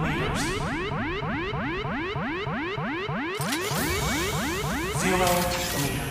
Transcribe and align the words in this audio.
meters. 0.00 0.42
Zero 5.00 5.28
meters. 5.78 6.09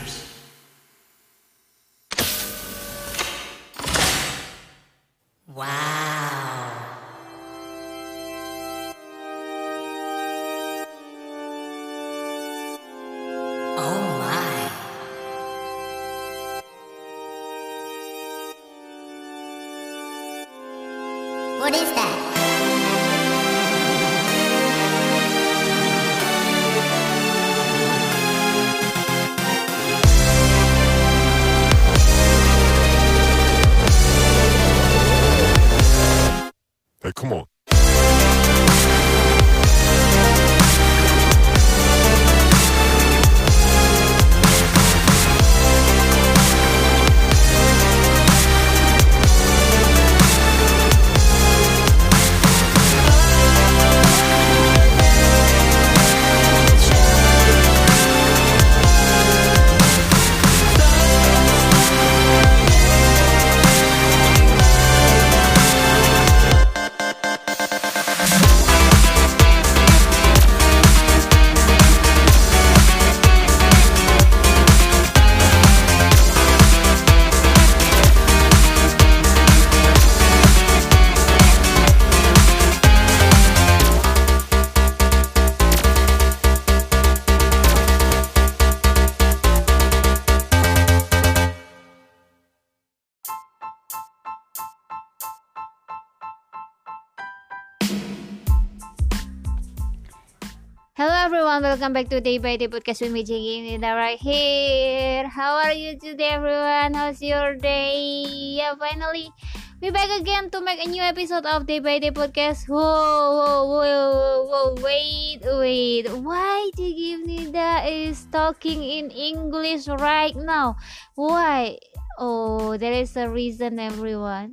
Welcome 101.90 102.06
back 102.06 102.10
to 102.14 102.22
Day 102.22 102.38
by 102.38 102.56
Day 102.56 102.68
Podcast 102.68 103.02
with 103.02 103.12
me 103.12 103.24
Jiggy 103.24 103.66
Nida 103.66 103.98
right 103.98 104.20
here. 104.22 105.26
How 105.26 105.58
are 105.58 105.74
you 105.74 105.98
today 105.98 106.38
everyone? 106.38 106.94
How's 106.94 107.20
your 107.20 107.56
day? 107.56 108.30
Yeah, 108.62 108.76
finally 108.78 109.34
we 109.82 109.90
back 109.90 110.14
again 110.22 110.52
to 110.52 110.62
make 110.62 110.86
a 110.86 110.88
new 110.88 111.02
episode 111.02 111.48
of 111.50 111.66
Day 111.66 111.80
by 111.80 111.98
Day 111.98 112.12
Podcast. 112.12 112.70
Whoa, 112.70 112.78
whoa, 112.78 113.66
whoa, 113.66 114.06
whoa, 114.14 114.38
whoa, 114.46 114.84
wait, 114.86 115.42
wait. 115.42 116.06
Why 116.14 116.70
Jiggy 116.78 117.26
Nida 117.26 117.82
is 117.90 118.28
talking 118.30 118.84
in 118.86 119.10
English 119.10 119.88
right 119.88 120.36
now? 120.36 120.78
Why? 121.16 121.80
Oh, 122.20 122.76
there 122.76 122.92
is 122.92 123.16
a 123.16 123.32
reason 123.32 123.80
everyone. 123.80 124.52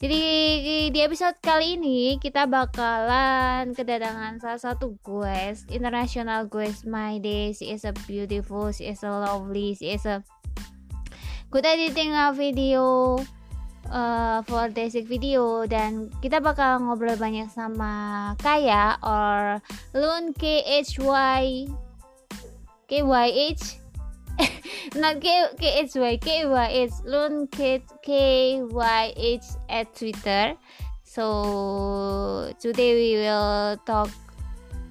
Jadi 0.00 0.88
di 0.88 0.98
episode 1.04 1.36
kali 1.44 1.76
ini 1.76 2.16
kita 2.16 2.48
bakalan 2.48 3.76
kedatangan 3.76 4.40
salah 4.40 4.56
satu 4.56 4.96
guest, 5.04 5.68
international 5.68 6.48
guest 6.48 6.88
My 6.88 7.20
Day. 7.20 7.52
She 7.52 7.68
is 7.68 7.84
a 7.84 7.92
beautiful, 8.08 8.72
she 8.72 8.88
is 8.88 9.04
a 9.04 9.12
lovely, 9.12 9.76
she 9.76 9.92
is 9.92 10.08
a 10.08 10.24
good 11.52 11.68
editing 11.68 12.16
video 12.32 13.20
uh, 13.92 14.40
for 14.48 14.72
basic 14.72 15.04
video 15.04 15.68
dan 15.68 16.08
kita 16.24 16.40
bakal 16.40 16.80
ngobrol 16.80 17.20
banyak 17.20 17.52
sama 17.52 18.32
Kaya 18.40 18.96
or 19.04 19.60
Lun 19.92 20.32
K 20.32 20.64
H 20.64 20.96
Y 20.96 21.68
K 22.88 23.04
Y 23.04 23.28
H 23.52 23.81
not 25.00 25.20
K 25.20 25.48
K 25.58 25.62
H 25.86 25.96
Y 25.96 26.14
K 26.18 26.46
Y 26.46 26.68
H 26.86 26.96
Lun 27.04 27.46
K 27.48 27.82
K 28.04 28.10
Y 28.62 29.04
H 29.16 29.46
at 29.68 29.90
Twitter. 29.94 30.54
So 31.02 32.52
today 32.58 32.96
we 32.96 33.10
will 33.20 33.76
talk 33.84 34.08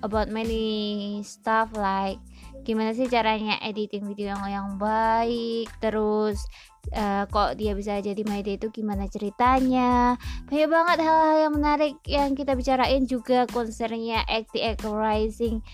about 0.02 0.30
many 0.30 1.22
stuff 1.26 1.74
like 1.78 2.22
gimana 2.62 2.94
sih 2.94 3.10
caranya 3.10 3.58
editing 3.66 4.06
video 4.06 4.38
yang 4.38 4.46
yang 4.46 4.70
baik 4.78 5.66
terus 5.82 6.46
uh, 6.94 7.26
kok 7.26 7.58
dia 7.58 7.74
bisa 7.74 7.98
jadi 7.98 8.22
Day 8.22 8.62
itu 8.62 8.70
gimana 8.70 9.10
ceritanya 9.10 10.14
banyak 10.46 10.70
banget 10.70 10.98
hal-hal 11.02 11.38
yang 11.50 11.54
menarik 11.58 11.96
yang 12.06 12.38
kita 12.38 12.54
bicarain 12.54 13.10
juga 13.10 13.50
konsernya 13.50 14.22
Act 14.30 14.54
Act 14.54 14.86
Rising 14.86 15.66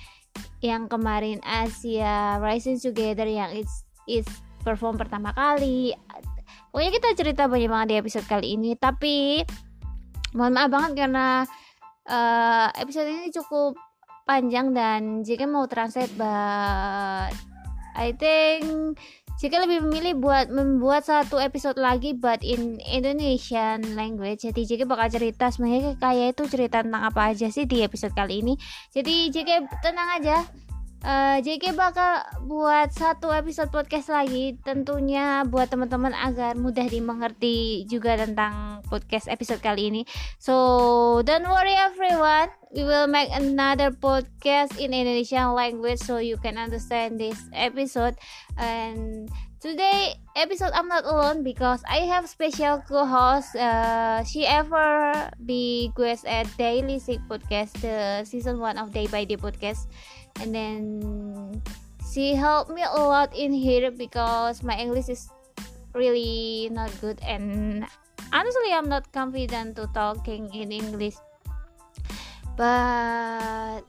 yang 0.63 0.89
kemarin 0.89 1.39
Asia 1.45 2.41
Rising 2.41 2.81
Together 2.81 3.25
yang 3.27 3.53
it's, 3.53 3.85
it's 4.09 4.31
perform 4.65 4.99
pertama 4.99 5.31
kali. 5.31 5.95
Pokoknya 6.71 6.91
kita 6.91 7.07
cerita 7.15 7.43
banyak 7.47 7.69
banget 7.71 7.87
di 7.89 7.95
episode 7.97 8.27
kali 8.27 8.59
ini 8.59 8.75
tapi 8.77 9.41
mohon 10.35 10.53
maaf 10.53 10.69
banget 10.69 11.07
karena 11.07 11.47
uh, 12.05 12.67
episode 12.75 13.07
ini 13.07 13.31
cukup 13.31 13.79
panjang 14.27 14.75
dan 14.75 15.23
jika 15.23 15.47
mau 15.47 15.65
translate 15.65 16.11
but 16.19 17.31
I 17.95 18.11
think 18.13 18.99
jika 19.37 19.61
lebih 19.61 19.85
memilih 19.85 20.17
buat 20.17 20.49
membuat 20.49 21.05
satu 21.05 21.37
episode 21.37 21.77
lagi 21.77 22.17
but 22.17 22.41
in 22.41 22.81
Indonesian 22.81 23.93
language 23.93 24.43
jadi 24.43 24.61
jika 24.65 24.83
bakal 24.89 25.13
cerita 25.13 25.53
sebenarnya 25.53 25.93
kayak 26.01 26.37
itu 26.37 26.43
cerita 26.49 26.81
tentang 26.81 27.03
apa 27.05 27.33
aja 27.33 27.47
sih 27.53 27.69
di 27.69 27.85
episode 27.85 28.13
kali 28.17 28.41
ini. 28.41 28.53
Jadi 28.91 29.29
jika 29.29 29.65
tenang 29.85 30.09
aja 30.17 30.41
Uh, 31.05 31.37
JK 31.45 31.77
bakal 31.77 32.25
buat 32.49 32.89
satu 32.89 33.29
episode 33.29 33.69
podcast 33.69 34.09
lagi 34.09 34.57
tentunya 34.65 35.45
buat 35.45 35.69
teman-teman 35.69 36.11
agar 36.11 36.57
mudah 36.57 36.89
dimengerti 36.89 37.85
juga 37.85 38.17
tentang 38.17 38.81
podcast 38.89 39.29
episode 39.29 39.61
kali 39.61 39.93
ini. 39.93 40.01
So 40.41 41.21
don't 41.21 41.45
worry 41.45 41.77
everyone 41.77 42.49
we 42.73 42.83
will 42.83 43.07
make 43.07 43.29
another 43.31 43.93
podcast 43.93 44.75
in 44.81 44.91
Indonesian 44.91 45.53
language 45.53 46.01
so 46.01 46.17
you 46.17 46.35
can 46.41 46.57
understand 46.57 47.21
this 47.21 47.39
episode. 47.53 48.17
And 48.57 49.29
today 49.61 50.17
episode 50.35 50.73
I'm 50.73 50.87
not 50.87 51.05
alone 51.05 51.41
because 51.41 51.81
I 51.87 52.09
have 52.09 52.29
special 52.29 52.83
co-host. 52.85 53.55
Uh, 53.55 54.23
she 54.25 54.45
ever 54.45 55.29
be 55.45 55.93
guest 55.95 56.25
at 56.25 56.49
Daily 56.57 56.99
Sick 56.99 57.21
Podcast 57.29 57.77
the 57.81 58.25
season 58.25 58.59
1 58.59 58.77
of 58.77 58.91
Day 58.93 59.07
by 59.07 59.23
Day 59.25 59.37
Podcast 59.37 59.87
and 60.41 60.53
then 60.53 61.61
she 62.17 62.33
helped 62.33 62.71
me 62.71 62.81
a 62.81 62.97
lot 62.97 63.29
in 63.35 63.53
here 63.53 63.91
because 63.91 64.63
my 64.63 64.77
English 64.77 65.09
is 65.09 65.29
really 65.93 66.69
not 66.71 66.89
good. 67.01 67.19
And 67.21 67.85
honestly 68.33 68.73
I'm 68.73 68.89
not 68.89 69.11
confident 69.11 69.75
to 69.77 69.85
talking 69.93 70.49
in 70.53 70.71
English. 70.71 71.15
But 72.57 73.85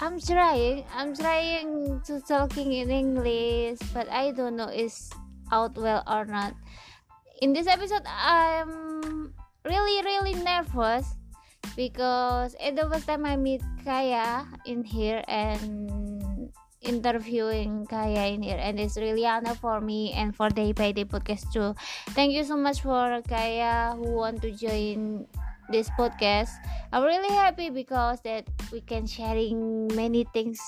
I'm 0.00 0.20
trying. 0.20 0.84
I'm 0.94 1.12
trying 1.16 2.00
to 2.08 2.20
talking 2.24 2.72
in 2.72 2.90
English 2.90 3.80
but 3.92 4.08
I 4.08 4.32
don't 4.32 4.56
know 4.56 4.68
is 4.68 5.10
out 5.52 5.76
well 5.76 6.04
or 6.08 6.24
not. 6.24 6.54
In 7.42 7.52
this 7.52 7.66
episode 7.66 8.04
I'm 8.08 9.32
really 9.64 10.00
really 10.04 10.34
nervous 10.40 11.16
because 11.74 12.54
it's 12.60 12.78
the 12.78 12.88
first 12.88 13.06
time 13.06 13.26
I 13.26 13.36
meet 13.36 13.62
Kaya 13.84 14.46
in 14.66 14.84
here 14.84 15.24
and 15.26 16.52
interviewing 16.80 17.86
Kaya 17.86 18.30
in 18.30 18.42
here 18.42 18.58
and 18.60 18.78
it's 18.78 18.96
really 18.96 19.26
honor 19.26 19.54
for 19.54 19.80
me 19.80 20.12
and 20.12 20.34
for 20.34 20.48
Day 20.48 20.72
by 20.72 20.92
Day 20.92 21.04
podcast 21.04 21.50
too. 21.52 21.74
Thank 22.14 22.32
you 22.32 22.44
so 22.44 22.56
much 22.56 22.82
for 22.82 23.20
Kaya 23.26 23.94
who 23.96 24.14
want 24.14 24.42
to 24.42 24.52
join 24.52 25.26
this 25.72 25.90
podcast. 25.98 26.54
I'm 26.92 27.02
really 27.02 27.34
happy 27.34 27.70
because 27.70 28.20
that 28.22 28.46
we 28.70 28.80
can 28.80 29.06
sharing 29.06 29.88
many 29.94 30.28
things 30.32 30.60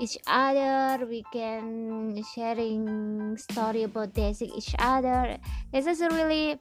each 0.00 0.18
other 0.26 1.06
we 1.06 1.22
can 1.32 2.18
sharing 2.34 3.36
story 3.38 3.84
about 3.84 4.12
dancing 4.12 4.50
each 4.50 4.74
other 4.78 5.38
this 5.72 5.86
is 5.86 6.00
really 6.00 6.58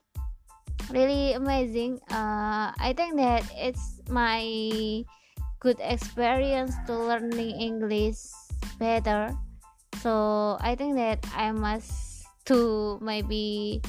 really 0.89 1.33
amazing. 1.33 1.99
Uh, 2.11 2.73
I 2.75 2.93
think 2.95 3.17
that 3.17 3.43
it's 3.55 4.01
my 4.09 4.43
good 5.59 5.79
experience 5.79 6.75
to 6.87 6.93
learning 6.93 7.59
English 7.59 8.19
better. 8.79 9.31
So 10.03 10.57
I 10.59 10.75
think 10.75 10.95
that 10.95 11.23
I 11.35 11.51
must 11.51 12.27
to 12.45 12.99
maybe 12.99 13.81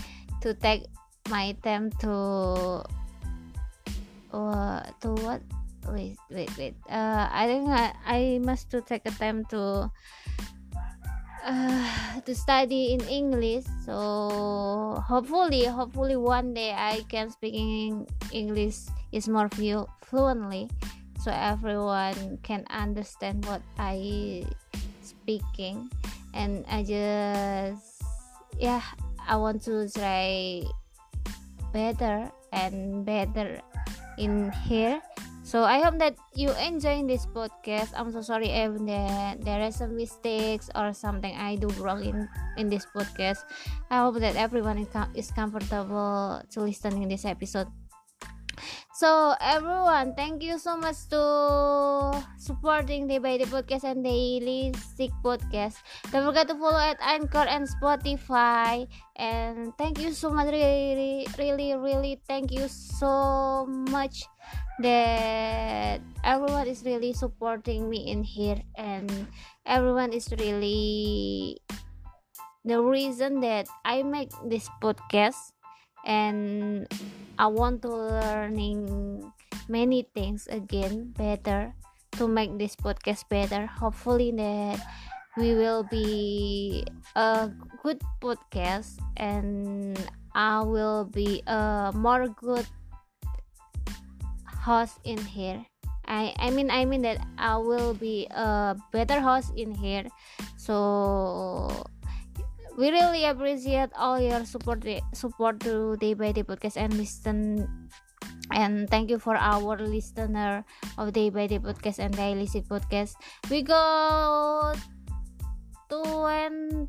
to 0.42 0.54
take 0.54 0.86
my 1.28 1.56
time 1.64 1.90
to 2.04 2.84
uh, 4.30 4.82
to 5.00 5.08
what 5.24 5.42
wait 5.88 6.16
wait 6.30 6.50
wait 6.56 6.74
uh, 6.88 7.28
I 7.28 7.46
think 7.46 7.68
I, 7.68 7.92
I 8.06 8.20
must 8.42 8.70
to 8.70 8.80
take 8.80 9.04
a 9.04 9.10
time 9.10 9.44
to 9.50 9.90
to 12.24 12.32
study 12.34 12.96
in 12.96 13.00
English. 13.04 13.64
So 13.84 15.02
hopefully, 15.04 15.64
hopefully 15.68 16.16
one 16.16 16.54
day 16.54 16.72
I 16.72 17.04
can 17.08 17.30
speak 17.30 17.54
in 17.54 18.06
English 18.32 18.88
is 19.12 19.28
more 19.28 19.48
flu- 19.52 19.88
fluently, 20.00 20.70
so 21.20 21.30
everyone 21.30 22.40
can 22.42 22.64
understand 22.72 23.44
what 23.44 23.60
I 23.76 24.44
speaking. 25.04 25.92
And 26.32 26.64
I 26.66 26.82
just 26.82 28.02
yeah, 28.56 28.82
I 29.20 29.36
want 29.36 29.62
to 29.68 29.88
try 29.92 30.64
better 31.72 32.30
and 32.52 33.04
better 33.04 33.60
in 34.16 34.50
here 34.64 35.02
so 35.54 35.62
I 35.62 35.78
hope 35.86 36.02
that 36.02 36.18
you 36.34 36.50
enjoying 36.58 37.06
this 37.06 37.30
podcast. 37.30 37.94
I'm 37.94 38.10
so 38.10 38.26
sorry 38.26 38.50
if 38.50 38.74
there, 38.82 39.38
there 39.38 39.62
are 39.62 39.70
some 39.70 39.94
mistakes 39.94 40.66
or 40.74 40.90
something 40.90 41.30
I 41.30 41.54
do 41.54 41.70
wrong 41.78 42.02
in 42.02 42.26
in 42.58 42.66
this 42.66 42.82
podcast. 42.90 43.46
I 43.86 44.02
hope 44.02 44.18
that 44.18 44.34
everyone 44.34 44.82
is, 44.82 44.90
com- 44.90 45.14
is 45.14 45.30
comfortable 45.30 46.42
to 46.42 46.58
listening 46.58 47.06
this 47.06 47.22
episode. 47.22 47.70
So 48.98 49.38
everyone, 49.38 50.18
thank 50.18 50.42
you 50.42 50.58
so 50.58 50.74
much 50.74 51.06
to 51.14 51.22
supporting 52.34 53.06
Day 53.06 53.22
by 53.22 53.38
Podcast 53.46 53.86
and 53.86 54.02
Daily 54.02 54.74
Sick 54.98 55.14
Podcast. 55.22 55.78
Don't 56.10 56.26
forget 56.26 56.50
to 56.50 56.58
follow 56.58 56.82
at 56.82 56.98
Anchor 56.98 57.46
and 57.46 57.70
Spotify. 57.70 58.90
And 59.14 59.70
thank 59.78 60.02
you 60.02 60.10
so 60.14 60.30
much, 60.30 60.50
really, 60.50 61.26
really, 61.38 61.78
really, 61.78 62.18
thank 62.26 62.50
you 62.50 62.66
so 62.66 63.66
much 63.90 64.26
that 64.80 66.00
everyone 66.24 66.66
is 66.66 66.82
really 66.84 67.12
supporting 67.12 67.88
me 67.88 68.10
in 68.10 68.24
here 68.24 68.60
and 68.76 69.28
everyone 69.66 70.12
is 70.12 70.28
really 70.38 71.58
the 72.64 72.80
reason 72.80 73.40
that 73.40 73.68
I 73.84 74.02
make 74.02 74.32
this 74.48 74.68
podcast 74.82 75.52
and 76.04 76.88
I 77.38 77.46
want 77.46 77.82
to 77.82 77.92
learning 77.92 79.32
many 79.68 80.08
things 80.14 80.46
again 80.48 81.12
better 81.16 81.74
to 82.16 82.28
make 82.28 82.58
this 82.58 82.76
podcast 82.76 83.28
better. 83.28 83.66
Hopefully 83.66 84.32
that 84.36 84.80
we 85.36 85.54
will 85.54 85.82
be 85.84 86.86
a 87.16 87.50
good 87.82 88.00
podcast 88.22 88.98
and 89.16 89.98
I 90.34 90.62
will 90.62 91.04
be 91.04 91.42
a 91.46 91.92
more 91.94 92.28
good 92.28 92.66
host 94.64 94.96
in 95.04 95.20
here. 95.20 95.60
I 96.08 96.32
I 96.40 96.48
mean 96.48 96.72
I 96.72 96.88
mean 96.88 97.04
that 97.04 97.20
I 97.36 97.60
will 97.60 97.92
be 97.92 98.24
a 98.32 98.72
better 98.92 99.20
host 99.20 99.52
in 99.56 99.76
here. 99.76 100.08
So 100.56 101.68
we 102.80 102.88
really 102.88 103.28
appreciate 103.28 103.92
all 103.92 104.16
your 104.16 104.48
support 104.48 104.80
support 105.12 105.60
to 105.68 106.00
day 106.00 106.16
by 106.16 106.32
day 106.32 106.42
podcast 106.42 106.80
and 106.80 106.96
listen 106.96 107.68
and 108.52 108.88
thank 108.88 109.10
you 109.12 109.20
for 109.20 109.36
our 109.36 109.76
listener 109.76 110.64
of 110.96 111.12
day 111.12 111.28
by 111.28 111.46
day 111.46 111.60
podcast 111.60 112.00
and 112.00 112.16
daily 112.16 112.48
sit 112.48 112.64
podcast. 112.64 113.20
We 113.52 113.60
got 113.60 114.80
20 115.92 116.88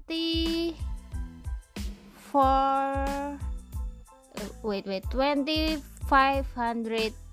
for 2.31 2.43
uh, 2.43 3.35
wait 4.63 4.87
wait 4.87 5.03
2500 5.11 7.24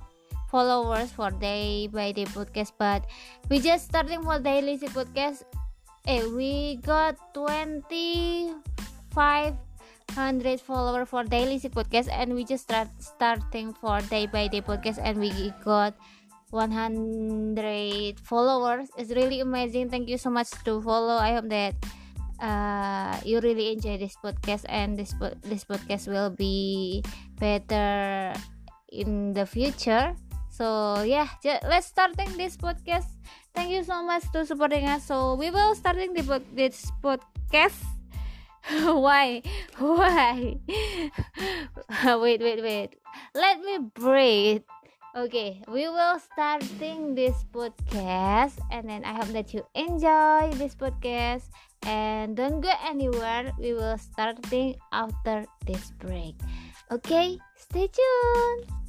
followers 0.53 1.09
for 1.09 1.33
day 1.41 1.89
by 1.89 2.13
day 2.13 2.29
podcast 2.29 2.77
but 2.77 3.09
we 3.49 3.57
just 3.57 3.89
starting 3.89 4.21
for 4.21 4.37
daily 4.37 4.77
podcast. 4.77 5.49
Eh 6.05 6.29
we 6.29 6.77
got 6.85 7.17
2500 7.33 8.53
followers 10.61 11.09
for 11.09 11.25
daily 11.25 11.57
podcast 11.57 12.13
and 12.13 12.37
we 12.37 12.45
just 12.45 12.69
start 12.69 12.93
starting 13.01 13.73
for 13.73 14.05
day 14.13 14.29
by 14.29 14.45
day 14.45 14.61
podcast 14.61 15.01
and 15.01 15.17
we 15.17 15.33
got 15.65 15.97
100 16.53 17.57
followers. 18.21 18.93
It's 19.01 19.17
really 19.17 19.41
amazing. 19.41 19.89
Thank 19.89 20.13
you 20.13 20.21
so 20.21 20.29
much 20.29 20.53
to 20.69 20.85
follow. 20.85 21.17
I 21.17 21.41
hope 21.41 21.49
that 21.49 21.81
uh, 22.45 23.17
you 23.25 23.41
really 23.41 23.73
enjoy 23.73 23.97
this 23.97 24.21
podcast 24.21 24.69
and 24.69 25.01
this 25.01 25.17
this 25.49 25.65
podcast 25.65 26.13
will 26.13 26.29
be 26.29 27.01
better 27.41 28.37
in 28.93 29.33
the 29.33 29.49
future 29.49 30.13
so 30.63 31.03
yeah 31.03 31.27
let's 31.67 31.91
starting 31.91 32.31
this 32.39 32.55
podcast. 32.55 33.11
Thank 33.51 33.75
you 33.75 33.83
so 33.83 33.99
much 34.07 34.23
to 34.31 34.47
supporting 34.47 34.87
us. 34.87 35.03
So 35.03 35.35
we 35.35 35.51
will 35.51 35.75
starting 35.75 36.15
the 36.15 36.23
this 36.55 36.87
podcast. 37.03 37.83
Why? 38.87 39.43
Why? 39.83 40.63
Wait 42.23 42.39
wait 42.39 42.63
wait. 42.63 42.91
Let 43.35 43.59
me 43.67 43.91
breathe. 43.91 44.63
Okay 45.19 45.67
we 45.67 45.91
will 45.91 46.23
starting 46.23 47.19
this 47.19 47.37
podcast 47.53 48.57
and 48.73 48.89
then 48.89 49.05
i 49.05 49.13
hope 49.13 49.29
that 49.35 49.53
you 49.53 49.67
enjoy 49.75 50.55
this 50.55 50.79
podcast. 50.79 51.51
And 51.83 52.39
don't 52.39 52.63
go 52.63 52.71
anywhere. 52.87 53.51
We 53.59 53.75
will 53.75 53.99
starting 53.99 54.79
after 54.95 55.43
this 55.67 55.91
break. 55.99 56.39
Okay 56.95 57.43
stay 57.59 57.91
tuned 57.91 58.82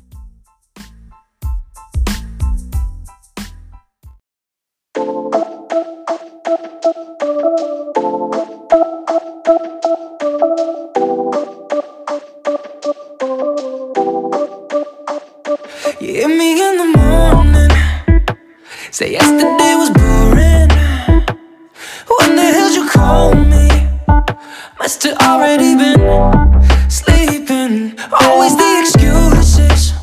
Always 28.20 28.56
the 28.56 28.80
excuses. 28.82 29.94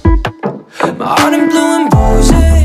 My 0.99 1.07
heart 1.07 1.35
in 1.35 1.49
blue 1.49 1.61
and 1.61 1.91
bruises. 1.91 2.60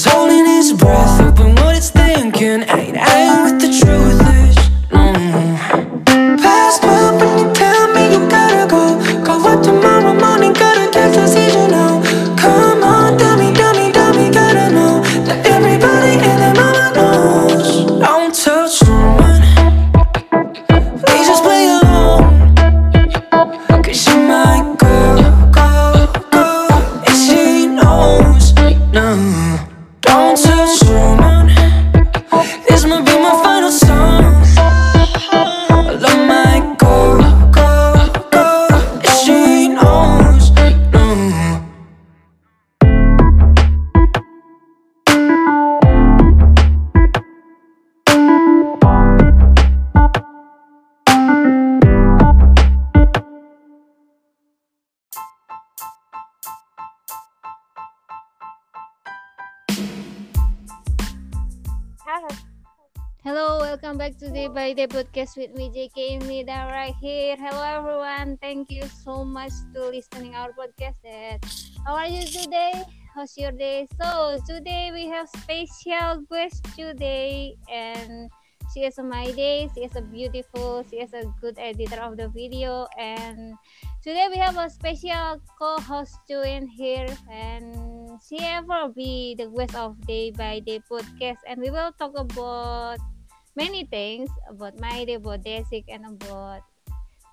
Just 0.00 0.14
holding 0.14 0.46
his 0.46 0.72
breath, 0.72 1.20
hoping 1.20 1.54
what 1.56 1.76
it's 1.76 1.90
thinking. 1.90 2.62
Ain't 2.62 2.96
ain't 2.96 3.42
with 3.44 3.60
the 3.60 3.69
to 64.70 64.76
Day 64.76 64.86
by 64.86 65.02
Day 65.02 65.02
podcast 65.02 65.36
with 65.36 65.50
me, 65.58 65.66
JK 65.74 66.22
Mida, 66.30 66.70
right 66.70 66.94
here. 67.00 67.34
Hello, 67.34 67.58
everyone. 67.58 68.38
Thank 68.38 68.70
you 68.70 68.86
so 69.02 69.24
much 69.24 69.50
to 69.74 69.90
listening 69.90 70.34
our 70.38 70.54
podcast. 70.54 71.42
How 71.84 71.98
are 71.98 72.06
you 72.06 72.22
today? 72.22 72.86
How's 73.14 73.36
your 73.36 73.50
day? 73.50 73.88
So, 73.98 74.38
today 74.46 74.94
we 74.94 75.10
have 75.10 75.26
special 75.26 76.22
guest 76.30 76.62
today, 76.78 77.58
and 77.66 78.30
she 78.70 78.86
is 78.86 78.94
my 79.02 79.32
day. 79.32 79.66
She 79.74 79.90
is 79.90 79.96
a 79.96 80.02
beautiful. 80.02 80.86
She 80.86 81.02
is 81.02 81.10
a 81.18 81.26
good 81.42 81.58
editor 81.58 81.98
of 81.98 82.14
the 82.14 82.30
video, 82.30 82.86
and 82.94 83.58
today 84.06 84.30
we 84.30 84.38
have 84.38 84.54
a 84.54 84.70
special 84.70 85.42
co-host 85.58 86.14
join 86.30 86.70
here, 86.70 87.10
and 87.26 87.74
she 88.22 88.38
ever 88.38 88.86
be 88.94 89.34
the 89.34 89.50
guest 89.50 89.74
of 89.74 89.98
Day 90.06 90.30
by 90.30 90.62
Day 90.62 90.78
podcast, 90.86 91.42
and 91.50 91.58
we 91.58 91.74
will 91.74 91.90
talk 91.98 92.14
about 92.14 93.02
many 93.56 93.84
things 93.84 94.30
about 94.48 94.78
my 94.80 95.04
day, 95.04 95.14
about 95.14 95.42
Desik, 95.42 95.84
and 95.88 96.06
about 96.06 96.62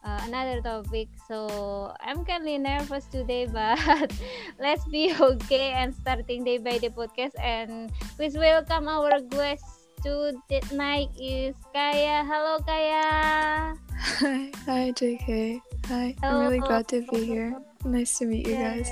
uh, 0.03 0.19
another 0.23 0.61
topic. 0.61 1.09
So 1.27 1.93
I'm 2.01 2.25
currently 2.25 2.57
nervous 2.57 3.05
today, 3.05 3.45
but 3.51 4.13
let's 4.59 4.85
be 4.85 5.13
okay 5.19 5.71
and 5.71 5.93
starting 5.95 6.43
day 6.43 6.57
by 6.57 6.77
day 6.77 6.89
podcast. 6.89 7.35
And 7.39 7.91
please 8.15 8.37
welcome 8.37 8.87
our 8.87 9.19
guest 9.21 9.87
tonight 10.03 11.09
is 11.19 11.55
Kaya. 11.73 12.23
Hello, 12.23 12.59
Kaya. 12.63 13.75
Hi, 14.21 14.51
hi, 14.63 14.83
JK. 14.95 15.59
Hi, 15.91 16.15
I'm 16.23 16.47
really 16.47 16.59
glad 16.59 16.87
to 16.89 17.03
be 17.11 17.25
here. 17.25 17.55
Nice 17.83 18.17
to 18.19 18.25
meet 18.25 18.47
you 18.47 18.55
guys. 18.55 18.91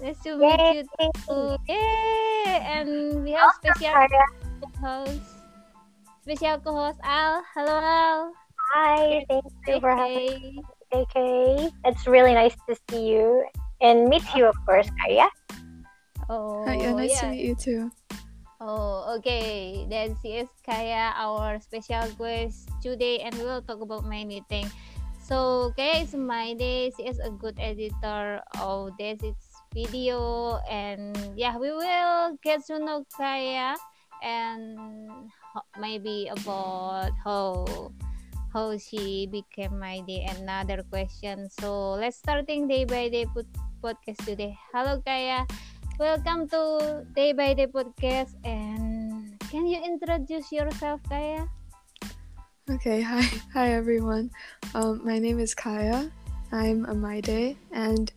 Nice 0.00 0.20
to 0.24 0.36
meet 0.36 0.60
you 0.72 0.84
too. 1.26 1.56
Yay! 1.68 2.60
And 2.64 3.24
we 3.24 3.32
have 3.32 3.52
special 3.60 4.08
host, 4.80 5.35
special 6.26 6.58
co-host 6.58 6.98
Al. 7.06 7.38
Hello, 7.54 7.78
Al. 7.78 8.34
Hi, 8.74 9.22
thank 9.30 9.46
you 9.46 9.78
for 9.78 9.94
having 9.94 10.26
me, 10.42 10.58
JK. 10.90 11.70
It's 11.86 12.06
really 12.10 12.34
nice 12.34 12.58
to 12.66 12.74
see 12.90 13.14
you 13.14 13.46
and 13.78 14.10
meet 14.10 14.26
you, 14.34 14.50
of 14.50 14.58
course, 14.66 14.90
Kaya. 14.98 15.30
Oh, 16.28 16.66
Hi, 16.66 16.82
yeah, 16.82 16.98
nice 16.98 17.20
to 17.22 17.30
meet 17.30 17.46
you 17.46 17.54
too. 17.54 17.94
Oh, 18.58 19.14
okay. 19.22 19.86
Then 19.86 20.18
she 20.18 20.42
is 20.42 20.50
Kaya, 20.66 21.14
our 21.14 21.62
special 21.62 22.10
guest 22.18 22.74
today, 22.82 23.22
and 23.22 23.30
we 23.38 23.46
will 23.46 23.62
talk 23.62 23.78
about 23.78 24.02
many 24.02 24.42
things. 24.50 24.74
So, 25.22 25.70
Kaya 25.78 26.02
is 26.02 26.14
my 26.18 26.58
day. 26.58 26.90
She 26.98 27.06
is 27.06 27.22
a 27.22 27.30
good 27.30 27.54
editor 27.62 28.42
of 28.58 28.98
this 28.98 29.22
video, 29.70 30.58
and 30.66 31.14
yeah, 31.38 31.54
we 31.54 31.70
will 31.70 32.34
get 32.42 32.66
to 32.66 32.82
know 32.82 33.06
Kaya 33.14 33.78
and 34.22 34.74
ho- 35.28 35.35
maybe 35.78 36.28
about 36.28 37.12
how 37.24 37.64
how 38.52 38.76
she 38.78 39.28
became 39.28 39.78
my 39.78 40.00
day. 40.08 40.24
Another 40.38 40.82
question. 40.88 41.50
So, 41.50 41.96
let's 42.00 42.16
starting 42.16 42.68
day 42.68 42.84
by 42.84 43.08
day 43.08 43.26
put 43.28 43.46
podcast 43.84 44.24
today. 44.24 44.56
Hello, 44.72 45.02
Kaya. 45.04 45.44
Welcome 45.96 46.48
to 46.52 47.04
Day 47.16 47.32
by 47.32 47.56
Day 47.56 47.68
podcast 47.68 48.36
and 48.44 49.32
can 49.48 49.64
you 49.64 49.80
introduce 49.80 50.52
yourself, 50.52 51.00
Kaya? 51.08 51.48
Okay, 52.68 53.00
hi, 53.00 53.22
hi 53.54 53.72
everyone. 53.72 54.28
Um, 54.74 55.00
my 55.04 55.18
name 55.18 55.38
is 55.38 55.54
Kaya. 55.54 56.10
I'm 56.52 56.84
a 56.84 56.94
My 56.94 57.20
Day, 57.20 57.56
and 57.72 58.12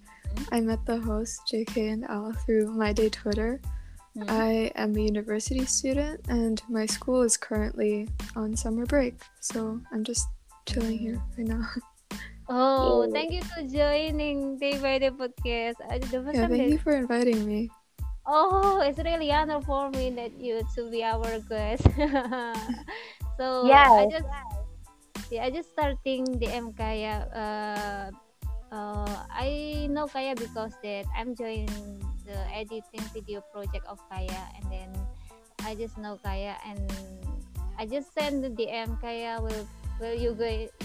I 0.51 0.59
met 0.59 0.85
the 0.85 0.99
host 0.99 1.41
JK 1.47 1.93
and 1.93 2.03
Al 2.09 2.33
through 2.33 2.73
My 2.73 2.91
Day 2.91 3.09
Twitter. 3.09 3.61
Hmm. 4.19 4.29
I 4.29 4.71
am 4.75 4.95
a 4.95 5.01
university 5.01 5.65
student, 5.65 6.21
and 6.27 6.61
my 6.67 6.85
school 6.85 7.21
is 7.23 7.37
currently 7.37 8.07
on 8.35 8.55
summer 8.55 8.85
break, 8.85 9.15
so 9.39 9.79
I'm 9.91 10.03
just 10.03 10.27
chilling 10.67 10.97
here 10.99 11.21
right 11.37 11.47
now. 11.47 11.63
Oh, 12.49 13.05
Oh. 13.05 13.11
thank 13.13 13.29
you 13.29 13.45
for 13.45 13.61
joining 13.61 14.57
Day 14.57 14.73
by 14.81 14.97
Day 14.97 15.13
podcast. 15.13 15.77
The 16.09 16.17
first 16.25 16.33
yeah, 16.33 16.49
time 16.49 16.57
thank 16.57 16.65
that- 16.65 16.73
you 16.73 16.81
for 16.81 16.97
inviting 16.97 17.45
me. 17.45 17.69
Oh, 18.25 18.81
it's 18.81 18.97
really 18.97 19.29
honor 19.29 19.61
for 19.61 19.89
me 19.93 20.09
that 20.17 20.33
you 20.33 20.65
to 20.73 20.89
be 20.89 21.05
our 21.05 21.37
guest. 21.45 21.85
so 23.37 23.69
I 23.69 24.05
just 24.09 24.25
yeah, 25.29 25.45
I 25.45 25.49
just 25.53 25.69
starting 25.77 26.25
DM 26.41 26.73
Kaya. 26.73 27.29
Uh, 27.29 28.05
uh, 28.73 29.15
I 29.29 29.85
know 29.93 30.09
Kaya 30.09 30.33
because 30.33 30.73
that 30.81 31.05
I'm 31.13 31.37
joining 31.37 32.01
the 32.29 32.39
editing 32.53 33.01
video 33.09 33.41
project 33.49 33.89
of 33.89 33.97
Kaya, 34.13 34.45
and 34.53 34.65
then 34.69 34.89
I 35.65 35.73
just 35.73 35.97
know 35.97 36.21
Kaya, 36.21 36.53
and 36.61 36.85
I 37.81 37.89
just 37.89 38.13
send 38.13 38.45
the 38.45 38.53
DM 38.53 39.01
Kaya 39.01 39.41
will 39.41 39.65
will 39.97 40.15
you 40.15 40.31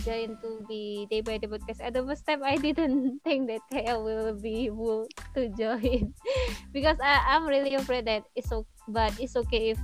join 0.03 0.35
to 0.43 0.65
be 0.67 1.07
day 1.13 1.21
by 1.21 1.37
day 1.37 1.47
podcast. 1.47 1.85
At 1.85 1.93
the 1.93 2.03
first 2.03 2.27
time, 2.27 2.43
I 2.43 2.57
didn't 2.57 3.21
think 3.25 3.47
that 3.53 3.61
Kaya 3.69 4.01
will 4.01 4.35
be 4.35 4.67
able 4.73 5.07
to 5.37 5.53
join 5.53 6.17
because 6.75 6.97
I, 6.99 7.23
I'm 7.29 7.47
really 7.47 7.77
afraid 7.77 8.09
that 8.09 8.25
it's 8.35 8.51
okay 8.51 8.75
but 8.89 9.13
it's 9.21 9.37
okay 9.37 9.71
if 9.71 9.79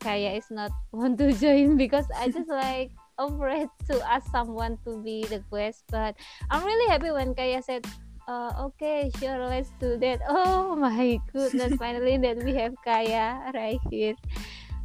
Kaya 0.00 0.38
is 0.38 0.46
not 0.50 0.70
want 0.92 1.18
to 1.18 1.32
join 1.32 1.76
because 1.76 2.06
I 2.14 2.28
just 2.28 2.48
like 2.48 2.92
afraid 3.18 3.68
to 3.90 3.96
ask 4.06 4.30
someone 4.30 4.78
to 4.84 5.02
be 5.02 5.24
the 5.24 5.42
guest 5.50 5.84
but 5.90 6.14
I'm 6.50 6.62
really 6.62 6.88
happy 6.90 7.10
when 7.10 7.34
Kaya 7.34 7.62
said 7.62 7.86
uh, 8.28 8.52
okay 8.70 9.10
sure 9.18 9.38
let's 9.46 9.70
do 9.80 9.96
that 9.98 10.20
oh 10.28 10.74
my 10.76 11.18
goodness 11.32 11.74
finally 11.82 12.16
that 12.18 12.36
we 12.42 12.54
have 12.54 12.74
Kaya 12.84 13.50
right 13.54 13.80
here 13.90 14.14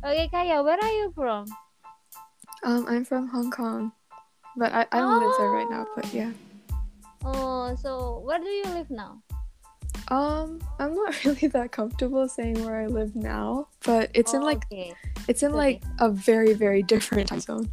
okay 0.06 0.28
Kaya 0.30 0.62
where 0.64 0.80
are 0.80 0.96
you 1.02 1.12
from 1.16 1.46
Um, 2.64 2.86
I'm 2.88 3.06
from 3.06 3.28
Hong 3.28 3.50
Kong, 3.50 3.92
but 4.56 4.70
I, 4.72 4.86
I 4.92 5.00
don't 5.02 5.18
live 5.20 5.34
there 5.38 5.50
right 5.50 5.70
now. 5.70 5.88
But 5.96 6.14
yeah. 6.14 6.32
oh 7.26 7.76
so 7.76 8.22
where 8.26 8.40
do 8.40 8.46
you 8.50 8.66
live 8.74 8.90
now 8.90 9.22
Um, 10.12 10.60
I'm 10.80 10.94
not 10.96 11.16
really 11.26 11.48
that 11.56 11.72
comfortable 11.72 12.28
saying 12.28 12.60
where 12.66 12.82
I 12.84 12.88
live 12.88 13.16
now, 13.16 13.68
but 13.86 14.12
it's 14.14 14.34
in 14.34 14.42
Oh, 14.42 14.46
like 14.46 14.66
okay 14.70 14.94
it's 15.28 15.42
in 15.44 15.54
okay. 15.54 15.58
like 15.58 15.78
a 16.00 16.10
very 16.12 16.54
very 16.54 16.84
different 16.84 17.30
time 17.30 17.40
zone. 17.40 17.70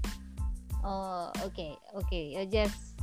oh 0.84 1.32
okay 1.44 1.74
okay 1.96 2.36
you 2.38 2.46
just 2.46 2.94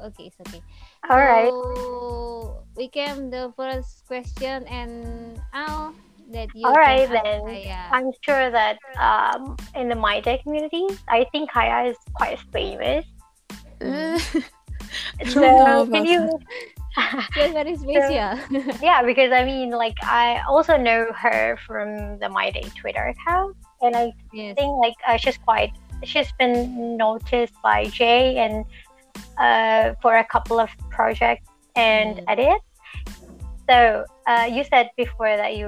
okay 0.00 0.30
it's 0.32 0.40
okay 0.48 0.62
All 1.08 1.16
right. 1.18 1.48
So 1.50 2.64
we 2.76 2.88
came 2.88 3.30
the 3.30 3.52
first 3.56 4.06
question 4.06 4.66
and 4.66 5.40
now 5.52 5.94
that 6.32 6.48
you 6.54 6.66
All 6.66 6.74
can 6.74 6.82
right, 6.82 7.08
ask 7.08 7.22
then. 7.24 7.40
Kaya. 7.46 7.88
I'm 7.92 8.10
sure 8.22 8.50
that 8.50 8.78
um, 8.98 9.56
in 9.74 9.88
the 9.88 9.94
My 9.94 10.20
Day 10.20 10.38
community, 10.42 10.86
I 11.08 11.24
think 11.32 11.50
Kaya 11.50 11.90
is 11.90 11.96
quite 12.14 12.38
famous. 12.52 13.04
I 13.82 15.24
So 15.26 15.40
don't 15.40 15.92
can 15.92 16.04
you? 16.04 16.38
She's 17.34 17.52
very 17.52 17.76
special. 17.76 18.38
yeah, 18.82 19.02
because 19.02 19.30
I 19.32 19.44
mean, 19.44 19.70
like 19.70 19.94
I 20.02 20.42
also 20.48 20.76
know 20.76 21.12
her 21.14 21.56
from 21.66 22.18
the 22.18 22.28
My 22.28 22.50
Day 22.50 22.66
Twitter 22.74 23.14
account, 23.14 23.56
and 23.82 23.94
I 23.94 24.12
yes. 24.32 24.56
think 24.56 24.72
like 24.78 24.94
uh, 25.06 25.16
she's 25.16 25.38
quite 25.38 25.72
she's 26.04 26.30
been 26.38 26.96
noticed 26.96 27.54
by 27.62 27.84
Jae 27.86 28.36
and 28.36 28.64
uh, 29.38 29.94
for 30.02 30.16
a 30.18 30.24
couple 30.24 30.58
of 30.60 30.68
projects 30.90 31.44
and 31.76 32.16
Mm. 32.16 32.24
edits. 32.28 32.64
So 33.70 34.04
uh, 34.26 34.48
you 34.50 34.64
said 34.64 34.90
before 34.96 35.36
that 35.36 35.56
you 35.56 35.66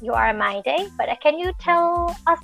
you 0.00 0.12
are 0.12 0.30
a 0.30 0.34
my 0.34 0.60
day, 0.62 0.86
but 0.98 1.08
uh, 1.08 1.16
can 1.22 1.38
you 1.38 1.52
tell 1.60 2.14
us 2.26 2.38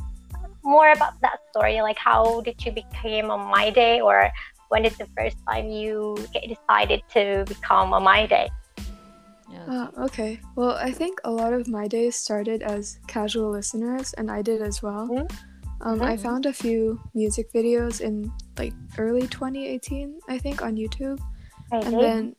more 0.64 0.90
about 0.92 1.12
that 1.22 1.38
story? 1.50 1.80
Like 1.82 1.98
how 1.98 2.40
did 2.40 2.56
you 2.64 2.72
become 2.72 3.30
a 3.30 3.38
my 3.38 3.70
day, 3.70 4.00
or 4.00 4.30
when 4.68 4.84
is 4.84 4.96
the 4.98 5.06
first 5.16 5.36
time 5.48 5.68
you 5.68 6.16
decided 6.32 7.02
to 7.12 7.44
become 7.46 7.92
a 7.92 8.00
my 8.00 8.26
day? 8.26 8.48
Uh, 9.68 9.88
okay. 10.04 10.40
Well, 10.56 10.76
I 10.76 10.92
think 10.92 11.20
a 11.24 11.30
lot 11.30 11.52
of 11.52 11.68
my 11.68 11.86
days 11.88 12.16
started 12.16 12.62
as 12.62 12.98
casual 13.06 13.50
listeners, 13.50 14.12
and 14.14 14.30
I 14.30 14.42
did 14.42 14.60
as 14.62 14.82
well. 14.82 15.08
Mhm. 15.08 15.26
Um, 15.80 16.02
I 16.02 16.16
Mhm. 16.16 16.22
found 16.22 16.46
a 16.46 16.52
few 16.52 17.00
music 17.14 17.52
videos 17.52 18.00
in 18.00 18.32
like 18.58 18.72
early 18.98 19.26
2018, 19.28 20.20
I 20.28 20.38
think, 20.38 20.62
on 20.62 20.76
YouTube, 20.76 21.18
and 21.72 21.94
then 22.00 22.36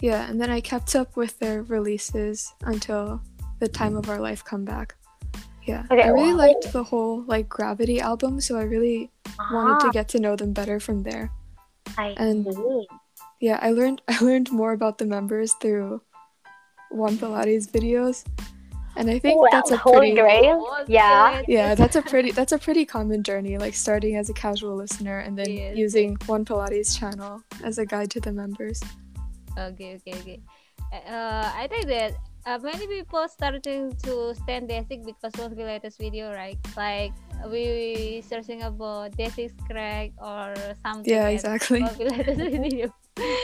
yeah, 0.00 0.28
and 0.28 0.40
then 0.40 0.50
I 0.50 0.60
kept 0.60 0.94
up 0.96 1.16
with 1.16 1.38
their 1.38 1.62
releases 1.62 2.52
until 2.62 3.20
the 3.60 3.68
time 3.68 3.96
of 3.96 4.08
our 4.10 4.18
life 4.20 4.44
comeback. 4.44 4.96
Yeah, 5.64 5.84
Okay, 5.90 6.02
I 6.02 6.08
really 6.08 6.32
wow. 6.34 6.38
liked 6.38 6.72
the 6.72 6.82
whole 6.82 7.22
like 7.22 7.48
Gravity 7.48 8.00
album, 8.00 8.40
so 8.40 8.58
I 8.58 8.64
really 8.64 9.10
wanted 9.50 9.80
to 9.80 9.86
Ah, 9.88 9.90
get 9.92 10.08
to 10.08 10.18
know 10.20 10.36
them 10.36 10.52
better 10.52 10.78
from 10.80 11.02
there. 11.04 11.30
I 11.96 12.14
and- 12.18 12.44
see. 12.52 12.86
Yeah, 13.40 13.58
I 13.62 13.70
learned 13.70 14.02
I 14.08 14.18
learned 14.22 14.50
more 14.52 14.72
about 14.72 14.98
the 14.98 15.06
members 15.06 15.52
through 15.60 16.02
One 16.90 17.16
Pilates 17.16 17.68
videos, 17.70 18.24
and 18.96 19.10
I 19.10 19.18
think 19.18 19.40
Well, 19.40 19.50
that's 19.50 19.70
a 19.70 19.76
Holy 19.76 20.14
pretty 20.14 20.14
Grail. 20.20 20.84
Yeah. 20.88 21.42
yeah 21.48 21.74
that's 21.74 21.96
a 21.96 22.02
pretty 22.02 22.30
that's 22.32 22.52
a 22.52 22.58
pretty 22.58 22.84
common 22.84 23.22
journey. 23.22 23.58
Like 23.58 23.74
starting 23.74 24.16
as 24.16 24.30
a 24.30 24.34
casual 24.34 24.76
listener 24.76 25.18
and 25.20 25.36
then 25.38 25.50
Yes, 25.50 25.76
using 25.76 26.16
One 26.26 26.44
Pilates 26.44 26.96
channel 26.98 27.42
as 27.62 27.78
a 27.78 27.86
guide 27.86 28.10
to 28.12 28.20
the 28.20 28.32
members. 28.32 28.80
Okay, 29.58 29.96
okay, 30.02 30.14
okay. 30.20 30.40
Uh, 30.92 31.50
I 31.54 31.66
think 31.68 31.86
that 31.86 32.14
uh, 32.46 32.58
many 32.62 32.86
people 32.86 33.26
starting 33.28 33.90
to 34.04 34.34
stand 34.34 34.68
basic 34.68 35.04
because 35.04 35.34
of 35.40 35.56
the 35.56 35.64
latest 35.64 35.98
video, 35.98 36.32
right? 36.32 36.58
Like 36.76 37.12
we 37.50 38.22
searching 38.28 38.62
about 38.62 39.16
Desi's 39.16 39.52
crack 39.70 40.10
or 40.18 40.54
something. 40.84 41.12
Yeah, 41.12 41.28
exactly. 41.28 41.80
Mobilatus 41.82 42.36
video. 42.62 42.94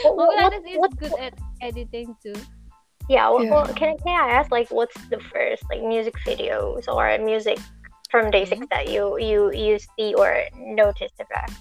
What- 0.03 0.15
what- 0.15 0.53
Mobilatus 0.53 0.63
is 0.71 0.77
what- 0.79 0.97
good 0.97 1.13
at 1.19 1.33
editing 1.61 2.15
too. 2.23 2.35
Yeah, 3.11 3.27
well, 3.27 3.43
Yeah. 3.43 3.51
well, 3.51 3.67
can, 3.75 3.97
can 3.99 4.15
I 4.15 4.39
ask 4.39 4.47
like 4.55 4.71
what's 4.71 4.95
the 5.11 5.19
first 5.31 5.63
like 5.69 5.83
music 5.83 6.15
videos 6.25 6.87
or 6.87 7.03
music 7.19 7.59
from 8.11 8.31
Day 8.31 8.45
6 8.47 8.55
Mhm. 8.63 8.69
that 8.71 8.87
you 8.87 9.03
you 9.19 9.51
you 9.51 9.75
see 9.95 10.15
or 10.15 10.31
notice 10.55 11.11
about? 11.19 11.51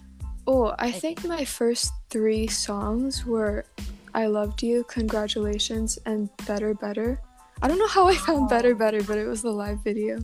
Oh, 0.47 0.75
I 0.79 0.91
think 0.95 1.27
my 1.27 1.43
first 1.45 1.91
three 2.15 2.47
songs 2.47 3.27
were 3.27 3.67
I 4.15 4.27
Loved 4.27 4.63
You, 4.63 4.83
Congratulations, 4.87 5.99
and 6.07 6.31
Better 6.47 6.71
Better. 6.75 7.19
I 7.63 7.67
don't 7.69 7.79
know 7.83 7.91
how 7.99 8.07
I 8.07 8.15
found 8.27 8.47
Better 8.49 8.75
Better, 8.75 9.03
but 9.03 9.19
it 9.19 9.27
was 9.27 9.43
the 9.43 9.51
live 9.55 9.83
video. 9.83 10.23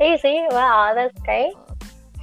Easy, 0.00 0.40
wow, 0.50 0.92
that's 0.96 1.16
great. 1.24 1.52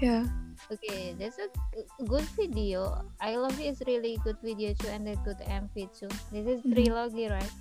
Yeah. 0.01 0.25
Okay, 0.74 1.15
that's 1.17 1.38
a 1.38 1.47
g- 1.74 1.86
good 2.09 2.25
video. 2.38 3.05
I 3.21 3.38
love 3.38 3.53
it 3.62 3.65
is 3.71 3.79
really 3.88 4.17
good 4.25 4.38
video 4.43 4.74
too 4.74 4.89
and 4.89 5.05
a 5.07 5.15
good 5.25 5.38
MV 5.47 5.86
too. 5.97 6.09
This 6.33 6.45
is 6.45 6.59
Mhm. 6.65 6.74
trilogy, 6.75 7.25
right? 7.29 7.53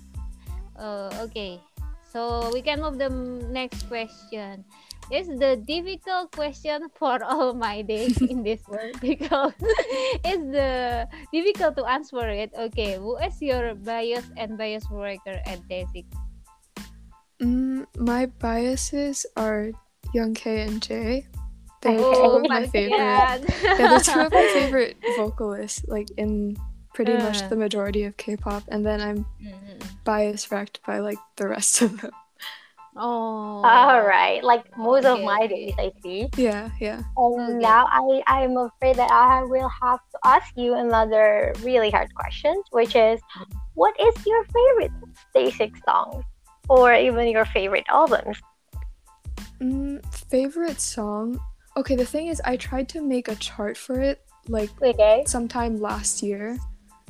Uh, 0.77 1.09
okay, 1.25 1.59
so 2.05 2.49
we 2.53 2.61
can 2.61 2.81
move 2.81 2.97
the 2.97 3.09
next 3.49 3.89
question. 3.89 4.63
It's 5.09 5.27
the 5.27 5.55
difficult 5.55 6.31
question 6.31 6.87
for 6.95 7.23
all 7.27 7.53
my 7.53 7.81
days 7.81 8.19
in 8.21 8.43
this 8.43 8.61
world 8.67 8.99
because 9.01 9.53
it's 10.23 10.47
the 10.51 11.07
difficult 11.31 11.75
to 11.77 11.85
answer 11.85 12.27
it. 12.29 12.51
Okay, 12.57 12.95
who 12.95 13.17
is 13.17 13.41
your 13.41 13.75
bias 13.75 14.25
and 14.37 14.57
bias 14.57 14.89
worker 14.89 15.39
at 15.45 15.63
Basic? 15.67 16.05
Mm, 17.41 17.85
my 17.97 18.25
biases 18.25 19.25
are 19.37 19.71
Young 20.13 20.33
K 20.33 20.61
and 20.65 20.81
Jae. 20.81 21.25
They're 21.81 22.01
Oh 22.01 22.13
two 22.13 22.31
of 22.41 22.49
my 22.49 22.61
my 22.61 22.67
favorite. 22.67 22.97
Yeah, 22.97 23.37
they're 23.77 23.99
two 24.01 24.19
of 24.19 24.33
my 24.33 24.47
favorite 24.53 24.97
vocalists, 25.15 25.85
like 25.87 26.09
in 26.17 26.57
pretty 26.97 27.13
much 27.13 27.45
Uh. 27.45 27.49
the 27.49 27.55
majority 27.55 28.03
of 28.05 28.17
K-pop. 28.17 28.63
And 28.73 28.83
then 28.83 28.99
I'm 28.99 29.25
Mm-mm. 29.37 29.85
bias 30.03 30.49
wrecked 30.51 30.81
by 30.85 30.97
like 30.97 31.19
the 31.37 31.47
rest 31.47 31.81
of 31.83 32.01
them. 32.01 32.11
Oh. 32.97 33.61
All 33.61 34.01
right, 34.01 34.43
like 34.43 34.65
most 34.75 35.05
of 35.05 35.21
my 35.21 35.45
days, 35.45 35.73
I 35.77 35.91
see. 36.01 36.27
Yeah, 36.35 36.71
yeah. 36.81 37.03
And 37.17 37.59
Okay. 37.59 37.61
now 37.61 37.85
I 37.85 38.23
I'm 38.25 38.57
afraid 38.57 38.97
that 38.97 39.11
I 39.11 39.43
will 39.43 39.69
have 39.69 39.99
to 40.13 40.17
ask 40.25 40.49
you 40.57 40.73
another 40.73 41.53
really 41.61 41.91
hard 41.91 42.09
question, 42.15 42.57
which 42.71 42.95
is, 42.95 43.21
what 43.75 43.93
is 43.99 44.15
your 44.25 44.41
favorite 44.55 44.93
Day 45.35 45.51
6 45.51 45.79
song, 45.85 46.23
or 46.69 46.93
even 46.95 47.27
your 47.29 47.45
favorite 47.45 47.85
albums? 47.89 48.41
Mm, 49.61 50.01
favorite 50.33 50.81
song? 50.81 51.39
Okay, 51.77 51.95
the 51.95 52.05
thing 52.05 52.27
is, 52.33 52.41
I 52.45 52.57
tried 52.57 52.89
to 52.89 53.01
make 53.01 53.27
a 53.27 53.35
chart 53.35 53.77
for 53.77 54.01
it 54.01 54.25
like 54.49 54.71
Okay. 54.81 55.23
sometime 55.27 55.77
last 55.77 56.23
year. 56.23 56.57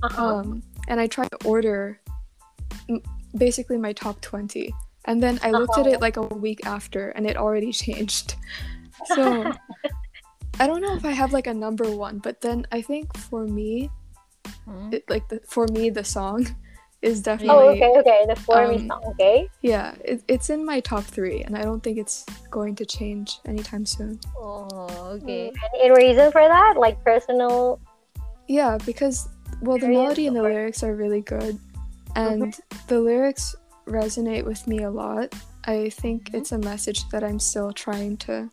Uh-huh. 0.04 0.26
Um, 0.38 0.64
and 0.88 1.00
I 1.00 1.08
tried 1.08 1.32
to 1.32 1.38
order 1.46 2.00
m- 2.90 3.02
basically 3.36 3.78
my 3.78 3.94
top 3.94 4.22
20. 4.22 4.74
And 5.06 5.22
then 5.24 5.40
I 5.42 5.52
looked 5.52 5.78
at 5.78 5.86
Uh-huh. 5.86 5.96
it 5.96 6.02
like 6.02 6.18
a 6.18 6.22
week 6.22 6.66
after 6.66 7.10
and 7.10 7.26
it 7.26 7.38
already 7.38 7.72
changed. 7.86 8.36
So 9.06 9.52
I 10.60 10.68
don't 10.68 10.82
know 10.82 10.96
if 10.96 11.06
I 11.06 11.12
have 11.12 11.34
like 11.34 11.48
a 11.48 11.54
number 11.54 11.90
one, 11.90 12.20
but 12.20 12.42
then 12.42 12.66
I 12.72 12.82
think 12.82 13.16
for 13.18 13.46
me, 13.46 13.90
Hmm? 14.66 14.94
it, 14.94 15.10
like 15.10 15.28
the, 15.30 15.40
for 15.48 15.68
me, 15.68 15.90
the 15.90 16.04
song 16.04 16.48
is 17.02 17.22
definitely. 17.22 17.54
oh, 17.56 17.70
okay, 17.72 17.94
okay. 18.00 18.26
The 18.28 18.36
For 18.36 18.68
Me 18.68 18.78
um, 18.78 18.88
song, 18.88 19.02
okay. 19.12 19.48
yeah, 19.62 19.96
it, 20.04 20.24
it's 20.28 20.50
in 20.50 20.66
my 20.66 20.80
top 20.82 21.04
three. 21.04 21.42
And 21.44 21.56
I 21.58 21.62
don't 21.64 21.82
think 21.82 21.98
it's 21.98 22.26
going 22.52 22.76
to 22.76 22.86
change 22.86 23.40
anytime 23.46 23.86
soon. 23.86 24.20
Oh, 24.38 25.18
okay. 25.22 25.52
Any 25.80 25.92
reason 25.92 26.32
for 26.32 26.42
that? 26.42 26.76
Like 26.78 27.02
personal? 27.04 27.80
Yeah, 28.48 28.78
because 28.86 29.30
well, 29.62 29.78
the 29.78 29.88
melody 29.88 30.28
and 30.28 30.36
the 30.36 30.42
lyrics 30.44 30.84
are 30.84 30.96
really 30.96 31.22
good, 31.22 31.58
and 32.16 32.54
the 32.88 33.00
lyrics 33.00 33.56
resonate 33.88 34.46
with 34.46 34.68
me 34.68 34.84
a 34.84 34.92
lot. 34.92 35.34
I 35.66 35.90
think 35.90 36.32
Mhm. 36.32 36.36
it's 36.36 36.52
a 36.52 36.58
message 36.58 37.08
that 37.10 37.24
I'm 37.24 37.40
still 37.40 37.72
trying 37.74 38.18
to, 38.18 38.50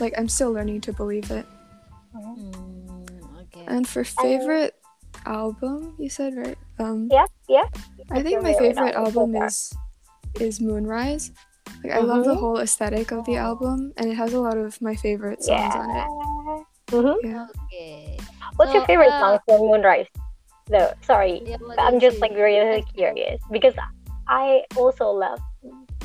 like, 0.00 0.14
I'm 0.18 0.28
still 0.28 0.52
learning 0.52 0.82
to 0.82 0.92
believe 0.92 1.30
it. 1.30 1.46
Mm, 2.14 3.40
okay. 3.42 3.64
And 3.66 3.86
for 3.88 4.04
favorite 4.04 4.74
album, 5.24 5.94
you 5.98 6.08
said 6.08 6.36
right? 6.36 6.58
Um, 6.78 7.08
Yeah, 7.10 7.26
yeah. 7.48 7.64
I 8.10 8.22
think 8.22 8.42
my 8.42 8.52
favorite 8.52 8.76
favorite 8.76 8.94
album 8.94 9.14
so 9.14 9.20
album 9.20 9.32
far? 9.34 9.46
is 9.46 9.72
is 10.40 10.60
Moonrise. 10.60 11.30
Like, 11.82 11.92
I 11.94 12.00
love 12.00 12.24
the 12.24 12.34
Mhm. 12.34 12.40
whole 12.40 12.58
aesthetic 12.58 13.10
of 13.12 13.24
the 13.24 13.36
album, 13.36 13.92
and 13.96 14.10
it 14.10 14.14
has 14.14 14.32
a 14.34 14.40
lot 14.40 14.56
of 14.58 14.80
my 14.82 14.94
favorite 14.94 15.42
songs 15.42 15.74
on 15.74 15.90
it. 15.90 16.66
Yeah. 17.24 17.46
Okay. 17.64 18.15
What's 18.56 18.72
your 18.74 18.84
favorite 18.86 19.12
uh, 19.12 19.20
song 19.20 19.38
from 19.46 19.60
Moonrise? 19.68 20.06
Though, 20.68 20.92
sorry, 21.02 21.42
Yeah, 21.44 21.56
I'm 21.78 22.00
just 22.00 22.16
it? 22.16 22.20
like 22.22 22.32
really 22.32 22.82
curious 22.94 23.40
because 23.52 23.74
I 24.28 24.62
also 24.76 25.10
love 25.10 25.38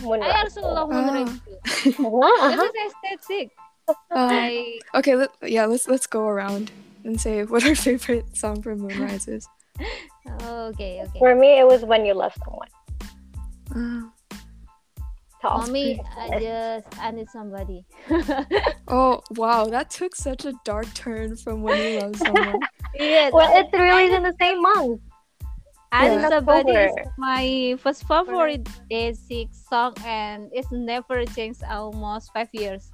Moonrise. 0.02 0.34
I 0.36 0.42
also 0.44 0.62
love 0.62 0.90
Moonrise 0.90 1.40
too. 1.46 1.96
Uh-huh, 2.06 2.52
This 2.52 2.62
is 2.62 2.94
aesthetic. 3.14 3.50
Um, 3.90 3.96
I 4.12 4.80
okay, 4.96 5.16
let, 5.16 5.32
yeah, 5.44 5.66
let's 5.66 5.88
let's 5.88 6.08
go 6.08 6.28
around 6.28 6.72
and 7.04 7.20
say 7.20 7.44
what 7.44 7.66
our 7.66 7.76
favorite 7.88 8.36
song 8.38 8.62
from 8.62 8.80
Moonrise 8.80 9.28
is. 9.28 9.48
okay, 10.44 11.02
okay. 11.02 11.20
For 11.20 11.34
me, 11.36 11.60
it 11.60 11.66
was 11.68 11.84
when 11.84 12.06
you 12.06 12.14
love 12.14 12.34
someone. 12.46 12.70
Uh, 13.74 14.10
Top. 15.42 15.66
For 15.66 15.72
me, 15.72 16.02
I 16.18 16.40
just 16.40 16.88
I 17.00 17.12
need 17.12 17.30
somebody. 17.30 17.84
Oh 18.88 19.22
wow, 19.32 19.66
that 19.68 19.90
took 19.90 20.16
such 20.16 20.44
a 20.46 20.54
dark 20.66 20.92
turn 20.94 21.36
from 21.38 21.62
when 21.64 21.78
you 21.80 21.90
love 22.00 22.16
someone. 22.28 22.60
yes. 23.00 23.32
Well, 23.34 23.50
it's 23.56 23.72
released 23.74 24.14
in 24.16 24.24
the 24.24 24.36
same 24.40 24.62
month. 24.62 25.02
I 25.94 26.08
need 26.10 26.16
Yeah. 26.22 26.30
somebody 26.30 26.72
is 26.72 26.96
my 27.18 27.76
first 27.80 28.08
favorite 28.08 28.68
basic 28.90 29.48
song 29.54 29.94
and 30.06 30.50
it's 30.54 30.72
never 30.72 31.26
changed 31.26 31.64
almost 31.64 32.32
five 32.34 32.50
years. 32.54 32.92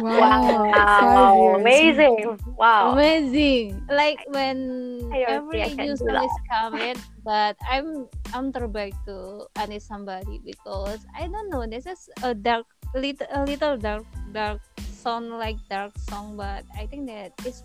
Wow, 0.00 0.70
five 0.74 1.14
Wow, 1.14 1.34
years. 1.36 1.60
amazing! 1.60 2.38
Wow. 2.56 2.92
Amazing. 2.92 3.82
Like 3.88 4.20
when 4.28 5.10
I 5.12 5.24
every 5.36 5.62
think 5.62 5.72
I 5.72 5.76
can 5.76 5.86
new 5.86 5.96
do 5.96 6.04
song 6.04 6.14
that. 6.16 6.24
is 6.24 6.36
coming, 6.50 6.96
but 7.24 7.54
I'm 7.68 8.08
I'm 8.34 8.52
throwback 8.52 8.92
to 9.06 9.46
I 9.56 9.66
need 9.66 9.82
somebody 9.82 10.40
because 10.44 11.00
I 11.16 11.26
don't 11.28 11.50
know. 11.50 11.66
This 11.66 11.86
is 11.86 12.08
a 12.22 12.34
dark 12.34 12.66
little 12.94 13.26
a 13.32 13.44
little 13.44 13.76
dark 13.76 14.04
dark 14.32 14.60
song 14.90 15.30
like 15.38 15.56
dark 15.70 15.92
song, 16.08 16.36
but 16.36 16.64
I 16.76 16.86
think 16.86 17.06
that 17.08 17.32
it's 17.44 17.62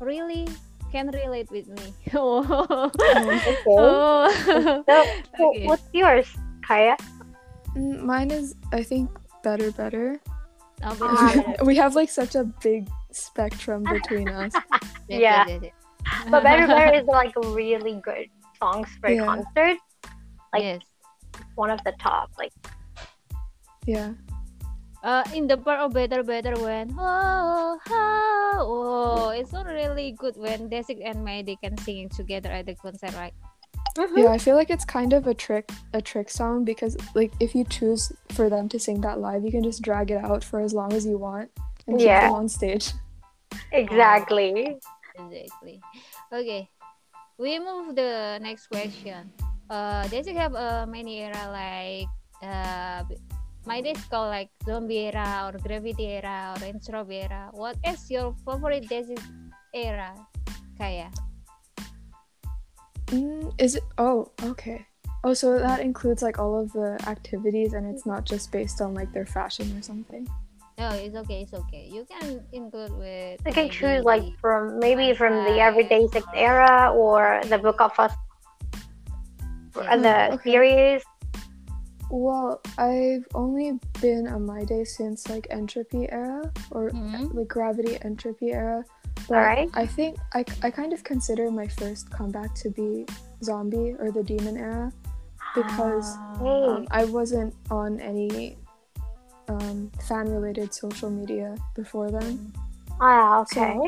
really 0.00 0.48
can 0.92 1.10
relate 1.10 1.50
with 1.50 1.66
me. 1.68 1.90
oh. 2.14 2.90
Okay. 3.44 3.76
oh. 3.78 4.30
So, 4.86 4.94
wh- 5.34 5.40
Okay. 5.40 5.66
what's 5.66 5.82
yours, 5.92 6.28
Kaya? 6.62 6.94
Mm, 7.74 8.06
Mine 8.06 8.30
is, 8.30 8.54
I 8.72 8.82
think, 8.86 9.10
better, 9.42 9.72
better. 9.72 10.20
Better, 10.84 11.64
we 11.64 11.76
have 11.76 11.94
like 11.94 12.10
such 12.10 12.34
a 12.34 12.44
big 12.44 12.88
spectrum 13.12 13.84
between 13.90 14.28
us. 14.28 14.52
Yeah. 15.08 15.44
But 16.30 16.42
Better 16.42 16.66
Better 16.66 16.96
is 16.96 17.06
like 17.06 17.36
really 17.36 18.00
good 18.00 18.28
songs 18.58 18.88
for 19.00 19.10
Yeah. 19.10 19.24
concert. 19.24 19.78
like- 20.52 20.62
yes. 20.62 20.80
One 21.56 21.70
of 21.70 21.80
the 21.84 21.92
top. 22.00 22.30
Like 22.38 22.52
Yeah. 23.86 24.12
Uh, 25.04 25.20
in 25.36 25.44
the 25.46 25.60
part 25.60 25.80
of 25.84 25.92
better 25.92 26.24
better 26.24 26.56
when 26.56 26.88
oh, 26.96 27.76
oh 27.76 28.56
oh 28.56 29.28
it's 29.36 29.52
not 29.52 29.68
really 29.68 30.16
good 30.16 30.32
when 30.40 30.72
Desik 30.72 31.04
and 31.04 31.20
My 31.20 31.44
Day 31.44 31.60
can 31.60 31.76
singing 31.84 32.08
together 32.08 32.48
at 32.48 32.64
the 32.64 32.72
concert 32.74 33.12
right 33.12 33.36
Yeah, 34.16 34.30
I 34.36 34.38
feel 34.38 34.56
like 34.56 34.70
it's 34.70 34.84
kind 34.84 35.12
of 35.12 35.26
a 35.26 35.34
trick 35.34 35.70
a 35.92 36.02
trick 36.02 36.28
song 36.30 36.64
because 36.64 36.96
like 37.14 37.32
if 37.40 37.54
you 37.54 37.64
choose 37.64 38.10
for 38.32 38.50
them 38.50 38.68
to 38.70 38.78
sing 38.78 39.00
that 39.02 39.20
live, 39.20 39.44
you 39.44 39.50
can 39.50 39.62
just 39.62 39.82
drag 39.82 40.10
it 40.10 40.22
out 40.24 40.42
for 40.42 40.60
as 40.60 40.74
long 40.74 40.92
as 40.92 41.06
you 41.06 41.16
want 41.18 41.50
and 41.86 41.98
keep 41.98 42.06
Yeah. 42.06 42.26
them 42.26 42.32
on 42.34 42.48
stage. 42.48 42.92
exactly. 43.72 44.78
exactly 45.14 45.78
okay 46.32 46.68
we 47.38 47.58
move 47.62 47.94
the 47.94 48.38
next 48.42 48.66
question 48.66 49.30
uh 49.70 50.02
Desik 50.10 50.34
have 50.34 50.54
uh, 50.58 50.86
many 50.90 51.22
era 51.22 51.44
like 51.54 52.10
uh 52.42 53.06
my 53.64 53.78
days 53.80 54.02
called 54.10 54.30
like 54.34 54.50
zombie 54.66 55.06
era 55.06 55.46
or 55.46 55.54
gravity 55.62 56.18
era 56.18 56.54
or 56.58 56.66
intro 56.66 57.06
era 57.06 57.50
what 57.54 57.76
is 57.86 58.10
your 58.10 58.34
favorite 58.44 58.90
Desik 58.90 59.22
era 59.72 60.10
Kaya 60.78 61.10
Mm, 63.06 63.52
is 63.58 63.76
it? 63.76 63.84
Oh, 63.98 64.30
okay. 64.42 64.86
Oh, 65.24 65.32
so 65.34 65.58
that 65.58 65.80
includes 65.80 66.22
like 66.22 66.38
all 66.38 66.58
of 66.60 66.72
the 66.72 66.98
activities, 67.06 67.72
and 67.72 67.86
it's 67.86 68.04
not 68.06 68.24
just 68.24 68.52
based 68.52 68.80
on 68.80 68.94
like 68.94 69.12
their 69.12 69.26
fashion 69.26 69.74
or 69.76 69.82
something. 69.82 70.26
no 70.76 70.88
it's 70.90 71.14
okay 71.14 71.42
it's 71.42 71.54
okay 71.54 71.86
you 71.86 72.04
can 72.04 72.42
include 72.52 72.90
with 72.98 73.38
You 73.46 73.52
can 73.54 73.70
choose 73.70 74.02
like 74.02 74.24
from 74.42 74.80
maybe 74.80 75.14
from 75.14 75.32
the 75.46 75.60
Everyday 75.60 76.08
Six 76.10 76.26
era 76.34 76.90
or 76.92 77.40
the 77.46 77.58
Book 77.58 77.80
of 77.80 77.92
Us 77.98 78.12
Yeah. 79.76 79.96
the 79.96 80.34
okay. 80.34 80.50
series. 80.50 81.02
Well, 82.10 82.60
I've 82.78 83.26
only 83.34 83.78
been 84.00 84.26
a 84.26 84.38
my 84.38 84.62
day 84.64 84.84
since 84.84 85.28
like 85.30 85.46
entropy 85.50 86.10
era 86.10 86.42
or 86.70 86.90
Mhm. 86.90 87.34
like 87.34 87.48
gravity 87.48 87.98
entropy 88.02 88.50
era. 88.52 88.84
But 89.28 89.36
Alright. 89.36 89.70
I 89.74 89.86
think 89.86 90.18
I, 90.34 90.44
I 90.62 90.70
kind 90.70 90.92
of 90.92 91.02
consider 91.04 91.50
my 91.50 91.66
first 91.66 92.10
comeback 92.10 92.54
to 92.56 92.70
be 92.70 93.06
zombie 93.42 93.94
or 93.98 94.10
the 94.10 94.22
demon 94.22 94.56
era 94.56 94.92
because 95.54 96.16
Hey. 96.38 96.44
um, 96.46 96.86
I 96.90 97.04
wasn't 97.04 97.54
on 97.70 98.00
any 98.00 98.56
um, 99.48 99.90
fan 100.08 100.28
related 100.30 100.72
social 100.74 101.10
media 101.10 101.56
before 101.74 102.10
then. 102.10 102.52
ah, 103.00 103.40
okay. 103.40 103.78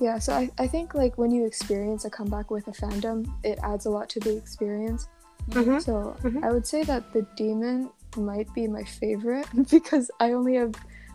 Yeah, 0.00 0.18
so 0.18 0.32
I, 0.34 0.50
I 0.58 0.66
think 0.66 0.94
like 0.94 1.16
when 1.18 1.30
you 1.30 1.46
experience 1.46 2.04
a 2.04 2.10
comeback 2.10 2.50
with 2.50 2.66
a 2.68 2.72
fandom, 2.72 3.30
it 3.44 3.58
adds 3.62 3.86
a 3.86 3.90
lot 3.90 4.08
to 4.10 4.20
the 4.20 4.36
experience. 4.36 5.06
Mhm. 5.50 5.80
So 5.82 6.16
Mhm. 6.22 6.42
I 6.44 6.50
would 6.50 6.66
say 6.66 6.82
that 6.84 7.12
the 7.12 7.22
demon 7.36 7.90
might 8.16 8.52
be 8.54 8.66
my 8.68 8.84
favorite 8.84 9.46
because 9.70 10.10
I 10.20 10.32
only 10.32 10.56
have 10.56 10.74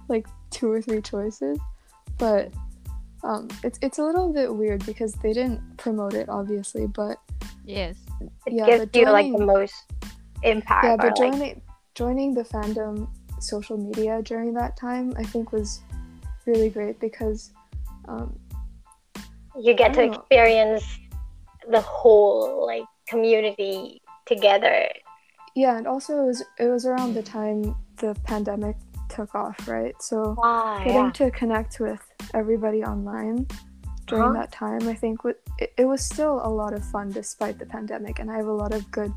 like 0.09 0.27
two 0.51 0.71
or 0.71 0.81
three 0.81 1.01
choices. 1.01 1.59
But 2.17 2.51
um, 3.27 3.47
it's 3.63 3.77
it's 3.81 3.99
a 3.99 4.03
little 4.03 4.31
bit 4.31 4.53
weird 4.55 4.85
because 4.85 5.13
they 5.23 5.33
didn't 5.33 5.61
promote 5.77 6.13
it 6.13 6.29
obviously, 6.29 6.87
but 6.87 7.17
Yes. 7.65 7.97
It 8.45 8.53
yeah, 8.53 8.65
gives 8.65 8.85
but 8.85 8.95
you 8.95 9.05
like 9.11 9.31
the 9.31 9.45
most 9.45 9.75
impact. 10.43 10.85
yeah, 10.85 10.95
or, 10.97 10.97
but 10.97 11.19
like, 11.19 11.33
joining 11.33 11.61
joining 11.95 12.33
the 12.33 12.43
fandom 12.43 13.09
social 13.39 13.77
media 13.77 14.21
during 14.23 14.53
that 14.53 14.77
time 14.77 15.13
I 15.17 15.23
think 15.23 15.51
was 15.51 15.81
really 16.45 16.69
great 16.69 16.99
because 16.99 17.51
um, 18.07 18.39
you 19.59 19.73
get 19.73 19.93
to 19.95 20.05
know. 20.07 20.13
experience 20.13 20.83
the 21.69 21.81
whole 21.81 22.65
like 22.65 22.85
community 23.09 24.01
together. 24.25 24.87
yeah, 25.55 25.77
and 25.77 25.85
also 25.87 26.23
it 26.23 26.25
was 26.25 26.43
it 26.59 26.67
was 26.67 26.85
around 26.85 27.13
the 27.13 27.23
time 27.23 27.75
the 27.97 28.15
pandemic 28.23 28.77
took 29.17 29.31
off, 29.43 29.57
right? 29.67 29.95
So 30.09 30.17
Wow, 30.37 30.77
getting 30.85 31.09
yeah. 31.11 31.19
to 31.19 31.25
connect 31.41 31.73
with 31.85 32.01
everybody 32.39 32.81
online 32.93 33.37
during 34.07 34.31
Uh-huh. 34.31 34.39
that 34.39 34.51
time, 34.63 34.83
I 34.93 34.95
think 35.03 35.15
wa- 35.25 35.43
it, 35.63 35.69
it 35.81 35.85
was 35.93 36.01
still 36.13 36.35
a 36.49 36.51
lot 36.61 36.71
of 36.77 36.81
fun 36.93 37.07
despite 37.21 37.55
the 37.61 37.65
pandemic, 37.75 38.15
and 38.21 38.27
I 38.33 38.35
have 38.41 38.47
a 38.55 38.59
lot 38.63 38.73
of 38.77 38.81
good 38.99 39.11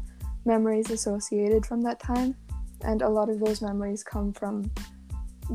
memories 0.52 0.88
associated 0.90 1.62
from 1.68 1.80
that 1.86 1.98
time, 2.12 2.30
and 2.88 2.98
a 3.02 3.08
lot 3.18 3.28
of 3.32 3.36
those 3.44 3.58
memories 3.70 4.00
come 4.02 4.28
from 4.40 4.54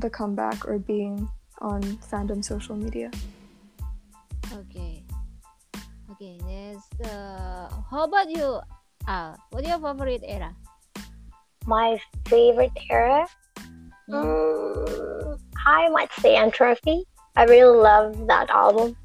the 0.04 0.10
comeback 0.20 0.60
or 0.70 0.78
being 0.80 1.16
on 1.72 1.82
fandom 2.12 2.40
social 2.54 2.76
media. 2.86 3.10
Okay. 4.54 5.04
Okay. 6.12 6.36
There's 6.48 6.84
the. 7.02 7.18
How 7.92 8.04
about 8.08 8.30
you? 8.30 8.62
Al? 9.08 9.36
What's 9.52 9.68
your 9.68 9.80
favorite 9.80 10.24
era? 10.24 10.52
My 11.66 11.98
favorite 12.30 12.78
era? 12.90 13.26
Mm, 14.10 15.40
I 15.66 15.90
might 15.90 16.12
say 16.22 16.36
Entropy. 16.36 17.04
I 17.36 17.44
really 17.46 17.78
love 17.78 18.28
that 18.28 18.50
album, 18.50 18.96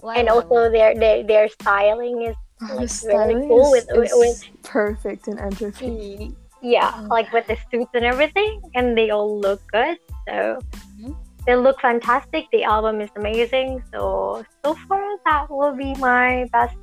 Why, 0.00 0.16
and 0.18 0.28
also 0.28 0.70
their 0.70 0.94
their 0.94 1.22
their 1.24 1.48
styling 1.48 2.22
is 2.22 2.36
the 2.60 2.74
Like, 2.74 2.90
really 3.04 3.48
cool 3.48 3.74
is, 3.74 3.86
with- 3.92 4.04
is 4.04 4.12
with- 4.16 4.62
perfect 4.62 5.28
in 5.28 5.38
Entropy. 5.38 6.34
yeah, 6.60 6.92
Mm. 6.92 7.08
like 7.08 7.32
with 7.32 7.46
the 7.46 7.56
suits 7.70 7.90
and 7.94 8.04
everything, 8.04 8.60
and 8.74 8.96
they 8.98 9.10
all 9.10 9.38
look 9.40 9.60
good. 9.72 9.96
So 10.28 10.58
Mhm. 11.00 11.14
they 11.46 11.54
look 11.56 11.80
fantastic. 11.80 12.44
The 12.52 12.64
album 12.64 13.00
is 13.00 13.10
amazing. 13.16 13.82
So 13.92 14.44
so 14.64 14.74
far, 14.88 15.04
that 15.24 15.48
will 15.48 15.72
be 15.76 15.94
my 15.96 16.44
best 16.52 16.76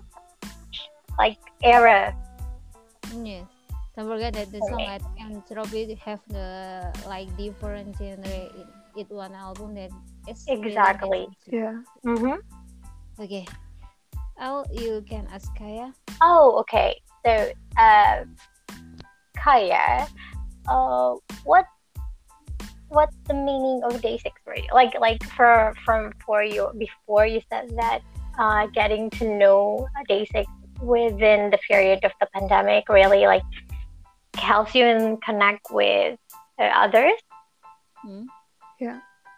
like 1.20 1.38
era. 1.62 2.16
Yes. 3.14 3.46
Don't 3.96 4.10
forget 4.10 4.34
that 4.34 4.52
the 4.52 4.62
song 4.66 4.82
Okay. 4.82 4.98
at 4.98 5.04
Entropy 5.22 5.94
have 6.02 6.22
the 6.28 6.90
like 7.06 7.30
different 7.38 7.94
genre 7.98 8.26
in 8.26 8.68
it 8.98 9.10
one 9.10 9.34
album 9.34 9.76
that 9.76 9.92
is 10.28 10.42
Exactly. 10.48 11.30
amazing. 11.30 11.62
Yeah. 11.62 11.78
Mm-hmm. 12.06 12.38
Okay. 13.22 13.46
oh 14.42 14.66
you 14.74 15.06
can 15.06 15.28
ask 15.30 15.54
Kaya. 15.54 15.94
Oh, 16.22 16.58
okay. 16.66 16.98
So, 17.26 17.52
uh, 17.78 18.26
Kaya, 19.38 20.08
uh, 20.68 21.16
what 21.44 21.66
what's 22.90 23.18
the 23.28 23.34
meaning 23.34 23.82
of 23.84 24.02
day 24.02 24.18
six 24.18 24.34
for 24.46 24.56
you? 24.56 24.66
Like, 24.74 24.94
like 25.00 25.22
for 25.38 25.74
from 25.86 26.14
for 26.26 26.44
you 26.44 26.70
before 26.78 27.26
you 27.26 27.42
said 27.50 27.70
that 27.78 28.02
uh, 28.40 28.68
getting 28.74 29.10
to 29.22 29.38
know 29.38 29.88
day 30.08 30.26
six 30.32 30.50
within 30.82 31.50
the 31.50 31.58
period 31.70 32.04
of 32.04 32.12
the 32.20 32.28
pandemic 32.34 32.90
really 32.90 33.26
like 33.26 33.44
helps 34.36 34.76
you 34.76 34.86
and 34.86 35.22
connect 35.22 35.68
with 35.72 36.20
others. 36.60 37.14
Hmm? 38.02 38.24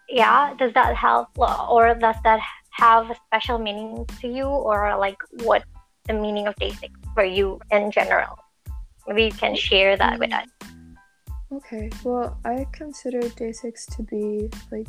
Yeah, 0.10 0.54
does 0.58 0.74
that 0.74 0.96
help, 0.96 1.30
or 1.38 1.96
does 1.96 2.16
that 2.24 2.40
have 2.72 3.10
a 3.10 3.16
special 3.28 3.58
meaning 3.58 4.06
to 4.22 4.28
you, 4.28 4.46
or 4.46 4.96
like 4.98 5.18
what 5.44 5.64
the 6.08 6.14
meaning 6.14 6.48
of 6.48 6.56
day 6.58 6.72
six 6.72 6.94
for 7.14 7.24
you 7.24 7.60
in 7.72 7.90
general? 7.92 8.38
Maybe 9.08 9.26
you 9.26 9.32
can 9.32 9.56
share 9.56 9.98
that 9.98 10.20
with 10.20 10.34
us. 10.34 10.48
Okay. 11.52 11.90
Well, 12.04 12.38
I 12.44 12.66
consider 12.72 13.22
Day 13.22 13.52
Six 13.52 13.86
to 13.88 14.04
be 14.04 14.50
like, 14.72 14.88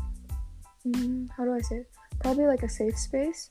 mm, 0.87 1.29
how 1.37 1.45
do 1.45 1.53
I 1.53 1.61
say 1.61 1.77
it? 1.77 1.87
Probably 2.21 2.47
like 2.47 2.63
a 2.63 2.69
safe 2.69 2.99
space. 2.99 3.51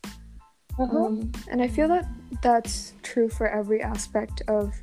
Um, 0.78 1.32
and 1.50 1.62
I 1.62 1.68
feel 1.68 1.88
that 1.88 2.08
that's 2.42 2.94
true 3.04 3.30
for 3.30 3.48
every 3.48 3.82
aspect 3.82 4.42
of 4.48 4.74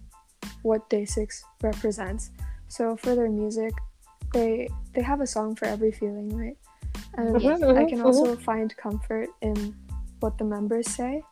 what 0.63 0.89
Day 0.91 1.05
Six 1.05 1.45
represents. 1.63 2.31
So 2.69 2.97
for 2.97 3.15
their 3.15 3.31
music, 3.31 3.73
they 4.33 4.69
they 4.95 5.03
have 5.03 5.21
a 5.21 5.27
song 5.27 5.55
for 5.57 5.67
every 5.67 5.93
feeling, 5.93 6.29
right? 6.37 6.57
And 7.17 7.41
Yes. 7.41 7.61
Mhm, 7.61 7.79
I 7.79 7.85
can 7.85 8.01
also 8.01 8.37
find 8.37 8.75
comfort 8.77 9.29
in 9.43 9.75
what 10.21 10.39
the 10.39 10.45
members 10.45 10.89
say. 10.91 11.23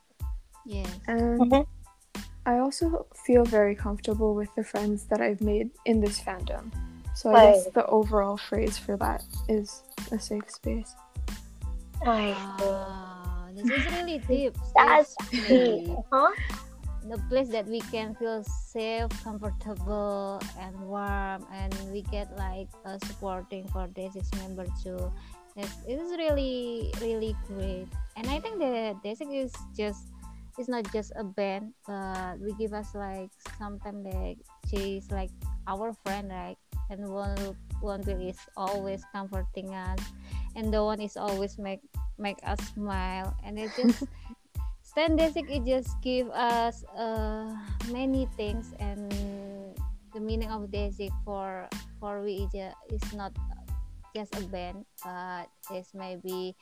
Yes. 0.66 0.88
And. 1.06 1.66
I 2.46 2.58
also 2.58 3.06
feel 3.26 3.44
very 3.44 3.74
comfortable 3.74 4.34
with 4.34 4.52
the 4.54 4.64
friends 4.64 5.04
that 5.04 5.20
I've 5.20 5.42
made 5.42 5.70
in 5.84 6.00
this 6.00 6.18
fandom. 6.18 6.72
So 7.14 7.30
I 7.30 7.52
guess 7.52 7.66
the 7.74 7.86
overall 7.86 8.38
phrase 8.38 8.78
for 8.78 8.96
that 8.96 9.22
is 9.48 9.82
a 10.10 10.18
safe 10.18 10.50
space. 10.50 10.94
I. 12.06 12.32
Ah, 12.36 13.48
this 13.54 13.70
is 13.70 13.92
really 13.92 14.18
deep. 14.26 14.56
That's 14.74 15.14
It's 15.32 15.48
deep. 15.48 15.98
Huh? 16.10 16.32
The 17.08 17.18
place 17.28 17.48
that 17.48 17.66
we 17.66 17.80
can 17.92 18.14
feel 18.14 18.44
safe, 18.44 19.08
comfortable, 19.24 20.40
and 20.58 20.74
warm, 20.80 21.46
and 21.52 21.72
we 21.92 22.02
get 22.02 22.28
like 22.36 22.68
uh, 22.84 22.98
supporting 23.06 23.66
for 23.68 23.88
this 23.94 24.14
member 24.36 24.66
too. 24.82 25.12
It's, 25.56 25.76
it 25.88 25.98
is 25.98 26.16
really 26.16 26.92
really 27.00 27.34
great, 27.46 27.88
and 28.16 28.26
I 28.28 28.38
think 28.38 28.58
that 28.60 29.02
Desik 29.02 29.32
is 29.32 29.52
just 29.76 30.12
it's 30.58 30.68
not 30.68 30.84
just 30.92 31.12
a 31.16 31.24
band, 31.24 31.72
but 31.86 32.38
we 32.38 32.52
give 32.54 32.72
us 32.72 32.94
like 32.94 33.30
sometimes 33.58 34.04
like 34.14 34.38
she's 34.68 35.10
like 35.10 35.30
our 35.66 35.92
friend, 36.04 36.30
right? 36.30 36.58
And 36.90 37.08
one 37.08 37.56
one 37.80 38.02
will 38.04 38.20
is 38.20 38.38
always 38.56 39.02
comforting 39.12 39.74
us, 39.74 40.00
and 40.54 40.72
the 40.72 40.84
one 40.84 41.00
is 41.00 41.16
always 41.16 41.58
make 41.58 41.80
make 42.18 42.38
us 42.44 42.60
smile, 42.74 43.34
and 43.44 43.58
it 43.58 43.70
just 43.76 44.04
Stand 44.90 45.14
Basic 45.16 45.46
it 45.46 45.62
just 45.62 45.94
give 46.02 46.26
us 46.34 46.82
uh, 46.98 47.46
many 47.94 48.26
things 48.36 48.74
and 48.82 49.06
the 50.12 50.18
meaning 50.18 50.50
of 50.50 50.66
Basic 50.70 51.14
for 51.24 51.70
for 52.02 52.26
we 52.26 52.50
is, 52.90 53.02
not 53.14 53.30
just 54.10 54.34
a 54.34 54.42
band 54.50 54.82
but 55.06 55.46
it's 55.70 55.94
maybe 55.94 56.56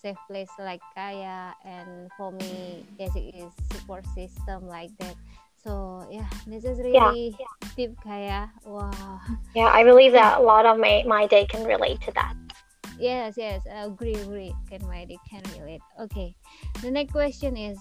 safe 0.00 0.16
place 0.24 0.48
like 0.58 0.80
Kaya 0.96 1.52
and 1.68 2.08
for 2.16 2.32
me 2.32 2.80
Basic 2.96 3.36
is 3.36 3.52
support 3.76 4.08
system 4.16 4.64
like 4.64 4.96
that. 4.96 5.16
So 5.60 6.08
yeah 6.10 6.32
this 6.46 6.64
is 6.64 6.80
Yeah, 6.80 7.12
really 7.12 7.36
deep 7.76 7.92
Kaya. 8.00 8.48
Wow. 8.64 9.20
Yeah, 9.54 9.68
I 9.68 9.84
believe 9.84 10.12
that 10.12 10.40
a 10.40 10.42
lot 10.42 10.64
of 10.64 10.78
my, 10.78 11.04
my 11.06 11.26
day 11.26 11.44
can 11.44 11.64
relate 11.68 12.00
to 12.02 12.12
that. 12.12 12.32
Yes, 12.98 13.34
yes, 13.36 13.62
I 13.68 13.84
agree, 13.84 14.14
agree. 14.14 14.54
Can 14.68 14.80
my 14.88 15.04
can 15.28 15.44
relate. 15.58 15.84
Okay, 16.00 16.34
the 16.80 16.90
next 16.90 17.12
question 17.12 17.56
is, 17.56 17.76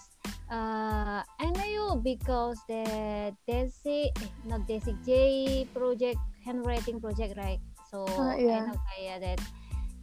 uh, 0.51 1.23
I 1.23 1.45
know 1.55 1.67
you 1.67 1.87
because 2.03 2.59
the 2.67 3.31
Desi, 3.47 4.11
eh, 4.11 4.31
not 4.45 4.67
Desi 4.67 4.91
J 5.05 5.67
project 5.71 6.19
handwriting 6.43 6.99
project, 6.99 7.39
right? 7.39 7.59
So 7.89 8.03
Uh, 8.05 8.35
yeah. 8.35 8.59
I 8.59 8.67
know 8.67 8.77
Kaya 8.91 9.15
that 9.23 9.39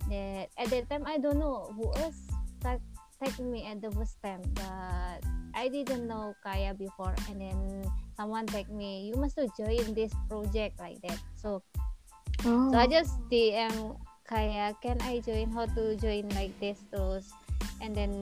that 0.08 0.46
at 0.56 0.68
that 0.72 0.88
time 0.88 1.04
I 1.04 1.20
don't 1.20 1.38
know 1.38 1.70
who 1.76 1.92
else 2.00 2.18
tag 2.64 2.80
tag 3.20 3.36
me 3.38 3.68
at 3.68 3.84
the 3.84 3.92
first 3.92 4.16
time, 4.24 4.42
but 4.56 5.20
I 5.52 5.68
didn't 5.68 6.08
know 6.08 6.32
Kaya 6.40 6.72
before, 6.72 7.14
and 7.28 7.36
then 7.36 7.58
someone 8.16 8.48
tag 8.48 8.72
me, 8.72 9.12
you 9.12 9.14
must 9.20 9.36
to 9.36 9.46
join 9.54 9.92
this 9.92 10.10
project 10.26 10.80
like 10.80 10.98
that. 11.04 11.20
So 11.36 11.60
Oh. 12.42 12.72
so 12.72 12.74
I 12.74 12.90
just 12.90 13.14
DM 13.30 13.94
Kaya, 14.32 14.72
can 14.80 14.96
I 15.04 15.20
join? 15.20 15.52
How 15.52 15.68
to 15.76 15.92
join 16.00 16.24
like 16.32 16.56
this? 16.56 16.80
Terus, 16.88 17.28
and 17.84 17.92
then 17.92 18.16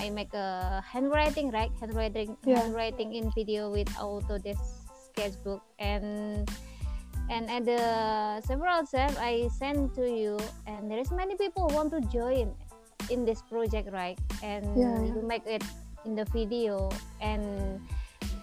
I 0.00 0.08
make 0.08 0.32
a 0.32 0.80
handwriting, 0.80 1.52
right? 1.52 1.68
Handwriting, 1.76 2.40
Yeah. 2.48 2.64
handwriting 2.64 3.12
in 3.12 3.28
video 3.36 3.68
with 3.68 3.92
Autodesk 4.00 4.64
Sketchbook, 5.12 5.60
and 5.76 6.48
and 7.28 7.52
at 7.52 7.68
the 7.68 7.76
uh, 7.76 8.34
several 8.48 8.88
steps 8.88 9.20
I 9.20 9.52
send 9.52 9.92
to 10.00 10.08
you, 10.08 10.40
and 10.64 10.88
there 10.88 11.04
is 11.04 11.12
many 11.12 11.36
people 11.36 11.68
want 11.68 11.92
to 11.92 12.00
join 12.08 12.56
in 13.12 13.28
this 13.28 13.44
project, 13.44 13.92
right? 13.92 14.16
And 14.40 14.64
Yeah, 14.72 15.04
yeah. 15.04 15.12
you 15.12 15.20
make 15.20 15.44
it 15.44 15.60
in 16.08 16.16
the 16.16 16.24
video, 16.32 16.88
and 17.20 17.84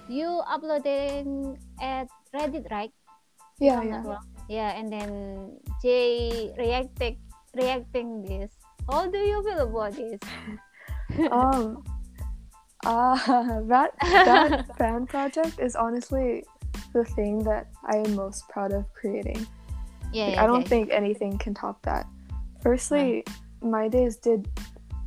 you 0.05 0.29
uploading 0.45 1.57
at 1.81 2.05
Reddit, 2.37 2.69
right? 2.69 2.93
Yeah, 3.57 3.81
yeah. 3.81 4.05
wrong. 4.05 4.32
Yeah, 4.49 4.77
and 4.77 4.91
then 4.91 5.59
Jae 5.83 6.55
reacting 6.57 7.17
reacting 7.55 8.21
this. 8.23 8.51
How 8.89 9.07
do 9.09 9.17
you 9.17 9.43
feel 9.43 9.59
about 9.67 9.93
this? 9.93 10.19
um 11.31 11.83
uh 12.85 13.15
that 13.71 13.91
that 14.01 14.77
fan 14.77 15.07
project 15.07 15.59
is 15.59 15.75
honestly 15.75 16.43
the 16.93 17.05
thing 17.05 17.43
that 17.43 17.67
I 17.85 17.97
am 17.97 18.15
most 18.15 18.47
proud 18.49 18.73
of 18.73 18.85
creating. 18.93 19.47
Yeah, 20.11 20.25
Like, 20.25 20.35
yeah, 20.35 20.43
I 20.43 20.47
don't 20.47 20.61
okay. 20.61 20.69
think 20.69 20.89
anything 20.91 21.37
can 21.37 21.53
top 21.53 21.81
that. 21.83 22.05
Firstly, 22.61 23.23
My 23.61 23.87
Days 23.87 24.17
did 24.17 24.47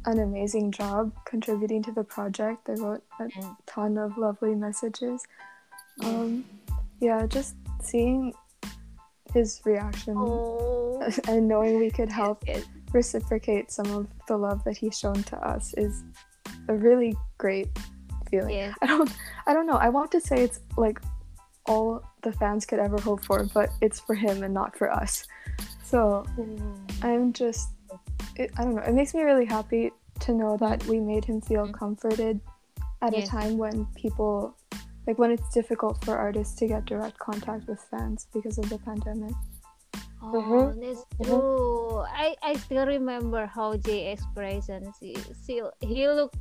an 0.07 0.19
amazing 0.21 0.73
job 0.73 1.13
contributing 1.25 1.83
to 1.85 1.93
the 1.93 2.03
project. 2.05 2.65
They 2.67 2.75
wrote 2.75 3.03
a 3.21 3.25
Mm. 3.25 3.57
ton 3.67 3.99
of 3.99 4.17
lovely 4.19 4.55
messages. 4.55 5.23
Um, 6.03 6.45
yeah, 7.01 7.27
just 7.27 7.55
seeing 7.83 8.33
his 9.37 9.61
reaction 9.65 10.15
Oh, 10.19 11.03
and 11.29 11.47
knowing 11.47 11.79
we 11.79 11.91
could 11.91 12.09
help 12.23 12.39
yes. 12.47 12.65
reciprocate 12.93 13.71
some 13.71 13.89
of 13.99 14.07
the 14.29 14.37
love 14.47 14.65
that 14.65 14.77
he's 14.83 14.99
shown 14.99 15.21
to 15.33 15.37
us 15.53 15.75
is 15.85 16.03
a 16.69 16.75
really 16.75 17.13
great 17.39 17.69
feeling. 18.31 18.55
yes. 18.61 18.75
I 18.83 18.87
don't 18.87 19.11
I 19.49 19.51
don't 19.55 19.67
know. 19.71 19.79
I 19.87 19.91
want 19.97 20.11
to 20.17 20.21
say 20.21 20.37
it's 20.47 20.61
like 20.77 20.99
all 21.67 21.89
the 22.23 22.33
fans 22.41 22.65
could 22.69 22.79
ever 22.79 22.99
hope 23.09 23.23
for, 23.29 23.39
but 23.59 23.69
it's 23.85 24.01
for 24.07 24.15
him 24.15 24.43
and 24.45 24.53
not 24.55 24.71
for 24.81 24.89
us. 25.03 25.13
So 25.85 26.01
I'm 27.03 27.33
just 27.33 27.69
it, 28.37 28.51
I 28.59 28.65
don't 28.65 28.75
know. 28.77 28.83
It 28.91 28.95
makes 29.01 29.13
me 29.15 29.23
really 29.31 29.45
happy 29.59 29.85
to 30.25 30.33
know 30.33 30.57
that 30.65 30.79
we 30.87 30.99
made 31.13 31.25
him 31.31 31.41
feel 31.41 31.67
Mhm. 31.67 31.75
comforted 31.83 32.41
at 33.03 33.13
Yes. 33.13 33.29
a 33.29 33.31
time 33.37 33.53
when 33.59 33.85
people 34.03 34.57
like 35.07 35.19
when 35.19 35.31
it's 35.31 35.49
difficult 35.55 36.05
for 36.05 36.17
artists 36.17 36.55
to 36.59 36.67
get 36.67 36.85
direct 36.85 37.19
contact 37.19 37.69
with 37.69 37.81
fans 37.91 38.27
because 38.35 38.59
of 38.59 38.69
the 38.69 38.79
pandemic. 38.79 39.33
Oh, 40.23 40.33
Mhm. 40.33 40.81
that's 40.81 41.05
Mhm. 41.31 42.07
I, 42.11 42.35
I 42.43 42.55
still 42.57 42.87
remember 42.87 43.47
how 43.47 43.77
Jae 43.77 44.13
expressions. 44.13 44.97
He, 45.01 45.17
he, 45.47 45.63
he 45.81 46.09
look 46.09 46.35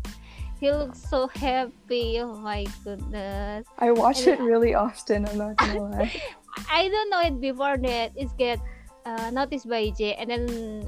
he 0.59 0.71
looks 0.71 1.03
so 1.03 1.27
happy. 1.27 2.19
Oh 2.21 2.33
my 2.39 2.65
goodness. 2.83 3.67
I 3.77 3.91
watch 3.91 4.25
And- 4.25 4.39
it 4.39 4.43
really 4.43 4.73
often, 4.73 5.27
I'm 5.27 5.37
not 5.37 5.57
gonna 5.57 5.81
lie. 5.91 6.11
I 6.71 6.87
don't 6.87 7.09
know 7.11 7.19
it 7.21 7.41
before 7.41 7.75
that 7.77 8.11
it's 8.15 8.31
get 8.39 8.59
uh, 9.05 9.29
noticed 9.29 9.67
by 9.69 9.91
Jae 9.91 10.15
and 10.17 10.31
then 10.31 10.43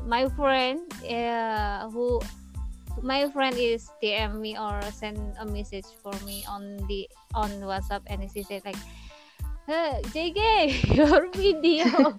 my 0.07 0.27
friend 0.39 0.79
uh, 1.05 1.89
who 1.91 2.19
my 3.01 3.29
friend 3.31 3.55
is 3.57 3.89
DM 4.01 4.39
me 4.39 4.57
or 4.57 4.81
send 4.91 5.17
a 5.39 5.45
message 5.45 5.85
for 6.01 6.13
me 6.25 6.45
on 6.49 6.77
the 6.87 7.09
on 7.33 7.49
WhatsApp 7.61 8.01
and 8.07 8.25
she 8.31 8.43
said 8.43 8.63
like 8.65 8.77
JK, 10.15 10.95
your 10.95 11.27
video 11.35 11.83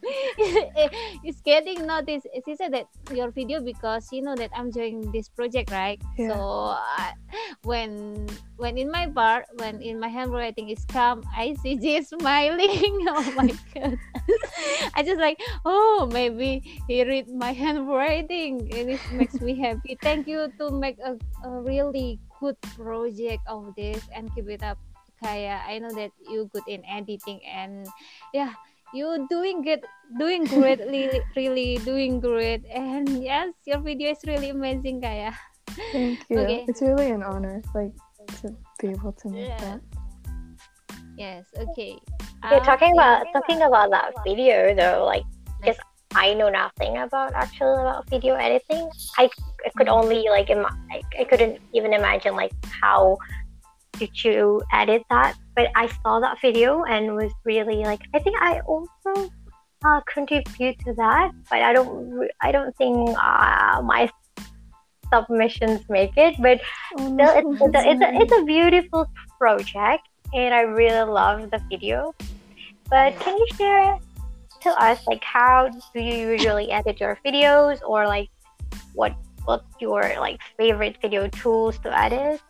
eh, 0.76 0.88
is 1.24 1.40
getting 1.40 1.86
noticed. 1.86 2.28
Eh, 2.36 2.44
she 2.44 2.54
said 2.56 2.76
that 2.76 2.84
your 3.08 3.30
video 3.32 3.64
because 3.64 4.12
you 4.12 4.20
know 4.20 4.36
that 4.36 4.52
I'm 4.52 4.70
doing 4.70 5.08
this 5.12 5.32
project, 5.32 5.72
right? 5.72 5.96
Yeah. 6.18 6.36
So 6.36 6.76
I, 6.76 7.16
when 7.64 8.28
when 8.60 8.76
in 8.76 8.92
my 8.92 9.08
part, 9.08 9.48
when 9.56 9.80
in 9.80 9.96
my 9.96 10.08
handwriting 10.12 10.68
is 10.68 10.84
come, 10.92 11.24
I 11.32 11.56
see 11.64 11.80
Jae 11.80 12.04
smiling. 12.04 13.08
oh 13.08 13.32
my 13.32 13.48
god! 13.72 13.96
I 14.92 15.00
just 15.00 15.16
like, 15.16 15.40
oh, 15.64 16.04
maybe 16.12 16.60
he 16.84 17.00
read 17.00 17.32
my 17.32 17.56
handwriting, 17.56 18.68
and 18.76 18.92
it 18.92 19.00
makes 19.16 19.40
me 19.40 19.56
happy. 19.56 19.96
Thank 20.04 20.28
you 20.28 20.52
to 20.60 20.68
make 20.68 21.00
a, 21.00 21.16
a 21.48 21.50
really 21.64 22.20
good 22.40 22.60
project 22.76 23.42
of 23.48 23.72
this 23.74 24.04
and 24.14 24.28
keep 24.34 24.48
it 24.52 24.62
up 24.62 24.78
Kaya, 25.22 25.60
I 25.66 25.78
know 25.78 25.92
that 25.94 26.12
you 26.30 26.50
good 26.52 26.66
in 26.66 26.84
editing 26.86 27.40
and 27.44 27.86
yeah, 28.32 28.54
you 28.94 29.26
doing 29.28 29.62
good, 29.62 29.84
doing 30.18 30.44
great, 30.44 30.80
really, 30.80 31.20
really 31.36 31.76
doing 31.84 32.20
great. 32.20 32.64
And 32.66 33.22
yes, 33.22 33.54
your 33.66 33.80
video 33.80 34.10
is 34.12 34.22
really 34.26 34.50
amazing, 34.50 35.02
Kaya. 35.02 35.34
Thank 35.92 36.24
you. 36.30 36.38
Okay. 36.40 36.64
It's 36.68 36.82
really 36.82 37.10
an 37.10 37.22
honor, 37.22 37.62
like, 37.74 37.92
to 38.42 38.54
be 38.80 38.88
able 38.90 39.12
to 39.12 39.28
make 39.28 39.48
Yeah. 39.48 39.60
that. 39.60 39.80
Yes, 41.16 41.44
okay. 41.58 41.98
Yeah, 42.44 42.58
Uh, 42.58 42.60
talking 42.62 42.94
okay. 42.94 42.98
about 42.98 43.26
talking 43.34 43.62
about 43.62 43.90
that 43.90 44.14
video 44.22 44.70
though, 44.74 45.02
like 45.04 45.26
because 45.58 45.76
I 46.14 46.32
know 46.34 46.48
nothing 46.48 46.96
about 46.98 47.34
actually 47.34 47.74
about 47.74 48.08
video 48.08 48.34
editing. 48.38 48.88
I, 49.18 49.28
I 49.66 49.70
could 49.76 49.88
only 49.88 50.30
like 50.30 50.48
Im- 50.48 50.64
I, 50.90 51.02
I 51.18 51.24
couldn't 51.24 51.58
even 51.74 51.92
imagine 51.92 52.36
like 52.38 52.54
how 52.80 53.18
did 53.98 54.24
you 54.24 54.62
edit 54.72 55.02
that. 55.10 55.36
But 55.54 55.70
I 55.74 55.88
saw 56.02 56.20
that 56.20 56.40
video 56.40 56.84
and 56.84 57.14
was 57.14 57.32
really 57.44 57.82
like 57.84 58.00
I 58.14 58.18
think 58.18 58.36
I 58.40 58.60
also 58.60 59.30
uh, 59.84 60.00
contribute 60.12 60.78
to 60.80 60.94
that, 60.94 61.32
but 61.50 61.62
I 61.62 61.72
don't 61.72 62.28
I 62.40 62.52
don't 62.52 62.76
think 62.76 63.16
uh, 63.18 63.82
my 63.82 64.10
submissions 65.12 65.80
make 65.88 66.16
it. 66.16 66.36
But 66.40 66.60
Oh, 66.98 67.14
still, 67.14 67.30
it's, 67.36 67.62
it's, 67.62 67.74
a, 67.74 67.90
it's, 67.90 68.02
a, 68.02 68.22
it's 68.22 68.32
a 68.32 68.44
beautiful 68.44 69.06
project 69.38 70.08
and 70.34 70.54
i 70.54 70.60
really 70.60 71.10
love 71.10 71.50
the 71.50 71.60
video 71.70 72.14
but 72.90 73.18
can 73.20 73.36
you 73.36 73.46
share 73.56 73.98
to 74.60 74.70
us 74.70 75.06
like 75.06 75.22
how 75.24 75.68
do 75.94 76.00
you 76.00 76.30
usually 76.32 76.70
edit 76.70 77.00
your 77.00 77.18
videos 77.24 77.80
or 77.86 78.06
like 78.06 78.28
what 78.94 79.14
what's 79.44 79.64
your 79.80 80.02
like 80.18 80.40
favorite 80.56 80.96
video 81.00 81.28
tools 81.28 81.78
to 81.78 81.96
edit 81.98 82.40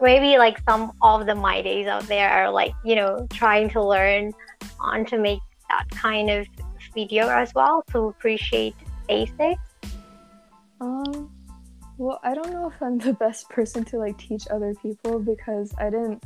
maybe 0.00 0.36
like 0.38 0.58
some 0.68 0.92
of 1.02 1.26
the 1.26 1.34
my 1.34 1.62
days 1.62 1.86
out 1.86 2.02
there 2.08 2.28
are 2.28 2.50
like 2.50 2.72
you 2.84 2.94
know 2.96 3.26
trying 3.32 3.68
to 3.70 3.82
learn 3.82 4.32
on 4.80 5.04
to 5.06 5.18
make 5.18 5.40
that 5.70 5.88
kind 5.90 6.30
of 6.30 6.46
video 6.94 7.28
as 7.28 7.52
well 7.54 7.82
to 7.90 7.98
appreciate 8.08 8.74
basics 9.08 9.60
Um, 10.80 11.30
well, 11.96 12.18
I 12.24 12.34
don't 12.34 12.52
know 12.52 12.68
if 12.68 12.82
I'm 12.82 12.98
the 12.98 13.12
best 13.14 13.48
person 13.48 13.84
to 13.84 13.98
like 13.98 14.18
teach 14.18 14.44
other 14.50 14.74
people 14.82 15.20
because 15.20 15.72
I 15.78 15.90
didn't 15.90 16.22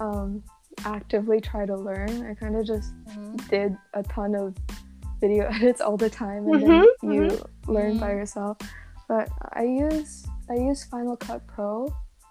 um 0.00 0.42
actively 0.84 1.40
try 1.40 1.64
to 1.64 1.76
learn. 1.76 2.26
I 2.26 2.34
kind 2.34 2.56
of 2.56 2.66
just 2.66 2.92
Mhm. 3.08 3.48
did 3.48 3.76
a 3.94 4.02
ton 4.02 4.34
of 4.34 4.54
video 5.20 5.46
edits 5.56 5.80
all 5.80 5.96
the 5.96 6.10
time, 6.10 6.46
and 6.48 6.62
then 6.62 6.70
Mhm, 6.70 6.86
you 7.02 7.44
learn 7.68 7.98
by 7.98 8.10
Mm. 8.10 8.16
yourself. 8.18 8.58
But 9.08 9.30
I 9.52 9.62
use 9.62 10.26
I 10.50 10.54
use 10.54 10.84
Final 10.84 11.16
Cut 11.16 11.46
Pro, 11.46 11.88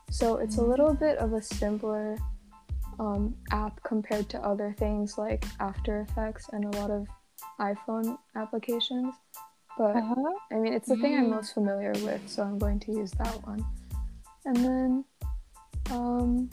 so 0.09 0.37
it's 0.37 0.57
a 0.57 0.61
little 0.63 0.93
bit 0.93 1.17
of 1.17 1.33
a 1.33 1.41
simpler 1.41 2.17
um, 2.99 3.35
app 3.51 3.81
compared 3.83 4.29
to 4.29 4.39
other 4.39 4.75
things 4.77 5.17
like 5.17 5.45
After 5.59 6.01
Effects 6.01 6.49
and 6.53 6.63
a 6.65 6.77
lot 6.79 6.91
of 6.91 7.07
iPhone 7.59 8.17
applications. 8.35 9.13
But 9.77 9.97
I 9.97 10.55
mean, 10.55 10.73
it's 10.73 10.87
the 10.87 10.95
thing 10.95 11.15
I'm 11.17 11.25
Mm. 11.25 11.31
most 11.31 11.53
familiar 11.53 11.91
with, 12.03 12.21
so 12.27 12.43
I'm 12.43 12.57
going 12.57 12.79
to 12.81 12.93
use 12.93 13.11
that 13.11 13.45
one. 13.45 13.65
And 14.45 14.55
then, 14.55 15.05
um, 15.91 16.49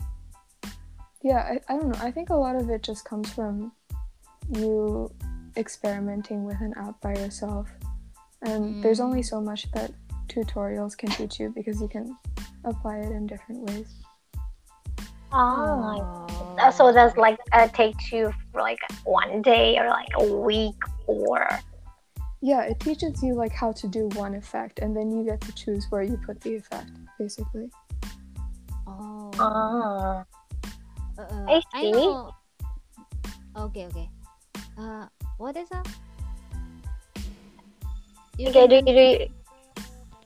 yeah, 1.23 1.39
I, 1.39 1.61
I 1.73 1.79
don't 1.79 1.91
know. 1.91 2.01
I 2.01 2.11
think 2.11 2.31
a 2.31 2.35
lot 2.35 2.57
of 2.57 2.69
it 2.69 2.83
just 2.83 3.05
comes 3.05 3.33
from 3.33 3.71
you 4.51 5.15
experimenting 5.57 6.45
with 6.45 6.61
an 6.61 6.75
app 6.77 7.01
by 7.01 7.15
yourself. 7.15 7.69
And 8.43 8.83
there's 8.83 8.99
only 8.99 9.23
so 9.23 9.41
much 9.41 9.71
that 9.71 9.93
tutorials 10.29 10.97
can 10.97 11.11
teach 11.11 11.39
you 11.41 11.51
because 11.55 11.81
you 11.81 11.89
can 11.89 12.17
apply 12.65 12.99
it 12.99 13.11
in 13.13 13.27
different 13.27 13.71
ways. 13.71 13.89
oh 15.33 16.27
Uh, 16.61 16.71
so 16.71 16.93
that's 16.93 17.17
like 17.17 17.39
uh, 17.53 17.67
takes 17.69 18.13
you 18.13 18.33
for 18.53 18.61
like 18.61 18.79
one 19.05 19.41
day 19.43 19.79
or 19.79 19.89
like 19.89 20.13
a 20.21 20.25
week 20.33 20.77
or 21.07 21.49
Yeah, 22.43 22.63
it 22.67 22.81
teaches 22.81 23.23
you 23.23 23.35
like 23.35 23.53
how 23.55 23.71
to 23.73 23.87
do 23.87 24.09
one 24.19 24.35
effect, 24.35 24.81
and 24.83 24.97
then 24.97 25.11
you 25.15 25.23
get 25.25 25.41
to 25.47 25.53
choose 25.55 25.87
where 25.91 26.03
you 26.03 26.19
put 26.27 26.41
the 26.43 26.57
effect, 26.59 26.91
basically. 27.19 27.71
Oh. 28.87 29.31
ah 29.39 30.25
Uh, 31.19 31.47
I 31.47 31.63
I 31.73 31.83
see. 31.87 31.93
know. 31.93 32.35
Okay, 33.57 33.85
okay. 33.87 34.09
Uh, 34.81 35.07
what 35.39 35.55
is 35.57 35.69
that? 35.71 35.87
You 38.39 38.49
okay 38.49 38.67
do 38.67 38.81
can- 38.81 38.87
you, 38.89 38.95
do 38.97 39.03
you 39.13 39.19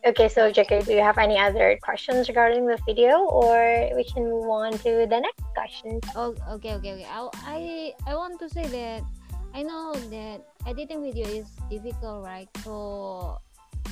okay 0.06 0.28
so 0.30 0.46
JK 0.54 0.86
do 0.86 0.94
you 0.94 1.02
have 1.02 1.18
any 1.18 1.34
other 1.34 1.74
questions 1.82 2.28
regarding 2.30 2.64
the 2.66 2.78
video 2.86 3.26
or 3.26 3.90
we 3.98 4.04
can 4.06 4.30
move 4.30 4.46
on 4.46 4.72
to 4.86 5.02
the 5.10 5.18
next 5.18 5.42
question 5.50 5.98
Oh, 6.14 6.30
okay, 6.54 6.78
okay, 6.78 6.94
okay. 6.94 7.08
I, 7.10 7.26
I, 7.42 7.58
I 8.06 8.14
want 8.14 8.38
to 8.38 8.48
say 8.48 8.70
that 8.70 9.02
I 9.50 9.62
know 9.66 9.94
that 10.14 10.46
editing 10.66 11.02
video 11.02 11.26
is 11.26 11.48
difficult, 11.68 12.22
right? 12.22 12.46
So 12.62 13.40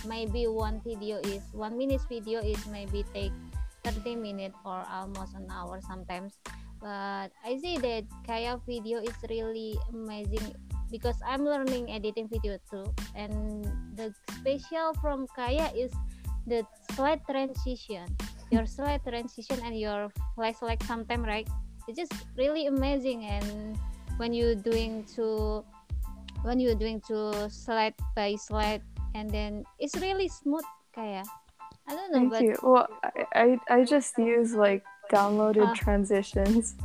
maybe 0.07 0.47
one 0.47 0.81
video 0.85 1.19
is 1.19 1.43
one 1.51 1.77
minute 1.77 2.03
video 2.07 2.39
is 2.39 2.63
maybe 2.69 3.03
take 3.15 3.33
30 3.83 4.15
minutes 4.17 4.55
or 4.65 4.87
almost 4.87 5.35
an 5.35 5.49
hour 5.51 5.81
sometimes. 5.83 6.39
But 6.81 7.33
I 7.43 7.57
see 7.59 7.79
that 7.79 8.05
Kaya 8.27 8.61
video 8.69 9.01
is 9.01 9.17
really 9.29 9.75
amazing 9.89 10.55
because 10.95 11.19
I'm 11.27 11.43
learning 11.43 11.91
editing 11.91 12.31
video 12.31 12.55
too. 12.71 12.87
And 13.19 13.67
the 13.99 14.15
special 14.31 14.95
from 15.03 15.27
Kaya 15.35 15.75
is 15.75 15.91
the 16.47 16.63
slide 16.95 17.19
transition. 17.27 18.07
Your 18.55 18.63
slide 18.63 19.03
transition 19.03 19.59
and 19.67 19.75
your 19.75 20.15
flash 20.39 20.63
like 20.63 20.79
sometime 20.87 21.27
right? 21.27 21.51
It's 21.91 21.99
just 21.99 22.15
really 22.39 22.71
amazing 22.71 23.27
and 23.27 23.75
when 24.23 24.31
you're 24.31 24.55
doing 24.55 25.03
to 25.19 25.67
when 26.47 26.63
you're 26.63 26.79
doing 26.79 27.03
to 27.11 27.51
slide 27.51 27.99
by 28.15 28.39
slide 28.39 28.87
and 29.19 29.27
then 29.27 29.67
it's 29.83 29.99
really 29.99 30.31
smooth 30.31 30.63
Kaya. 30.95 31.27
I 31.91 31.91
don't 31.91 32.15
know 32.15 32.31
Thank 32.31 32.31
but 32.31 32.43
you. 32.47 32.55
Well, 32.63 32.87
I, 33.03 33.59
I, 33.69 33.83
I 33.83 33.85
just 33.85 34.15
use 34.17 34.55
like 34.55 34.87
downloaded 35.11 35.67
Ah. 35.67 35.75
transitions. 35.75 36.79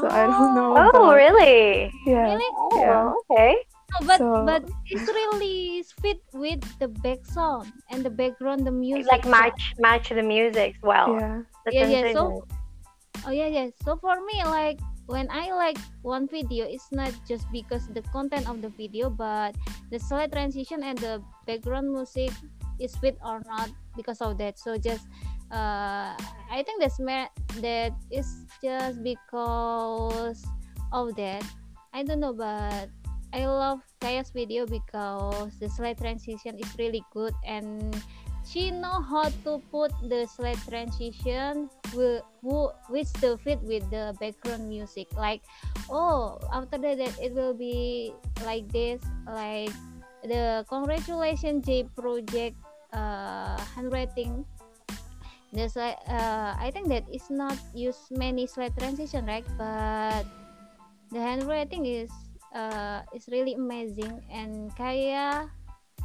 So 0.00 0.08
I 0.08 0.26
don't 0.26 0.52
oh. 0.52 0.54
know. 0.54 0.70
Oh, 0.76 0.88
about- 0.90 1.14
really? 1.14 1.92
Yeah. 2.06 2.34
Really? 2.34 2.50
Oh, 2.56 2.70
Yeah. 2.78 3.12
okay. 3.24 3.52
No, 3.88 4.06
but 4.06 4.18
So- 4.18 4.44
but 4.44 4.62
it's 4.86 5.08
really 5.08 5.82
fit 6.02 6.20
with 6.32 6.60
the 6.78 6.88
back 6.88 7.24
sound 7.24 7.72
and 7.90 8.04
the 8.04 8.12
background, 8.12 8.66
the 8.68 8.74
music. 8.74 9.10
Like 9.10 9.24
match 9.24 9.74
match 9.78 10.08
the 10.12 10.22
music 10.22 10.76
as 10.76 10.82
well. 10.82 11.16
Yeah. 11.16 11.42
The 11.64 11.70
Yeah, 11.72 11.88
yeah, 11.88 12.12
so- 12.12 12.44
Oh 13.26 13.34
yeah, 13.34 13.50
yeah. 13.50 13.68
So 13.82 13.96
for 13.98 14.14
me, 14.22 14.44
like 14.46 14.78
when 15.08 15.26
I 15.32 15.50
like 15.56 15.80
one 16.04 16.28
video, 16.28 16.68
it's 16.68 16.92
not 16.92 17.10
just 17.26 17.50
because 17.50 17.88
the 17.90 18.04
content 18.14 18.46
of 18.46 18.62
the 18.62 18.68
video, 18.68 19.10
but 19.10 19.56
the 19.90 19.98
slide 19.98 20.30
transition 20.30 20.84
and 20.84 20.96
the 21.00 21.18
background 21.48 21.90
music 21.90 22.30
is 22.78 22.94
fit 23.02 23.18
or 23.24 23.42
not 23.48 23.72
because 23.96 24.20
of 24.20 24.38
that. 24.38 24.60
So 24.60 24.78
just 24.78 25.08
uh, 25.50 26.14
I 26.50 26.62
think 26.64 26.80
that's 26.80 26.98
ma- 27.00 27.32
that 27.60 27.92
is 28.10 28.26
just 28.62 29.02
because 29.02 30.44
of 30.92 31.16
that. 31.16 31.44
I 31.92 32.02
don't 32.02 32.20
know, 32.20 32.32
but 32.32 32.88
I 33.32 33.44
love 33.44 33.80
Kaya's 34.00 34.30
video 34.30 34.64
because 34.64 35.52
the 35.60 35.68
slide 35.68 35.98
transition 35.98 36.56
is 36.58 36.68
really 36.78 37.04
good 37.12 37.34
and 37.44 37.92
she 38.48 38.70
know 38.70 39.04
how 39.04 39.28
to 39.44 39.60
put 39.68 39.92
the 40.08 40.24
slide 40.24 40.56
transition 40.64 41.68
wi- 41.92 42.24
who 42.40 42.72
which 42.88 43.12
to 43.20 43.36
fit 43.36 43.60
with 43.60 43.84
the 43.92 44.16
background 44.16 44.64
music 44.64 45.04
like 45.12 45.44
oh 45.92 46.40
after 46.52 46.78
that, 46.78 46.96
that 46.96 47.12
it 47.20 47.34
will 47.36 47.52
be 47.52 48.12
like 48.48 48.64
this 48.72 49.04
like 49.28 49.72
the 50.24 50.64
congratulations 50.68 51.66
j 51.66 51.84
project 51.92 52.56
uh 52.96 53.60
handwriting 53.76 54.44
the 55.52 55.68
slide 55.68 55.96
uh 56.08 56.54
i 56.58 56.70
think 56.72 56.88
that 56.88 57.04
is 57.12 57.30
not 57.30 57.56
use 57.74 58.08
many 58.10 58.46
slide 58.46 58.76
transition 58.76 59.24
right 59.26 59.46
but 59.56 60.24
the 61.10 61.20
handwriting 61.20 61.86
is 61.86 62.10
uh 62.54 63.00
is 63.14 63.28
really 63.32 63.54
amazing 63.54 64.20
and 64.30 64.74
kaya 64.76 65.48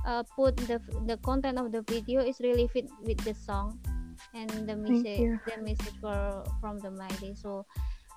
uh, 0.05 0.23
put 0.35 0.55
the 0.67 0.79
the 1.07 1.17
content 1.23 1.57
of 1.57 1.71
the 1.71 1.81
video 1.83 2.19
is 2.19 2.39
really 2.39 2.67
fit 2.67 2.87
with 3.03 3.19
the 3.23 3.33
song 3.33 3.79
and 4.33 4.49
the 4.67 4.75
message 4.75 5.39
the 5.45 5.57
message 5.61 5.95
for 6.01 6.43
from 6.59 6.79
the 6.79 6.91
Mighty. 6.91 7.35
So 7.35 7.65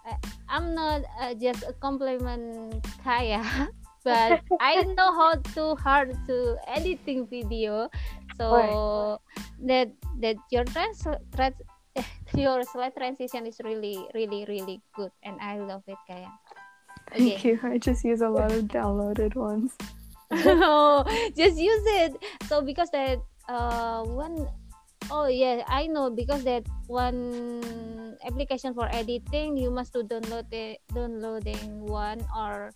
uh, 0.06 0.16
I'm 0.48 0.74
not 0.74 1.02
uh, 1.20 1.34
just 1.34 1.62
a 1.64 1.72
compliment 1.74 2.84
Kaya, 3.02 3.42
but 4.04 4.40
I 4.60 4.82
know 4.96 5.12
how 5.12 5.34
to 5.54 5.74
hard 5.76 6.16
to 6.26 6.56
editing 6.66 7.26
video. 7.26 7.90
So 8.36 9.20
that 9.64 9.90
that 10.20 10.36
your 10.52 10.64
trans, 10.64 11.02
trans 11.34 11.56
your 12.36 12.62
slide 12.64 12.92
transition 12.96 13.46
is 13.46 13.56
really 13.64 13.96
really 14.12 14.44
really 14.48 14.80
good 14.94 15.10
and 15.24 15.40
I 15.40 15.58
love 15.58 15.82
it 15.88 15.96
Kaya. 16.06 16.28
Thank 17.12 17.44
you. 17.44 17.58
I 17.62 17.78
just 17.78 18.04
use 18.04 18.20
a 18.20 18.28
lot 18.28 18.52
of 18.52 18.66
downloaded 18.66 19.36
ones. 19.36 19.72
oh, 20.32 21.06
just 21.36 21.56
use 21.56 21.84
it. 22.02 22.18
So 22.50 22.60
because 22.60 22.90
that 22.90 23.22
uh 23.48 24.02
one 24.04 24.48
oh 25.10 25.26
yeah, 25.26 25.62
I 25.68 25.86
know 25.86 26.10
because 26.10 26.44
that 26.44 26.66
one 26.86 28.18
application 28.26 28.74
for 28.74 28.90
editing 28.90 29.56
you 29.56 29.70
must 29.70 29.92
do 29.92 30.02
download 30.02 30.50
it 30.52 30.82
downloading 30.92 31.86
one 31.86 32.20
or 32.34 32.74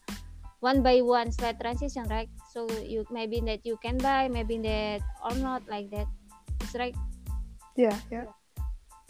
one 0.60 0.84
by 0.84 1.00
one 1.00 1.32
slide 1.32 1.60
transition, 1.60 2.04
right? 2.08 2.28
So 2.52 2.68
you 2.84 3.04
maybe 3.10 3.40
that 3.48 3.64
you 3.64 3.76
can 3.80 3.98
buy, 3.98 4.28
maybe 4.28 4.60
that 4.64 5.00
or 5.24 5.34
not 5.36 5.64
like 5.68 5.90
that. 5.90 6.06
It's 6.60 6.76
right. 6.76 6.96
Yeah, 7.76 7.96
yeah. 8.12 8.28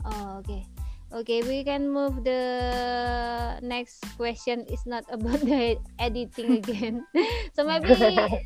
Oh, 0.06 0.40
okay. 0.40 0.64
Okay, 1.10 1.42
we 1.42 1.66
can 1.66 1.90
move 1.90 2.22
the 2.22 3.58
next 3.66 3.98
question 4.14 4.62
is 4.70 4.86
not 4.86 5.02
about 5.10 5.42
the 5.50 5.74
editing 5.98 6.54
again. 6.62 7.02
so 7.54 7.66
maybe 7.66 7.90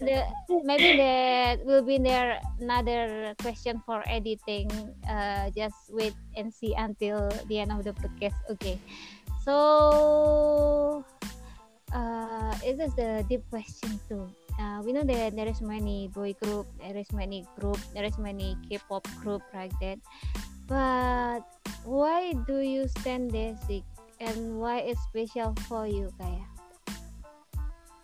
the 0.01 0.25
maybe 0.65 0.97
that 0.97 1.61
will 1.69 1.85
be 1.85 2.01
there 2.01 2.41
another 2.57 3.37
question 3.37 3.85
for 3.85 4.01
editing. 4.09 4.73
Uh, 5.05 5.53
just 5.53 5.77
wait 5.93 6.17
and 6.41 6.49
see 6.49 6.73
until 6.73 7.29
the 7.53 7.61
end 7.61 7.69
of 7.69 7.85
the 7.85 7.93
podcast. 7.93 8.41
Okay. 8.49 8.81
So 9.45 11.05
uh, 11.95 12.55
it 12.67 12.77
is 12.81 12.93
the 12.95 13.25
deep 13.29 13.47
question 13.51 13.99
too. 14.09 14.27
Uh, 14.59 14.83
we 14.85 14.93
know 14.93 15.03
that 15.03 15.35
there 15.35 15.49
is 15.49 15.61
many 15.61 16.11
boy 16.15 16.35
group, 16.43 16.67
there 16.79 16.97
is 16.97 17.11
many 17.13 17.47
group, 17.59 17.79
there 17.95 18.05
is 18.05 18.19
many 18.19 18.57
K-pop 18.69 19.07
group 19.23 19.43
like 19.55 19.73
that. 19.81 19.99
But 20.67 21.43
why 21.85 22.35
do 22.47 22.59
you 22.59 22.87
stand 22.89 23.33
Day 23.33 23.57
Six 23.67 23.83
and 24.21 24.59
why 24.59 24.79
it's 24.87 25.01
special 25.11 25.55
for 25.67 25.87
you, 25.87 26.11
Kaya? 26.19 26.47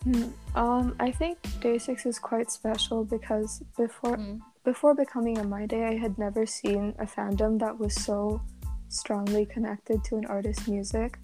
Hmm, 0.03 0.33
Um, 0.57 0.97
I 0.99 1.13
think 1.13 1.39
Day 1.61 1.79
Six 1.79 2.07
is 2.07 2.19
quite 2.19 2.51
special 2.51 3.05
because 3.05 3.63
before 3.77 4.17
Mm. 4.17 4.41
before 4.65 4.95
becoming 4.95 5.39
a 5.39 5.45
My 5.45 5.65
Day, 5.67 5.85
I 5.87 5.97
had 5.97 6.19
never 6.19 6.45
seen 6.45 6.95
a 6.99 7.07
fandom 7.07 7.59
that 7.61 7.79
was 7.79 7.95
so 7.95 8.41
strongly 8.89 9.47
connected 9.47 10.03
to 10.11 10.17
an 10.17 10.27
artist's 10.27 10.67
music. 10.69 11.17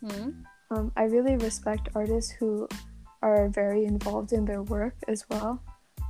Hmm? 0.00 0.42
Um, 0.72 0.90
I 0.96 1.04
really 1.04 1.36
respect 1.36 1.90
artists 1.94 2.30
who 2.30 2.66
are 3.20 3.48
very 3.48 3.84
involved 3.84 4.32
in 4.32 4.46
their 4.46 4.62
work 4.62 4.94
as 5.06 5.28
well. 5.28 5.62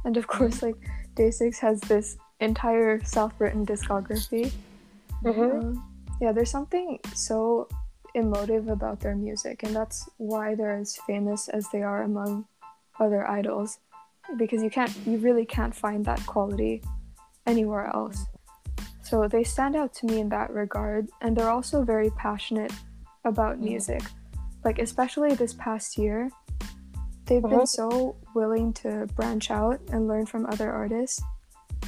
And 0.05 0.17
of 0.17 0.27
course, 0.29 0.63
like 0.63 0.77
Day 1.17 1.31
Six 1.31 1.59
has 1.59 1.81
this 1.81 2.17
entire 2.39 3.03
self-written 3.05 3.67
discography. 3.67 4.53
Mhm. 5.25 5.59
Um, 5.59 5.85
yeah, 6.21 6.31
there's 6.31 6.51
something 6.51 6.99
so 7.15 7.69
emotive 8.15 8.69
about 8.69 9.01
their 9.01 9.17
music, 9.17 9.63
and 9.65 9.75
that's 9.75 10.09
why 10.19 10.55
they're 10.55 10.77
as 10.77 10.97
famous 11.07 11.49
as 11.49 11.69
they 11.71 11.83
are 11.83 12.03
among 12.03 12.47
other 13.01 13.29
idols. 13.29 13.79
Because 14.37 14.63
you 14.63 14.71
can't, 14.71 14.95
you 15.05 15.19
really 15.19 15.45
can't 15.45 15.75
find 15.75 16.05
that 16.05 16.25
quality 16.27 16.83
anywhere 17.47 17.91
else. 17.93 18.27
So 19.03 19.27
they 19.27 19.43
stand 19.43 19.75
out 19.75 19.93
to 19.95 20.07
me 20.07 20.21
in 20.21 20.29
that 20.29 20.51
regard, 20.51 21.11
and 21.21 21.37
they're 21.37 21.51
also 21.51 21.83
very 21.83 22.11
passionate 22.11 22.73
about 23.25 23.59
Mm. 23.59 23.65
music. 23.65 24.03
Like 24.65 24.79
especially 24.79 25.35
this 25.35 25.55
past 25.55 25.99
year, 25.99 26.31
they've 27.27 27.43
been 27.43 27.67
so 27.67 28.17
willing 28.35 28.73
to 28.75 29.07
branch 29.15 29.51
out 29.51 29.81
and 29.93 30.07
learn 30.07 30.27
from 30.27 30.47
other 30.47 30.71
artists. 30.71 31.23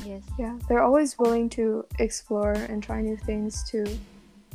Yes. 0.05 0.23
Yeah, 0.39 0.59
they're 0.69 0.83
always 0.83 1.19
willing 1.19 1.49
to 1.51 1.85
explore 1.99 2.53
and 2.53 2.83
try 2.83 3.01
new 3.01 3.17
things 3.17 3.63
to 3.71 3.85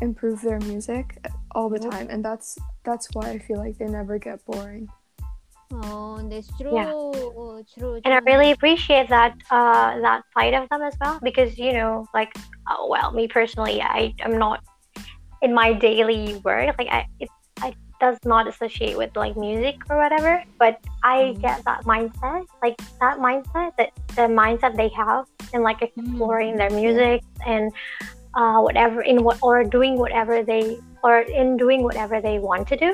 improve 0.02 0.42
their 0.42 0.60
music 0.60 1.26
all 1.52 1.70
the 1.70 1.80
time, 1.80 2.08
and 2.10 2.24
that's 2.24 2.58
that's 2.84 3.08
why 3.14 3.30
I 3.32 3.40
feel 3.40 3.58
like 3.58 3.78
they 3.78 3.86
never 3.86 4.20
get 4.20 4.46
boring. 4.46 4.90
Oh, 5.72 6.28
that's 6.30 6.48
true. 6.58 6.76
Yeah. 6.76 6.92
True. 7.76 8.02
and 8.04 8.14
I 8.14 8.18
really 8.20 8.52
appreciate 8.52 9.10
that 9.10 9.36
uh, 9.52 10.00
that 10.00 10.24
side 10.34 10.54
of 10.54 10.68
them 10.70 10.82
as 10.82 10.96
well 11.00 11.20
because 11.22 11.58
you 11.58 11.74
know 11.74 12.06
like 12.14 12.32
uh, 12.68 12.86
well 12.88 13.12
me 13.12 13.28
personally 13.28 13.82
I 13.82 14.14
am 14.22 14.38
not 14.38 14.64
in 15.42 15.54
my 15.54 15.74
daily 15.74 16.42
work 16.44 16.76
like 16.80 16.88
I 16.90 17.06
it 17.20 17.30
I 17.30 17.39
does 18.00 18.18
not 18.26 18.48
associate 18.48 18.98
with 18.98 19.16
like 19.16 19.36
music 19.38 19.76
or 19.90 19.98
whatever 19.98 20.44
but 20.58 20.80
I 21.04 21.18
Mm. 21.36 21.42
get 21.42 21.64
that 21.66 21.84
mindset 21.86 22.46
like 22.64 22.78
that 23.02 23.18
mindset 23.20 23.72
that 23.78 23.92
the 24.16 24.28
mindset 24.42 24.76
they 24.78 24.90
have 24.90 25.26
in 25.54 25.64
like 25.64 25.82
exploring 25.82 26.56
their 26.58 26.70
music 26.70 27.22
and 27.46 27.72
uh, 28.36 28.60
whatever 28.62 29.02
in 29.02 29.24
what 29.24 29.38
or 29.42 29.64
doing 29.64 29.98
whatever 29.98 30.44
they 30.44 30.78
or 31.04 31.20
in 31.42 31.58
doing 31.58 31.82
whatever 31.84 32.22
they 32.22 32.38
want 32.40 32.68
to 32.70 32.78
do 32.78 32.92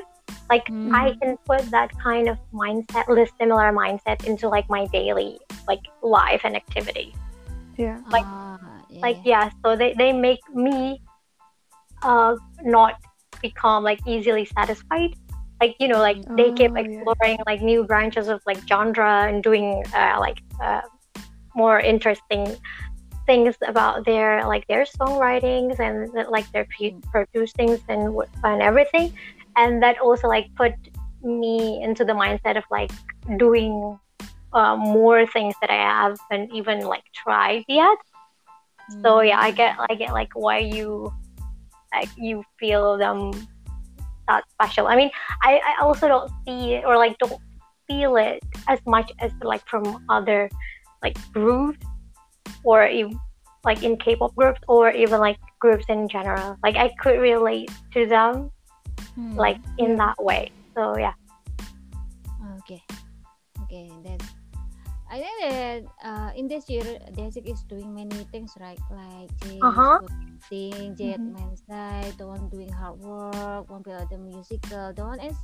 like 0.50 0.66
Mm. 0.70 0.94
i 0.94 1.06
can 1.22 1.38
put 1.50 1.62
that 1.72 1.90
kind 2.04 2.30
of 2.30 2.38
mindset 2.54 3.06
this 3.20 3.32
similar 3.40 3.72
mindset 3.74 4.24
into 4.26 4.48
like 4.48 4.68
my 4.70 4.86
daily 4.94 5.40
like 5.68 5.82
life 6.02 6.42
and 6.46 6.56
activity 6.56 7.14
Yeah, 7.78 8.00
like- 8.16 8.24
Ah, 8.26 8.80
yeah, 8.90 9.02
like 9.06 9.20
yeah 9.26 9.50
so 9.62 9.76
they, 9.76 9.94
they 9.98 10.12
make 10.14 10.40
me 10.54 11.02
uh 12.04 12.36
not 12.64 12.94
become 13.48 13.84
like 13.90 14.00
easily 14.14 14.46
satisfied 14.58 15.12
like 15.62 15.74
you 15.82 15.88
know 15.92 16.02
like 16.10 16.20
they 16.38 16.50
keep 16.60 16.72
Oh, 16.72 16.76
yeah. 16.76 16.84
exploring 16.84 17.38
like 17.52 17.62
new 17.72 17.82
branches 17.92 18.28
of 18.34 18.40
like 18.50 18.60
genre 18.68 19.14
and 19.30 19.44
doing 19.50 19.68
uh, 20.02 20.18
like 20.20 20.40
uh, 20.62 20.82
more 21.56 21.80
interesting 21.80 22.46
things 23.26 23.56
about 23.74 24.06
their 24.06 24.46
like 24.54 24.66
their 24.72 24.86
songwritings 24.98 25.80
and 25.80 25.96
like 26.30 26.48
their 26.52 26.68
pu- 26.76 27.02
producings 27.14 27.82
and 27.94 28.04
and 28.44 28.62
everything 28.62 29.08
and 29.56 29.82
that 29.84 29.96
also 30.00 30.28
like 30.28 30.48
put 30.56 30.74
me 31.26 31.82
into 31.82 32.04
the 32.06 32.14
mindset 32.14 32.56
of 32.58 32.64
like 32.70 32.92
doing 33.38 33.98
uh, 34.54 34.76
more 34.78 35.26
things 35.36 35.56
that 35.62 35.70
I 35.70 35.82
haven't 36.30 36.54
even 36.54 36.86
like 36.86 37.04
tried 37.14 37.66
yet. 37.68 37.98
So 39.02 39.22
yeah, 39.22 39.40
I 39.40 39.52
get 39.52 39.76
I 39.90 39.96
get 39.96 40.14
like 40.14 40.32
why 40.36 40.60
you 40.60 41.12
like 41.94 42.10
you 42.18 42.44
feel 42.60 42.98
them 42.98 43.32
that 44.28 44.44
special. 44.52 44.88
I 44.88 44.96
mean, 44.96 45.12
I, 45.42 45.60
I 45.64 45.84
also 45.84 46.08
don't 46.08 46.32
see 46.46 46.74
it 46.74 46.86
or 46.86 46.98
like 46.98 47.18
don't 47.20 47.42
feel 47.88 48.18
it 48.18 48.44
as 48.68 48.80
much 48.86 49.12
as 49.20 49.32
like 49.42 49.68
from 49.68 50.04
other 50.10 50.50
like 51.04 51.18
groups 51.32 51.86
or 52.64 52.88
even 52.88 53.20
like 53.64 53.84
in 53.84 53.98
K-pop 53.98 54.36
groups 54.36 54.60
or 54.68 54.92
even 54.92 55.20
like 55.20 55.38
groups 55.60 55.86
in 55.90 56.08
general. 56.08 56.58
Like 56.64 56.76
I 56.76 56.90
could 57.00 57.20
relate 57.20 57.72
to 57.94 58.06
them 58.06 58.52
Hmm. 59.16 59.36
like 59.36 59.58
in 59.78 59.96
that 59.96 60.22
way. 60.22 60.52
So 60.76 60.98
yeah. 60.98 61.14
Okay. 62.60 62.84
Okay, 63.64 63.90
then 64.04 64.20
I 65.10 65.22
think 65.22 65.38
that 65.42 65.82
uh, 66.04 66.32
in 66.36 66.48
this 66.48 66.70
year, 66.70 66.84
Day 67.14 67.30
Six 67.30 67.46
is 67.46 67.62
doing 67.70 67.94
many 67.94 68.26
things, 68.32 68.54
right? 68.60 68.80
Like 68.90 69.30
Jae 69.46 69.62
Uh-huh. 69.62 70.00
sing, 70.50 70.96
Jae 70.96 71.18
men's 71.26 71.62
side, 71.68 72.14
the 72.18 72.28
one 72.28 72.50
doing 72.50 72.72
hard 72.72 73.00
work, 73.00 73.70
one 73.70 73.84
play 73.84 74.02
the 74.10 74.18
musical, 74.18 74.94
the 74.94 75.04
one 75.04 75.20
is 75.20 75.38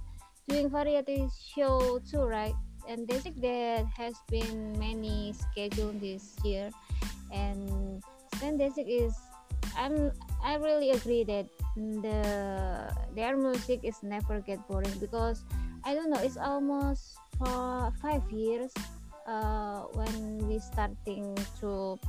doing 0.48 0.70
variety 0.70 1.28
show 1.56 2.00
too, 2.10 2.24
right? 2.26 2.56
And 2.88 3.08
Day 3.08 3.23
Six 3.23 3.38
that 3.42 3.86
has 3.98 4.16
been 4.30 4.74
many 4.80 5.34
schedule 5.34 5.94
this 5.94 6.36
year, 6.44 6.70
and 7.32 8.02
then 8.42 8.58
Day 8.58 8.74
Six 8.74 8.90
is, 8.90 9.14
I'm 9.78 10.12
I 10.44 10.56
really 10.58 10.92
agree 10.92 11.24
that 11.26 11.46
the 11.78 12.20
their 13.16 13.38
music 13.38 13.82
is 13.84 14.02
never 14.02 14.42
get 14.42 14.66
boring 14.68 14.94
because 15.00 15.46
I 15.86 15.94
don't 15.94 16.10
know. 16.10 16.20
It's 16.22 16.38
almost 16.38 17.18
for 17.38 17.94
five 18.02 18.26
years 18.32 18.74
uh, 19.28 19.90
when 19.94 20.48
we 20.48 20.60
starting 20.60 21.38
to 21.60 22.00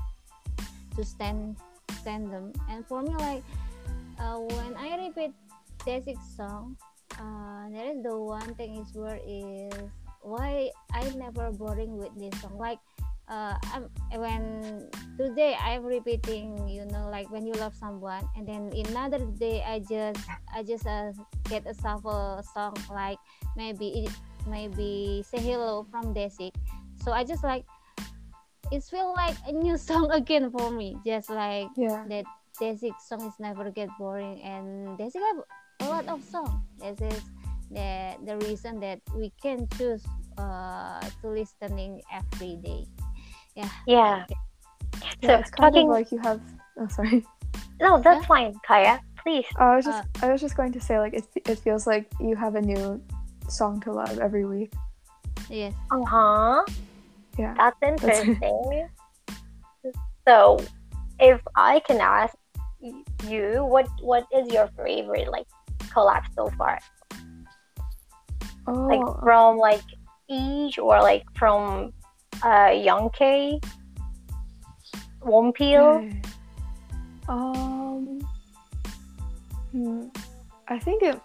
to 0.96 1.00
stand 1.04 1.56
stand 2.00 2.32
them. 2.32 2.52
And 2.70 2.86
for 2.86 3.02
me, 3.02 3.14
like 3.18 3.44
uh, 4.18 4.38
when 4.38 4.76
I 4.76 5.08
repeat 5.08 5.32
basic 5.84 6.16
song, 6.36 6.76
uh, 7.18 7.68
there 7.70 7.96
is 7.96 8.02
the 8.02 8.16
one 8.16 8.54
thing 8.54 8.76
is 8.80 8.92
where 8.94 9.20
is 9.26 9.72
why 10.22 10.70
I 10.92 11.02
never 11.16 11.50
boring 11.50 11.98
with 11.98 12.14
this 12.16 12.34
song. 12.40 12.58
Like 12.58 12.78
uh, 13.28 13.56
I'm, 13.72 13.88
when 14.14 14.88
today 15.16 15.56
I'm 15.58 15.84
repeating, 15.84 16.68
you 16.68 16.84
know, 16.86 17.08
like 17.10 17.30
when 17.30 17.46
you 17.46 17.54
love 17.54 17.74
someone, 17.74 18.28
and 18.36 18.46
then 18.46 18.72
another 18.88 19.18
day 19.38 19.62
I 19.66 19.80
just 19.80 20.20
I 20.54 20.62
just 20.62 20.86
uh, 20.86 21.12
get 21.48 21.66
a 21.66 21.74
shuffle 21.74 22.42
song 22.54 22.74
like 22.90 23.18
maybe 23.56 24.06
it, 24.06 24.12
maybe 24.46 25.24
say 25.26 25.38
hello 25.38 25.86
from 25.90 26.12
Day 26.12 26.28
Six. 26.28 26.52
So 27.04 27.12
I 27.12 27.24
just 27.24 27.42
like 27.42 27.64
it 28.70 28.82
feel 28.84 29.12
like 29.14 29.36
a 29.46 29.52
new 29.52 29.76
song 29.88 30.10
again 30.10 30.50
for 30.50 30.70
me. 30.70 30.96
Just 31.04 31.30
like 31.30 31.68
Yeah. 31.76 32.04
that 32.08 32.24
Day 32.58 32.76
Six 32.76 33.08
song 33.08 33.26
is 33.26 33.34
never 33.38 33.70
get 33.70 33.88
boring 33.98 34.40
and 34.42 34.96
Day 34.98 35.10
Six 35.10 35.20
have 35.20 35.42
a 35.82 35.86
lot 35.90 36.06
of 36.08 36.22
song. 36.24 36.62
This 36.78 37.00
is 37.00 37.22
the 37.70 38.14
the 38.24 38.36
reason 38.46 38.80
that 38.80 39.00
we 39.14 39.32
can 39.42 39.66
choose 39.76 40.04
uh 40.38 41.00
to 41.20 41.28
listening 41.28 42.02
every 42.12 42.56
day. 42.62 42.86
Yeah. 43.56 43.68
Yeah. 43.86 44.24
Yeah, 45.20 45.28
So 45.28 45.34
it's 45.40 45.50
kind 45.50 45.74
talking 45.74 45.88
of 45.88 45.94
like 45.94 46.10
you 46.12 46.18
have. 46.18 46.40
Oh, 46.78 46.88
sorry. 46.88 47.26
no, 47.80 48.00
that's 48.00 48.26
fine, 48.26 48.54
Kaya. 48.66 49.00
Please. 49.22 49.46
I 49.58 49.76
was 49.76 49.84
just 49.84 50.02
I 50.22 50.32
was 50.32 50.40
just 50.40 50.56
going 50.56 50.72
to 50.72 50.80
say 50.80 50.98
like 50.98 51.14
it, 51.14 51.26
it 51.46 51.58
feels 51.58 51.86
like 51.86 52.10
you 52.20 52.34
have 52.36 52.54
a 52.54 52.60
new 52.60 53.00
song 53.48 53.80
to 53.82 53.92
love 53.92 54.18
every 54.18 54.44
week. 54.44 54.72
Yes. 55.50 55.74
Uh 55.90 56.04
huh. 56.06 56.62
Yeah. 57.38 57.54
That's 57.56 57.76
interesting. 57.82 58.88
so, 60.26 60.58
if 61.18 61.40
I 61.56 61.80
can 61.80 62.00
ask 62.00 62.34
you, 63.28 63.64
what 63.64 63.88
what 64.00 64.26
is 64.34 64.52
your 64.52 64.68
favorite 64.76 65.30
like 65.30 65.46
collab 65.94 66.24
so 66.34 66.50
far? 66.58 66.78
Oh, 68.66 68.86
Like 68.86 69.22
from 69.22 69.56
like 69.58 69.82
eaJ 70.30 70.78
or 70.78 71.00
like 71.00 71.24
from 71.36 71.92
uh 72.42 72.72
Young 72.74 73.10
K, 73.10 73.60
Wonpil? 75.22 75.98
okay. 75.98 76.22
Um. 77.28 78.20
Hmm. 79.70 80.08
I 80.68 80.78
think 80.78 81.02
it. 81.02 81.20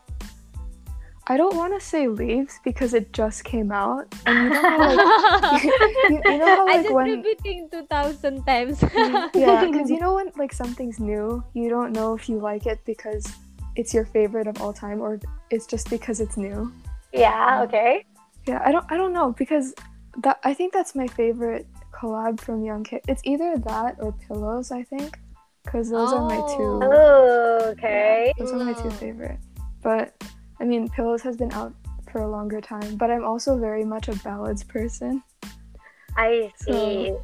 I 1.30 1.36
don't 1.36 1.58
want 1.58 1.78
to 1.78 1.86
say 1.86 2.08
leaves 2.08 2.60
because 2.64 2.94
it 2.94 3.12
just 3.12 3.44
came 3.44 3.70
out, 3.70 4.08
and 4.26 4.46
you 4.46 4.50
know 4.50 4.62
how 4.62 4.96
like 4.96 5.64
you, 5.64 6.22
you 6.24 6.38
know 6.38 6.46
how 6.46 6.68
I 6.68 6.72
like 6.72 6.84
just 6.84 6.96
when 6.96 7.22
repeating 7.22 7.70
two 7.70 7.86
thousand 7.88 8.46
times. 8.46 8.80
Mm, 8.80 9.30
yeah, 9.36 9.66
because 9.66 9.90
you 9.90 10.00
know 10.04 10.16
when 10.16 10.32
like 10.38 10.54
something's 10.54 11.00
new, 11.00 11.44
you 11.54 11.70
don't 11.70 11.92
know 11.92 12.14
if 12.14 12.30
you 12.30 12.40
like 12.40 12.66
it 12.66 12.80
because 12.86 13.28
it's 13.76 13.94
your 13.94 14.06
favorite 14.06 14.48
of 14.48 14.62
all 14.62 14.72
time 14.72 15.02
or 15.02 15.20
it's 15.50 15.68
just 15.68 15.90
because 15.90 16.22
it's 16.22 16.38
new. 16.38 16.72
Yeah. 17.12 17.62
Okay. 17.64 18.06
Yeah, 18.48 18.62
I 18.64 18.72
don't 18.72 18.86
I 18.90 18.96
don't 18.96 19.12
know 19.12 19.34
because 19.34 19.76
that 20.24 20.40
I 20.46 20.54
think 20.54 20.72
that's 20.72 20.96
my 20.96 21.08
favorite 21.08 21.68
collab 21.92 22.40
from 22.40 22.64
Young 22.64 22.86
Kid. 22.86 23.02
It's 23.10 23.22
either 23.26 23.58
that 23.58 23.98
or 24.00 24.14
Pillows, 24.14 24.72
I 24.72 24.84
think, 24.84 25.20
because 25.66 25.90
those 25.90 26.14
are 26.14 26.26
my 26.26 26.38
two. 26.56 26.80
Oh, 26.84 27.60
okay. 27.72 28.32
Those 28.38 28.54
are 28.54 28.64
my 28.64 28.74
two 28.74 28.92
favorite. 28.92 29.40
But 29.84 30.16
I 30.60 30.66
mean, 30.66 30.90
Pillows 30.90 31.22
has 31.22 31.38
been 31.38 31.52
out 31.54 31.74
for 32.12 32.22
a 32.22 32.30
longer 32.30 32.62
time, 32.62 32.96
but 32.96 33.12
I'm 33.12 33.24
also 33.24 33.58
very 33.58 33.84
much 33.84 34.08
a 34.08 34.16
ballads 34.16 34.64
person. 34.64 35.24
I 36.16 36.52
So- 36.58 36.72
see. 36.74 37.16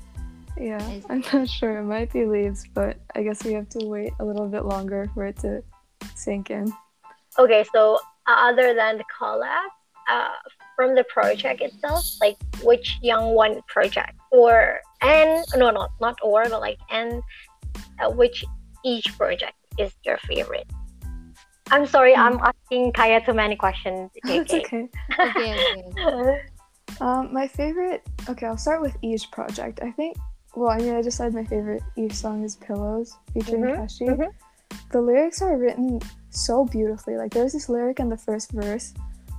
Yeah, 0.56 0.78
I 0.78 1.00
see. 1.00 1.06
I'm 1.10 1.24
not 1.34 1.50
sure. 1.50 1.80
It 1.80 1.84
might 1.84 2.14
be 2.14 2.26
Leaves, 2.26 2.68
but 2.74 2.98
I 3.16 3.24
guess 3.24 3.44
we 3.44 3.54
have 3.54 3.70
to 3.70 3.88
wait 3.88 4.14
a 4.20 4.26
little 4.26 4.48
bit 4.48 4.66
longer 4.66 5.10
for 5.16 5.26
it 5.26 5.38
to 5.40 5.64
sink 6.16 6.52
in. 6.52 6.72
Okay, 7.40 7.66
so 7.74 7.96
uh, 8.28 8.50
other 8.50 8.76
than 8.76 8.98
the 9.00 9.04
collab, 9.20 9.70
uh, 10.08 10.30
from 10.76 10.94
the 10.94 11.04
project 11.06 11.62
itself, 11.62 12.06
like 12.22 12.38
which 12.64 13.00
Young 13.02 13.34
One 13.34 13.62
project 13.68 14.14
or 14.32 14.80
and 15.02 15.44
no, 15.56 15.72
no, 15.72 15.88
not 16.00 16.20
or, 16.22 16.44
but 16.50 16.60
like 16.62 16.80
and 16.92 17.24
uh, 18.00 18.12
which 18.12 18.46
eaJ 18.86 19.18
project 19.18 19.54
is 19.80 19.92
your 20.04 20.18
favorite? 20.20 20.68
I'm 21.74 21.88
sorry, 21.88 22.16
I'm 22.16 22.38
asking 22.38 22.94
Kaya 22.94 23.20
too 23.26 23.34
many 23.34 23.56
questions. 23.56 24.12
it's 24.16 24.54
JK. 24.54 24.64
okay. 24.64 24.90
okay, 25.20 25.90
okay. 25.98 26.42
Um, 27.02 27.34
my 27.34 27.48
favorite. 27.48 28.04
Okay, 28.30 28.46
I'll 28.46 28.60
start 28.60 28.80
with 28.80 28.96
eaJ 29.02 29.32
project. 29.32 29.80
I 29.82 29.90
think. 29.90 30.16
Well, 30.56 30.70
I 30.70 30.78
mean, 30.78 30.94
I 30.94 31.02
just 31.02 31.18
said 31.18 31.34
my 31.34 31.44
favorite 31.44 31.82
eaJ 31.98 32.14
song 32.14 32.44
is 32.44 32.58
"Pillows" 32.58 33.18
featuring 33.34 33.76
Kashi. 33.76 34.06
mhm. 34.06 34.30
The 34.92 35.02
lyrics 35.02 35.42
are 35.42 35.58
written 35.58 36.00
so 36.30 36.64
beautifully. 36.66 37.18
Like, 37.18 37.34
there's 37.34 37.54
this 37.54 37.70
lyric 37.70 38.00
in 38.00 38.08
the 38.08 38.18
first 38.18 38.52
verse. 38.52 38.94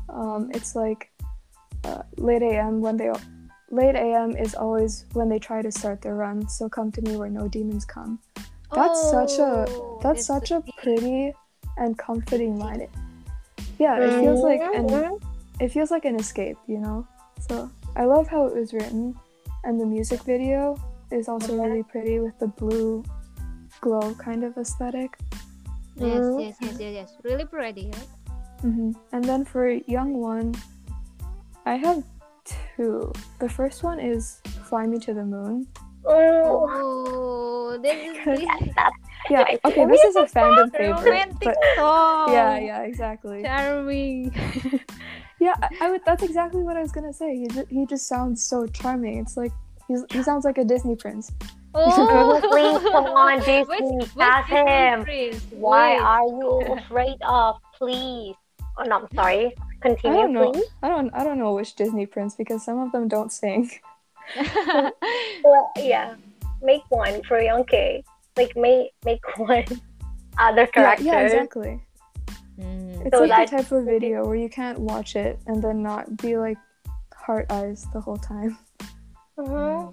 Um, 0.09 0.51
it's 0.53 0.75
like, 0.75 1.13
uh, 1.85 2.03
"Late 2.17 2.43
a.m. 2.43 2.81
when 2.81 2.97
they, 2.97 3.13
late 3.71 3.95
a.m. 3.95 4.35
is 4.37 4.57
always 4.57 5.07
when 5.13 5.29
they 5.29 5.39
try 5.39 5.63
to 5.63 5.71
start 5.71 6.03
their 6.03 6.17
run. 6.17 6.49
So 6.49 6.69
come 6.69 6.91
to 6.91 7.03
me 7.03 7.17
where 7.17 7.31
no 7.31 7.47
demons 7.47 7.85
come." 7.85 8.19
That's 8.75 9.01
such 9.11 9.39
a 9.39 9.67
Oh, 9.69 10.01
that's 10.03 10.27
such 10.27 10.51
a 10.51 10.65
pretty 10.83 11.33
and 11.77 11.99
comforting 11.99 12.59
line. 12.59 12.81
It, 12.83 12.91
yeah, 13.79 13.99
it 13.99 14.21
feels 14.21 14.43
like 14.43 14.61
an 14.61 14.89
Mhm. 14.89 15.21
it 15.61 15.69
feels 15.71 15.91
like 15.91 16.05
an 16.05 16.17
escape, 16.17 16.59
you 16.67 16.79
know? 16.79 17.07
So 17.41 17.71
I 17.97 18.05
love 18.05 18.27
how 18.29 18.47
it 18.47 18.55
was 18.55 18.73
written. 18.73 19.15
And 19.65 19.81
the 19.81 19.87
music 19.87 20.21
video 20.23 20.77
is 21.11 21.29
also 21.29 21.57
really 21.61 21.83
pretty 21.83 22.19
with 22.21 22.37
the 22.39 22.49
blue 22.49 23.03
glow 23.81 24.15
kind 24.15 24.45
of 24.45 24.57
aesthetic. 24.59 25.17
Yes, 25.97 26.25
Mhm. 26.25 26.41
yes, 26.41 26.57
yes, 26.61 26.77
yes, 26.81 26.93
yes. 26.95 27.17
Really 27.23 27.45
pretty, 27.45 27.87
right? 27.93 28.09
hmm 28.63 28.93
And 29.13 29.25
then 29.25 29.45
for 29.45 29.69
Young 29.69 30.15
One, 30.21 30.55
I 31.67 31.77
have 31.77 32.03
two. 32.45 33.13
The 33.39 33.49
first 33.49 33.83
one 33.85 34.01
is 34.01 34.41
Fly 34.69 34.87
Me 34.87 34.99
to 34.99 35.15
the 35.15 35.25
Moon. 35.25 35.67
Oh, 36.05 36.69
Oh, 36.69 37.79
this 37.79 37.95
is 37.95 38.17
really 38.27 38.47
that's 38.77 38.97
Yeah, 39.31 39.57
okay, 39.65 39.87
this 39.87 40.03
is 40.03 40.17
a 40.17 40.25
fandom 40.25 40.71
favorite. 40.77 41.33
But 41.43 41.57
song. 41.77 42.33
yeah, 42.33 42.59
yeah, 42.59 42.83
exactly. 42.83 43.43
Charming. 43.43 44.33
Yeah, 45.41 45.53
I, 45.61 45.69
I 45.83 45.91
would. 45.91 46.01
That's 46.07 46.23
exactly 46.23 46.63
what 46.63 46.77
I 46.77 46.81
was 46.81 46.93
gonna 46.93 47.13
say. 47.13 47.37
He 47.37 47.47
just, 47.49 47.69
he 47.69 47.85
just 47.87 48.07
sounds 48.09 48.43
so 48.47 48.67
charming. 48.69 49.19
It's 49.19 49.37
like 49.37 49.53
he's, 49.89 50.03
he 50.11 50.23
sounds 50.23 50.45
like 50.45 50.57
a 50.59 50.65
Disney 50.65 50.97
prince. 50.97 51.31
Oh, 51.77 52.39
Please, 52.41 52.91
come 52.93 53.07
on, 53.07 53.39
Disney, 53.41 53.65
Which- 53.65 53.81
which 53.83 54.15
cast 54.15 54.49
Disney 54.49 54.71
him. 54.71 55.03
prince? 55.05 55.45
Why 55.51 55.95
Which? 55.95 56.03
are 56.03 56.23
you 56.29 56.75
afraid 56.79 57.17
of? 57.27 57.57
Please. 57.77 58.37
Oh 58.79 58.85
no, 58.85 59.01
I'm 59.01 59.09
sorry. 59.13 59.53
Continue, 59.83 60.19
I 60.19 60.23
don't 60.23 60.33
know. 60.33 60.53
please. 60.53 60.65
I 60.85 60.89
don't. 60.89 61.13
I 61.13 61.25
don't 61.25 61.39
know 61.41 61.53
which 61.53 61.75
Disney 61.75 62.07
prince 62.07 62.37
because 62.37 62.65
some 62.65 62.79
of 62.79 62.93
them 62.93 63.09
don't 63.09 63.33
sing. 63.33 63.71
Well, 65.45 65.71
yeah. 65.77 66.15
Make 66.63 66.83
one 66.89 67.23
for 67.25 67.41
Young 67.41 67.65
K. 67.65 68.05
Like 68.37 68.57
make 68.57 68.91
make 69.05 69.21
one 69.39 69.65
other 70.39 70.63
Yeah, 70.63 70.67
character. 70.67 71.05
yeah, 71.05 71.21
exactly. 71.21 71.81
Mm. 72.59 73.07
It's 73.07 73.15
So 73.17 73.23
like 73.25 73.31
that- 73.31 73.51
the 73.51 73.57
type 73.63 73.73
of 73.73 73.85
video 73.85 74.27
where 74.27 74.37
you 74.37 74.49
can't 74.49 74.79
watch 74.81 75.15
it 75.17 75.39
and 75.47 75.63
then 75.63 75.83
not 75.83 76.17
be 76.19 76.37
like 76.37 76.59
heart 77.15 77.47
eyes 77.51 77.87
the 77.93 78.01
whole 78.01 78.17
time. 78.17 78.59
Mm-hmm. 79.39 79.91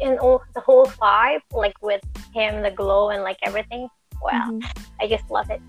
And 0.00 0.18
all 0.18 0.42
the 0.54 0.60
whole 0.60 0.86
vibe, 0.86 1.40
like 1.52 1.74
with 1.82 2.02
him, 2.34 2.62
the 2.62 2.70
glow 2.70 3.10
and 3.10 3.22
like 3.22 3.38
everything. 3.42 3.88
Wow, 4.22 4.50
Mhm. 4.50 4.62
I 5.00 5.06
just 5.06 5.30
love 5.30 5.50
it. 5.50 5.62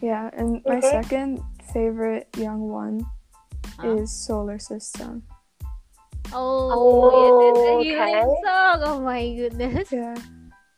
Yeah, 0.00 0.30
and 0.32 0.62
my 0.64 0.76
Mhm. 0.80 0.90
second 0.90 1.42
favorite 1.72 2.28
young 2.36 2.68
one 2.68 3.04
Huh? 3.78 3.88
is 3.96 4.10
Solar 4.10 4.58
System. 4.58 5.22
Oh, 6.32 6.70
Oh, 6.72 7.12
yeah, 7.12 7.52
that's 7.52 7.58
a 7.68 7.82
healing 7.84 8.16
okay. 8.16 8.40
song. 8.44 8.76
Oh 8.84 9.00
my 9.00 9.34
goodness. 9.36 9.92
Yeah. 9.92 10.14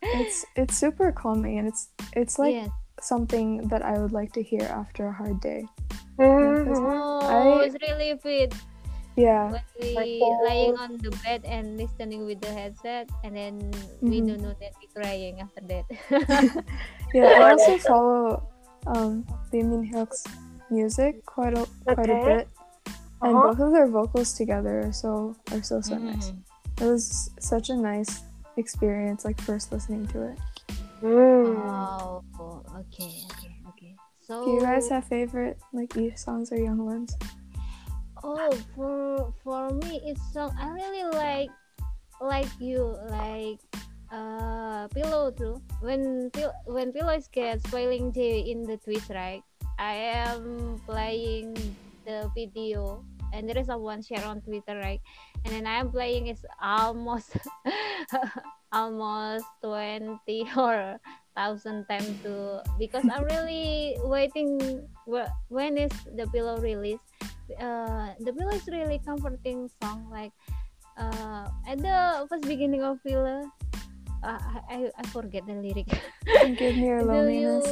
It's 0.02 0.44
it's 0.56 0.76
super 0.76 1.10
calming 1.12 1.58
and 1.58 1.66
it's 1.68 1.88
it's 2.14 2.38
like 2.38 2.54
yes. 2.54 2.70
something 3.00 3.68
that 3.68 3.82
I 3.82 3.98
would 3.98 4.12
like 4.12 4.32
to 4.34 4.42
hear 4.42 4.62
after 4.68 5.08
a 5.08 5.12
hard 5.12 5.40
day. 5.40 5.66
Mhm. 6.18 6.72
Oh, 6.76 7.20
I- 7.60 7.64
it's 7.64 7.76
really 7.82 8.16
fit 8.20 8.54
Yeah. 9.16 9.52
when 9.52 9.64
we 9.80 9.94
Like, 9.96 10.20
oh. 10.22 10.44
lying 10.44 10.76
on 10.76 10.90
the 11.00 11.10
bed 11.24 11.44
and 11.48 11.76
listening 11.80 12.24
with 12.28 12.40
the 12.44 12.52
headset, 12.52 13.08
and 13.24 13.32
then 13.36 13.56
we 14.04 14.20
Mhm. 14.20 14.28
don't 14.28 14.42
know 14.44 14.54
that 14.60 14.72
we're 14.80 14.92
crying 14.92 15.40
after 15.40 15.64
that. 15.72 15.84
Yeah, 17.16 17.40
I 17.40 17.52
also 17.56 17.78
follow 17.80 18.48
um 18.86 19.24
Lee 19.52 19.62
Min 19.64 19.88
Hyuk's 19.88 20.24
music 20.70 21.24
quite 21.24 21.56
a 21.56 21.64
quite 21.88 22.10
a 22.12 22.20
bit. 22.24 22.44
And 23.24 23.32
Uh-huh. 23.32 23.48
both 23.56 23.60
of 23.60 23.72
their 23.72 23.88
vocals 23.88 24.36
together 24.36 24.84
are 24.88 24.92
so 24.92 25.32
are 25.50 25.64
so 25.64 25.80
so 25.80 25.96
nice. 25.96 26.30
Mhm. 26.30 26.84
It 26.84 26.86
was 26.92 27.32
such 27.40 27.72
a 27.72 27.76
nice 27.76 28.20
experience, 28.56 29.24
like 29.24 29.40
first 29.40 29.72
listening 29.72 30.06
to 30.08 30.32
it. 30.32 30.38
Mm. 31.02 31.56
Oh, 31.56 32.22
okay, 32.80 33.20
okay, 33.30 33.52
okay. 33.68 33.94
So 34.20 34.44
Do 34.44 34.50
you 34.52 34.60
guys 34.60 34.88
have 34.88 35.04
favorite 35.04 35.58
like 35.72 35.96
E 35.96 36.12
songs 36.16 36.50
or 36.50 36.58
young 36.58 36.84
ones? 36.84 37.14
Oh, 38.24 38.50
for 38.74 39.32
for 39.44 39.70
me, 39.70 40.00
it's 40.04 40.20
song 40.32 40.50
I 40.58 40.72
really 40.72 41.04
like, 41.14 41.50
like 42.20 42.50
you 42.58 42.96
like, 43.12 43.60
uh, 44.10 44.88
pillow 44.88 45.30
too. 45.30 45.62
When 45.80 46.32
when 46.66 46.92
pillows 46.92 47.28
get 47.28 47.62
spoiling 47.68 48.10
day 48.10 48.40
in 48.40 48.64
the 48.64 48.78
Twitch, 48.78 49.06
right? 49.10 49.44
I 49.78 50.24
am 50.26 50.80
playing 50.88 51.54
the 52.08 52.32
video, 52.34 53.04
and 53.32 53.48
there 53.48 53.58
is 53.58 53.68
a 53.68 53.78
one 53.78 54.02
share 54.02 54.24
on 54.24 54.40
Twitter, 54.42 54.76
right? 54.78 55.00
And 55.44 55.54
then 55.54 55.66
I 55.66 55.78
am 55.80 55.90
playing 55.90 56.28
is 56.28 56.44
almost, 56.60 57.36
almost 58.72 59.44
twenty 59.62 60.46
or 60.56 60.98
thousand 61.36 61.86
times 61.88 62.16
to 62.24 62.62
because 62.78 63.04
I'm 63.08 63.24
really 63.24 63.96
waiting. 64.04 64.58
wh- 65.08 65.30
When 65.48 65.78
is 65.78 65.92
the 66.16 66.26
pillow 66.30 66.58
release? 66.58 67.00
uh 67.62 68.10
the 68.26 68.34
pillow 68.34 68.50
is 68.50 68.66
really 68.66 68.98
comforting 69.06 69.70
song 69.78 70.10
like 70.10 70.34
uh 70.98 71.46
at 71.62 71.78
the 71.78 72.26
first 72.26 72.42
beginning 72.42 72.82
of 72.82 72.98
pillow 73.06 73.46
uh, 74.26 74.40
I, 74.66 74.90
I 74.98 75.02
forget 75.14 75.46
the 75.46 75.54
lyric 75.54 75.86
Give 76.58 76.74
me 76.74 76.90
your 76.90 77.06
do 77.06 77.30
you 77.30 77.62
loneliness. 77.62 77.70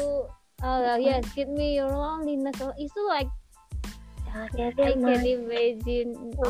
uh 0.63 0.95
yes 1.03 1.27
give 1.35 1.51
me 1.51 1.75
your 1.75 1.91
loneliness 1.91 2.55
it's 2.79 2.95
like 3.11 3.27
I 4.35 4.49
can 4.77 4.93
imagine. 4.93 5.51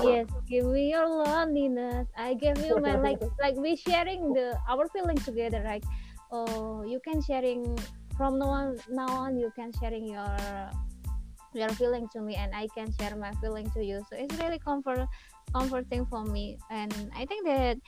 Yes 0.02 0.26
give 0.48 0.66
me 0.66 0.90
your 0.90 1.08
loneliness. 1.08 2.08
I 2.16 2.34
give 2.34 2.58
you 2.64 2.78
my 2.78 2.96
like 2.96 3.20
like 3.40 3.56
we 3.56 3.76
sharing 3.76 4.32
the 4.32 4.58
our 4.68 4.88
feelings 4.88 5.24
together 5.24 5.62
Like, 5.64 5.84
oh 6.30 6.82
you 6.84 7.00
can 7.00 7.22
sharing 7.22 7.76
from 8.16 8.38
now 8.38 8.50
on 8.50 8.78
now 8.88 9.08
on 9.08 9.38
you 9.38 9.52
can 9.56 9.72
sharing 9.80 10.06
your 10.06 10.36
your 11.54 11.70
feeling 11.74 12.08
to 12.12 12.20
me 12.20 12.34
and 12.36 12.54
I 12.54 12.68
can 12.74 12.92
share 12.98 13.14
my 13.16 13.32
feeling 13.40 13.70
to 13.72 13.84
you. 13.84 14.02
So 14.10 14.16
it's 14.16 14.36
really 14.38 14.58
comfort 14.58 15.06
comforting 15.54 16.06
for 16.06 16.24
me. 16.24 16.58
And 16.70 16.92
I 17.16 17.26
think 17.26 17.46
that 17.46 17.78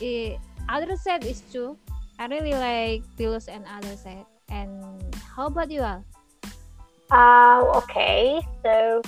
it, 0.00 0.38
other 0.68 0.96
side 0.96 1.24
is 1.24 1.42
true. 1.52 1.78
I 2.18 2.26
really 2.26 2.54
like 2.54 3.02
pillows 3.16 3.48
and 3.48 3.64
other 3.66 3.96
side 3.96 4.26
and 4.48 5.14
how 5.34 5.46
about 5.46 5.70
you 5.70 5.82
all 5.82 6.04
Uh, 7.10 7.62
okay, 7.74 8.40
so 8.62 9.02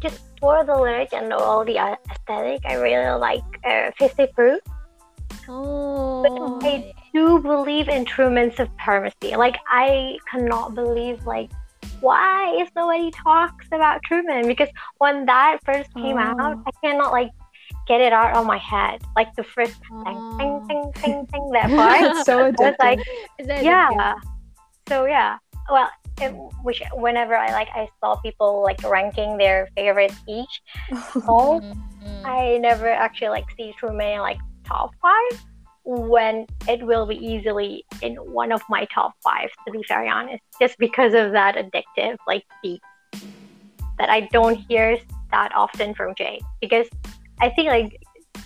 just 0.00 0.20
for 0.40 0.64
the 0.64 0.76
lyric 0.76 1.12
and 1.12 1.32
all 1.32 1.64
the 1.64 1.76
aesthetic, 1.78 2.62
I 2.66 2.74
really 2.74 3.18
like 3.18 3.42
uh, 3.64 3.90
50 3.98 4.26
Proof. 4.34 4.60
oh 5.48 6.22
But 6.60 6.66
I 6.68 6.92
do 7.14 7.40
believe 7.40 7.88
in 7.88 8.04
Truman's 8.04 8.56
supremacy. 8.56 9.36
Like, 9.36 9.56
I 9.70 10.18
cannot 10.30 10.74
believe, 10.74 11.24
like, 11.26 11.50
why 12.00 12.54
is 12.60 12.68
nobody 12.76 13.10
talks 13.10 13.66
about 13.72 14.02
Truman? 14.04 14.46
Because 14.46 14.68
when 14.98 15.26
that 15.26 15.58
first 15.64 15.92
came 15.94 16.18
out, 16.18 16.36
Oh. 16.38 16.62
I 16.66 16.70
cannot, 16.86 17.12
like, 17.12 17.30
get 17.88 18.00
it 18.00 18.12
out 18.12 18.36
of 18.36 18.46
my 18.46 18.58
head. 18.58 19.02
Like, 19.16 19.34
the 19.36 19.44
first 19.44 19.74
thing, 20.04 20.04
thing, 20.04 20.52
Oh. 20.52 20.66
thing, 20.68 20.92
thing, 20.94 21.26
thing, 21.26 21.50
that 21.52 21.70
part. 21.70 22.00
It's 22.02 22.24
so 22.30 22.52
like, 22.58 22.78
addictive. 22.78 23.02
Is 23.38 23.46
that 23.46 23.64
yeah 23.64 24.14
so 24.88 25.04
yeah 25.04 25.36
well 25.70 25.88
which 26.62 26.82
whenever 26.94 27.36
i 27.36 27.50
like 27.52 27.68
i 27.74 27.88
saw 28.00 28.16
people 28.16 28.62
like 28.62 28.82
ranking 28.82 29.36
their 29.38 29.68
favorite 29.76 30.12
eaJ 30.28 30.46
song 31.24 31.60
Mhm. 32.02 32.24
i 32.24 32.58
never 32.58 32.88
actually 32.88 33.28
like 33.28 33.44
see 33.56 33.72
truman 33.78 34.20
like 34.20 34.38
top 34.64 34.90
five 35.02 35.44
when 35.84 36.46
it 36.68 36.84
will 36.84 37.06
be 37.06 37.16
easily 37.16 37.84
in 38.02 38.14
one 38.16 38.52
of 38.52 38.60
my 38.68 38.86
top 38.94 39.12
five 39.24 39.48
to 39.66 39.72
be 39.72 39.82
very 39.88 40.08
honest 40.08 40.42
just 40.60 40.76
because 40.78 41.14
of 41.14 41.32
that 41.32 41.56
addictive 41.56 42.16
like 42.26 42.44
beat 42.62 42.80
that 43.98 44.08
i 44.10 44.20
don't 44.32 44.56
hear 44.68 44.98
that 45.30 45.50
often 45.54 45.94
from 45.94 46.14
Jae 46.14 46.38
because 46.60 46.86
i 47.40 47.48
think 47.48 47.68
like 47.68 48.00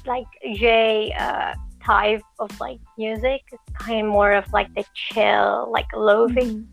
like 0.07 0.27
Jae 0.47 1.13
uh 1.21 1.55
type 1.85 2.23
of 2.39 2.49
like 2.61 2.79
music 2.97 3.43
is 3.53 3.59
kind 3.75 4.07
of 4.07 4.13
more 4.13 4.33
of 4.33 4.51
like 4.53 4.73
the 4.75 4.85
chill 4.95 5.69
like 5.73 5.89
lofi 5.93 6.47
Mhm. 6.47 6.67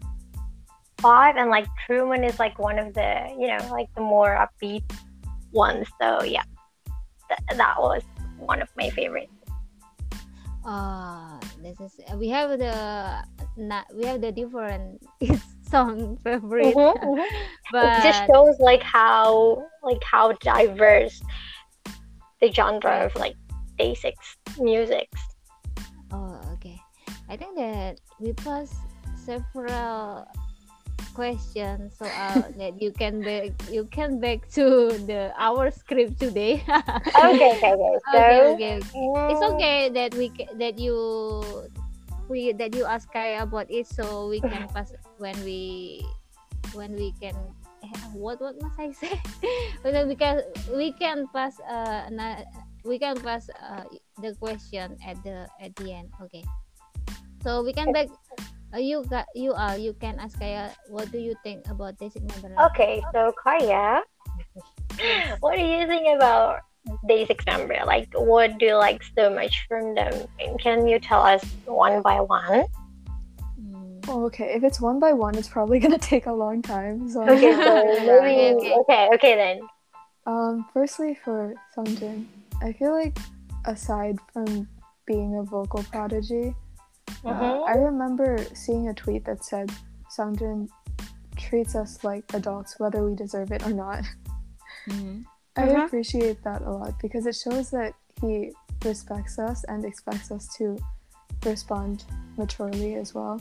Vibe 1.00 1.36
and 1.38 1.50
like 1.50 1.68
truman 1.86 2.24
is 2.24 2.38
like 2.40 2.58
one 2.60 2.80
of 2.80 2.94
the 2.94 3.28
you 3.40 3.48
know 3.48 3.60
like 3.72 3.88
the 3.96 4.02
more 4.02 4.38
upbeat 4.38 4.84
ones. 5.52 5.88
So 6.02 6.24
yeah 6.24 6.44
th- 7.30 7.58
that 7.58 7.76
was 7.80 8.04
one 8.38 8.62
of 8.62 8.70
my 8.76 8.90
favorites. 8.92 9.32
Ah, 10.66 11.40
this 11.64 11.80
is 11.80 11.96
we 12.18 12.30
have 12.30 12.60
the 12.60 13.24
not 13.58 13.86
we 13.96 14.06
have 14.06 14.22
the 14.22 14.32
different 14.32 15.02
song 15.72 16.18
favorite, 16.24 16.76
Mhm, 16.76 16.94
mhm. 17.00 17.26
but 17.72 17.98
it 17.98 18.04
just 18.04 18.22
shows 18.28 18.56
like 18.60 18.84
how 18.84 19.64
like 19.84 20.04
how 20.04 20.34
diverse 20.44 21.22
the 22.42 22.52
genre 22.52 23.06
of 23.08 23.16
like 23.16 23.36
basics 23.78 24.36
musics. 24.60 25.20
Oh 26.12 26.40
okay, 26.60 26.78
I 27.30 27.38
think 27.38 27.56
that 27.58 28.00
we 28.20 28.34
pass 28.34 28.76
several 29.16 30.28
questions 31.20 31.92
so 32.00 32.08
uh, 32.08 32.48
that 32.60 32.80
you 32.80 32.96
can 32.96 33.20
back 33.20 33.52
you 33.68 33.84
can 33.92 34.24
back 34.24 34.48
to 34.56 34.96
the 35.04 35.36
our 35.36 35.68
script 35.68 36.16
today. 36.16 36.64
okay 37.28 37.60
okay 37.60 37.76
okay 37.76 38.00
so 38.08 38.16
okay, 38.16 38.40
okay, 38.56 38.76
okay. 38.80 39.28
It's 39.36 39.44
okay 39.44 39.80
that 39.92 40.16
we 40.16 40.32
that 40.56 40.80
you 40.80 40.96
we 42.32 42.56
that 42.56 42.72
you 42.72 42.88
ask 42.88 43.12
Kai 43.12 43.44
about 43.44 43.68
it 43.68 43.84
so 43.84 44.32
we 44.32 44.40
can 44.40 44.72
pass 44.72 44.96
when 45.20 45.36
we 45.44 46.00
when 46.72 46.96
we 46.96 47.12
can 47.20 47.36
what 48.16 48.40
what 48.40 48.56
must 48.64 48.80
I 48.80 48.96
say? 48.96 49.20
when 49.84 50.08
we 50.08 50.16
can 50.16 50.40
we 50.72 50.96
can 50.96 51.28
pass 51.36 51.60
uh 51.68 52.08
we 52.88 52.96
can 52.96 53.20
pass 53.20 53.52
uh, 53.60 53.84
the 54.24 54.36
question 54.40 54.96
at 55.04 55.20
the 55.28 55.52
at 55.60 55.76
the 55.76 55.92
end. 55.92 56.08
Okay. 56.24 56.48
So 57.44 57.64
we 57.64 57.72
can 57.72 57.92
back 57.92 58.08
uh, 58.74 58.78
you 58.78 59.04
got 59.10 59.26
you 59.36 59.54
are 59.54 59.78
you 59.78 59.94
can 60.00 60.20
ask 60.20 60.40
Kaya 60.40 60.72
what 60.88 61.12
do 61.12 61.18
you 61.18 61.36
think 61.44 61.68
about 61.68 61.98
basic 61.98 62.24
number? 62.24 62.54
okay 62.72 63.02
so 63.14 63.34
kaya 63.44 64.02
what 65.40 65.56
do 65.56 65.64
you 65.64 65.88
think 65.88 66.08
about 66.16 66.62
basic 67.08 67.46
number 67.46 67.78
like 67.86 68.08
what 68.16 68.58
do 68.58 68.74
you 68.74 68.78
like 68.78 69.04
so 69.18 69.30
much 69.30 69.66
from 69.68 69.94
them 69.94 70.14
And 70.40 70.60
can 70.60 70.88
you 70.88 71.00
tell 71.00 71.22
us 71.22 71.44
one 71.66 72.02
by 72.02 72.22
one 72.22 72.66
Mm. 73.60 74.00
Oh, 74.08 74.24
okay, 74.32 74.56
if 74.56 74.64
it's 74.64 74.80
one 74.80 75.04
by 75.04 75.12
one, 75.12 75.36
it's 75.36 75.52
probably 75.52 75.80
gonna 75.84 76.00
take 76.00 76.28
a 76.28 76.32
long 76.32 76.64
time. 76.64 77.12
So, 77.12 77.28
okay 77.28 77.52
so 77.52 77.76
Okay, 77.76 78.08
maybe 78.08 78.56
okay. 78.56 78.74
okay 78.80 79.04
okay 79.20 79.36
then 79.36 79.60
um, 80.30 80.66
firstly 80.74 81.18
for 81.26 81.56
Sungjin, 81.76 82.26
I 82.62 82.74
feel 82.74 82.92
like 82.92 83.18
aside 83.66 84.20
from 84.32 84.68
being 85.06 85.38
a 85.38 85.44
vocal 85.44 85.84
prodigy, 85.84 86.54
uh. 87.26 87.62
I 87.68 87.74
remember 87.74 88.38
seeing 88.54 88.90
a 88.90 88.94
tweet 88.94 89.26
that 89.26 89.44
said 89.44 89.72
Sungjin 90.18 90.68
treats 91.38 91.76
us 91.76 92.04
like 92.04 92.24
adults, 92.34 92.80
whether 92.80 93.04
we 93.08 93.16
deserve 93.16 93.52
it 93.52 93.66
or 93.66 93.72
not. 93.74 94.04
Mhm. 94.88 95.26
I 95.56 95.62
Mhm. 95.68 95.86
appreciate 95.86 96.44
that 96.44 96.62
a 96.62 96.72
lot 96.72 96.94
because 97.02 97.26
it 97.26 97.36
shows 97.36 97.70
that 97.72 97.94
he 98.22 98.52
respects 98.86 99.38
us 99.40 99.64
and 99.66 99.84
expects 99.86 100.32
us 100.32 100.48
to 100.58 100.78
respond 101.46 102.06
maturely 102.38 102.96
as 102.96 103.14
well. 103.14 103.40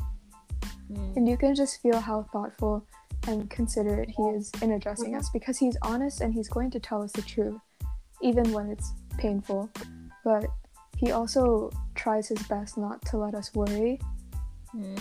Mm. 0.90 1.16
And 1.16 1.28
you 1.28 1.36
can 1.36 1.54
just 1.54 1.80
feel 1.80 2.00
how 2.00 2.22
thoughtful 2.32 2.84
and 3.26 3.48
considerate 3.50 4.10
he 4.10 4.22
is 4.30 4.50
in 4.62 4.72
addressing 4.72 5.14
us 5.14 5.28
because 5.30 5.58
he's 5.58 5.76
honest 5.82 6.20
and 6.20 6.32
he's 6.34 6.48
going 6.48 6.70
to 6.70 6.80
tell 6.80 7.02
us 7.02 7.12
the 7.12 7.22
truth. 7.22 7.60
even 8.20 8.50
when 8.52 8.68
it's 8.68 8.94
painful. 9.16 9.70
But 10.24 10.46
he 10.98 11.12
also 11.12 11.70
tries 11.94 12.28
his 12.28 12.42
best 12.48 12.76
not 12.76 13.04
to 13.06 13.16
let 13.16 13.34
us 13.34 13.54
worry. 13.54 14.00
Hmm? 14.72 14.96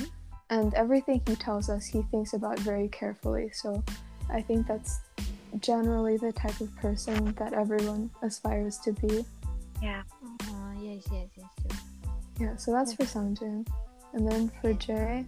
And 0.50 0.74
everything 0.76 1.22
he 1.28 1.36
tells 1.36 1.70
us, 1.70 1.86
he 1.86 2.04
thinks 2.04 2.34
about 2.34 2.60
very 2.60 2.88
carefully. 2.89 3.50
So 3.52 3.84
I 4.32 4.41
think 4.41 4.68
that's 4.68 5.00
generally 5.60 6.18
the 6.18 6.32
type 6.32 6.62
of 6.62 6.74
person 6.78 7.34
that 7.34 7.54
everyone 7.54 8.12
aspires 8.22 8.78
to 8.80 8.93
be. 8.93 9.26
Yeah. 9.82 10.04
Oh, 10.43 10.72
yes, 10.80 11.04
yes, 11.12 11.28
yes, 11.36 11.48
sure. 11.62 11.80
Yeah, 12.39 12.56
so 12.56 12.72
that's 12.72 12.93
for 12.93 13.04
Sungjin. 13.04 13.68
And 14.14 14.32
then 14.32 14.52
for 14.62 14.74
Jae, 14.74 15.26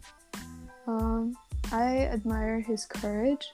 um, 0.88 1.36
I 1.72 2.06
admire 2.06 2.60
his 2.60 2.86
courage. 2.86 3.46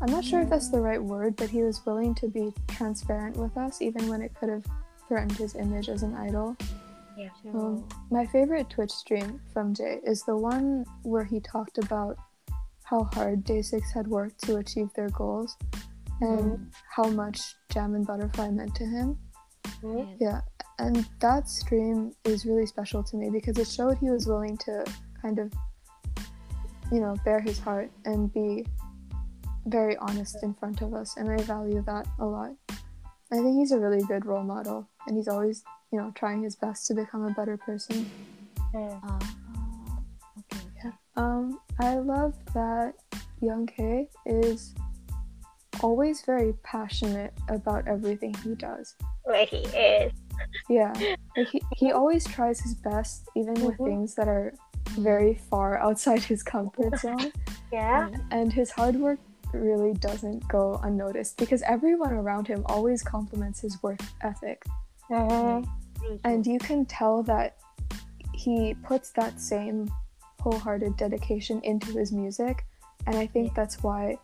I'm 0.00 0.10
not 0.10 0.24
sure 0.24 0.40
if 0.40 0.50
that's 0.50 0.68
the 0.68 0.80
right 0.80 1.02
word, 1.02 1.36
but 1.36 1.48
he 1.48 1.62
was 1.62 1.84
willing 1.86 2.14
to 2.16 2.28
be 2.28 2.52
transparent 2.68 3.36
with 3.36 3.56
us, 3.56 3.80
even 3.80 4.08
when 4.08 4.20
it 4.20 4.34
could 4.38 4.48
have 4.48 4.64
threatened 5.12 5.36
his 5.36 5.54
image 5.56 5.90
as 5.90 6.02
an 6.02 6.14
idol. 6.14 6.56
Sure. 7.42 7.54
Um, 7.54 7.88
my 8.10 8.24
favorite 8.24 8.70
Twitch 8.70 8.90
stream 8.90 9.42
from 9.52 9.74
Jae 9.74 10.00
is 10.06 10.22
the 10.22 10.34
one 10.34 10.86
where 11.02 11.22
he 11.22 11.38
talked 11.38 11.76
about 11.76 12.16
how 12.84 13.10
hard 13.12 13.44
Day 13.44 13.60
6 13.60 13.92
had 13.92 14.08
worked 14.08 14.42
to 14.44 14.56
achieve 14.56 14.88
their 14.96 15.10
goals 15.10 15.58
and 16.22 16.72
how 16.96 17.04
much 17.08 17.54
Jam 17.70 17.94
and 17.94 18.06
Butterfly 18.06 18.48
meant 18.48 18.74
to 18.76 18.86
him. 18.86 19.18
Yes. 19.84 20.06
Yeah, 20.18 20.40
and 20.78 21.06
that 21.20 21.46
stream 21.46 22.12
is 22.24 22.46
really 22.46 22.64
special 22.64 23.02
to 23.02 23.16
me 23.16 23.28
because 23.28 23.58
it 23.58 23.68
showed 23.68 23.98
he 23.98 24.08
was 24.08 24.26
willing 24.26 24.56
to 24.58 24.82
kind 25.20 25.38
of, 25.38 25.52
you 26.90 27.00
know, 27.00 27.16
bare 27.22 27.40
his 27.40 27.58
heart 27.58 27.90
and 28.06 28.32
be 28.32 28.64
very 29.66 29.94
honest 29.98 30.38
in 30.42 30.54
front 30.54 30.80
of 30.80 30.94
us, 30.94 31.18
and 31.18 31.30
I 31.30 31.36
value 31.42 31.82
that 31.86 32.08
a 32.18 32.24
lot. 32.24 32.52
I 33.32 33.36
think 33.36 33.56
he's 33.56 33.72
a 33.72 33.78
really 33.78 34.02
good 34.04 34.26
role 34.26 34.42
model, 34.42 34.86
and 35.06 35.16
he's 35.16 35.26
always, 35.28 35.64
you 35.90 35.98
know, 35.98 36.12
trying 36.14 36.42
his 36.42 36.54
best 36.54 36.86
to 36.88 36.94
become 36.94 37.24
a 37.24 37.30
better 37.30 37.56
person. 37.56 38.06
Uh, 38.74 38.78
uh, 38.78 39.18
okay. 40.38 40.60
okay. 40.78 40.96
Um, 41.16 41.58
I 41.80 41.94
love 41.94 42.34
that 42.52 42.92
Young 43.40 43.66
K 43.66 44.08
is 44.26 44.74
always 45.82 46.22
very 46.26 46.52
passionate 46.62 47.32
about 47.48 47.88
everything 47.88 48.34
he 48.44 48.54
does. 48.54 48.94
Where 49.24 49.46
he 49.46 49.58
is. 49.58 50.12
Yeah, 50.68 50.92
like 51.36 51.48
he, 51.48 51.62
he 51.76 51.90
always 51.90 52.24
tries 52.24 52.60
his 52.60 52.74
best, 52.74 53.28
even 53.34 53.54
with 53.54 53.78
Mhm. 53.78 53.86
things 53.86 54.14
that 54.16 54.28
are 54.28 54.52
very 54.98 55.34
far 55.50 55.78
outside 55.78 56.22
his 56.22 56.42
comfort 56.42 56.98
zone. 56.98 57.32
Yeah. 57.72 58.10
And 58.30 58.52
his 58.52 58.70
hard 58.70 58.96
work 58.96 59.20
really 59.52 59.94
doesn't 59.94 60.46
go 60.48 60.80
unnoticed 60.82 61.36
because 61.36 61.62
everyone 61.62 62.12
around 62.12 62.46
him 62.46 62.62
always 62.66 63.02
compliments 63.02 63.60
his 63.60 63.82
work 63.82 64.00
ethic. 64.22 64.62
True, 65.10 65.64
And 66.24 66.46
you 66.46 66.58
can 66.58 66.84
tell 66.86 67.22
that 67.24 67.56
he 68.32 68.74
puts 68.82 69.10
that 69.12 69.40
same 69.40 69.90
wholehearted 70.40 70.96
dedication 70.96 71.60
into 71.62 71.92
his 71.92 72.12
music. 72.12 72.64
And 73.06 73.16
I 73.16 73.26
think 73.26 73.54
that's 73.54 73.82
why 73.82 74.18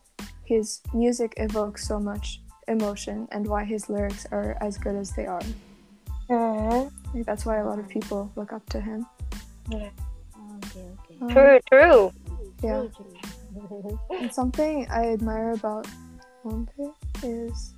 his 0.45 0.81
music 0.93 1.35
evokes 1.37 1.87
so 1.87 1.99
much 2.01 2.41
emotion 2.69 3.29
and 3.33 3.47
why 3.47 3.65
his 3.65 3.89
lyrics 3.89 4.27
are 4.31 4.57
as 4.61 4.79
good 4.79 4.97
as 4.97 5.13
they 5.13 5.27
are. 5.27 5.43
I 6.31 7.23
that's 7.25 7.47
why 7.47 7.57
a 7.59 7.65
lot 7.65 7.79
of 7.79 7.89
people 7.89 8.31
look 8.37 8.53
up 8.53 8.69
to 8.71 8.81
him. 8.81 9.07
Yeah. 9.71 9.89
Okay, 10.65 10.81
okay. 10.81 11.17
Um, 11.23 11.29
True, 11.29 11.61
true. 11.71 12.13
Yeah. 12.63 12.81
True, 12.81 12.91
true. 12.97 13.18
And 14.11 14.33
something 14.33 14.87
I 14.91 15.13
admire 15.13 15.53
about 15.53 15.87
Wonpil 16.45 16.95
is 17.23 17.75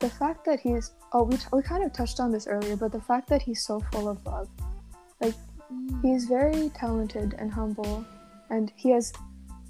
the 0.00 0.10
fact 0.10 0.44
that 0.44 0.60
he's 0.60 0.92
oh 1.12 1.22
we, 1.24 1.36
t- 1.36 1.46
we 1.52 1.62
kind 1.62 1.84
of 1.84 1.92
touched 1.92 2.20
on 2.20 2.30
this 2.30 2.46
earlier, 2.46 2.76
but 2.76 2.92
the 2.92 3.00
fact 3.00 3.28
that 3.28 3.42
he's 3.42 3.64
so 3.64 3.80
full 3.92 4.08
of 4.08 4.24
love. 4.26 4.48
Like 5.20 5.34
he's 6.02 6.24
very 6.26 6.70
talented 6.70 7.34
and 7.38 7.52
humble, 7.52 8.04
and 8.50 8.72
he 8.76 8.90
has 8.90 9.12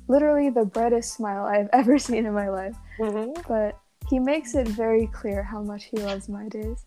literally 0.09 0.51
the 0.51 0.64
brightest 0.64 1.14
smile 1.14 1.45
I've 1.45 1.68
ever 1.72 1.99
seen 1.99 2.26
in 2.26 2.32
my 2.35 2.49
life. 2.49 2.76
Mhm. 2.99 3.47
But 3.47 3.78
he 4.11 4.18
makes 4.18 4.55
it 4.55 4.68
very 4.68 5.07
clear 5.09 5.43
how 5.43 5.62
much 5.62 5.85
he 5.85 5.97
loves 5.99 6.28
my 6.28 6.47
days 6.49 6.85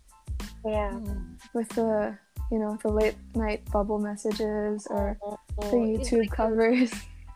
Yeah. 0.66 1.00
With 1.54 1.70
the 1.70 2.18
you 2.52 2.60
know 2.60 2.78
the 2.84 2.90
late 2.90 3.16
night 3.36 3.70
bubble 3.72 4.00
messages 4.00 4.88
or 4.90 5.18
the 5.60 5.66
Mhm. 5.68 6.00
it's 6.00 6.10
YouTube 6.10 6.20
like 6.20 6.32
covers. 6.32 6.92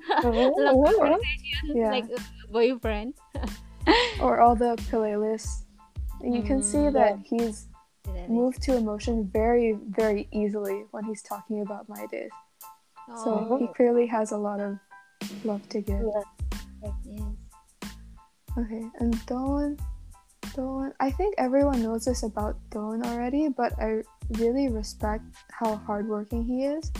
Love 0.24 0.96
conversation, 1.00 1.76
Yeah. 1.76 1.92
like 1.92 2.06
boyfriend. 2.52 3.14
or 4.20 4.40
all 4.40 4.56
the 4.56 4.76
playlists. 4.92 5.64
You 6.24 6.44
can 6.44 6.62
see 6.62 6.78
Mm, 6.90 6.94
that 6.94 7.20
he's 7.26 7.66
moved 8.28 8.62
to 8.64 8.76
emotion 8.78 9.30
very, 9.34 9.74
very 9.90 10.28
easily 10.32 10.86
when 10.92 11.04
he's 11.06 11.22
talking 11.24 11.62
about 11.62 11.90
my 11.90 12.06
days. 12.08 12.30
So 13.24 13.48
Oh, 13.50 13.58
he 13.58 13.68
clearly 13.76 14.06
has 14.08 14.32
a 14.32 14.38
lot 14.38 14.60
of 14.60 14.78
love 15.44 15.68
to 15.70 15.82
give. 15.82 16.00
Yeah. 16.00 16.92
yes. 17.06 17.24
Okay, 18.58 18.84
and 19.00 19.14
Dowoon, 19.26 19.80
Dowoon, 20.54 20.92
I 21.00 21.10
think 21.10 21.36
everyone 21.38 21.82
knows 21.82 22.06
this 22.06 22.24
about 22.24 22.58
Dowoon 22.70 23.06
already, 23.06 23.48
but 23.50 23.74
I 23.82 24.04
really 24.32 24.68
respect 24.70 25.24
how 25.52 25.76
hardworking 25.78 26.44
he 26.44 26.66
is 26.66 26.92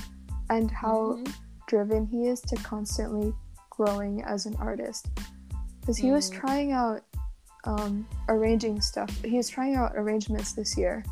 and 0.50 0.72
how 0.72 1.20
Mhm. 1.20 1.34
Driven 1.72 2.06
he 2.06 2.28
is 2.28 2.42
to 2.42 2.56
constantly 2.58 3.34
growing 3.70 4.22
as 4.24 4.46
an 4.46 4.56
artist. 4.60 5.08
Because 5.80 5.98
he 5.98 6.12
was 6.12 6.30
Mm. 6.30 6.34
trying 6.42 6.72
out 6.74 7.02
um, 7.64 8.08
arranging 8.28 8.82
stuff. 8.82 9.10
He 9.24 9.38
was 9.38 9.48
trying 9.48 9.76
out 9.76 9.92
arrangements 9.96 10.52
this 10.54 10.76
year 10.78 11.06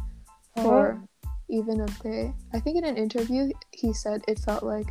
for 0.64 0.99
Even 1.47 1.80
of 1.80 1.97
Day. 1.99 2.34
I 2.53 2.60
think 2.60 2.76
in 2.78 2.84
an 2.84 2.97
interview 2.97 3.51
he 3.72 3.93
said 3.93 4.24
it 4.28 4.39
felt 4.39 4.64
like 4.64 4.88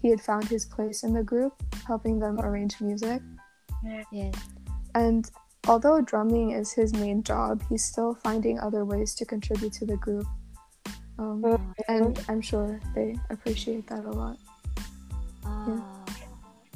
he 0.00 0.08
had 0.08 0.20
found 0.20 0.44
his 0.44 0.64
place 0.64 1.04
in 1.04 1.12
the 1.12 1.22
group, 1.22 1.52
helping 1.86 2.18
them 2.18 2.40
arrange 2.40 2.80
music. 2.80 3.20
Yes. 4.10 4.34
And 4.94 5.30
although 5.68 6.00
drumming 6.00 6.50
is 6.52 6.72
his 6.72 6.92
main 6.94 7.22
job, 7.22 7.62
he's 7.68 7.84
still 7.84 8.14
finding 8.26 8.58
other 8.58 8.84
ways 8.84 9.14
to 9.16 9.24
contribute 9.24 9.74
to 9.74 9.86
the 9.86 9.98
group. 9.98 10.26
Um, 11.18 11.42
Mhm. 11.42 11.74
and 11.88 12.24
I'm 12.28 12.40
sure 12.40 12.80
they 12.96 13.16
appreciate 13.30 13.86
that 13.88 14.04
a 14.04 14.10
lot. 14.10 14.38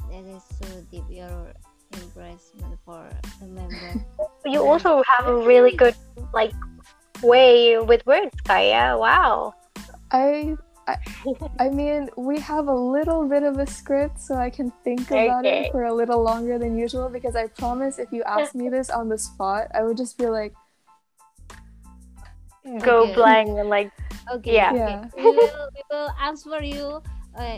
That 0.09 0.25
is 0.25 0.43
so 0.61 0.67
deep. 0.91 1.03
Your 1.09 1.53
embracement 1.93 2.77
for 2.85 3.09
the 3.39 3.47
member. 3.47 3.93
You 4.45 4.63
also 4.63 5.03
have 5.17 5.27
a 5.27 5.35
really 5.45 5.75
good 5.75 5.93
like 6.33 6.53
way 7.21 7.77
with 7.79 8.05
words, 8.05 8.31
Kaya. 8.45 8.97
Wow. 8.97 9.53
I, 10.11 10.55
I, 10.87 10.95
I 11.59 11.69
mean, 11.69 12.09
we 12.15 12.39
have 12.39 12.67
a 12.67 12.73
little 12.73 13.27
bit 13.27 13.43
of 13.43 13.59
a 13.59 13.67
script, 13.67 14.21
so 14.21 14.35
I 14.35 14.49
can 14.49 14.71
think 14.83 15.11
about 15.11 15.45
Okay. 15.45 15.67
it 15.67 15.71
for 15.71 15.83
a 15.83 15.93
little 15.93 16.23
longer 16.23 16.57
than 16.57 16.77
usual. 16.77 17.09
Because 17.09 17.35
I 17.35 17.47
promise, 17.47 17.99
if 17.99 18.11
you 18.13 18.23
asked 18.23 18.55
me 18.55 18.69
this 18.69 18.89
on 18.89 19.09
the 19.09 19.17
spot, 19.17 19.67
I 19.75 19.83
would 19.83 19.97
just 19.97 20.17
be 20.17 20.27
like, 20.27 20.53
Go 22.81 23.05
Okay. 23.05 23.13
blank 23.13 23.49
and 23.49 23.69
like 23.69 23.91
Okay. 24.33 24.55
Yeah. 24.55 24.71
okay. 24.71 24.79
Yeah. 24.79 25.05
We 25.15 25.23
will 25.23 25.69
we 25.75 25.81
will 25.91 26.09
answer 26.21 26.61
you 26.63 27.01
uh, 27.37 27.57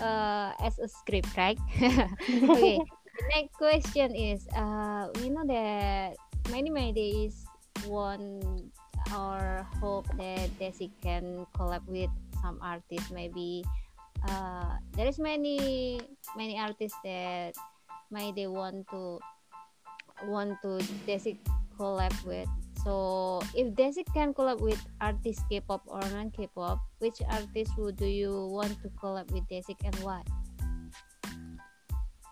uh, 0.00 0.52
as 0.62 0.78
a 0.78 0.88
script, 0.88 1.28
right? 1.36 1.58
okay. 1.82 2.78
The 3.18 3.26
next 3.34 3.54
question 3.58 4.14
is, 4.14 4.46
uh, 4.54 5.10
we 5.18 5.30
know 5.30 5.42
that 5.46 6.14
many 6.50 6.70
many 6.70 6.92
days 6.94 7.44
want 7.86 8.70
or 9.10 9.66
hope 9.80 10.06
that 10.18 10.50
Desi 10.58 10.90
can 11.02 11.46
collab 11.56 11.82
with 11.86 12.10
some 12.42 12.62
artists. 12.62 13.10
Maybe 13.10 13.64
uh, 14.28 14.78
there 14.94 15.06
is 15.06 15.18
many 15.18 16.00
many 16.36 16.58
artists 16.58 16.98
that 17.02 17.54
may 18.10 18.30
they 18.30 18.46
want 18.46 18.86
to 18.94 19.18
want 20.26 20.58
to 20.62 20.78
Desi 21.06 21.38
collab 21.78 22.14
with. 22.22 22.48
So 22.84 23.40
if 23.54 23.74
Desi 23.74 24.06
can 24.14 24.32
collab 24.32 24.60
with 24.60 24.78
artists 25.00 25.42
K-pop 25.50 25.82
or 25.86 26.00
non-K-pop, 26.00 26.78
which 26.98 27.18
artist 27.28 27.74
would 27.76 27.96
do 27.96 28.06
you 28.06 28.46
want 28.46 28.80
to 28.82 28.88
collab 28.94 29.30
with 29.32 29.46
Desi 29.50 29.74
and 29.84 29.94
why? 29.96 30.22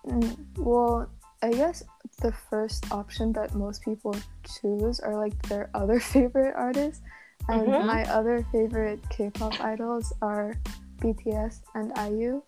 Mm, 0.06 0.36
well, 0.58 1.10
I 1.42 1.50
guess 1.50 1.82
the 2.22 2.30
first 2.32 2.86
option 2.92 3.32
that 3.34 3.54
most 3.54 3.82
people 3.82 4.14
choose 4.46 5.00
are 5.00 5.18
like 5.18 5.34
their 5.48 5.68
other 5.74 5.98
favorite 6.00 6.54
artists. 6.54 7.02
And 7.48 7.66
Mhm. 7.68 7.86
my 7.86 8.02
other 8.10 8.46
favorite 8.50 8.98
K-pop 9.10 9.60
idols 9.60 10.12
are 10.22 10.54
BTS 11.02 11.62
and 11.74 11.92
IU. 11.94 12.42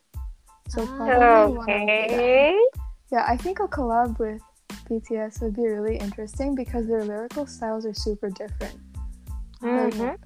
So 0.68 0.82
Ah. 0.86 0.96
probably 0.96 1.54
one 1.54 1.70
of 1.70 1.86
the, 1.86 2.04
okay. 2.04 2.62
yeah, 3.10 3.24
I 3.26 3.36
think 3.36 3.60
a 3.60 3.68
collab 3.68 4.18
with 4.18 4.42
BTS 4.88 5.42
would 5.42 5.54
be 5.54 5.66
really 5.66 5.96
interesting 5.96 6.54
because 6.54 6.86
their 6.86 7.04
lyrical 7.04 7.46
styles 7.46 7.84
are 7.86 7.94
super 7.94 8.30
different. 8.30 8.78
Mhm. 9.62 10.16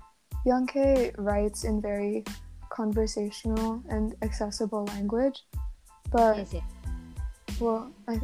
Young 0.45 0.67
K 0.67 1.13
writes 1.19 1.65
in 1.65 1.81
very 1.81 2.25
conversational 2.71 3.83
and 3.89 4.15
accessible 4.23 4.85
language, 4.87 5.45
but 6.11 6.37
Yes, 6.39 6.53
yes. 6.55 6.65
Well, 7.61 7.93
I, 8.09 8.21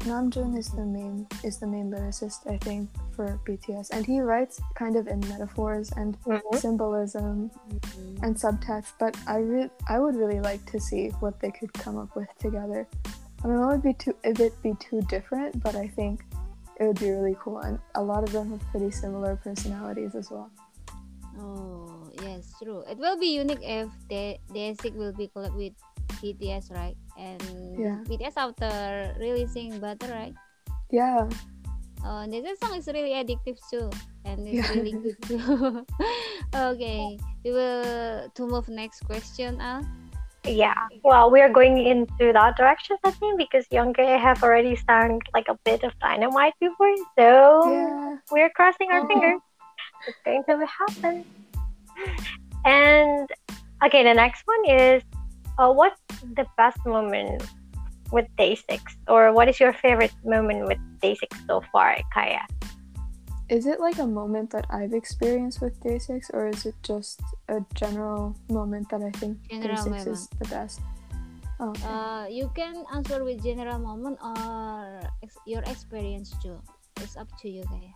Namjoon 0.00 0.58
is 0.58 0.68
the 0.68 0.84
main 0.84 1.26
is 1.42 1.58
the 1.58 1.66
main 1.66 1.90
lyricist 1.90 2.44
I 2.50 2.58
think 2.58 2.90
for 3.16 3.40
BTS, 3.46 3.88
and 3.90 4.04
he 4.04 4.20
writes 4.20 4.60
kind 4.74 4.96
of 4.96 5.06
in 5.08 5.20
metaphors 5.20 5.92
and 5.96 6.20
Mhm. 6.24 6.42
symbolism 6.56 7.50
and 8.22 8.36
subtext. 8.36 8.92
But 8.98 9.16
I 9.26 9.38
re- 9.38 9.70
I 9.88 9.98
would 9.98 10.16
really 10.16 10.40
like 10.40 10.64
to 10.72 10.78
see 10.80 11.08
what 11.20 11.40
they 11.40 11.50
could 11.50 11.72
come 11.72 11.96
up 11.96 12.14
with 12.16 12.28
together. 12.38 12.86
I 13.44 13.46
mean, 13.46 13.60
it 13.60 13.66
would 13.66 13.82
be 13.82 13.92
too 13.92 14.16
if 14.24 14.40
it 14.40 14.56
be 14.62 14.72
too 14.80 15.02
different, 15.12 15.62
but 15.62 15.76
I 15.76 15.86
think 15.88 16.24
it 16.80 16.84
would 16.84 16.98
be 16.98 17.10
really 17.10 17.36
cool, 17.38 17.58
and 17.60 17.78
a 17.94 18.02
lot 18.02 18.24
of 18.24 18.32
them 18.32 18.50
have 18.50 18.64
pretty 18.72 18.90
similar 18.90 19.36
personalities 19.36 20.14
as 20.14 20.30
well. 20.30 20.50
Oh, 21.38 22.10
yes, 22.22 22.54
true. 22.62 22.82
It 22.88 22.96
will 22.96 23.20
be 23.20 23.36
unique 23.36 23.62
if 23.62 23.90
the 24.08 24.38
Day 24.52 24.74
Six 24.80 24.96
will 24.96 25.12
be 25.12 25.28
collab 25.28 25.52
with 25.54 25.74
BTS, 26.22 26.72
right? 26.72 26.96
And 27.18 27.42
Yeah. 27.76 28.00
BTS 28.08 28.34
after 28.40 29.12
releasing 29.20 29.78
Butter, 29.78 30.08
right? 30.08 30.34
Yeah, 30.90 31.28
Oh, 32.04 32.20
and 32.20 32.32
this 32.32 32.60
song 32.60 32.76
is 32.76 32.86
really 32.86 33.16
addictive 33.16 33.56
too, 33.72 33.88
and 34.28 34.44
it's 34.44 34.60
Yeah. 34.60 34.76
really 34.76 34.92
good 34.92 35.16
too. 35.24 35.40
okay, 36.54 37.16
we 37.44 37.50
will 37.50 38.28
to 38.28 38.42
move 38.44 38.68
next 38.68 39.00
question, 39.08 39.56
Al. 39.56 39.88
Yeah. 40.44 40.88
Well, 41.02 41.30
we're 41.30 41.48
going 41.48 41.78
into 41.78 42.32
that 42.32 42.56
direction, 42.56 42.96
I 43.04 43.10
think, 43.12 43.38
because 43.38 43.66
Youngjae 43.68 44.20
have 44.20 44.42
already 44.42 44.76
sung 44.76 45.20
like 45.32 45.46
a 45.48 45.58
bit 45.64 45.82
of 45.84 45.92
Dynamite 46.00 46.54
before, 46.60 46.94
so 47.18 47.70
yeah. 47.70 48.16
we're 48.30 48.50
crossing 48.50 48.90
our 48.92 49.06
fingers. 49.06 49.40
It's 50.06 50.18
going 50.24 50.44
to 50.44 50.66
happen. 50.66 51.24
And 52.64 53.28
okay, 53.84 54.04
the 54.04 54.12
next 54.12 54.42
one 54.44 54.78
is, 54.78 55.02
uh, 55.58 55.72
what's 55.72 56.00
the 56.36 56.46
best 56.56 56.78
moment 56.84 57.42
with 58.12 58.26
Day 58.36 58.54
Six, 58.54 58.96
or 59.08 59.32
what 59.32 59.48
is 59.48 59.58
your 59.58 59.72
favorite 59.72 60.12
moment 60.24 60.66
with 60.68 60.78
Day 61.00 61.14
Six 61.14 61.36
so 61.46 61.62
far, 61.72 61.96
Kaya? 62.12 62.44
Is 63.48 63.66
it 63.66 63.78
like 63.78 63.98
a 63.98 64.06
moment 64.06 64.50
that 64.50 64.64
I've 64.70 64.94
experienced 64.94 65.60
with 65.60 65.78
Day 65.82 65.98
Six, 65.98 66.30
or 66.32 66.48
is 66.48 66.64
it 66.64 66.74
just 66.82 67.20
a 67.48 67.60
general 67.74 68.36
moment 68.48 68.88
that 68.88 69.02
I 69.02 69.10
think 69.20 69.36
General 69.48 69.84
Day 69.84 69.98
Six 70.00 70.06
is 70.06 70.28
the 70.40 70.48
best? 70.48 70.80
Oh, 71.60 71.70
okay. 71.70 71.84
Uh, 71.84 72.26
you 72.26 72.50
can 72.56 72.84
answer 72.92 73.22
with 73.22 73.42
general 73.44 73.78
moment 73.78 74.18
or 74.24 75.00
ex- 75.22 75.38
your 75.46 75.62
experience 75.68 76.34
too. 76.42 76.58
It's 77.00 77.16
up 77.16 77.28
to 77.42 77.48
you, 77.48 77.62
Kaya. 77.68 77.92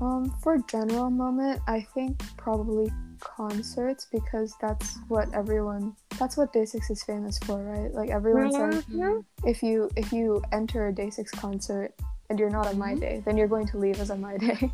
Um, 0.00 0.30
for 0.42 0.58
general 0.68 1.10
moment, 1.10 1.60
I 1.66 1.80
think 1.94 2.20
probably 2.36 2.92
concerts 3.18 4.06
because 4.12 4.54
that's 4.60 4.98
what 5.08 5.32
everyone 5.32 5.96
that's 6.18 6.36
what 6.36 6.52
Day 6.52 6.64
Six 6.64 6.90
is 6.90 7.02
famous 7.02 7.38
for, 7.38 7.64
right? 7.64 7.92
Like 7.92 8.10
everyone 8.10 8.52
says 8.52 8.84
Mhm. 8.84 9.24
if 9.44 9.62
you 9.62 9.88
if 9.96 10.12
you 10.12 10.42
enter 10.52 10.86
a 10.88 10.92
Day 10.92 11.10
Six 11.10 11.30
concert 11.32 11.94
and 12.30 12.38
you're 12.38 12.50
not 12.50 12.66
a 12.72 12.76
My 12.76 12.94
Mhm. 12.94 13.00
Day, 13.00 13.22
then 13.24 13.36
you're 13.36 13.48
going 13.48 13.66
to 13.68 13.78
leave 13.78 14.00
as 14.00 14.10
a 14.10 14.16
My 14.16 14.36
Day. 14.46 14.72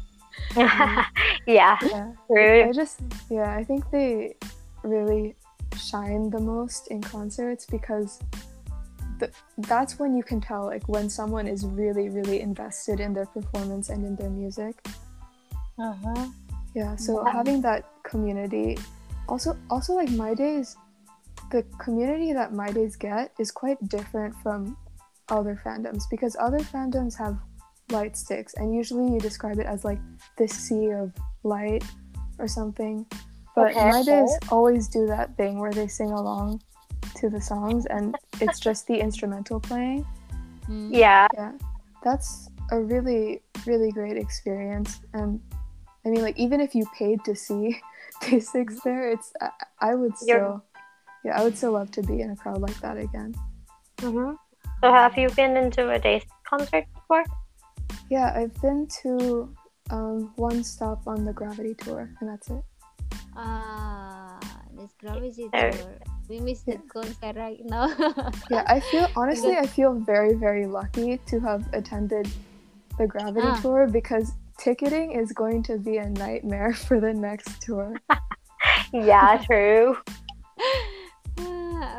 yeah, 1.47 1.79
yeah. 1.81 2.13
true. 2.27 2.69
I 2.69 2.73
just 2.73 3.01
yeah, 3.31 3.55
I 3.55 3.65
think 3.65 3.91
they 3.91 4.37
really 4.83 5.37
shine 5.77 6.31
the 6.31 6.41
most 6.41 6.89
in 6.89 7.01
concerts 7.01 7.67
because 7.67 8.21
the, 9.19 9.31
that's 9.59 9.99
when 9.99 10.17
you 10.17 10.23
can 10.23 10.41
tell 10.41 10.67
like 10.67 10.87
when 10.89 11.09
someone 11.09 11.47
is 11.47 11.65
really 11.65 12.09
really 12.09 12.41
invested 12.41 13.01
in 13.01 13.13
their 13.13 13.27
performance 13.27 13.89
and 13.91 14.05
in 14.05 14.17
their 14.17 14.31
music. 14.31 14.75
Uh-huh. 15.79 16.27
Yeah, 16.75 16.97
so 16.97 17.23
Yeah. 17.25 17.33
having 17.33 17.61
that 17.63 17.85
community 18.05 18.79
also 19.29 19.57
also 19.71 19.95
like 19.95 20.11
my 20.11 20.35
days 20.35 20.77
the 21.51 21.63
community 21.79 22.33
that 22.33 22.53
my 22.53 22.71
days 22.73 22.97
get 22.97 23.33
is 23.39 23.51
quite 23.51 23.79
different 23.89 24.35
from 24.43 24.77
other 25.39 25.61
fandoms 25.65 26.05
because 26.11 26.37
other 26.39 26.59
fandoms 26.59 27.17
have 27.19 27.37
light 27.91 28.17
sticks 28.17 28.55
and 28.55 28.75
usually 28.75 29.13
you 29.13 29.19
describe 29.21 29.59
it 29.59 29.67
as 29.67 29.85
like 29.85 29.99
this 30.39 30.53
sea 30.53 30.91
of 30.91 31.13
light 31.43 31.85
or 32.39 32.47
something. 32.49 33.05
But 33.55 33.73
Okay. 33.73 33.91
my 33.91 34.03
days 34.03 34.31
always 34.51 34.89
do 34.89 35.07
that 35.09 35.37
thing 35.37 35.59
where 35.59 35.73
they 35.73 35.87
sing 35.89 36.11
along 36.11 36.63
to 37.17 37.29
the 37.29 37.41
songs 37.41 37.87
and 37.87 38.17
it's 38.41 38.59
just 38.61 38.87
the 38.87 38.99
instrumental 38.99 39.61
playing. 39.61 40.07
Hmm. 40.67 40.93
Yeah, 40.93 41.27
Yeah. 41.35 41.53
That's 42.05 42.49
a 42.71 42.81
really, 42.81 43.43
really 43.67 43.91
great 43.93 44.17
experience. 44.17 45.01
And 45.13 45.41
I 46.05 46.09
mean, 46.09 46.23
like, 46.23 46.39
even 46.39 46.61
if 46.61 46.75
you 46.75 46.85
paid 46.99 47.23
to 47.25 47.35
see 47.37 47.81
Day 48.23 48.41
Six 48.41 48.81
there, 48.83 49.11
it's, 49.13 49.33
I, 49.41 49.51
I 49.81 49.95
would 49.95 50.13
You're- 50.23 50.41
still, 50.41 50.65
yeah, 51.25 51.39
I 51.41 51.45
would 51.45 51.57
still 51.57 51.73
love 51.73 51.91
to 51.93 52.03
be 52.03 52.21
in 52.21 52.31
a 52.31 52.37
crowd 52.37 52.61
like 52.61 52.79
that 52.81 52.97
again. 52.97 53.35
hmm 54.01 54.33
So 54.83 54.91
have 54.91 55.17
you 55.17 55.31
been 55.31 55.57
into 55.57 55.91
a 55.91 55.99
Day 56.01 56.23
concert 56.43 56.87
before? 56.93 57.23
Yeah, 58.11 58.33
I've 58.35 58.53
been 58.61 58.89
to 59.03 59.55
um, 59.91 60.33
one 60.35 60.65
stop 60.65 61.07
on 61.07 61.25
the 61.25 61.33
Gravity 61.33 61.75
Tour, 61.75 62.11
and 62.21 62.29
that's 62.29 62.51
it. 62.51 62.65
Ah, 63.37 64.41
this 64.75 64.91
gravity 64.99 65.49
tour. 65.55 65.71
We 66.29 66.41
missed 66.41 66.67
the 66.67 66.79
concert 66.93 67.37
right 67.37 67.61
now. 67.65 67.95
Yeah, 68.51 68.65
I 68.67 68.81
feel, 68.81 69.07
honestly, 69.15 69.57
I 69.57 69.69
feel 69.69 69.95
very, 69.95 70.35
very 70.35 70.67
lucky 70.67 71.19
to 71.27 71.39
have 71.39 71.63
attended 71.73 72.29
the 72.99 73.07
Gravity 73.07 73.47
Ah. 73.47 73.61
Tour 73.63 73.87
because 73.87 74.33
ticketing 74.59 75.13
is 75.13 75.31
going 75.31 75.63
to 75.63 75.79
be 75.79 75.99
a 75.99 76.11
nightmare 76.11 76.73
for 76.87 76.99
the 76.99 77.15
next 77.15 77.63
tour. 77.63 77.95
Yeah, 78.93 79.39
true. 79.47 79.97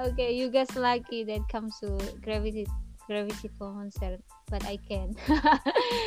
Okay, 0.04 0.36
you 0.36 0.50
guys 0.50 0.68
lucky 0.76 1.24
that 1.24 1.48
comes 1.48 1.80
to 1.80 1.96
gravity 2.20 2.68
gravity 3.08 3.50
concert, 3.56 4.20
but 4.52 4.64
I 4.68 4.76
can. 4.84 5.16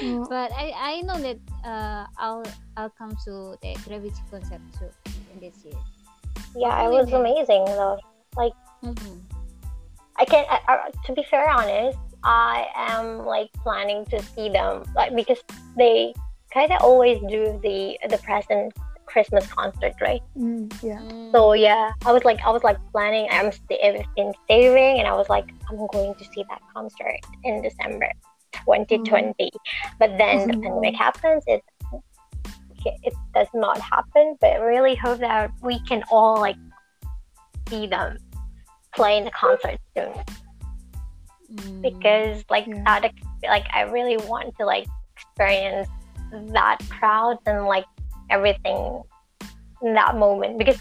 Oh. 0.04 0.26
but 0.30 0.52
I 0.52 0.72
I 0.76 1.00
know 1.00 1.16
that 1.16 1.40
uh 1.64 2.04
I'll 2.20 2.44
I'll 2.76 2.92
come 2.92 3.16
to 3.24 3.56
the 3.64 3.72
gravity 3.88 4.20
concert 4.30 4.60
too 4.76 4.92
in 5.32 5.40
this 5.40 5.64
year. 5.64 5.80
Yeah, 6.52 6.84
it 6.84 6.92
was 6.92 7.08
Really? 7.08 7.40
amazing 7.40 7.64
though. 7.64 7.96
Mhm. 8.84 9.20
I 10.18 10.24
can, 10.24 10.44
I, 10.48 10.60
I, 10.68 10.90
to 11.06 11.12
be 11.12 11.24
fair 11.30 11.48
honest, 11.48 11.98
I 12.24 12.68
am 12.76 13.24
like 13.24 13.52
planning 13.64 14.04
to 14.06 14.22
see 14.22 14.48
them, 14.48 14.84
like 14.94 15.14
because 15.16 15.40
they 15.76 16.12
kind 16.52 16.72
of 16.72 16.80
always 16.82 17.20
do 17.28 17.58
the 17.62 17.98
the 18.08 18.18
present 18.18 18.72
Christmas 19.06 19.46
concert, 19.46 19.94
right? 20.00 20.20
Mm, 20.36 20.70
yeah. 20.82 20.98
Mm. 20.98 21.32
So 21.32 21.52
yeah, 21.54 21.92
I 22.04 22.12
was 22.12 22.24
like, 22.24 22.40
I 22.44 22.50
was 22.50 22.62
like 22.62 22.78
planning. 22.92 23.26
I'm 23.30 23.50
st- 23.52 23.80
I've 23.82 24.04
been 24.16 24.32
saving, 24.48 24.98
and 25.00 25.08
I 25.08 25.14
was 25.14 25.28
like, 25.28 25.46
I'm 25.70 25.86
going 25.92 26.14
to 26.14 26.24
see 26.32 26.44
that 26.48 26.60
concert 26.74 27.18
in 27.44 27.62
December 27.62 28.10
2020. 28.52 29.50
But 29.98 30.18
then 30.18 30.48
the 30.48 30.56
Oh, 30.56 30.60
pandemic 30.62 30.94
happens. 30.96 31.42
It 31.46 31.62
it 33.02 33.14
does 33.34 33.48
not 33.54 33.80
happen. 33.80 34.36
But 34.40 34.52
I 34.52 34.56
really 34.56 34.94
hope 34.94 35.18
that 35.18 35.50
we 35.62 35.80
can 35.80 36.02
all 36.10 36.38
like 36.40 36.56
see 37.68 37.86
them 37.86 38.16
play 38.94 39.18
in 39.18 39.24
the 39.24 39.30
concert 39.32 39.78
soon 39.96 40.12
Mm. 41.52 41.80
because 41.82 42.44
like 42.50 42.66
Yeah. 42.66 42.82
that 43.00 43.12
like 43.44 43.66
I 43.72 43.82
really 43.82 44.16
want 44.16 44.52
to 44.58 44.66
like 44.66 44.86
experience 45.16 45.88
that 46.52 46.78
crowd 46.90 47.38
and 47.46 47.66
like 47.66 47.84
everything 48.30 49.02
in 49.82 49.94
that 49.94 50.16
moment 50.16 50.58
because 50.58 50.78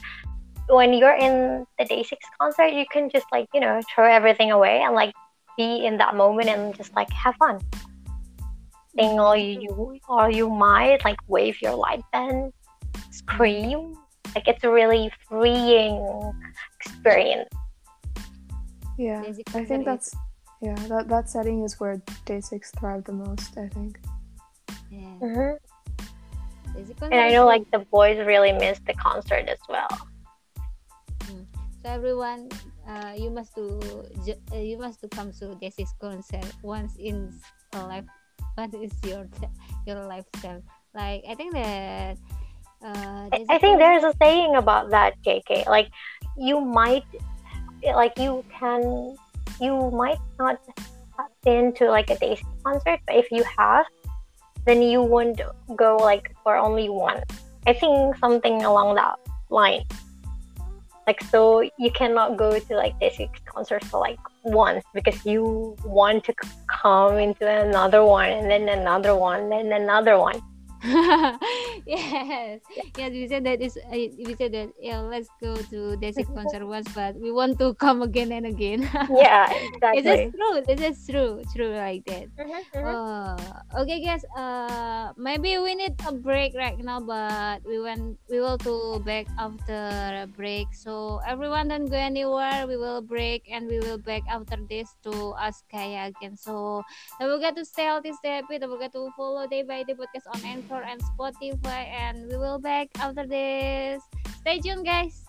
when 0.70 0.94
you're 0.94 1.16
in 1.16 1.66
the 1.78 1.86
day 1.86 2.04
six 2.04 2.26
concert 2.40 2.68
you 2.74 2.86
can 2.92 3.10
just 3.10 3.26
like 3.32 3.48
you 3.54 3.60
know 3.60 3.82
throw 3.94 4.06
everything 4.12 4.52
away 4.52 4.82
and 4.82 4.96
like 4.96 5.14
be 5.58 5.86
in 5.86 5.98
that 5.98 6.16
moment 6.16 6.50
and 6.50 6.76
just 6.76 6.94
like 6.96 7.10
have 7.12 7.36
fun 7.38 7.60
sing 8.98 9.20
all 9.20 9.36
you 9.36 10.00
all 10.10 10.30
you 10.30 10.50
might 10.50 11.04
like 11.04 11.18
wave 11.28 11.62
your 11.62 11.76
light 11.76 12.02
band 12.12 12.52
scream 13.12 13.94
like 14.34 14.48
it's 14.48 14.64
a 14.64 14.70
really 14.70 15.12
freeing 15.28 16.02
experience 16.80 17.50
Yeah, 18.98 19.24
I 19.54 19.66
think 19.66 19.84
that's 19.84 20.16
yeah 20.62 20.76
that 20.88 21.10
that 21.10 21.30
setting 21.30 21.64
is 21.64 21.80
where 21.80 22.02
Day 22.26 22.40
Six 22.40 22.72
thrive 22.80 23.04
the 23.04 23.12
most. 23.12 23.58
I 23.58 23.68
think. 23.68 24.00
Yeah. 24.90 25.20
Mhm. 25.20 25.58
And 27.02 27.22
I 27.22 27.32
know 27.32 27.46
like 27.46 27.70
the 27.72 27.80
boys 27.80 28.18
really 28.26 28.52
miss 28.52 28.80
the 28.86 28.94
concert 28.94 29.48
as 29.48 29.60
well 29.70 29.88
So 31.86 31.94
everyone, 31.94 32.50
uh, 32.90 33.14
you 33.14 33.30
must 33.30 33.54
ju- 33.54 34.42
uh, 34.52 34.58
you 34.58 34.82
must 34.82 35.02
to 35.02 35.08
come 35.08 35.30
to 35.38 35.54
this 35.62 35.78
concert 36.02 36.50
once 36.66 36.98
in 36.98 37.30
a 37.78 37.86
life. 37.86 38.10
What 38.58 38.74
is 38.74 38.90
your 39.06 39.30
your 39.86 40.02
lifestyle? 40.10 40.66
Like 40.98 41.22
I 41.30 41.36
think 41.36 41.54
that. 41.54 42.18
Uh, 42.82 43.30
I, 43.30 43.46
I 43.50 43.58
think 43.58 43.78
there's 43.78 44.04
a 44.04 44.14
saying 44.22 44.56
about 44.56 44.90
that, 44.92 45.14
JK. 45.26 45.66
Like, 45.66 45.90
you 46.38 46.62
might, 46.62 47.06
like, 47.82 48.14
you 48.20 48.46
can, 48.60 49.16
you 49.60 49.90
might 49.90 50.20
not 50.38 50.60
have 51.18 51.32
been 51.42 51.74
to 51.82 51.90
like 51.90 52.12
a 52.12 52.18
Daisy 52.20 52.46
concert, 52.64 53.00
but 53.08 53.16
if 53.16 53.32
you 53.32 53.44
have, 53.58 53.86
then 54.66 54.82
you 54.82 55.02
won't 55.02 55.42
go 55.76 55.98
like 55.98 56.36
for 56.44 56.58
only 56.58 56.90
one. 56.90 57.22
I 57.68 57.74
think 57.74 58.18
something 58.18 58.64
along 58.64 58.96
that 58.96 59.16
line. 59.50 59.86
Like, 61.08 61.22
so 61.26 61.62
you 61.78 61.92
cannot 61.92 62.36
go 62.36 62.58
to 62.58 62.76
like 62.76 63.00
Daisy 63.00 63.30
concert 63.46 63.84
for 63.86 64.00
like 64.00 64.18
once 64.44 64.84
because 64.94 65.24
you 65.26 65.76
want 65.86 66.24
to 66.26 66.34
come 66.68 67.18
into 67.18 67.48
another 67.48 68.04
one 68.04 68.30
and 68.30 68.50
then 68.50 68.70
another 68.70 69.16
one 69.16 69.54
and 69.54 69.72
another 69.72 70.18
one 70.18 70.42
yes 71.86 72.62
yes 72.96 73.12
we 73.12 73.28
said 73.28 73.44
that 73.46 73.62
is 73.62 73.78
uh, 73.78 73.92
we 73.96 74.36
said 74.38 74.52
that 74.54 74.70
yeah 74.80 75.00
let's 75.00 75.30
go 75.42 75.64
to 75.64 75.98
basic 75.98 76.32
concert 76.34 76.66
once 76.66 76.90
but 76.90 77.16
we 77.20 77.32
want 77.32 77.58
to 77.60 77.74
come 77.76 78.02
again 78.02 78.32
and 78.32 78.46
again 78.46 78.82
yeah 79.10 79.48
exactly 79.54 80.04
is 80.06 80.22
true 80.34 80.62
this 80.66 80.82
is 80.82 81.06
true 81.06 81.42
true 81.54 81.74
like 81.76 82.06
that 82.06 82.28
Mhm, 82.38 82.64
mhm. 82.74 82.96
Oh, 82.96 83.36
okay, 83.82 84.02
guys. 84.04 84.24
Uh, 84.36 85.12
maybe 85.18 85.58
we 85.58 85.76
need 85.76 85.96
a 86.08 86.12
break 86.12 86.54
right 86.56 86.78
now, 86.78 87.00
but 87.00 87.62
we 87.66 87.80
went 87.80 88.20
we 88.30 88.40
will 88.40 88.58
to 88.66 89.00
back 89.06 89.28
after 89.38 89.74
a 90.24 90.28
break. 90.28 90.74
So 90.74 91.20
everyone 91.26 91.70
don't 91.70 91.88
go 91.90 91.98
anywhere. 91.98 92.68
We 92.68 92.78
will 92.78 93.02
break 93.02 93.46
and 93.50 93.68
we 93.68 93.80
will 93.80 93.98
back 93.98 94.24
after 94.30 94.58
this 94.70 94.96
to 95.04 95.34
ask 95.40 95.64
Kaya 95.70 96.08
again. 96.12 96.36
So 96.38 96.84
don't 97.20 97.32
forget 97.34 97.56
to 97.56 97.66
stay 97.66 97.86
healthy, 97.86 98.14
stay 98.14 98.42
happy. 98.42 98.58
Don't 98.60 98.72
forget 98.72 98.92
to 98.94 99.12
follow 99.16 99.48
Day 99.48 99.64
by 99.64 99.84
Day 99.84 99.94
podcast 99.96 100.28
on 100.28 100.44
Anchor 100.46 100.75
and 100.75 101.01
Spotify, 101.15 101.87
and 101.87 102.29
we 102.29 102.37
will 102.37 102.59
back 102.59 102.89
after 102.99 103.27
this. 103.27 104.03
Stay 104.41 104.59
tuned, 104.59 104.85
guys. 104.85 105.25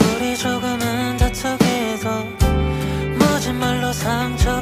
우리 0.00 0.36
조금은 0.36 1.16
다투기도 1.16 2.08
모진 3.18 3.54
말로 3.58 3.92
상처 3.92 4.53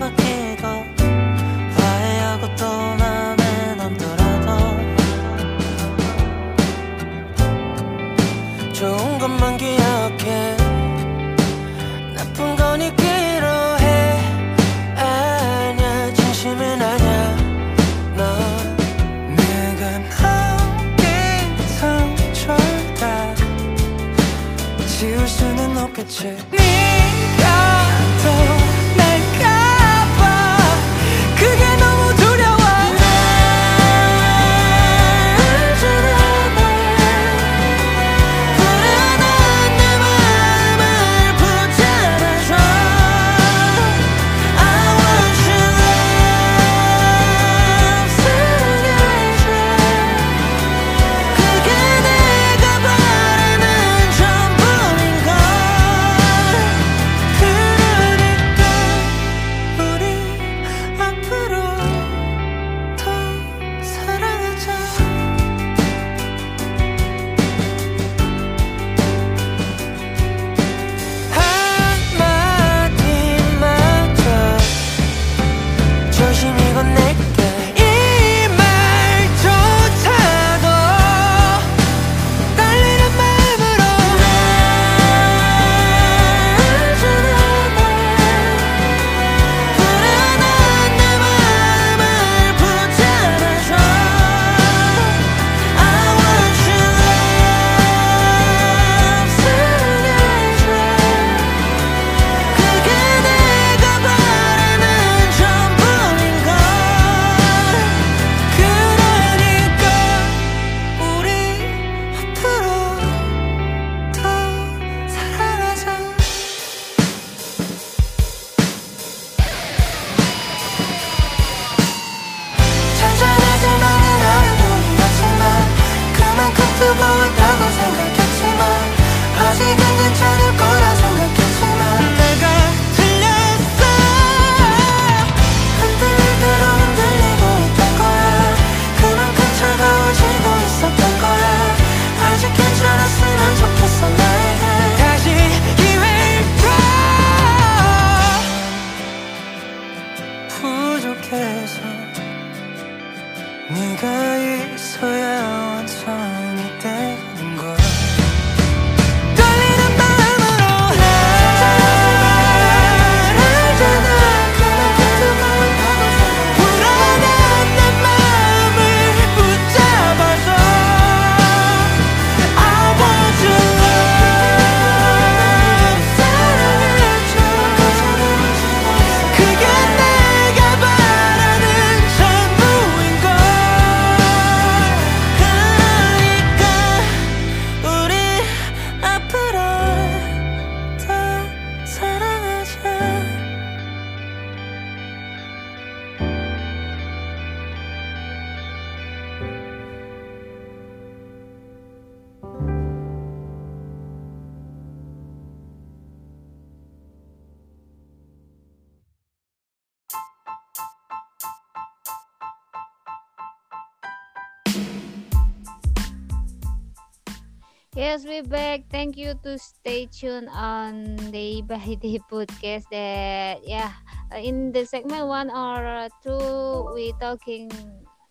Yes, 217.93 218.25
we 218.25 218.41
back. 218.41 218.89
Thank 218.89 219.21
you 219.21 219.37
to 219.45 219.53
stay 219.61 220.09
tuned 220.09 220.49
on 220.49 221.13
Day 221.29 221.61
by 221.61 221.77
Day 222.01 222.17
podcast. 222.25 222.89
That 222.89 223.61
yeah, 223.61 223.93
uh, 224.33 224.41
in 224.41 224.73
the 224.73 224.81
segment 224.89 225.29
one 225.29 225.53
or 225.53 226.09
two, 226.25 226.89
we 226.97 227.13
talking 227.21 227.69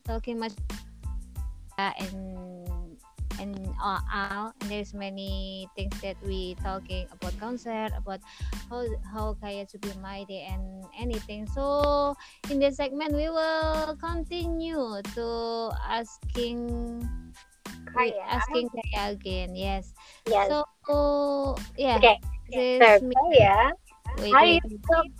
talking 0.03 0.43
much 0.43 0.59
uh, 1.79 1.95
and 1.95 2.99
and 3.39 3.55
uh, 3.79 4.03
all 4.11 4.51
and 4.51 4.67
there's 4.67 4.99
many 4.99 5.71
things 5.79 5.95
that 6.03 6.19
we 6.27 6.59
talking 6.59 7.07
about 7.15 7.31
concert 7.39 7.95
about 7.95 8.19
how 8.67 8.83
how 9.15 9.39
kaya 9.39 9.63
to 9.63 9.79
be 9.79 9.95
mighty 10.03 10.43
and 10.43 10.63
anything 10.99 11.47
so 11.47 12.15
in 12.51 12.59
this 12.59 12.77
segment 12.77 13.15
we 13.15 13.31
will 13.31 13.95
continue 13.99 14.99
to 15.15 15.71
asking 15.87 17.03
Kaya. 17.95 18.24
asking 18.28 18.68
kaya 18.72 19.12
again 19.12 19.55
yes 19.55 19.93
Yes. 20.26 20.49
so 20.49 21.57
yeah 21.76 21.97
okay. 21.97 22.16
this 22.53 23.01
So, 23.01 23.07
me- 23.07 23.14
Kaya, 23.16 23.72
wait, 24.18 24.32
how 24.32 24.45
do 24.45 24.53
you 24.53 24.61
wait, 24.64 24.80
wait. 24.90 25.12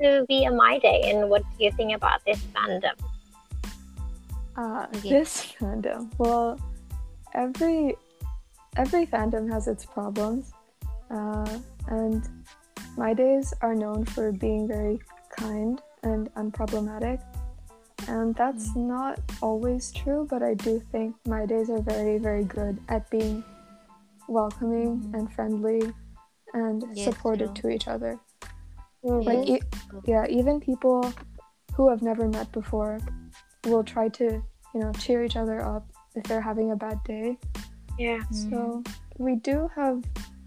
to 0.00 0.24
be 0.28 0.44
a 0.44 0.52
My 0.52 0.78
Day, 0.78 1.08
and 1.08 1.30
what 1.30 1.40
do 1.56 1.64
you 1.64 1.72
think 1.72 1.94
about 1.96 2.20
this 2.28 2.40
fandom? 2.52 2.92
Uh, 4.56 4.86
Okay. 4.96 5.08
This 5.10 5.52
fandom. 5.56 6.12
Well, 6.18 6.60
every 7.34 7.96
every 8.76 9.06
fandom 9.08 9.48
has 9.52 9.68
its 9.68 9.84
problems, 9.84 10.52
uh, 11.10 11.48
and 11.88 12.24
my 12.96 13.12
days 13.12 13.52
are 13.60 13.74
known 13.74 14.04
for 14.04 14.32
being 14.32 14.68
very 14.68 15.00
kind 15.32 15.80
and 16.04 16.32
unproblematic, 16.36 17.20
and 18.08 18.34
that's 18.34 18.74
not 18.76 19.18
always 19.42 19.92
true. 19.92 20.26
But 20.28 20.42
I 20.42 20.54
do 20.54 20.80
think 20.92 21.16
my 21.26 21.46
days 21.46 21.70
are 21.70 21.80
very 21.80 22.18
very 22.18 22.44
good 22.44 22.78
at 22.88 23.08
being 23.10 23.42
welcoming 24.28 25.00
Mhm. 25.00 25.14
and 25.14 25.32
friendly 25.32 25.92
and 26.54 26.84
Yes, 26.94 27.04
supportive 27.04 27.52
to 27.54 27.68
each 27.68 27.86
other. 27.88 28.18
Mhm. 29.04 29.24
Like, 29.26 29.48
e- 29.48 29.62
yeah, 30.04 30.26
even 30.28 30.58
people 30.60 31.12
who 31.74 31.88
have 31.88 32.02
never 32.02 32.28
met 32.28 32.50
before 32.52 32.98
will 33.66 33.84
try 33.84 34.08
to, 34.08 34.42
you 34.74 34.80
know, 34.80 34.92
cheer 34.92 35.22
each 35.24 35.36
other 35.36 35.60
up 35.60 35.86
if 36.14 36.24
they're 36.24 36.40
having 36.40 36.70
a 36.72 36.76
bad 36.76 37.02
day. 37.04 37.38
yeah. 37.98 38.22
So 38.30 38.82
we 39.18 39.36
do 39.36 39.68
have 39.74 40.02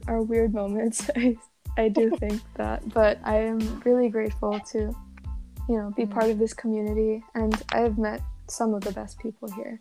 our 0.07 0.21
weird 0.21 0.53
moments. 0.53 1.09
I, 1.15 1.37
I 1.77 1.89
do 1.89 2.09
think 2.17 2.41
that, 2.55 2.87
but 2.93 3.19
I 3.23 3.37
am 3.37 3.59
really 3.85 4.09
grateful 4.09 4.59
to, 4.71 4.93
you 5.69 5.77
know, 5.77 5.93
be 5.95 6.05
Mm. 6.05 6.11
part 6.11 6.29
of 6.33 6.39
this 6.41 6.53
community, 6.53 7.23
and 7.37 7.53
I 7.71 7.85
have 7.85 7.97
met 8.01 8.21
some 8.49 8.73
of 8.73 8.81
the 8.81 8.91
best 8.91 9.19
people 9.21 9.47
here. 9.53 9.79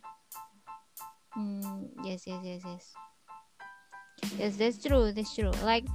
Mm, 1.36 1.88
yes, 2.04 2.26
yes, 2.28 2.40
yes, 2.44 2.62
yes. 2.64 2.84
Yes, 4.36 4.56
that's 4.56 4.78
true. 4.82 5.12
That's 5.12 5.34
true. 5.34 5.50
Like, 5.64 5.86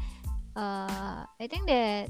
uh, 0.56 1.28
I 1.28 1.46
think 1.46 1.68
that 1.68 2.10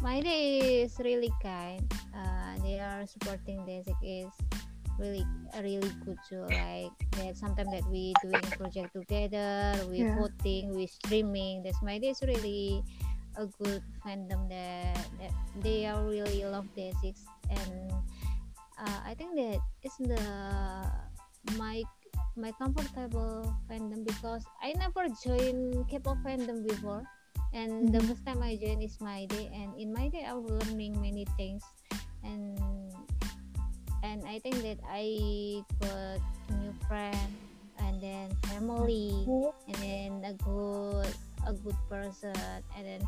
my 0.00 0.20
day 0.20 0.82
is 0.82 0.96
really 1.02 1.30
kind. 1.42 1.82
Uh, 2.14 2.56
they 2.62 2.80
are 2.80 3.04
supporting 3.06 3.60
this 3.66 3.84
is 4.02 4.30
really 4.98 5.26
really 5.58 5.90
good 6.06 6.18
too. 6.30 6.46
Like 6.46 6.94
that 7.18 7.36
sometimes 7.36 7.70
that 7.74 7.82
we 7.90 8.14
doing 8.22 8.42
project 8.54 8.94
together, 8.94 9.74
we 9.90 10.06
Yeah. 10.06 10.14
voting, 10.14 10.70
we 10.74 10.86
streaming. 10.86 11.62
That's 11.66 11.82
my 11.82 11.98
day 11.98 12.14
is 12.14 12.22
really 12.22 12.82
a 13.36 13.46
good 13.62 13.82
fandom 14.04 14.48
that, 14.48 15.06
that 15.20 15.32
they 15.60 15.86
are 15.86 16.02
really 16.04 16.44
love 16.44 16.66
Day6 16.76 17.18
and 17.50 17.92
uh, 18.78 19.00
I 19.06 19.14
think 19.14 19.36
that 19.36 19.58
it's 19.82 19.96
the 19.98 20.18
my 21.56 21.82
my 22.36 22.50
comfortable 22.58 23.46
fandom 23.70 24.02
because 24.04 24.42
I 24.62 24.72
never 24.74 25.06
joined 25.22 25.86
K-pop 25.88 26.18
fandom 26.26 26.66
before, 26.66 27.02
and 27.54 27.94
the 27.94 28.02
Mhm. 28.02 28.08
first 28.10 28.26
time 28.26 28.42
I 28.42 28.58
joined 28.58 28.82
is 28.82 28.98
my 28.98 29.26
day, 29.30 29.46
and 29.54 29.70
in 29.78 29.94
my 29.94 30.08
day 30.10 30.26
I 30.26 30.34
was 30.34 30.50
learning 30.50 30.98
many 30.98 31.26
things, 31.38 31.62
and 32.26 32.58
and 34.02 34.26
I 34.26 34.38
think 34.42 34.58
that 34.66 34.82
I 34.90 35.62
got 35.78 36.18
new 36.58 36.74
friend, 36.90 37.30
and 37.78 38.02
then 38.02 38.34
family, 38.50 39.26
and 39.70 39.76
then 39.78 40.10
a 40.26 40.34
good 40.42 41.14
a 41.46 41.52
good 41.54 41.78
person, 41.86 42.34
and 42.74 42.82
then 42.82 43.02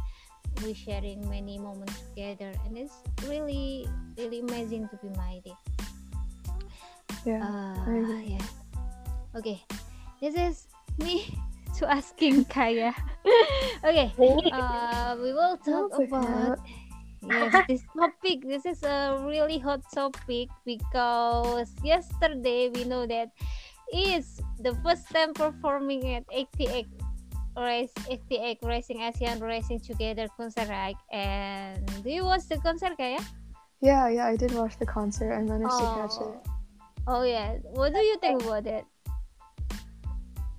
we 0.64 0.72
sharing 0.72 1.22
many 1.28 1.59
moments 1.59 2.00
together, 2.11 2.52
and 2.64 2.76
it's 2.76 2.94
really 3.26 3.88
really 4.16 4.40
amazing 4.40 4.88
to 4.88 4.96
be 5.02 5.09
my 5.16 5.40
day. 5.44 5.57
Yeah. 7.24 7.42
Uh, 7.42 8.22
yeah. 8.22 8.46
Okay, 9.34 9.61
this 10.20 10.34
is 10.34 10.68
me 10.98 11.28
to 11.76 11.90
asking 11.90 12.46
Kaya. 12.46 12.94
okay, 13.84 14.12
uh, 14.52 15.16
we 15.20 15.32
will 15.32 15.59
talk 15.59 15.92
That's 15.92 16.09
about 16.09 16.59
yes 17.26 17.52
this 17.68 17.82
topic. 17.96 18.46
This 18.46 18.64
is 18.64 18.82
a 18.82 19.20
really 19.26 19.59
hot 19.59 19.82
topic 19.92 20.48
because 20.64 21.74
yesterday 21.82 22.70
we 22.70 22.84
know 22.84 23.07
that 23.07 23.34
is 23.92 24.40
the 24.59 24.74
first 24.82 25.09
time 25.11 25.34
performing 25.34 26.14
at 26.14 26.24
88 26.32 26.86
race 27.57 27.92
88 28.09 28.59
Rising 28.62 29.00
Asia 29.02 29.36
Rising 29.40 29.80
together 29.80 30.28
concert 30.36 30.68
right? 30.68 30.96
and 31.11 31.80
do 32.02 32.11
you 32.11 32.24
watch 32.24 32.48
the 32.48 32.59
concert 32.59 32.96
Kaya? 32.96 33.20
Yeah, 33.80 34.09
yeah, 34.09 34.26
I 34.26 34.36
did 34.36 34.52
watch 34.52 34.78
the 34.78 34.86
concert. 34.86 35.32
I 35.32 35.42
managed 35.42 35.76
to 35.78 35.84
catch 35.96 36.16
it. 36.20 36.36
Oh 37.07 37.22
yeah, 37.22 37.57
what 37.72 37.92
do 37.92 38.00
you 38.00 38.18
think 38.18 38.42
about 38.42 38.66
it? 38.66 38.84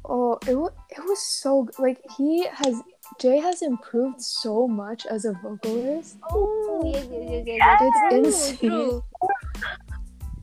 Oh, 0.05 0.39
it 0.47 0.55
was 0.55 0.71
it 0.89 1.03
was 1.03 1.21
so 1.21 1.67
like 1.79 1.99
he 2.17 2.47
has 2.47 2.81
Jae 3.19 3.41
has 3.41 3.61
improved 3.61 4.21
so 4.21 4.67
much 4.67 5.05
as 5.05 5.25
a 5.25 5.33
vocalist. 5.43 6.17
Oh, 6.31 6.81
yes, 6.85 7.07
yes, 7.11 7.43
yes, 7.47 7.57
yes. 7.59 7.79
It's 7.81 7.99
True, 8.09 8.25
insane. 8.25 8.69
true. 8.69 9.03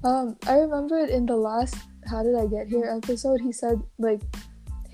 Um, 0.02 0.36
I 0.46 0.59
remember 0.59 0.98
in 1.07 1.24
the 1.24 1.36
last 1.36 1.76
"How 2.11 2.22
Did 2.22 2.36
I 2.36 2.46
Get 2.46 2.68
Here" 2.68 2.92
episode, 2.92 3.40
he 3.40 3.52
said 3.52 3.80
like 3.98 4.20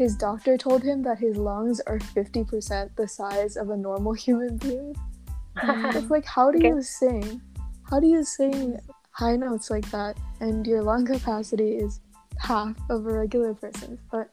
his 0.01 0.17
doctor 0.17 0.57
told 0.57 0.83
him 0.83 1.03
that 1.03 1.19
his 1.19 1.37
lungs 1.37 1.79
are 1.87 2.01
fifty 2.17 2.43
percent 2.43 2.91
the 2.97 3.07
size 3.07 3.57
of 3.63 3.69
a 3.71 3.77
normal 3.77 4.15
human 4.27 4.57
being. 4.57 4.95
It's 5.97 6.11
like 6.11 6.25
how 6.25 6.51
do 6.51 6.59
Okay. 6.59 6.69
you 6.69 6.83
sing? 6.83 7.27
How 7.91 8.01
do 8.01 8.07
you 8.07 8.23
sing 8.25 8.79
high 9.21 9.37
notes 9.37 9.69
like 9.75 9.89
that 9.91 10.17
and 10.41 10.67
your 10.67 10.83
lung 10.83 11.05
capacity 11.05 11.71
is 11.85 12.01
half 12.39 12.75
of 12.89 13.05
a 13.07 13.13
regular 13.13 13.53
person's? 13.53 14.01
But 14.11 14.31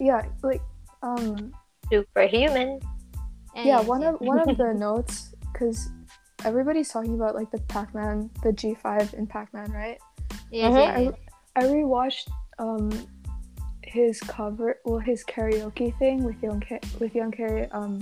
yeah, 0.00 0.22
like 0.42 0.62
um 1.02 1.52
Superhuman. 1.92 2.80
yeah 3.70 3.80
one 3.94 4.02
of 4.02 4.20
one 4.32 4.40
of 4.48 4.56
the 4.58 4.72
notes 4.86 5.14
because 5.52 5.78
everybody's 6.44 6.88
talking 6.88 7.14
about 7.14 7.36
like 7.40 7.50
the 7.52 7.60
pac-man 7.74 8.30
the 8.42 8.50
g5 8.60 9.14
in 9.14 9.26
pac-man 9.28 9.70
right 9.70 9.98
yes, 10.50 10.74
Mhm. 10.74 10.96
I. 10.98 11.12
I 11.54 11.62
rewatched 11.78 12.28
um 12.58 12.88
his 13.92 14.20
cover 14.20 14.78
well 14.84 14.98
his 14.98 15.22
karaoke 15.24 15.92
thing 15.98 16.24
with 16.24 16.38
young 16.42 16.60
Ka- 16.60 16.80
with 16.98 17.14
young 17.14 17.30
Carrie 17.30 17.68
um 17.72 18.00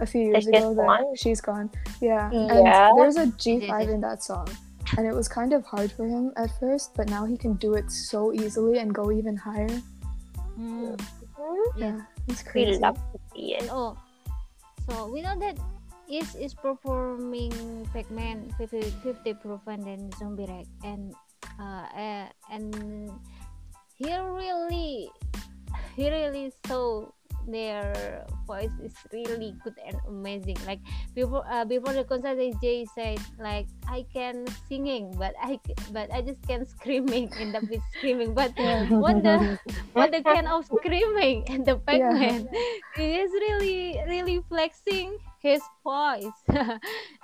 a 0.00 0.06
few 0.06 0.22
years 0.32 0.46
ago 0.48 0.74
that 0.74 0.86
Gone? 0.86 1.14
she's 1.16 1.40
gone 1.40 1.68
yeah 2.00 2.30
Yeah. 2.32 2.88
and 2.88 2.98
there's 2.98 3.16
a 3.16 3.26
g5 3.42 3.60
Yes, 3.60 3.70
yes. 3.70 3.88
in 3.94 4.00
that 4.00 4.22
song 4.22 4.48
and 4.96 5.06
it 5.06 5.14
was 5.14 5.28
kind 5.28 5.52
of 5.52 5.62
hard 5.64 5.92
for 5.92 6.06
him 6.08 6.32
at 6.36 6.50
first 6.58 6.94
but 6.96 7.08
now 7.08 7.24
he 7.26 7.36
can 7.36 7.54
do 7.60 7.74
it 7.74 7.90
so 7.92 8.32
easily 8.32 8.78
and 8.78 8.94
go 8.94 9.12
even 9.12 9.36
higher 9.36 9.70
Mm, 10.58 10.94
Mhm. 10.94 11.66
yeah 11.76 11.98
it's 12.30 12.42
We 12.54 12.78
love 12.78 12.94
to 13.12 13.18
see 13.34 13.58
it. 13.58 13.66
oh, 13.74 13.98
so 14.88 15.10
we 15.12 15.18
know 15.20 15.34
that 15.42 15.58
is 16.08 16.32
is 16.38 16.54
performing 16.54 17.50
Pac-Man 17.92 18.54
50, 18.56 18.80
50 19.02 19.34
proof 19.42 19.60
and 19.66 19.82
then 19.82 20.00
zombie 20.14 20.46
wreck 20.46 20.66
and 20.86 21.10
uh, 21.58 21.86
uh 21.90 22.26
and 22.54 23.10
he 23.94 24.10
really 24.10 25.10
he 25.96 26.10
really 26.10 26.52
saw 26.66 27.06
their 27.46 28.24
voice 28.46 28.72
is 28.82 28.94
really 29.12 29.54
good 29.62 29.76
and 29.84 29.96
amazing. 30.08 30.56
Like 30.66 30.80
before 31.14 31.44
uh, 31.44 31.64
before 31.64 31.92
the 31.92 32.04
concert 32.04 32.38
Jae 32.38 32.88
said 32.94 33.20
like 33.38 33.66
I 33.88 34.06
can 34.12 34.46
singing 34.68 35.12
but 35.16 35.34
i 35.40 35.60
but 35.92 36.12
I 36.12 36.22
just 36.22 36.40
can 36.48 36.64
screaming 36.76 37.30
end 37.38 37.56
up 37.56 37.68
with 37.68 37.82
screaming. 37.96 38.34
But 38.34 38.52
what 38.88 39.22
the 39.22 39.58
what 39.92 40.10
the 40.10 40.22
kind 40.22 40.48
of 40.48 40.64
screaming 40.66 41.44
and 41.48 41.64
the 41.64 41.76
Pac-Man 41.76 42.48
he 42.96 43.20
is 43.20 43.30
really 43.32 44.00
really 44.08 44.40
flexing 44.48 45.18
his 45.40 45.60
voice 45.84 46.38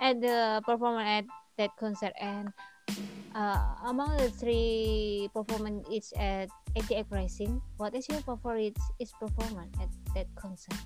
at 0.01 0.21
the 0.21 0.63
performance 0.67 1.09
at 1.09 1.25
that 1.57 1.71
concert. 1.77 2.13
And 2.21 2.53
uh, 3.35 3.75
among 3.87 4.17
the 4.17 4.31
three 4.31 5.29
performance 5.35 5.87
each 5.91 6.13
at 6.19 6.49
88 6.77 7.07
Rising, 7.11 7.61
what 7.77 7.95
is 7.95 8.09
your 8.09 8.21
favorite 8.23 8.77
is 8.99 9.13
performance 9.21 9.75
at 9.81 9.89
that 10.15 10.27
concert? 10.37 10.79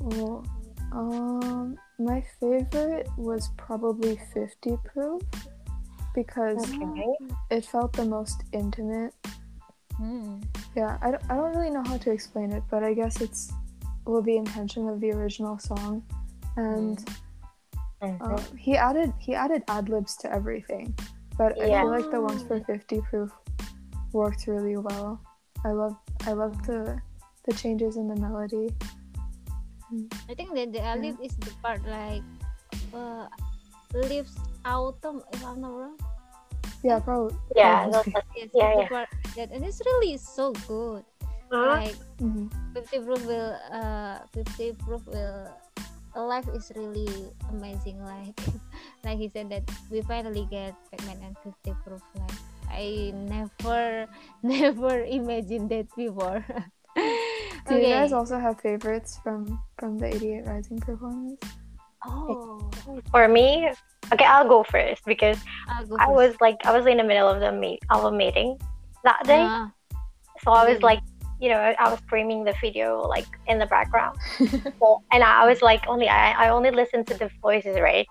Well, 0.00 0.44
um, 0.92 1.76
my 1.98 2.24
favorite 2.40 3.08
was 3.16 3.50
probably 3.56 4.18
50 4.32 4.76
proof 4.84 5.22
because 6.14 6.56
Okay. 6.64 7.12
it 7.50 7.64
felt 7.66 7.92
the 7.92 8.04
most 8.04 8.42
intimate. 8.52 9.12
Hmm. 9.96 10.40
Yeah, 10.76 10.98
I 11.02 11.10
don't, 11.12 11.22
I 11.30 11.36
don't 11.36 11.54
really 11.54 11.70
know 11.70 11.82
how 11.84 11.98
to 11.98 12.10
explain 12.10 12.52
it, 12.52 12.62
but 12.70 12.82
I 12.82 12.94
guess 12.94 13.20
it's 13.20 13.52
well 14.06 14.22
the 14.22 14.36
intention 14.36 14.88
of 14.88 15.00
the 15.00 15.10
original 15.12 15.58
song, 15.58 16.02
and 16.56 16.98
Mhm. 18.02 18.20
uh, 18.20 18.42
he 18.56 18.76
added 18.76 19.12
he 19.18 19.34
added 19.34 19.62
ad 19.68 19.88
libs 19.88 20.16
to 20.18 20.32
everything, 20.32 20.94
but 21.40 21.56
I 21.56 21.72
feel 21.72 21.88
like 21.88 22.10
the 22.12 22.20
ones 22.20 22.44
for 22.44 22.60
50 22.60 23.00
proof 23.08 23.32
worked 24.12 24.44
really 24.44 24.76
well. 24.76 25.16
I 25.64 25.72
love 25.72 25.96
I 26.28 26.36
love 26.36 26.52
the 26.68 27.00
the 27.48 27.52
changes 27.56 27.96
in 27.96 28.12
the 28.12 28.16
melody. 28.20 28.68
I 30.28 30.36
think 30.36 30.52
that 30.52 30.68
the 30.76 30.84
alif 30.84 31.16
is 31.24 31.32
the 31.40 31.56
part 31.64 31.80
like 31.88 32.20
uh, 32.92 33.24
leaves 33.96 34.36
autumn 34.68 35.24
if 35.32 35.40
I'm 35.40 35.64
not 35.64 35.72
wrong. 35.72 35.96
Yeah, 36.84 37.00
probably. 37.00 37.36
Yeah, 37.56 37.88
probably. 37.88 38.12
Yes, 38.36 38.52
Yeah, 38.52 38.72
yeah. 38.76 38.88
part 38.92 39.08
that 39.40 39.48
and 39.48 39.64
it's 39.64 39.80
really 39.80 40.20
so 40.20 40.52
good. 40.68 41.08
uh, 41.48 41.80
Like 41.80 41.96
Mhm. 42.20 42.52
Fifty 42.76 43.00
Proof 43.00 43.24
will 43.24 43.56
uh 43.72 44.28
Fifty 44.36 44.76
Proof 44.76 45.08
will 45.08 45.48
life 46.16 46.48
is 46.54 46.72
really 46.74 47.30
amazing. 47.50 48.02
Like 48.02 48.38
like 49.04 49.18
he 49.18 49.28
said 49.28 49.50
that 49.50 49.62
we 49.90 50.02
finally 50.02 50.46
get 50.50 50.74
Pac-Man 50.90 51.18
and 51.22 51.36
Fifty 51.44 51.74
Proof. 51.84 52.02
Like 52.14 52.38
I 52.70 53.12
never 53.14 54.06
never 54.42 55.04
imagined 55.04 55.70
that 55.70 55.86
before. 55.96 56.44
Do 57.68 57.76
you 57.76 57.86
guys 57.86 58.12
also 58.12 58.38
have 58.38 58.60
favorites 58.60 59.20
from 59.22 59.60
from 59.78 59.98
the 59.98 60.06
88 60.14 60.46
Rising 60.46 60.78
performance? 60.80 61.40
Oh, 62.06 62.70
for 63.12 63.28
me, 63.28 63.68
okay, 64.12 64.24
I'll 64.24 64.48
go 64.48 64.64
first 64.64 65.04
because 65.04 65.38
I'll 65.68 65.86
go 65.86 65.96
I 66.00 66.06
first. 66.06 66.16
was 66.16 66.34
like, 66.40 66.56
I 66.64 66.72
was 66.72 66.86
in 66.86 66.96
the 66.96 67.04
middle 67.04 67.28
of 67.28 67.40
the 67.40 67.52
meet 67.52 67.78
of 67.90 68.04
a 68.04 68.10
meeting 68.12 68.58
that 69.04 69.22
day, 69.24 69.44
Ah, 69.44 69.70
so 70.42 70.50
I 70.50 70.64
was 70.64 70.80
really? 70.80 70.96
like, 70.96 71.00
you 71.40 71.48
know, 71.48 71.58
I 71.58 71.90
was 71.90 71.98
streaming 72.00 72.44
the 72.44 72.54
video 72.60 73.00
like 73.00 73.26
in 73.46 73.58
the 73.58 73.66
background, 73.66 74.18
so, 74.78 75.02
and 75.10 75.22
I 75.24 75.48
was 75.48 75.62
like, 75.62 75.86
only 75.88 76.08
I, 76.08 76.32
I 76.32 76.48
only 76.50 76.70
listened 76.70 77.06
to 77.08 77.14
the 77.14 77.30
voices, 77.40 77.80
right? 77.80 78.06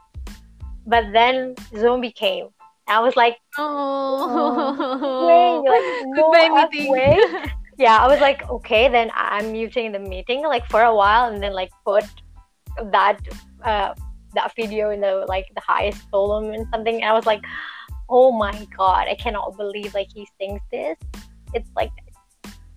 But 0.86 1.11
then 1.13 1.55
Zombie 1.77 2.11
came. 2.11 2.47
I 2.88 2.99
was 2.99 3.15
like, 3.15 3.38
oh, 3.59 5.25
way, 5.27 5.69
like 5.69 5.84
no 6.05 6.32
Goodbye 6.32 6.67
meeting. 6.71 6.91
way. 6.91 7.19
yeah, 7.77 7.97
I 7.97 8.07
was 8.07 8.19
like, 8.19 8.49
okay, 8.49 8.89
then 8.89 9.11
I'm 9.13 9.51
muting 9.51 9.91
the 9.91 9.99
meeting 9.99 10.41
like 10.41 10.65
for 10.67 10.82
a 10.82 10.93
while, 10.93 11.32
and 11.32 11.41
then 11.41 11.53
like 11.53 11.69
put 11.86 12.05
that 12.91 13.19
uh 13.63 13.93
that 14.34 14.55
video 14.55 14.89
in 14.89 15.01
the 15.01 15.25
like 15.27 15.45
the 15.55 15.61
highest 15.61 16.01
volume 16.09 16.53
and 16.53 16.67
something. 16.71 16.95
And 16.95 17.05
I 17.05 17.13
was 17.13 17.27
like, 17.27 17.43
oh 18.09 18.32
my 18.32 18.67
god, 18.75 19.07
I 19.07 19.15
cannot 19.15 19.55
believe 19.55 19.93
like 19.93 20.07
he 20.13 20.27
sings 20.39 20.61
this. 20.71 20.97
It's 21.53 21.69
like, 21.75 21.91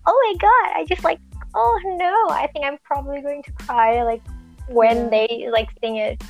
oh 0.05 0.15
my 0.25 0.33
god, 0.39 0.79
I 0.79 0.85
just 0.87 1.03
like, 1.03 1.19
oh 1.55 1.79
no, 1.97 2.33
I 2.33 2.47
think 2.53 2.65
I'm 2.65 2.77
probably 2.83 3.21
going 3.21 3.43
to 3.43 3.51
cry 3.53 4.03
like 4.03 4.21
when 4.69 4.97
Yeah. 4.97 5.09
they 5.27 5.47
like 5.51 5.69
sing 5.81 5.97
it 5.97 6.21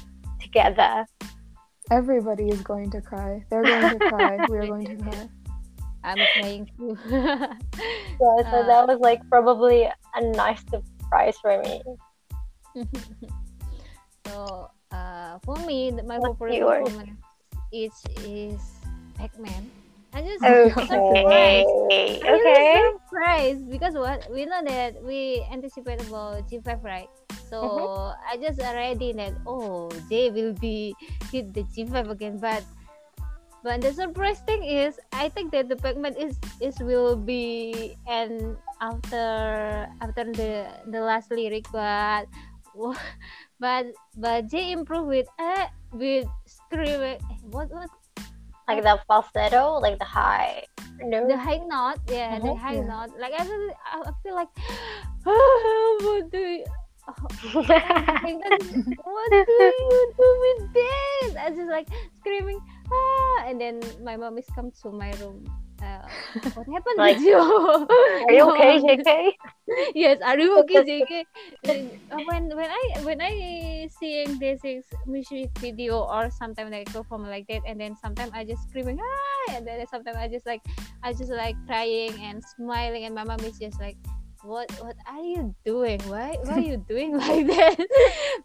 together. 0.42 1.06
Everybody 1.92 2.48
is 2.50 2.62
going 2.62 2.90
to 2.92 3.02
cry. 3.02 3.44
They're 3.50 3.64
going 3.64 3.90
to 4.00 4.00
cry. 4.00 4.38
We're 4.48 4.68
going 4.68 4.86
to 4.98 5.04
cry. 5.04 5.30
I'm 6.04 6.26
trying 6.36 6.66
to. 6.78 6.98
So, 7.08 7.58
so 8.20 8.58
Uh, 8.58 8.68
that 8.68 8.88
was 8.88 9.00
like 9.00 9.22
probably 9.30 9.90
a 10.16 10.22
nice 10.32 10.62
surprise 10.70 11.38
for 11.42 11.62
me. 11.64 11.82
so 14.28 14.70
uh, 14.92 15.40
for 15.44 15.56
me, 15.66 15.92
my 15.92 16.18
What's 16.20 16.40
favorite 16.40 16.56
yours? 16.58 16.84
performance 16.90 17.20
is 17.72 17.92
is 18.26 18.60
Pac-Man. 19.16 19.70
I 20.14 20.22
just 20.22 20.46
Okay. 20.46 20.74
surprised. 20.88 21.76
Okay. 21.78 22.22
I'm 22.26 22.40
really 22.40 22.70
surprised 22.72 23.70
because 23.70 23.96
what 23.96 24.26
we 24.32 24.46
know 24.46 24.62
that 24.66 25.02
we 25.04 25.46
anticipate 25.52 26.02
about 26.02 26.48
G5 26.50 26.84
right. 26.84 27.10
So 27.50 27.60
Mm-hmm. 27.62 27.86
I 28.30 28.38
just 28.38 28.60
already 28.60 29.14
that 29.14 29.34
oh 29.46 29.90
Jae 30.10 30.34
will 30.34 30.54
be 30.54 30.96
hit 31.32 31.54
the 31.54 31.64
G5 31.64 32.10
again, 32.10 32.40
but 32.40 32.64
but 33.64 33.82
the 33.82 33.94
surprise 33.94 34.40
thing 34.46 34.64
is 34.64 35.00
I 35.12 35.30
think 35.30 35.52
that 35.54 35.70
the 35.70 35.76
Pac-Man 35.78 36.16
is 36.18 36.40
is 36.62 36.78
will 36.82 37.16
be 37.16 37.96
and 38.08 38.58
after 38.82 39.88
after 40.02 40.24
the 40.32 40.68
the 40.88 41.02
last 41.02 41.32
lyric, 41.32 41.66
but 41.72 42.28
but 43.60 43.86
but 44.16 44.48
Jae 44.48 44.72
improved 44.72 45.08
with 45.08 45.28
uh, 45.40 45.68
with 45.92 46.28
screaming 46.46 47.20
what 47.52 47.70
what 47.72 47.90
Like 48.68 48.84
the 48.84 49.00
falsetto, 49.08 49.80
like 49.80 50.00
the 50.00 50.06
high. 50.06 50.64
No. 51.04 51.28
the 51.28 51.36
high 51.36 51.60
note 51.68 52.00
yeah 52.08 52.40
the 52.40 52.56
Mhm. 52.56 52.58
high 52.64 52.80
Yeah. 52.80 52.88
note 52.88 53.12
like 53.20 53.34
I 53.36 53.44
feel, 53.44 53.66
I 53.92 54.12
feel 54.24 54.36
like 54.40 54.48
what 56.00 56.32
do 56.32 56.40
you 56.40 56.64
like, 57.68 58.40
what 59.04 59.32
do 59.32 59.64
you 59.68 60.14
do 60.16 60.30
with 60.46 60.62
this 60.74 61.36
I 61.36 61.50
just 61.52 61.68
like 61.68 61.88
screaming 62.22 62.60
ah 62.88 63.44
and 63.52 63.60
then 63.60 63.82
my 64.02 64.16
mom 64.16 64.38
is 64.38 64.48
come 64.56 64.72
to 64.84 64.92
my 64.96 65.12
room 65.20 65.44
uh, 65.84 66.08
what 66.56 66.66
happened 66.72 66.98
Like, 66.98 67.18
with 67.20 67.28
you 67.28 67.38
Are 67.38 68.32
you 68.32 68.44
okay, 68.56 68.80
JK? 68.88 69.12
yes 69.96 70.20
are 70.24 70.40
you 70.40 70.60
okay 70.64 70.84
JK 70.88 71.14
uh, 71.68 72.20
when 72.28 72.48
when 72.56 72.70
I 72.72 72.84
when 73.04 73.20
I 73.22 73.88
seeing 74.00 74.40
this 74.40 74.60
music 75.08 75.52
video 75.60 76.00
or 76.04 76.30
sometimes 76.32 76.72
like 76.72 76.88
perform 76.92 77.28
like 77.28 77.48
that 77.48 77.62
and 77.68 77.80
then 77.80 77.96
sometimes 78.00 78.32
I 78.34 78.44
just 78.44 78.64
screaming 78.70 79.00
ah 79.00 79.56
and 79.56 79.68
then 79.68 79.84
sometimes 79.88 80.18
I 80.18 80.28
just 80.28 80.46
like 80.46 80.62
I 81.04 81.14
just 81.14 81.32
like 81.32 81.56
crying 81.68 82.16
and 82.22 82.44
smiling 82.44 83.06
and 83.06 83.16
my 83.16 83.24
mom 83.24 83.40
is 83.44 83.60
just 83.60 83.80
like 83.80 83.98
what 84.44 84.68
what 84.84 84.96
are 85.08 85.24
you 85.24 85.56
doing? 85.66 86.00
Why 86.12 86.36
why 86.44 86.60
are 86.60 86.60
you 86.60 86.78
doing 86.88 87.16
like 87.18 87.48
that? 87.48 87.80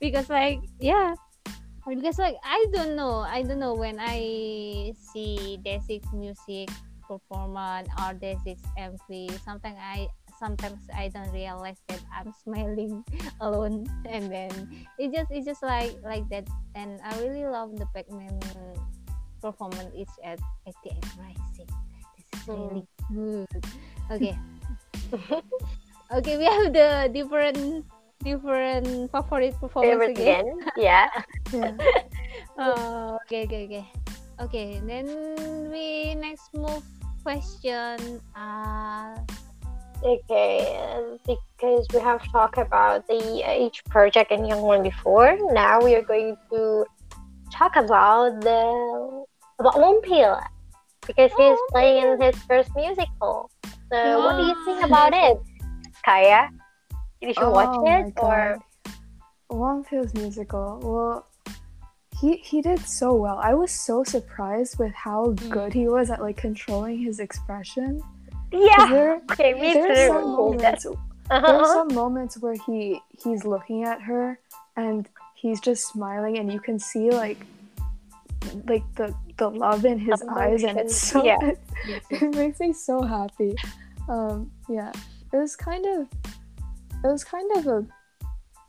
Because 0.01 0.31
like 0.31 0.63
yeah. 0.79 1.15
Because 1.89 2.19
like 2.19 2.37
I 2.45 2.67
don't 2.73 2.95
know 2.95 3.25
I 3.27 3.43
don't 3.43 3.59
know 3.59 3.75
when 3.75 3.99
I 3.99 4.93
see 4.95 5.59
Day6 5.65 6.13
music 6.13 6.69
performance 7.09 7.89
or 7.99 8.13
Day6 8.15 8.61
MV 8.77 9.33
sometimes 9.41 9.81
I 9.81 10.09
sometimes 10.39 10.79
I 10.95 11.09
don't 11.09 11.33
realize 11.33 11.81
that 11.89 12.01
I'm 12.15 12.33
smiling 12.45 13.05
alone. 13.41 13.89
And 14.07 14.31
then 14.31 14.53
it 14.99 15.13
just 15.13 15.33
it's 15.33 15.47
just 15.47 15.63
like 15.63 15.97
like 16.05 16.29
that. 16.29 16.47
And 16.77 17.01
I 17.03 17.19
really 17.21 17.45
love 17.49 17.75
the 17.75 17.87
Pac-Man 17.97 18.39
performance. 19.41 19.91
It's 19.97 20.13
at 20.23 20.39
88 20.69 20.95
Rising 21.19 21.73
this 22.19 22.41
is 22.41 22.47
mm. 22.47 22.87
really 23.11 23.47
good. 23.49 23.65
Okay. 24.13 24.35
Okay 26.09 26.41
we 26.41 26.49
have 26.49 26.73
the 26.73 27.13
different 27.13 27.85
different 28.25 29.13
favorite 29.13 29.61
performance 29.61 29.93
Favorite 29.93 30.17
again, 30.17 30.41
again? 30.41 30.73
Yeah. 30.81 31.09
Yeah. 31.53 31.77
Oh, 32.57 33.21
okay, 33.29 33.45
okay, 33.45 33.65
okay. 33.69 33.87
Okay, 34.41 34.81
then 34.89 35.05
we 35.69 36.17
next 36.17 36.49
move 36.57 36.83
question. 37.29 38.21
Uh, 38.35 39.13
Okay, 39.99 40.79
uh, 40.79 41.19
because 41.27 41.85
we 41.93 41.99
have 41.99 42.23
talked 42.31 42.57
about 42.57 43.05
the 43.09 43.43
each 43.67 43.83
project 43.91 44.31
and 44.31 44.47
Young 44.47 44.63
One 44.63 44.85
before, 44.85 45.37
now 45.51 45.83
we 45.83 45.97
are 45.97 46.07
going 46.07 46.37
to 46.53 46.87
talk 47.51 47.75
about 47.75 48.41
the 48.47 48.63
about 49.59 49.75
Wonpil 49.75 50.39
because 51.03 51.33
he's 51.37 51.59
playing 51.75 52.07
in 52.07 52.23
his 52.23 52.39
first 52.47 52.71
musical. 52.77 53.51
So, 53.91 54.23
what 54.23 54.39
do 54.39 54.47
you 54.47 54.55
think 54.65 54.87
about 54.87 55.11
it, 55.13 55.37
Kaya? 56.07 56.47
Did 57.21 57.35
you 57.35 57.51
watch 57.51 57.75
Oh 57.75 57.83
it 57.83 58.15
or? 58.23 58.63
God. 58.63 58.95
Wonpil's 59.51 60.15
musical. 60.15 60.79
Well, 60.79 61.27
he 62.21 62.37
he 62.39 62.61
did 62.63 62.81
so 62.81 63.15
well. 63.15 63.39
I 63.39 63.55
was 63.55 63.71
so 63.71 64.03
surprised 64.05 64.79
with 64.79 64.93
how 64.95 65.31
good 65.51 65.73
he 65.73 65.89
was 65.89 66.11
at 66.11 66.21
like 66.21 66.37
controlling 66.37 66.99
his 66.99 67.21
expression. 67.21 68.03
Yeah. 68.53 68.89
There, 68.91 69.15
Okay, 69.33 69.55
me 69.55 69.73
there 69.75 69.91
are 69.93 70.07
some 70.09 70.23
too. 70.23 70.37
moments. 70.37 70.85
There 70.85 70.93
are 71.39 71.63
Uh-huh. 71.63 71.75
some 71.75 71.95
moments 71.95 72.39
where 72.39 72.57
he 72.67 73.01
he's 73.23 73.45
looking 73.45 73.85
at 73.85 74.01
her 74.03 74.39
and 74.77 75.09
he's 75.35 75.61
just 75.61 75.87
smiling, 75.89 76.39
and 76.39 76.51
you 76.53 76.61
can 76.61 76.79
see 76.79 77.11
like 77.11 77.39
like 78.67 78.83
the 78.97 79.15
the 79.37 79.49
love 79.51 79.85
in 79.85 79.99
his 79.99 80.23
eyes, 80.23 80.63
and 80.65 80.79
it's 80.79 80.97
so 80.97 81.23
Yeah. 81.25 81.39
yes, 81.87 82.03
it 82.11 82.35
makes 82.35 82.59
me 82.61 82.73
so 82.73 83.03
happy. 83.03 83.55
Um, 84.09 84.51
yeah, 84.69 84.91
it 85.33 85.37
was 85.37 85.55
kind 85.55 85.85
of 85.87 86.09
it 87.05 87.07
was 87.07 87.23
kind 87.25 87.51
of 87.59 87.67
a 87.67 87.87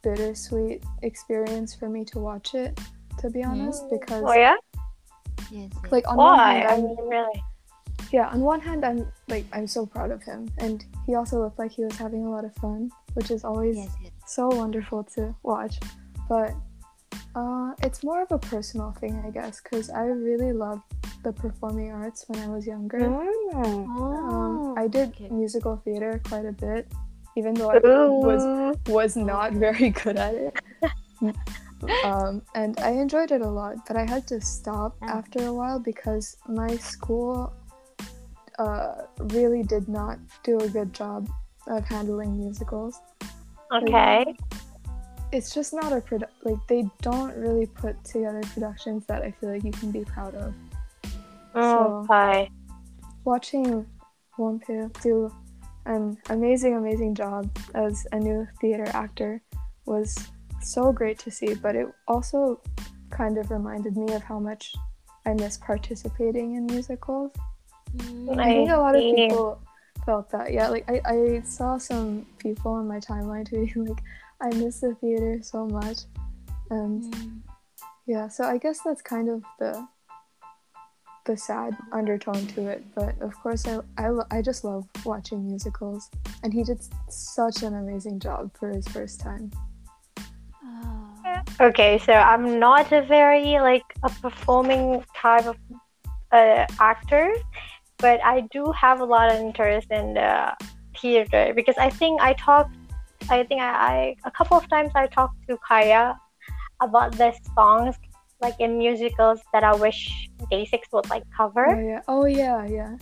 bittersweet 0.04 0.84
experience 1.02 1.74
for 1.74 1.90
me 1.90 2.06
to 2.06 2.20
watch 2.20 2.54
it, 2.56 2.78
to 3.20 3.30
be 3.30 3.44
honest, 3.44 3.90
because 3.90 4.24
Oh 4.26 4.34
yeah. 4.34 4.56
yes, 5.52 5.70
yes. 5.84 5.91
like 5.91 6.08
on 6.08 6.18
one 6.18 6.38
Why? 6.38 6.54
hand, 6.54 6.68
I 6.68 6.74
I'm 6.76 6.84
mean, 6.84 6.98
really. 7.08 7.44
yeah, 8.12 8.28
on 8.30 8.41
one 8.41 8.60
hand, 8.62 8.86
I'm 8.86 9.08
like 9.28 9.46
I'm 9.54 9.68
so 9.68 9.86
proud 9.86 10.12
of 10.12 10.24
him, 10.24 10.50
and 10.60 10.86
he 11.06 11.16
also 11.16 11.41
looked 11.44 11.60
like 11.60 11.72
he 11.72 11.84
was 11.84 11.96
having 11.98 12.26
a 12.26 12.30
lot 12.30 12.46
of 12.46 12.54
fun, 12.56 12.91
which 13.14 13.32
is 13.32 13.44
always 13.44 13.78
yes, 13.78 13.90
yes. 14.04 14.12
so 14.26 14.48
wonderful 14.48 15.04
to 15.16 15.36
watch. 15.44 15.80
But 16.28 16.54
uh, 17.36 17.74
it's 17.84 18.04
more 18.04 18.22
of 18.22 18.32
a 18.32 18.38
personal 18.40 18.91
thing, 19.00 19.22
I 19.26 19.30
guess, 19.32 19.62
because 19.62 19.90
I 19.90 20.04
really 20.04 20.54
loved 20.54 20.84
the 21.24 21.34
performing 21.34 21.91
arts 21.91 22.26
when 22.28 22.40
I 22.40 22.48
was 22.48 22.66
younger. 22.66 23.00
Mm. 23.00 23.54
Um, 23.54 24.76
I 24.78 24.88
did 24.88 25.10
okay. 25.10 25.30
musical 25.30 25.78
theater 25.84 26.22
quite 26.26 26.46
a 26.46 26.52
bit, 26.52 26.88
even 27.36 27.54
though 27.54 27.72
I 27.72 27.80
was 27.80 28.78
was 28.88 29.16
not 29.16 29.54
very 29.54 29.90
good 29.90 30.18
at 30.18 30.34
it. 30.36 30.54
um, 32.03 32.41
and 32.56 32.80
I 32.80 32.91
enjoyed 32.91 33.31
it 33.31 33.41
a 33.41 33.47
lot, 33.47 33.76
but 33.88 33.95
I 33.95 34.06
had 34.06 34.27
to 34.27 34.41
stop 34.41 34.95
after 35.01 35.45
a 35.47 35.53
while 35.53 35.80
because 35.80 36.35
my 36.47 36.76
school 36.77 37.53
uh, 38.57 39.03
really 39.19 39.64
did 39.64 39.88
not 39.88 40.19
do 40.43 40.57
a 40.60 40.68
good 40.69 40.93
job 40.93 41.30
of 41.68 41.85
handling 41.85 42.38
musicals. 42.38 42.99
Okay. 43.72 44.35
It's 45.31 45.53
just 45.53 45.73
not 45.73 45.93
a 45.93 46.01
produ- 46.01 46.27
like 46.43 46.57
they 46.68 46.89
don't 47.01 47.35
really 47.38 47.68
put 47.68 48.03
together 48.03 48.41
productions 48.53 49.06
that 49.06 49.22
I 49.22 49.31
feel 49.31 49.51
like 49.51 49.64
you 49.64 49.72
can 49.72 49.91
be 49.91 50.03
proud 50.03 50.35
of. 50.35 50.53
So- 51.53 52.07
Okay. 52.10 52.49
Watching 53.26 53.85
Wonpil 54.38 54.99
do 55.01 55.31
an 55.85 56.18
amazing, 56.30 56.76
amazing 56.76 57.14
job 57.15 57.49
as 57.76 58.07
a 58.11 58.19
new 58.19 58.47
theater 58.60 58.88
actor 58.93 59.41
was 59.85 60.18
so 60.61 60.91
great 60.91 61.19
to 61.19 61.31
see, 61.31 61.53
but 61.53 61.76
it 61.76 61.88
also 62.07 62.61
kind 63.10 63.38
of 63.38 63.52
reminded 63.52 63.98
me 63.98 64.14
of 64.14 64.23
how 64.23 64.40
much 64.40 64.76
I 65.26 65.34
miss 65.34 65.57
participating 65.57 66.56
in 66.56 66.65
musicals. 66.65 67.31
Mm-hmm. 67.95 68.40
I 68.40 68.45
think 68.45 68.69
a 68.69 68.77
lot 68.77 68.95
of 68.95 69.02
people 69.02 69.61
felt 70.06 70.30
that. 70.31 70.53
Yeah, 70.53 70.69
like 70.69 70.90
I, 70.90 71.02
I 71.06 71.41
saw 71.41 71.77
some 71.77 72.26
people 72.38 72.72
on 72.73 72.88
my 72.88 72.99
timeline 72.99 73.48
tweeting 73.49 73.88
like 73.90 74.03
I 74.41 74.49
miss 74.56 74.80
the 74.81 74.95
theater 74.95 75.40
so 75.41 75.68
much. 75.68 75.99
And 76.69 77.03
mm-hmm. 77.03 77.38
yeah, 78.06 78.27
so 78.27 78.44
I 78.44 78.57
guess 78.57 78.81
that's 78.81 79.02
kind 79.02 79.30
of 79.30 79.44
the 79.60 79.88
the 81.26 81.38
sad 81.38 81.77
undertone 81.91 82.48
to 82.48 82.68
it, 82.68 82.84
but 82.95 83.22
of 83.22 83.36
course 83.36 83.68
I 83.68 83.80
I, 83.98 84.10
lo- 84.10 84.26
I 84.31 84.41
just 84.41 84.64
love 84.64 84.88
watching 85.06 85.45
musicals 85.45 86.10
and 86.41 86.52
he 86.52 86.64
did 86.64 86.80
such 87.10 87.61
an 87.61 87.76
amazing 87.76 88.19
job 88.19 88.57
for 88.57 88.69
his 88.69 88.88
first 88.88 89.19
time. 89.19 89.52
Okay, 91.60 91.98
so 91.99 92.14
I'm 92.14 92.60
not 92.60 92.91
a 92.91 93.02
very 93.02 93.60
like 93.60 93.84
a 94.03 94.10
performing 94.10 95.03
type 95.16 95.45
of 95.45 95.57
uh, 96.32 96.66
actor, 96.80 97.34
but 97.98 98.24
I 98.24 98.41
do 98.52 98.72
have 98.72 99.02
a 99.02 99.06
lot 99.06 99.32
of 99.32 99.40
interest 99.40 99.91
in 99.91 100.14
the 100.14 100.56
theater 100.98 101.53
because 101.56 101.78
I 101.78 101.90
think 101.90 102.22
I 102.22 102.34
talked, 102.34 102.76
I 103.30 103.44
think 103.44 103.61
I, 103.61 103.72
I 103.72 104.16
a 104.26 104.32
couple 104.32 104.57
of 104.57 104.68
times 104.70 104.91
I 104.95 105.07
talked 105.07 105.36
to 105.48 105.57
Kaya 105.68 106.18
about 106.82 107.18
the 107.18 107.34
songs 107.56 107.95
like 108.41 108.56
in 108.60 108.78
musicals 108.78 109.41
that 109.53 109.64
I 109.64 109.76
wish 109.76 110.30
Day6 110.52 110.80
would 110.94 111.10
like 111.10 111.24
cover. 111.36 111.76
Oh 111.76 111.80
yeah. 111.80 112.02
Oh 112.07 112.26
yeah, 112.26 112.66
yeah. 112.66 112.95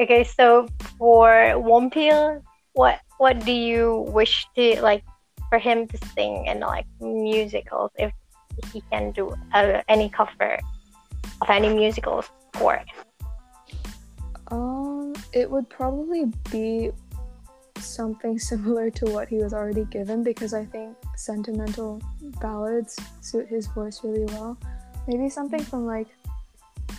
Okay, 0.00 0.24
so 0.24 0.66
for 0.98 1.58
One 1.60 1.90
Wonpil, 1.90 2.42
what 2.72 3.00
what 3.18 3.44
do 3.44 3.52
you 3.52 4.06
wish 4.08 4.46
to 4.56 4.80
like 4.82 5.04
for 5.54 5.60
him 5.60 5.86
to 5.86 5.96
sing 6.16 6.46
in 6.46 6.58
like 6.58 6.84
musicals 7.00 7.92
if 7.96 8.10
he 8.72 8.82
can 8.90 9.12
do 9.12 9.32
uh, 9.52 9.82
any 9.88 10.08
cover 10.08 10.58
of 11.40 11.48
any 11.48 11.72
musicals 11.72 12.28
score? 12.52 12.82
Um, 14.50 15.14
it 15.32 15.48
would 15.48 15.68
probably 15.70 16.24
be 16.50 16.90
something 17.78 18.36
similar 18.50 18.90
to 18.98 19.04
what 19.14 19.28
he 19.28 19.36
was 19.36 19.54
already 19.54 19.84
given 19.84 20.24
because 20.24 20.54
I 20.54 20.64
think 20.64 20.96
sentimental 21.14 22.02
ballads 22.40 22.98
suit 23.20 23.46
his 23.46 23.68
voice 23.68 24.00
really 24.02 24.26
well. 24.34 24.58
Maybe 25.06 25.28
something 25.30 25.62
from 25.62 25.86
like, 25.86 26.08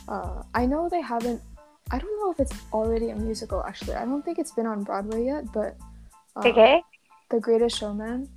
uh, 0.08 0.44
I 0.54 0.66
know 0.66 0.88
they 0.88 1.02
haven't. 1.02 1.42
I 1.92 2.00
don't 2.00 2.18
know 2.22 2.32
if 2.32 2.40
it's 2.40 2.58
already 2.72 3.10
a 3.10 3.16
musical. 3.16 3.62
Actually, 3.68 3.96
I 3.96 4.06
don't 4.06 4.24
think 4.24 4.40
it's 4.40 4.54
been 4.54 4.66
on 4.66 4.84
Broadway 4.84 5.26
yet. 5.26 5.52
But 5.52 5.76
uh, 6.38 6.48
Okay, 6.48 6.82
The 7.30 7.42
Greatest 7.42 7.78
Showman. 7.78 8.30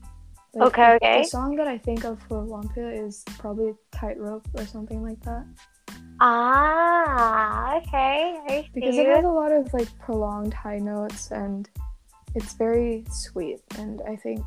Okay, 0.56 0.98
the- 1.00 1.06
okay. 1.06 1.22
The 1.22 1.28
song 1.28 1.56
that 1.56 1.66
I 1.68 1.78
think 1.78 2.04
of 2.04 2.20
for 2.22 2.42
Wonpil 2.44 3.06
is 3.06 3.24
probably 3.38 3.74
Tightrope 3.92 4.48
or 4.54 4.64
something 4.66 5.02
like 5.02 5.20
that. 5.22 5.44
ah, 6.20 7.76
okay, 7.78 8.38
I 8.48 8.62
see. 8.62 8.68
because 8.74 8.96
it 8.98 9.06
has 9.06 9.24
a 9.24 9.28
lot 9.28 9.52
of 9.52 9.72
like 9.72 9.88
prolonged 9.98 10.52
high 10.54 10.78
notes 10.78 11.30
and 11.30 11.68
it's 12.34 12.54
very 12.54 13.04
sweet 13.10 13.60
and 13.78 14.02
i 14.06 14.14
think 14.16 14.40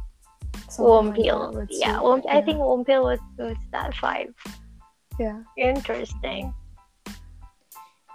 something 0.69 1.07
like 1.07 1.15
that 1.15 1.23
Wonpil, 1.23 1.53
would 1.55 1.67
yeah, 1.71 1.99
I 2.29 2.41
think 2.41 2.59
Wonpil 2.59 3.03
would 3.03 3.19
suit 3.37 3.57
that 3.71 3.93
vibe. 3.95 4.33
yeah 5.19 5.41
Interesting. 5.57 6.53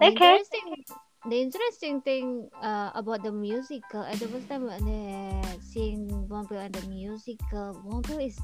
Okay. 0.03 0.37
interesting, 0.37 0.85
the 1.29 1.39
interesting 1.43 2.01
thing 2.03 2.49
uh, 2.63 2.91
about 2.95 3.23
the 3.23 3.33
musical 3.33 4.03
at 4.03 4.19
the 4.19 4.29
first 4.29 4.49
time 4.49 4.67
when 4.67 4.85
they 4.85 5.43
seeing 5.61 6.09
Wonpil 6.31 6.59
and 6.59 6.75
the 6.75 6.87
musical, 6.89 7.77
Wonpil 7.85 8.25
is 8.25 8.39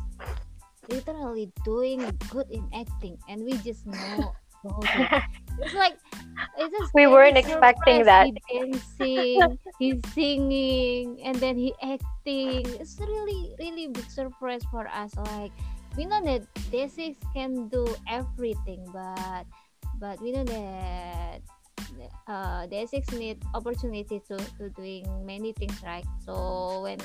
literally 0.89 1.53
doing 1.65 2.03
good 2.31 2.51
in 2.51 2.67
acting, 2.75 3.19
and 3.29 3.45
we 3.45 3.55
just 3.63 3.87
know. 3.87 4.35
It's 5.59 5.75
like 5.75 5.99
it's 6.57 6.71
just 6.71 6.95
We 6.95 7.07
weren't 7.07 7.37
expecting 7.37 8.05
that. 8.07 8.31
He 8.31 8.39
dancing, 8.47 9.59
he's 9.79 10.01
singing, 10.15 11.19
and 11.23 11.37
then 11.37 11.59
he 11.59 11.75
acting. 11.83 12.65
It's 12.79 12.97
really, 12.99 13.53
really 13.59 13.89
big 13.89 14.09
surprise 14.09 14.63
for 14.71 14.87
us. 14.89 15.13
Like 15.35 15.53
we 15.97 16.07
know 16.07 16.23
that 16.25 16.47
Day6 16.71 17.19
can 17.35 17.69
do 17.69 17.85
everything, 18.09 18.87
but 18.95 19.45
but 19.99 20.23
we 20.23 20.33
know 20.33 20.45
that 20.47 21.43
uh, 22.27 22.67
Day6 22.67 23.19
need 23.19 23.43
opportunity 23.55 24.21
to, 24.29 24.37
to 24.59 24.71
doing 24.71 25.07
many 25.27 25.53
things, 25.53 25.77
right? 25.85 26.07
So 26.25 26.83
when 26.83 26.99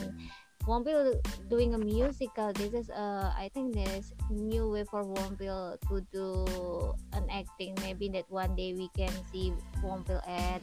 Wonpil 0.67 1.15
doing 1.47 1.73
a 1.73 1.79
musical, 1.79 2.51
this 2.51 2.75
is 2.75 2.89
uh 2.91 3.31
I 3.31 3.47
think 3.55 3.71
there's 3.73 4.11
new 4.29 4.67
way 4.67 4.83
for 4.83 5.07
Wonpil 5.07 5.79
to 5.87 5.95
do 6.11 6.45
an 7.15 7.23
acting. 7.31 7.71
Maybe 7.79 8.11
that 8.11 8.27
one 8.27 8.51
day 8.55 8.75
we 8.75 8.91
can 8.91 9.11
see 9.31 9.55
Wonpil 9.79 10.19
at 10.27 10.59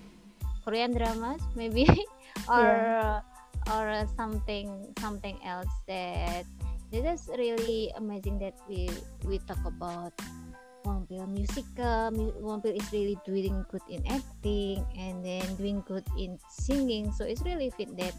Korean 0.61 0.93
dramas, 0.93 1.41
maybe, 1.57 1.89
or 2.49 3.25
or 3.73 4.05
something 4.13 4.93
something 5.01 5.41
else 5.41 5.73
that 5.89 6.45
this 6.93 7.05
is 7.05 7.23
really 7.41 7.89
amazing 7.97 8.37
that 8.45 8.55
we 8.69 8.93
we 9.25 9.41
talk 9.49 9.61
about 9.65 10.13
Wonpil 10.85 11.25
musical. 11.29 12.13
Mu- 12.13 12.37
Wonpil 12.45 12.77
is 12.77 12.87
really 12.93 13.17
doing 13.25 13.65
good 13.73 13.83
in 13.89 14.05
acting 14.07 14.85
and 14.97 15.25
then 15.25 15.45
doing 15.57 15.83
good 15.89 16.05
in 16.17 16.39
singing. 16.49 17.11
So 17.13 17.25
it's 17.25 17.43
really 17.43 17.73
fit 17.73 17.97
that 17.97 18.15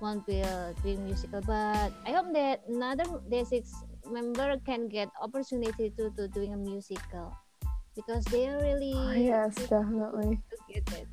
Wonpil 0.00 0.76
doing 0.84 1.04
musical. 1.04 1.40
But 1.40 1.92
I 2.04 2.12
hope 2.12 2.32
that 2.36 2.62
another 2.68 3.04
Day6 3.32 3.64
member 4.12 4.60
can 4.64 4.88
get 4.88 5.08
opportunity 5.20 5.90
to, 5.96 6.12
to 6.16 6.28
doing 6.28 6.52
a 6.52 6.60
musical 6.60 7.32
because 7.96 8.24
they 8.28 8.46
are 8.46 8.60
really 8.60 8.92
Oh, 8.94 9.12
yes 9.16 9.56
definitely 9.66 10.38
get 10.68 10.84
it. 10.92 11.08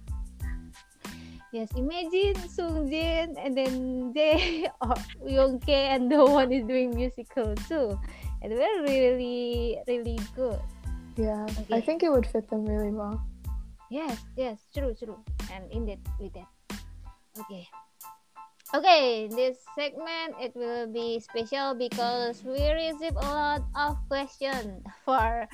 Yes, 1.54 1.70
imagine 1.78 2.34
Sungjin 2.50 3.38
and 3.38 3.54
then 3.54 4.10
they 4.12 4.66
or 4.82 4.98
Young 5.22 5.62
K 5.62 5.94
and 5.94 6.10
the 6.10 6.26
one 6.26 6.52
is 6.52 6.66
doing 6.66 6.92
musical 6.98 7.54
too. 7.70 7.94
And 8.42 8.58
we're 8.58 8.82
really, 8.82 9.78
really 9.88 10.20
good. 10.36 10.60
Yeah 11.16 11.46
Okay. 11.64 11.78
i 11.78 11.82
think 11.82 12.04
it 12.04 12.12
would 12.12 12.26
fit 12.26 12.50
them 12.50 12.66
really 12.66 12.92
well 12.92 13.22
Yes, 13.94 14.18
yes, 14.34 14.58
true, 14.74 14.98
true. 14.98 15.22
And 15.54 15.70
indeed 15.70 16.02
with 16.18 16.34
that. 16.34 16.50
Okay. 17.38 17.70
Okay, 18.74 19.30
this 19.30 19.62
segment 19.78 20.34
it 20.42 20.50
will 20.58 20.90
be 20.90 21.22
special 21.22 21.78
because 21.78 22.42
we 22.42 22.58
receive 22.74 23.14
a 23.14 23.30
lot 23.30 23.62
of 23.78 24.02
questions 24.10 24.82
for 25.06 25.46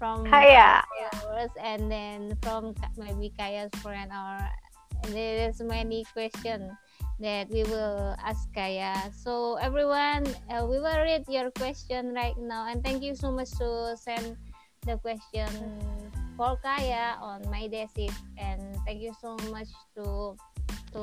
from 0.00 0.24
Kaya. 0.24 0.80
viewers 0.96 1.52
and 1.60 1.92
then 1.92 2.32
from 2.40 2.72
Ka- 2.80 2.96
maybe 2.96 3.28
Kaya's 3.36 3.68
friend 3.84 4.08
or 4.08 4.40
there 5.12 5.50
is 5.52 5.60
many 5.60 6.08
questions 6.16 6.72
that 7.20 7.52
we 7.52 7.60
will 7.68 8.16
ask 8.24 8.48
Kaya. 8.56 9.12
So 9.12 9.60
everyone, 9.60 10.24
uh, 10.48 10.64
we 10.64 10.80
will 10.80 10.96
read 10.96 11.28
your 11.28 11.52
question 11.60 12.16
right 12.16 12.38
now 12.40 12.64
and 12.72 12.80
thank 12.80 13.04
you 13.04 13.12
so 13.12 13.28
much 13.28 13.52
to 13.60 14.00
send 14.00 14.40
the 14.84 14.98
question 14.98 15.48
for 16.36 16.56
Kaya 16.58 17.18
on 17.20 17.42
my 17.50 17.68
desk 17.68 17.98
and 18.38 18.60
thank 18.84 19.00
you 19.00 19.14
so 19.20 19.36
much 19.50 19.68
to 19.94 20.36
to 20.92 21.02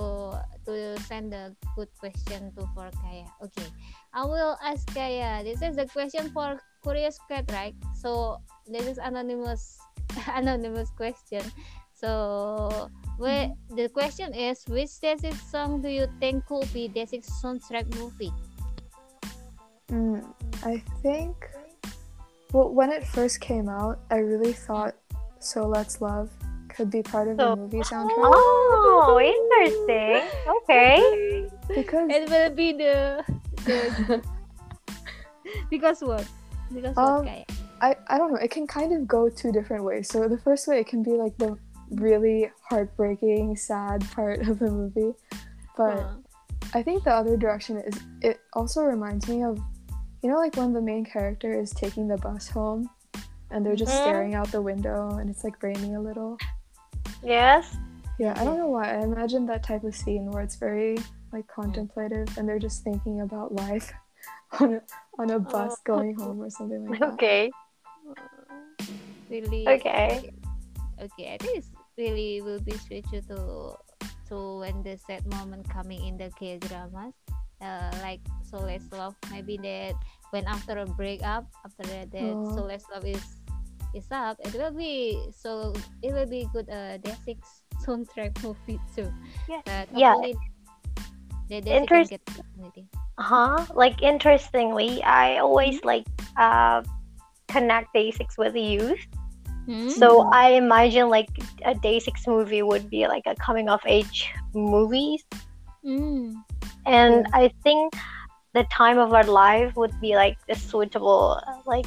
to 0.65 0.73
send 1.07 1.33
a 1.33 1.55
good 1.75 1.89
question 1.99 2.51
to 2.55 2.67
for 2.75 2.91
Kaya. 3.01 3.25
Okay, 3.41 3.69
I 4.13 4.25
will 4.25 4.57
ask 4.63 4.85
Kaya. 4.93 5.43
This 5.43 5.61
is 5.61 5.77
a 5.77 5.87
question 5.87 6.29
for 6.29 6.59
Curious 6.83 7.19
Cat, 7.27 7.49
right? 7.51 7.75
So 7.95 8.37
this 8.67 8.85
is 8.85 8.97
anonymous 8.99 9.79
anonymous 10.35 10.91
question. 10.93 11.43
So 11.93 12.87
where 13.19 13.51
the 13.75 13.89
question 13.91 14.31
is 14.31 14.63
which 14.67 15.03
Day6 15.03 15.35
song 15.51 15.81
do 15.83 15.91
you 15.91 16.07
think 16.23 16.47
could 16.47 16.71
be 16.71 16.87
Day6 16.87 17.27
soundtrack 17.43 17.91
movie? 17.99 18.31
mm, 19.91 20.21
i 20.63 20.77
think 21.01 21.35
well 22.53 22.69
when 22.73 22.91
it 22.91 23.05
first 23.05 23.39
came 23.41 23.69
out 23.69 23.99
i 24.11 24.17
really 24.17 24.53
thought 24.53 24.95
so 25.39 25.67
let's 25.67 26.01
love 26.01 26.29
could 26.69 26.89
be 26.89 27.01
part 27.01 27.27
of 27.27 27.37
So- 27.37 27.49
the 27.49 27.55
movie 27.55 27.79
soundtrack 27.79 28.31
Oh, 28.31 29.19
interesting. 29.19 30.21
Okay. 30.61 31.49
because 31.75 32.09
It 32.09 32.29
will 32.29 32.51
be 32.55 32.73
the, 32.73 33.23
the 33.65 34.21
because 35.69 36.01
what? 36.01 36.25
Because 36.73 36.95
Um, 36.97 37.25
what 37.25 37.25
Kaya? 37.25 37.45
I, 37.81 37.95
I 38.07 38.17
don't 38.17 38.31
know 38.31 38.37
it 38.39 38.51
can 38.51 38.67
kind 38.67 38.93
of 38.93 39.07
go 39.07 39.29
two 39.29 39.51
different 39.51 39.83
ways 39.83 40.07
so 40.09 40.27
the 40.27 40.37
first 40.37 40.67
way 40.67 40.79
it 40.79 40.87
can 40.87 41.01
be 41.01 41.11
like 41.11 41.37
the 41.37 41.57
really 41.91 42.51
heartbreaking, 42.69 43.55
sad 43.55 44.05
part 44.11 44.47
of 44.47 44.59
the 44.59 44.69
movie. 44.69 45.13
But 45.75 45.97
Uh, 45.97 46.13
I 46.75 46.83
think 46.83 47.03
the 47.03 47.11
other 47.13 47.35
direction 47.35 47.77
is 47.77 47.95
it 48.21 48.39
also 48.53 48.83
reminds 48.83 49.27
me 49.27 49.43
of 49.43 49.57
you 50.21 50.29
know 50.29 50.37
like 50.37 50.55
when 50.57 50.73
the 50.73 50.81
main 50.81 51.05
character 51.05 51.53
is 51.59 51.71
taking 51.71 52.07
the 52.07 52.17
bus 52.17 52.47
home 52.49 52.89
and 53.51 53.65
they're 53.65 53.75
just 53.75 53.93
Mhm. 53.93 54.01
staring 54.01 54.33
out 54.35 54.51
the 54.51 54.61
window 54.61 55.17
and 55.17 55.29
it's 55.29 55.43
like 55.43 55.61
raining 55.63 55.95
a 55.95 56.01
little. 56.01 56.37
Yes. 57.23 57.75
Yeah, 58.19 58.33
I 58.39 58.43
don't 58.43 58.57
know 58.57 58.67
why. 58.67 58.91
I 58.95 59.01
imagine 59.01 59.45
that 59.47 59.63
type 59.63 59.83
of 59.83 59.95
scene 59.95 60.29
where 60.31 60.43
it's 60.43 60.55
very 60.57 60.97
like 61.31 61.47
contemplative 61.47 62.27
and 62.37 62.47
they're 62.47 62.59
just 62.59 62.83
thinking 62.83 63.21
about 63.21 63.53
life 63.55 63.91
on 64.59 64.75
a, 64.75 64.81
on 65.19 65.29
a 65.31 65.39
bus 65.39 65.77
Oh. 65.79 65.83
going 65.85 66.15
home 66.15 66.41
or 66.41 66.49
something 66.49 66.85
like 66.89 66.99
that. 66.99 67.13
Okay. 67.13 67.51
really 69.29 69.67
Okay. 69.67 70.29
okay 70.99 71.33
i 71.33 71.37
think 71.37 71.57
it's 71.57 71.69
really 71.97 72.41
will 72.41 72.59
be 72.61 72.73
sweet 72.77 73.05
to 73.13 73.21
to 73.21 73.37
to 74.27 74.57
when 74.59 74.81
the 74.83 74.97
sad 74.97 75.21
moment 75.37 75.67
coming 75.69 76.01
in 76.05 76.17
the 76.17 76.31
k 76.39 76.57
dramas 76.57 77.13
uh, 77.61 77.91
like 78.01 78.21
soulless 78.43 78.83
love 78.91 79.15
maybe 79.31 79.57
that 79.57 79.93
when 80.31 80.45
after 80.47 80.77
a 80.79 80.85
breakup 80.85 81.45
after 81.65 81.83
that, 81.83 82.11
that 82.11 82.33
Oh. 82.35 82.55
soulless 82.55 82.83
love 82.93 83.05
is 83.05 83.23
is 83.93 84.05
up 84.11 84.37
it 84.45 84.53
will 84.53 84.71
be 84.71 85.17
so 85.33 85.73
it 86.03 86.13
will 86.13 86.29
be 86.29 86.47
good 86.53 86.69
uh 86.69 86.97
day 86.97 87.15
six 87.25 87.61
soundtrack 87.85 88.31
movie 88.43 88.79
too 88.95 89.09
Yeah. 89.49 89.61
but 89.65 89.89
Yeah. 89.95 90.13
hopefully 90.13 90.35
they, 91.49 91.61
they 91.61 91.71
Interest- 91.77 92.11
get 92.11 92.21
Huh? 93.19 93.65
Like 93.75 94.01
interestingly, 94.01 95.03
I 95.03 95.39
always 95.39 95.83
like 95.83 96.07
uh 96.37 96.83
connect 97.49 97.91
day 97.93 98.11
six 98.11 98.37
with 98.37 98.53
the 98.53 98.61
youth. 98.61 98.99
Hmm? 99.65 99.89
So 99.89 100.21
I 100.31 100.51
imagine 100.51 101.09
like 101.09 101.27
a 101.65 101.75
day 101.75 101.99
six 101.99 102.25
movie 102.27 102.61
would 102.63 102.89
be 102.89 103.07
like 103.07 103.23
a 103.25 103.35
coming 103.35 103.67
of 103.67 103.81
age 103.85 104.31
movies. 104.53 105.23
Mm. 105.85 106.33
And 106.85 107.27
I 107.33 107.51
think 107.63 107.93
the 108.53 108.63
time 108.65 108.97
of 108.97 109.13
our 109.13 109.23
life 109.23 109.75
would 109.75 109.93
be 110.01 110.15
like 110.15 110.37
the 110.47 110.55
suitable 110.55 111.39
uh, 111.47 111.61
like 111.65 111.85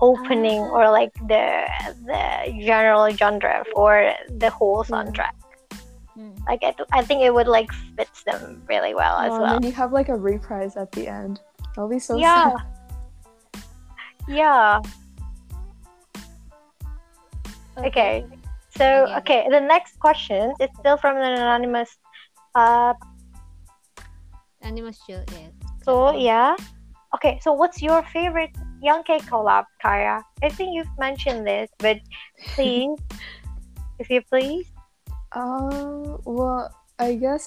opening 0.00 0.60
Ah. 0.60 0.74
or 0.74 0.90
like 0.90 1.12
the 1.28 1.68
the 2.06 2.24
general 2.64 3.10
genre 3.10 3.64
for 3.74 4.12
the 4.38 4.50
whole 4.50 4.82
soundtrack. 4.84 5.34
Mm. 6.18 6.34
Like 6.46 6.62
I, 6.62 6.70
th- 6.70 6.88
I 6.92 7.02
think 7.02 7.22
it 7.22 7.34
would 7.34 7.48
like 7.48 7.70
fits 7.96 8.22
them 8.22 8.62
really 8.68 8.94
well 8.94 9.18
as 9.18 9.32
Oh, 9.32 9.40
well. 9.40 9.56
And 9.56 9.64
you 9.64 9.72
have 9.72 9.92
like 9.92 10.08
a 10.08 10.16
reprise 10.16 10.76
at 10.76 10.90
the 10.92 11.08
end. 11.08 11.40
That'll 11.74 11.88
be 11.88 11.98
so 11.98 12.16
yeah. 12.16 12.54
sad. 12.54 13.62
Yeah. 14.28 14.80
Okay. 17.78 18.24
So 18.70 18.84
Okay. 18.84 19.16
okay, 19.18 19.40
the 19.50 19.60
next 19.60 19.98
question 19.98 20.54
is 20.60 20.70
still 20.78 20.96
from 20.96 21.16
an 21.18 21.32
anonymous. 21.34 21.98
Uh, 22.54 22.94
Animal 24.62 24.92
show 24.92 25.22
yes 25.32 25.52
so 25.84 26.16
yeah. 26.16 26.56
Okay, 27.14 27.38
so 27.42 27.52
what's 27.52 27.80
your 27.80 28.02
favorite 28.04 28.50
Young 28.82 29.04
K 29.04 29.18
collab, 29.18 29.64
Kaya? 29.80 30.24
I 30.42 30.48
think 30.48 30.74
you've 30.74 30.90
mentioned 30.98 31.46
this, 31.46 31.70
but 31.78 31.98
please, 32.56 32.98
if 33.98 34.10
you 34.10 34.20
please. 34.22 34.66
Um, 35.32 36.18
well, 36.24 36.74
I 36.98 37.14
guess 37.14 37.46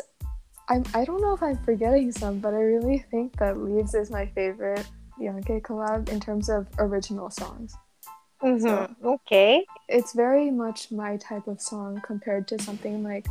I'm. 0.70 0.84
I 0.94 1.04
don't 1.04 1.20
know 1.20 1.34
if 1.34 1.44
I'm 1.44 1.58
forgetting 1.66 2.12
some, 2.12 2.40
but 2.40 2.54
I 2.54 2.62
really 2.62 3.00
think 3.12 3.36
that 3.38 3.58
Leaves 3.58 3.94
is 3.94 4.10
my 4.10 4.28
favorite 4.28 4.86
Young 5.20 5.42
K 5.42 5.60
collab 5.60 6.10
in 6.10 6.20
terms 6.20 6.48
of 6.50 6.68
original 6.78 7.30
songs. 7.30 7.76
Mhm. 8.44 8.96
Okay. 9.04 9.66
It's 9.90 10.14
very 10.14 10.52
much 10.52 10.92
my 10.92 11.18
type 11.18 11.48
of 11.48 11.60
song 11.60 12.00
compared 12.06 12.48
to 12.50 12.62
something 12.62 13.04
like 13.04 13.28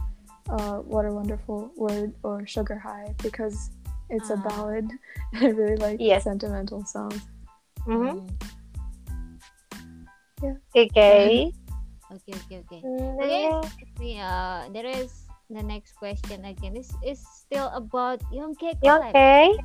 uh, 0.48 0.78
"What 0.86 1.04
a 1.06 1.12
Wonderful 1.12 1.70
Word" 1.76 2.14
or 2.22 2.46
"Sugar 2.46 2.78
High" 2.78 3.14
because 3.22 3.70
it's 4.10 4.30
a 4.30 4.36
Ah. 4.38 4.42
ballad. 4.46 4.86
I 5.42 5.50
really 5.50 5.76
like 5.76 5.98
Yes. 5.98 6.24
sentimental 6.24 6.84
songs. 6.86 7.20
Mhm. 7.86 8.20
Mm. 8.20 8.28
Okay. 10.76 11.50
okay 12.12 12.32
okay 12.36 12.56
okay 12.62 12.80
Mm, 12.84 13.18
Okay. 13.18 13.42
yeah. 13.48 13.60
Yeah, 13.98 14.68
there 14.70 14.86
is 14.86 15.10
the 15.48 15.62
next 15.64 15.96
question 15.96 16.44
again. 16.44 16.74
This 16.76 16.92
is 17.02 17.18
still 17.24 17.72
about 17.74 18.20
Young 18.30 18.54
K 18.54 18.76
Young 18.84 19.00
collab. 19.10 19.12
K. 19.16 19.18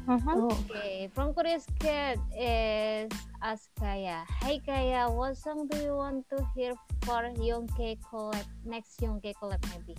Mhm. 0.08 0.34
Oh, 0.40 0.50
Okay, 0.72 1.12
from 1.14 1.36
Curious 1.36 1.68
Cat 1.84 2.18
is 2.34 3.12
ask 3.44 3.68
Kaya. 3.78 4.24
Hey 4.42 4.64
Kaya, 4.64 5.12
what 5.12 5.36
song 5.38 5.68
do 5.68 5.78
you 5.84 5.94
want 6.00 6.24
to 6.32 6.40
hear 6.56 6.74
for 7.06 7.28
Young 7.38 7.68
K 7.76 8.00
collab? 8.10 8.46
Next 8.64 8.98
Young 9.04 9.20
K 9.20 9.36
collab 9.38 9.60
maybe. 9.70 9.94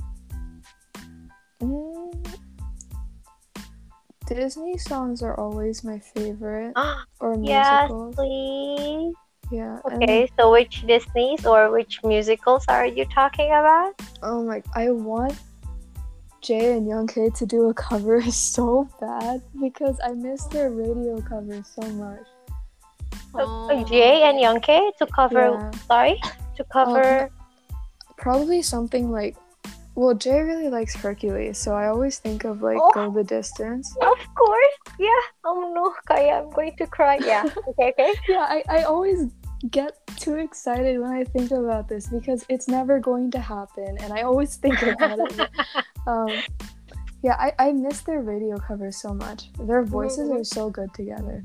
Mm, 1.63 2.39
Disney 4.27 4.79
songs 4.79 5.23
are 5.23 5.39
always 5.39 5.85
my 5.85 5.99
favorite, 5.99 6.75
or 7.21 7.37
yes, 7.41 7.89
musicals. 7.89 8.15
please. 8.17 9.15
Yeah. 9.51 9.79
and- 9.85 10.03
Okay, 10.03 10.29
so 10.39 10.51
which 10.51 10.83
Disney's 10.87 11.45
or 11.45 11.71
which 11.71 12.03
musicals 12.03 12.65
are 12.69 12.87
you 12.87 13.05
talking 13.05 13.49
about? 13.49 13.93
Oh 14.23 14.43
my! 14.43 14.63
I 14.75 14.91
want 14.91 15.39
Jae 16.43 16.77
and 16.77 16.89
Young 16.89 17.07
K 17.07 17.31
to 17.31 17.47
do 17.47 17.69
a 17.69 17.75
cover 17.75 18.23
so 18.31 18.89
bad 19.01 19.43
because 19.61 20.01
I 20.03 20.13
miss 20.13 20.45
their 20.47 20.71
radio 20.71 21.21
covers 21.21 21.69
so 21.69 21.87
much. 21.93 22.27
Uh, 23.35 23.85
Jae 23.89 24.29
and 24.29 24.41
Young 24.41 24.61
K 24.61 24.93
to 24.99 25.07
cover. 25.07 25.57
Yeah. 25.57 25.71
Sorry, 25.87 26.21
to 26.57 26.65
cover. 26.65 27.31
Probably 28.17 28.63
something 28.63 29.11
like, 29.11 29.37
well, 29.95 30.15
Jae 30.15 30.45
really 30.47 30.69
likes 30.69 30.95
Hercules, 30.95 31.59
so 31.59 31.75
I 31.75 31.89
always 31.89 32.19
think 32.19 32.45
of 32.45 32.63
like 32.63 32.79
Oh. 32.81 32.91
Go 32.95 33.11
the 33.11 33.25
Distance. 33.25 33.95
Of 34.01 34.19
course, 34.35 34.77
yeah. 34.99 35.23
Oh 35.45 35.73
no, 35.75 35.93
Kaya, 36.09 36.43
I'm 36.43 36.51
going 36.51 36.75
to 36.77 36.87
cry. 36.87 37.19
Yeah. 37.21 37.45
Okay, 37.69 37.91
okay. 37.91 38.13
Yeah, 38.29 38.47
I, 38.49 38.65
I 38.69 38.83
always 38.85 39.29
get 39.71 39.93
too 40.17 40.37
excited 40.37 40.99
when 41.01 41.13
I 41.13 41.25
think 41.25 41.51
about 41.53 41.89
this 41.89 42.09
because 42.09 42.45
it's 42.49 42.69
never 42.69 42.99
going 42.99 43.31
to 43.33 43.39
happen, 43.41 43.97
and 44.01 44.13
I 44.13 44.23
always 44.23 44.57
think 44.57 44.81
about 44.83 45.19
it. 45.21 45.49
um, 46.07 46.43
yeah, 47.23 47.37
I, 47.39 47.53
I 47.69 47.73
miss 47.73 48.01
their 48.01 48.21
radio 48.21 48.57
covers 48.59 48.97
so 48.97 49.15
much. 49.15 49.53
Their 49.61 49.85
voices 49.85 50.29
Mhm. 50.29 50.41
are 50.41 50.45
so 50.45 50.71
good 50.71 50.93
together. 50.95 51.45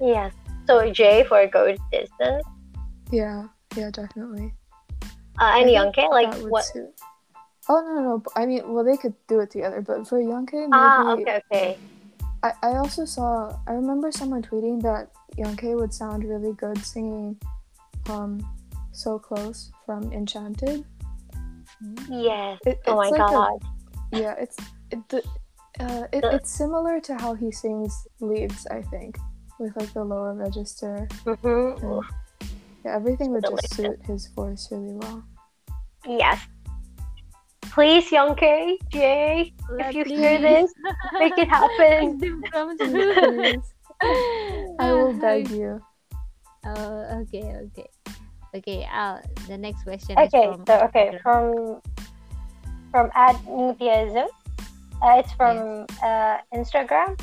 Yes. 0.00 0.32
So 0.66 0.88
Jae 0.90 1.26
for 1.26 1.46
Go 1.46 1.66
the 1.76 1.78
Distance. 1.92 2.44
Yeah, 3.10 3.48
yeah, 3.76 3.90
definitely. 3.90 4.54
Uh, 5.38 5.58
and 5.60 5.66
I 5.68 5.72
Young 5.72 5.92
K, 5.92 6.08
like 6.08 6.32
what? 6.48 6.64
suit. 6.64 6.88
Oh 7.68 7.80
no, 7.82 7.94
no, 7.94 8.02
no! 8.02 8.22
I 8.34 8.46
mean, 8.46 8.72
well, 8.72 8.84
they 8.84 8.96
could 8.96 9.14
do 9.28 9.40
it 9.40 9.50
together, 9.50 9.80
but 9.82 10.08
for 10.08 10.20
Young 10.20 10.46
K, 10.46 10.56
maybe 10.58 10.72
Ah, 10.72 11.12
okay, 11.12 11.40
okay. 11.50 11.78
I, 12.42 12.52
I 12.62 12.70
also 12.76 13.04
saw. 13.04 13.54
I 13.68 13.72
remember 13.72 14.10
someone 14.10 14.42
tweeting 14.42 14.80
that 14.82 15.10
Young 15.36 15.56
K 15.56 15.74
would 15.74 15.92
sound 15.92 16.24
really 16.24 16.54
good 16.54 16.78
singing, 16.84 17.36
um, 18.08 18.40
"So 18.92 19.18
Close" 19.18 19.70
from 19.84 20.10
Enchanted. 20.12 20.84
Yes. 22.08 22.58
It, 22.66 22.80
Oh 22.86 22.96
my 22.96 23.08
like 23.10 23.20
a- 23.20 23.32
god. 23.32 23.58
yeah, 24.12 24.34
it's 24.38 24.56
it, 24.90 24.98
the, 25.08 25.22
uh, 25.80 26.04
it, 26.12 26.24
it's 26.24 26.50
similar 26.50 27.00
to 27.00 27.14
how 27.18 27.34
he 27.34 27.52
sings 27.52 28.06
"Leaves," 28.20 28.66
I 28.68 28.82
think, 28.82 29.18
with 29.58 29.76
like 29.76 29.92
the 29.92 30.02
lower 30.04 30.34
register. 30.34 31.06
Mm-hmm. 31.24 32.00
Yeah, 32.84 32.96
everything 32.96 33.32
would 33.32 33.44
just 33.44 33.74
suit 33.76 34.00
his 34.06 34.28
voice 34.28 34.68
really 34.72 34.94
well. 34.96 35.22
Yes. 36.08 36.40
Please, 37.62 38.10
Young 38.10 38.34
K, 38.34 38.78
Jae, 38.90 39.52
if 39.78 39.94
you 39.94 40.04
hear 40.04 40.40
this, 40.40 40.72
make 41.18 41.34
it 41.38 41.48
happen. 41.48 42.18
I 44.80 44.92
will 44.92 45.12
beg 45.20 45.50
you. 45.50 45.80
Oh, 46.64 47.20
okay, 47.22 47.56
okay, 47.68 47.88
okay. 48.54 48.88
Uh, 48.92 49.20
the 49.48 49.56
next 49.56 49.84
question 49.84 50.18
Okay, 50.18 50.48
is 50.48 50.56
from 50.56 50.66
so 50.66 50.74
okay, 50.88 51.18
from 51.22 51.80
from 52.90 53.10
at 53.14 53.36
Nutiasm. 53.44 54.28
Uh, 55.00 55.22
it's 55.24 55.32
from 55.32 55.86
uh, 56.02 56.38
Instagram. 56.52 57.16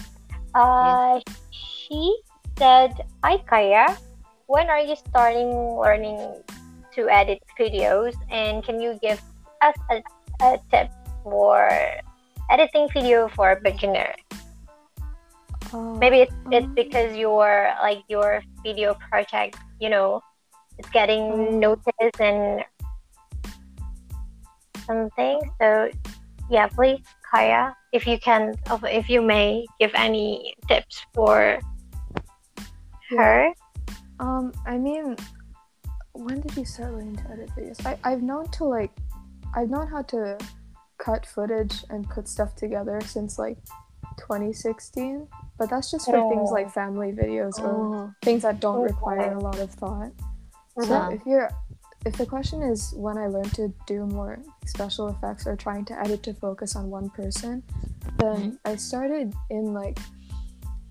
Uh, 0.55 1.19
She 1.51 2.17
said, 2.57 2.93
"Hi 3.23 3.37
Kaya, 3.45 3.97
when 4.47 4.69
are 4.69 4.81
you 4.81 4.95
starting 4.95 5.53
learning 5.77 6.41
to 6.97 7.09
edit 7.09 7.41
videos? 7.59 8.13
And 8.29 8.63
can 8.63 8.81
you 8.81 8.97
give 9.01 9.21
us 9.61 9.77
a, 9.91 10.01
a 10.41 10.59
tip 10.71 10.91
for 11.23 11.69
editing 12.49 12.87
video 12.93 13.27
for 13.29 13.51
a 13.51 13.59
beginner? 13.61 14.13
Uh, 15.73 15.95
Maybe 15.99 16.21
it's, 16.21 16.33
it's 16.51 16.65
Um, 16.65 16.75
because 16.75 17.15
your 17.15 17.73
like 17.81 18.03
your 18.07 18.41
video 18.63 18.95
project, 19.09 19.57
you 19.79 19.89
know, 19.89 20.21
it's 20.77 20.89
getting 20.89 21.31
Um, 21.31 21.59
noticed 21.59 22.19
and 22.19 22.63
something. 24.85 25.39
So 25.59 25.89
yeah, 26.49 26.67
please, 26.67 27.03
Kaya, 27.29 27.75
if 27.91 28.07
you 28.07 28.17
can, 28.19 28.55
if 28.87 29.09
you 29.09 29.21
may, 29.21 29.65
give 29.79 29.91
any 29.95 30.55
tips 30.67 31.05
for 31.13 31.59
her. 33.09 33.51
Um, 34.19 34.53
I 34.65 34.77
mean, 34.77 35.15
when 36.13 36.41
did 36.41 36.55
you 36.55 36.65
start 36.65 36.93
learning 36.93 37.17
to 37.17 37.31
edit 37.31 37.49
videos? 37.55 37.85
I, 37.85 37.99
I've 38.03 38.23
known 38.23 38.47
to 38.57 38.63
like 38.63 38.91
I've 39.55 39.69
known 39.69 39.87
how 39.87 40.01
to 40.03 40.37
cut 40.97 41.25
footage 41.25 41.83
and 41.89 42.07
put 42.09 42.27
stuff 42.27 42.55
together 42.55 42.99
since 43.01 43.37
like 43.39 43.57
2016, 44.17 45.27
but 45.57 45.69
that's 45.69 45.91
just 45.91 46.09
for 46.09 46.27
things 46.29 46.49
like 46.51 46.71
family 46.71 47.11
videos 47.11 47.59
or 47.59 47.69
Oh. 47.95 48.13
things 48.23 48.41
that 48.43 48.59
don't 48.59 48.77
Okay. 48.77 48.93
require 48.93 49.33
a 49.33 49.39
lot 49.39 49.59
of 49.59 49.71
thought. 49.71 50.11
So 50.81 50.93
Uh-huh. 50.93 51.09
if 51.11 51.25
you're 51.25 51.49
if 52.05 52.15
the 52.15 52.25
question 52.25 52.61
is 52.61 52.93
when 52.95 53.17
I 53.17 53.27
learned 53.27 53.53
to 53.55 53.73
do 53.85 54.05
more 54.05 54.39
special 54.65 55.07
effects 55.09 55.45
or 55.47 55.55
trying 55.57 55.83
to 55.85 55.99
edit 55.99 56.23
to 56.23 56.33
focus 56.33 56.75
on 56.75 56.89
one 56.89 57.09
person, 57.09 57.63
then 58.17 58.57
I 58.65 58.75
started 58.75 59.33
in 59.49 59.73
like 59.73 59.99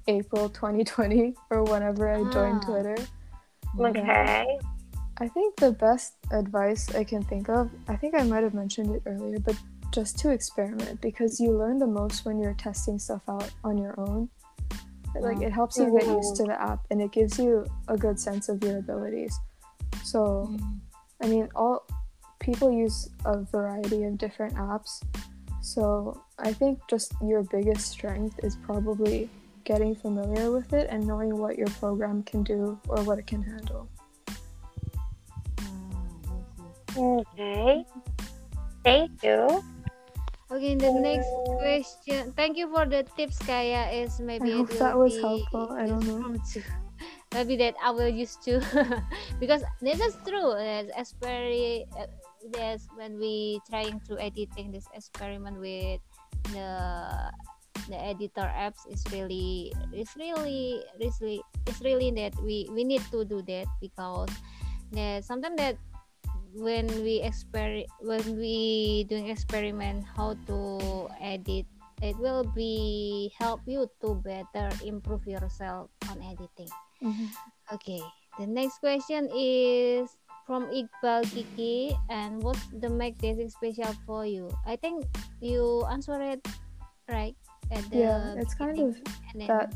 April 0.08 0.48
2020 0.50 1.34
or 1.50 1.62
whenever 1.64 2.08
I 2.12 2.24
joined 2.24 2.62
Ah. 2.64 2.66
Twitter. 2.66 2.96
Okay. 3.78 4.58
I 5.18 5.28
think 5.28 5.56
the 5.56 5.72
best 5.72 6.14
advice 6.30 6.94
I 6.94 7.02
can 7.02 7.22
think 7.22 7.48
of, 7.48 7.70
I 7.88 7.96
think 7.96 8.14
I 8.14 8.22
might 8.22 8.42
have 8.42 8.52
mentioned 8.52 8.94
it 8.94 9.02
earlier, 9.06 9.38
but 9.38 9.56
just 9.90 10.18
to 10.18 10.30
experiment 10.30 11.00
because 11.00 11.40
you 11.40 11.52
learn 11.52 11.78
the 11.78 11.86
most 11.86 12.26
when 12.26 12.38
you're 12.38 12.54
testing 12.54 12.98
stuff 12.98 13.22
out 13.28 13.50
on 13.64 13.78
your 13.78 13.98
own. 13.98 14.28
Like 15.18 15.40
it 15.40 15.50
helps 15.50 15.78
you 15.78 15.90
get 15.98 16.06
used 16.06 16.36
to 16.36 16.44
the 16.44 16.60
app 16.60 16.80
and 16.90 17.00
it 17.00 17.10
gives 17.10 17.38
you 17.38 17.64
a 17.88 17.96
good 17.96 18.20
sense 18.20 18.50
of 18.50 18.62
your 18.62 18.78
abilities. 18.78 19.34
So, 20.04 20.48
mm-hmm. 20.50 20.76
I 21.22 21.26
mean, 21.28 21.48
all 21.54 21.86
people 22.38 22.70
use 22.70 23.08
a 23.24 23.40
variety 23.40 24.04
of 24.04 24.18
different 24.18 24.54
apps. 24.56 25.02
So, 25.62 26.22
I 26.38 26.52
think 26.52 26.80
just 26.90 27.14
your 27.24 27.42
biggest 27.44 27.90
strength 27.90 28.38
is 28.44 28.56
probably 28.56 29.30
getting 29.64 29.94
familiar 29.94 30.52
with 30.52 30.74
it 30.74 30.88
and 30.90 31.06
knowing 31.06 31.38
what 31.38 31.56
your 31.56 31.68
program 31.68 32.22
can 32.22 32.42
do 32.42 32.78
or 32.88 33.02
what 33.04 33.18
it 33.18 33.26
can 33.26 33.42
handle. 33.42 33.88
Okay. 36.96 37.84
Thank 38.82 39.22
you. 39.22 39.62
Okay, 40.46 40.78
the 40.78 40.92
next 40.94 41.28
question. 41.58 42.30
Thank 42.38 42.56
you 42.56 42.70
for 42.70 42.86
the 42.86 43.02
tips, 43.18 43.36
Kaya. 43.42 43.90
Is 43.90 44.22
maybe 44.22 44.54
I 44.54 44.62
hope 44.62 44.70
that 44.78 44.94
will 44.94 45.10
was 45.10 45.18
be 45.18 45.20
helpful. 45.20 45.74
I 45.74 45.84
don't 45.90 46.06
know. 46.06 46.22
Maybe 47.34 47.58
that 47.58 47.74
I 47.82 47.90
will 47.90 48.08
use 48.08 48.38
too, 48.38 48.62
because 49.42 49.60
this 49.82 49.98
is 49.98 50.16
true. 50.24 50.54
As 50.54 50.86
exper- 50.94 51.84
uh, 51.98 52.06
yes, 52.54 52.86
when 52.94 53.18
we 53.18 53.60
trying 53.68 54.00
to 54.08 54.16
editing 54.16 54.70
this 54.70 54.86
experiment 54.94 55.58
with 55.58 56.00
the 56.54 56.70
the 57.90 57.98
editor 57.98 58.46
apps 58.46 58.86
is 58.88 59.04
really 59.12 59.74
it's 59.92 60.16
really 60.16 60.80
it's 60.98 61.20
really 61.20 61.42
it's 61.66 61.82
really 61.82 62.14
that 62.14 62.32
we 62.40 62.70
we 62.72 62.86
need 62.86 63.02
to 63.10 63.26
do 63.26 63.42
that 63.44 63.66
because 63.82 64.30
that 64.94 65.26
sometimes 65.26 65.58
that 65.58 65.76
when 66.56 66.86
we 67.04 67.20
exper 67.20 67.84
when 68.00 68.22
we 68.36 69.04
doing 69.08 69.28
experiment 69.28 70.04
how 70.04 70.34
to 70.46 71.08
edit 71.20 71.66
it 72.02 72.16
will 72.20 72.44
be 72.56 73.32
help 73.38 73.60
you 73.64 73.88
to 74.04 74.14
better 74.20 74.68
improve 74.84 75.24
yourself 75.26 75.88
on 76.12 76.20
editing. 76.20 76.68
Mhm. 77.00 77.28
okay 77.72 78.00
the 78.40 78.46
next 78.46 78.78
question 78.84 79.28
is 79.32 80.08
from 80.46 80.68
Iqbal 80.70 81.24
Kiki 81.34 81.96
and 82.08 82.38
what's 82.42 82.62
the 82.70 82.88
make 82.88 83.18
this 83.18 83.36
special 83.52 83.90
for 84.06 84.22
you? 84.24 84.46
I 84.64 84.76
think 84.76 85.02
you 85.42 85.82
answer 85.90 86.14
it 86.22 86.38
right 87.10 87.34
at 87.74 87.82
the 87.90 88.06
Yeah, 88.06 88.38
it's 88.38 88.54
kind 88.54 88.78
of 88.78 88.94
then, 89.34 89.48
that- 89.48 89.74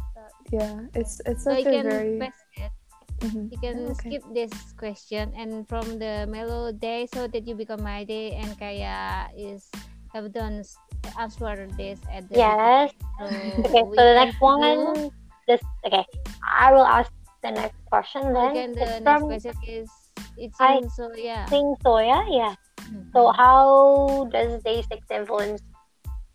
Yeah, 0.51 0.87
it's 0.95 1.19
it's 1.27 1.43
so 1.45 1.55
such 1.55 1.67
you 1.67 1.79
a 1.79 1.83
very 1.83 2.19
it 2.59 2.73
Mhm. 3.21 3.53
you 3.53 3.59
can 3.59 3.93
okay. 3.93 3.95
skip 3.95 4.23
this 4.35 4.53
question 4.79 5.33
and 5.37 5.69
from 5.69 5.99
the 5.99 6.27
mellow 6.29 6.73
day 6.73 7.07
so 7.13 7.27
that 7.29 7.47
you 7.47 7.55
become 7.55 7.83
my 7.83 8.05
day 8.05 8.33
and 8.37 8.57
kaya 8.59 9.29
is 9.37 9.69
have 10.15 10.33
done 10.33 10.61
s- 10.65 10.77
answer 11.19 11.69
this 11.77 12.01
at 12.11 12.29
the 12.29 12.39
Yes. 12.39 12.91
beginning. 13.21 13.65
Okay, 13.67 13.85
so 13.95 14.01
the 14.05 14.15
next 14.15 14.37
one, 14.41 15.11
this 15.47 15.61
okay. 15.87 16.05
I 16.43 16.73
will 16.73 16.87
ask 16.87 17.11
the 17.43 17.51
next 17.53 17.77
question 17.91 18.35
again 18.37 18.75
then. 18.75 18.77
the 18.77 18.85
It's 18.97 19.01
next 19.01 19.21
from 19.21 19.29
question 19.29 19.55
is 19.67 19.89
it's 20.37 20.59
I 20.61 20.81
in 20.81 20.89
so 20.91 21.11
yeah 21.17 21.47
Sing 21.49 21.75
Soya, 21.85 22.21
yeah. 22.31 22.55
Mhm. 22.81 23.05
So 23.15 23.33
how 23.33 24.27
does 24.33 24.63
Day 24.63 24.83
Six 24.83 25.01
influence 25.11 25.63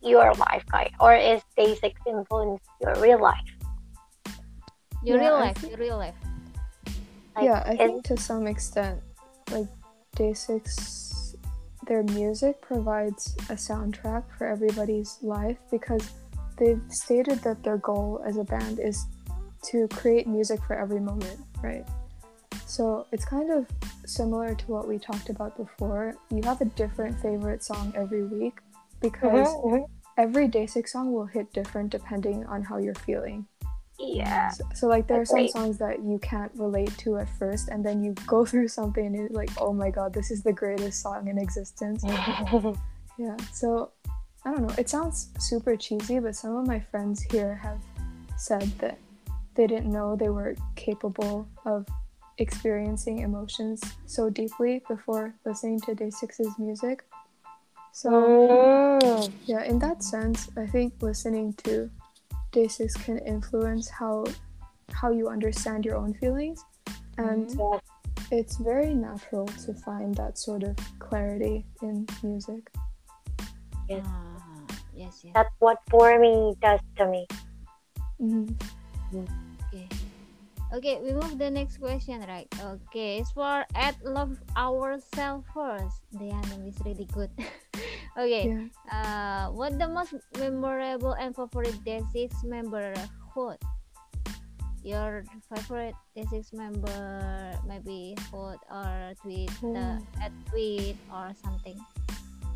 your 0.02 0.34
life, 0.36 0.64
Kai? 0.72 0.90
Or 0.99 1.16
is 1.16 1.41
Day 1.57 1.76
Six 1.76 1.94
influence 2.07 2.62
your 2.82 2.95
real 3.02 3.22
life? 3.22 3.49
your 5.03 5.18
Yeah, 5.18 5.30
real 5.30 5.38
I 5.38 5.53
life 5.53 5.60
your 5.64 5.78
real 5.78 5.98
life 5.98 6.18
Like, 7.36 7.45
yeah, 7.45 7.64
I 7.66 7.76
think 7.76 8.03
to 8.06 8.18
some 8.18 8.48
extent, 8.48 9.02
like 9.52 9.68
Day 10.16 10.34
Six, 10.34 11.36
their 11.88 12.03
music 12.03 12.62
provides 12.62 13.36
a 13.49 13.53
soundtrack 13.56 14.24
for 14.38 14.48
everybody's 14.48 15.18
life 15.22 15.57
because 15.70 16.10
they've 16.57 16.82
stated 16.90 17.40
that 17.44 17.64
their 17.64 17.78
goal 17.78 18.22
as 18.26 18.38
a 18.38 18.44
band 18.44 18.80
is 18.80 19.06
to 19.72 19.88
create 19.90 20.28
music 20.28 20.60
for 20.66 20.76
every 20.78 20.99
moment, 20.99 21.40
right? 21.62 21.86
So 22.66 23.06
it's 23.12 23.26
kind 23.26 23.52
of 23.52 23.68
similar 24.06 24.56
to 24.56 24.66
what 24.72 24.88
we 24.88 24.98
talked 24.98 25.30
about 25.30 25.57
before. 25.57 26.16
You 26.32 26.41
have 26.44 26.62
a 26.62 26.66
different 26.66 27.20
favorite 27.20 27.64
song 27.64 27.94
every 27.95 28.24
week 28.24 28.60
because 29.02 29.48
Mhm, 29.48 29.72
mhm. 29.72 29.86
every 30.18 30.48
Day 30.48 30.66
Six 30.68 30.94
song 30.94 31.12
will 31.14 31.26
hit 31.26 31.52
different 31.53 31.91
depending 31.91 32.45
on 32.45 32.64
how 32.64 32.78
you're 32.78 32.95
feeling. 32.95 33.48
Yeah. 33.99 34.49
So, 34.49 34.63
so, 34.73 34.88
like 34.88 35.07
there 35.07 35.22
are 35.22 35.26
some 35.26 35.47
songs 35.47 35.77
that 35.77 36.03
you 36.03 36.19
can't 36.19 36.51
relate 36.55 36.95
to 36.99 37.17
at 37.17 37.30
first, 37.38 37.69
and 37.69 37.85
then 37.85 38.03
you 38.03 38.13
go 38.27 38.45
through 38.49 38.67
something 38.67 39.05
and 39.05 39.15
you're 39.15 39.30
like, 39.30 39.49
oh 39.59 39.73
my 39.73 39.89
god, 39.89 40.13
this 40.13 40.31
is 40.31 40.43
the 40.43 40.53
greatest 40.53 41.01
song 41.01 41.27
in 41.27 41.38
existence. 41.38 42.03
yeah. 43.17 43.38
So 43.53 43.91
I 44.45 44.51
don't 44.51 44.67
know. 44.67 44.76
It 44.77 44.89
sounds 44.89 45.30
super 45.39 45.76
cheesy, 45.76 46.19
but 46.19 46.35
some 46.35 46.55
of 46.55 46.67
my 46.67 46.80
friends 46.80 47.23
here 47.31 47.55
have 47.55 47.80
said 48.38 48.69
that 48.80 48.97
they 49.55 49.65
didn't 49.67 49.91
know 49.91 50.15
they 50.15 50.30
were 50.30 50.55
capable 50.76 51.47
of 51.65 51.88
experiencing 52.38 53.19
emotions 53.19 53.81
so 54.05 54.30
deeply 54.30 54.84
before 54.89 55.34
listening 55.45 55.80
to 55.81 55.95
Day 55.95 56.09
Six's 56.09 56.51
music. 56.59 57.03
So 57.93 58.11
Mm. 59.01 59.31
yeah, 59.45 59.63
in 59.63 59.80
that 59.80 60.03
sense, 60.03 60.49
I 60.57 60.67
think 60.67 60.93
listening 61.01 61.53
to 61.63 61.89
Day 62.56 62.69
Six 62.69 62.95
can 62.95 63.19
influence 63.19 63.90
how 63.90 64.23
how 64.95 65.11
you 65.11 65.27
understand 65.27 65.84
your 65.84 65.98
own 65.99 66.14
feelings, 66.14 66.64
and 67.18 67.52
Yes. 67.52 67.82
it's 68.32 68.56
very 68.57 68.95
natural 68.95 69.45
to 69.68 69.73
find 69.73 70.15
that 70.15 70.38
sort 70.40 70.64
of 70.64 70.77
clarity 70.99 71.65
in 71.82 72.07
music. 72.23 72.72
Yes. 73.91 74.07
Ah, 74.07 74.65
yes 74.95 75.19
yes 75.22 75.34
That's 75.36 75.52
what 75.60 75.84
for 75.91 76.18
me 76.18 76.56
does 76.64 76.80
to 76.95 77.03
me. 77.11 77.27
Mhm. 78.23 78.56
Okay. 79.11 79.90
Okay, 80.73 80.97
we 81.01 81.13
move 81.13 81.37
the 81.37 81.49
next 81.49 81.77
question, 81.77 82.25
right? 82.27 82.49
Okay, 82.57 83.21
it's 83.21 83.31
for 83.31 83.65
at 83.75 83.95
love 84.03 84.33
ourselves 84.57 85.45
first. 85.53 86.01
The 86.17 86.33
anthem 86.33 86.65
is 86.65 86.75
really 86.83 87.05
good. 87.13 87.29
okay. 88.17 88.49
Yeah. 88.49 88.65
Uh, 88.89 89.53
what 89.53 89.77
the 89.77 89.87
most 89.87 90.17
memorable 90.39 91.13
and 91.13 91.35
favorite 91.35 91.77
Day 91.85 92.01
Six 92.11 92.43
member 92.43 92.93
quote? 93.31 93.61
Your 94.81 95.23
favorite 95.53 95.95
Day 96.17 96.25
Six 96.33 96.51
member 96.51 97.53
maybe 97.67 98.17
quote 98.33 98.61
or 98.69 99.13
tweet 99.21 99.53
the 99.61 100.01
at 100.17 100.33
tweet 100.49 100.97
or 101.13 101.29
something. 101.45 101.77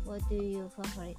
What 0.02 0.26
do 0.28 0.34
you 0.34 0.66
favorite? 0.74 1.18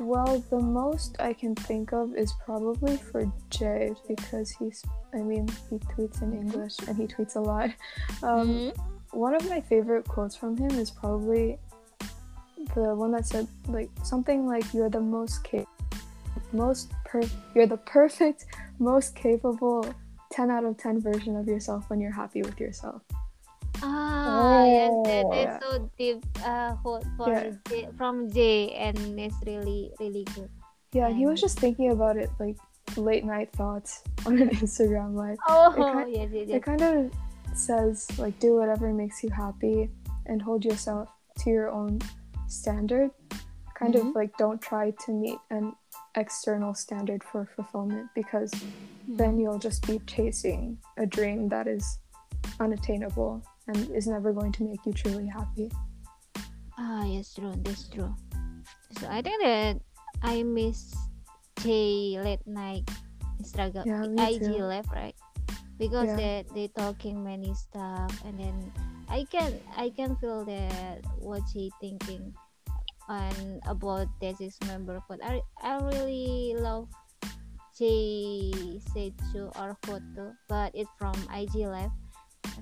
Well, 0.00 0.42
the 0.50 0.58
most 0.58 1.16
I 1.20 1.32
can 1.32 1.54
think 1.54 1.92
of 1.92 2.16
is 2.16 2.32
probably 2.44 2.96
for 2.96 3.24
Jae 3.50 3.96
because 4.08 4.50
he's, 4.50 4.82
I 5.14 5.18
mean, 5.18 5.48
he 5.70 5.76
tweets 5.78 6.22
in 6.22 6.32
English 6.32 6.76
and 6.88 6.96
he 6.96 7.06
tweets 7.06 7.36
a 7.36 7.40
lot. 7.40 7.70
Um, 8.22 8.48
Mhm. 8.48 8.76
one 9.12 9.34
of 9.34 9.48
my 9.48 9.60
favorite 9.60 10.06
quotes 10.08 10.34
from 10.36 10.56
him 10.56 10.70
is 10.72 10.90
probably 10.90 11.58
the 12.74 12.94
one 12.94 13.10
that 13.12 13.26
said 13.26 13.46
like 13.68 13.90
something 14.04 14.46
like 14.46 14.72
you're 14.72 14.88
the 14.88 15.00
most 15.00 15.42
cap- 15.44 15.66
most 16.52 16.92
per 17.04 17.20
you're 17.54 17.66
the 17.66 17.76
perfect 17.78 18.46
most 18.78 19.14
capable 19.16 19.84
10 20.30 20.50
out 20.50 20.64
of 20.64 20.76
10 20.78 21.00
version 21.00 21.36
of 21.36 21.46
yourself 21.48 21.90
when 21.90 22.00
you're 22.00 22.12
happy 22.12 22.40
with 22.42 22.58
yourself 22.60 23.02
Ah, 23.82 24.64
yes, 24.64 24.90
that 25.06 25.24
Oh. 25.26 25.32
is 25.32 25.44
Yeah. 25.44 25.58
so 25.60 25.90
deep. 25.98 26.24
Uh, 26.44 26.76
for 26.82 27.00
Yeah. 27.28 27.50
Jae, 27.68 27.96
from 27.96 28.28
Jae, 28.30 28.72
and 28.78 28.96
it's 29.20 29.36
really, 29.46 29.92
really 30.00 30.24
good. 30.34 30.50
yeah 30.94 31.08
he 31.08 31.24
was 31.24 31.40
just 31.40 31.58
thinking 31.58 31.90
about 31.90 32.18
it 32.18 32.28
like 32.38 32.58
late 32.98 33.24
night 33.24 33.48
thoughts 33.56 34.02
on 34.26 34.36
an 34.36 34.50
instagram 34.60 35.14
live 35.16 35.38
Oh, 35.48 35.72
ki- 35.72 36.12
yes, 36.20 36.28
yes, 36.32 36.48
it 36.56 36.62
kind 36.62 36.82
of 36.82 37.10
says 37.56 37.96
like 38.18 38.36
do 38.44 38.50
whatever 38.60 38.92
makes 38.92 39.24
you 39.24 39.30
happy 39.30 39.88
and 40.26 40.42
hold 40.42 40.66
yourself 40.66 41.08
to 41.40 41.48
your 41.48 41.70
own 41.70 41.98
standard 42.46 43.08
kind 43.74 43.94
Mhm. 43.94 44.10
of 44.10 44.14
like 44.14 44.36
don't 44.36 44.60
try 44.60 44.92
to 45.04 45.12
meet 45.12 45.38
an 45.48 45.72
external 46.14 46.74
standard 46.74 47.24
for 47.24 47.46
fulfillment 47.56 48.06
because 48.14 48.52
then 49.08 49.40
you'll 49.40 49.58
just 49.68 49.86
be 49.86 49.96
chasing 50.06 50.76
a 50.98 51.06
dream 51.06 51.48
that 51.48 51.66
is 51.66 51.84
unattainable 52.60 53.42
and 53.72 53.88
is 53.96 54.06
never 54.06 54.32
going 54.32 54.52
to 54.52 54.64
make 54.68 54.84
you 54.84 54.92
truly 54.92 55.26
happy 55.26 55.72
Ah, 56.78 57.04
yes, 57.04 57.34
true. 57.36 57.52
That's 57.62 57.86
true. 57.88 58.10
So 58.98 59.06
I 59.06 59.20
think 59.20 59.38
that 59.44 59.76
I 60.24 60.42
miss 60.42 60.90
Jae 61.60 62.16
late 62.18 62.42
night 62.48 62.88
struggle 63.44 63.84
Yeah, 63.86 64.08
IG 64.08 64.40
too. 64.40 64.64
live, 64.64 64.88
right? 64.90 65.14
Because 65.78 66.08
Yeah. 66.10 66.16
they 66.16 66.34
they 66.56 66.66
talking 66.74 67.20
many 67.22 67.52
stuff, 67.54 68.10
and 68.24 68.40
then 68.40 68.56
I 69.06 69.28
can 69.30 69.52
I 69.76 69.92
can 69.92 70.16
feel 70.16 70.42
that 70.48 71.04
what 71.20 71.44
she 71.52 71.70
thinking 71.78 72.32
and 73.10 73.60
about 73.68 74.08
this 74.20 74.40
member 74.64 75.02
but 75.10 75.18
I 75.20 75.42
I 75.60 75.76
really 75.82 76.54
love 76.56 76.88
she 77.76 78.80
said 78.92 79.12
to 79.32 79.52
our 79.60 79.76
photo, 79.84 80.32
but 80.48 80.72
it's 80.74 80.90
from 80.98 81.14
IG 81.32 81.68
live. 81.68 81.92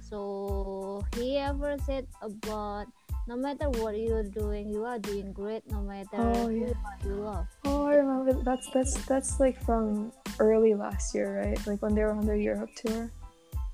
So 0.02 1.04
he 1.14 1.38
ever 1.38 1.76
said 1.86 2.06
about 2.20 2.86
no 3.28 3.36
matter 3.36 3.70
what 3.70 3.96
you're 3.98 4.24
doing, 4.26 4.68
you 4.68 4.84
are 4.84 4.98
doing 4.98 5.32
great 5.32 5.62
no 5.70 5.82
matter 5.82 6.18
Oh, 6.18 6.48
who 6.48 6.74
you 7.06 7.14
love. 7.14 7.46
Oh, 7.64 7.86
I 7.86 7.94
remember. 7.94 8.32
That's 8.42 8.66
that's 8.74 8.94
that's 9.06 9.38
like 9.38 9.60
from 9.62 10.12
early 10.38 10.74
last 10.74 11.14
year, 11.14 11.38
right? 11.38 11.58
Like 11.66 11.80
when 11.82 11.94
they 11.94 12.02
were 12.02 12.10
on 12.10 12.26
their 12.26 12.36
Europe 12.36 12.70
tour. 12.74 13.10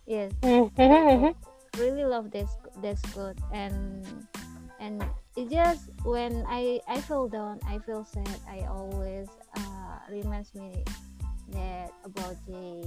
Yes. 0.07 0.33
Mhm. 0.43 1.35
really 1.77 2.05
love 2.05 2.31
this 2.31 2.49
this 2.81 3.01
quote 3.13 3.37
and 3.53 4.01
and 4.81 5.05
it 5.37 5.51
just 5.51 5.91
when 6.05 6.45
I 6.49 6.81
I 6.89 7.01
feel 7.01 7.29
down, 7.29 7.61
I 7.67 7.79
feel 7.81 8.05
sad. 8.05 8.29
I 8.49 8.65
always 8.69 9.29
uh 9.57 9.99
reminds 10.11 10.55
me 10.55 10.85
that 11.53 11.93
about 12.05 12.37
the 12.47 12.85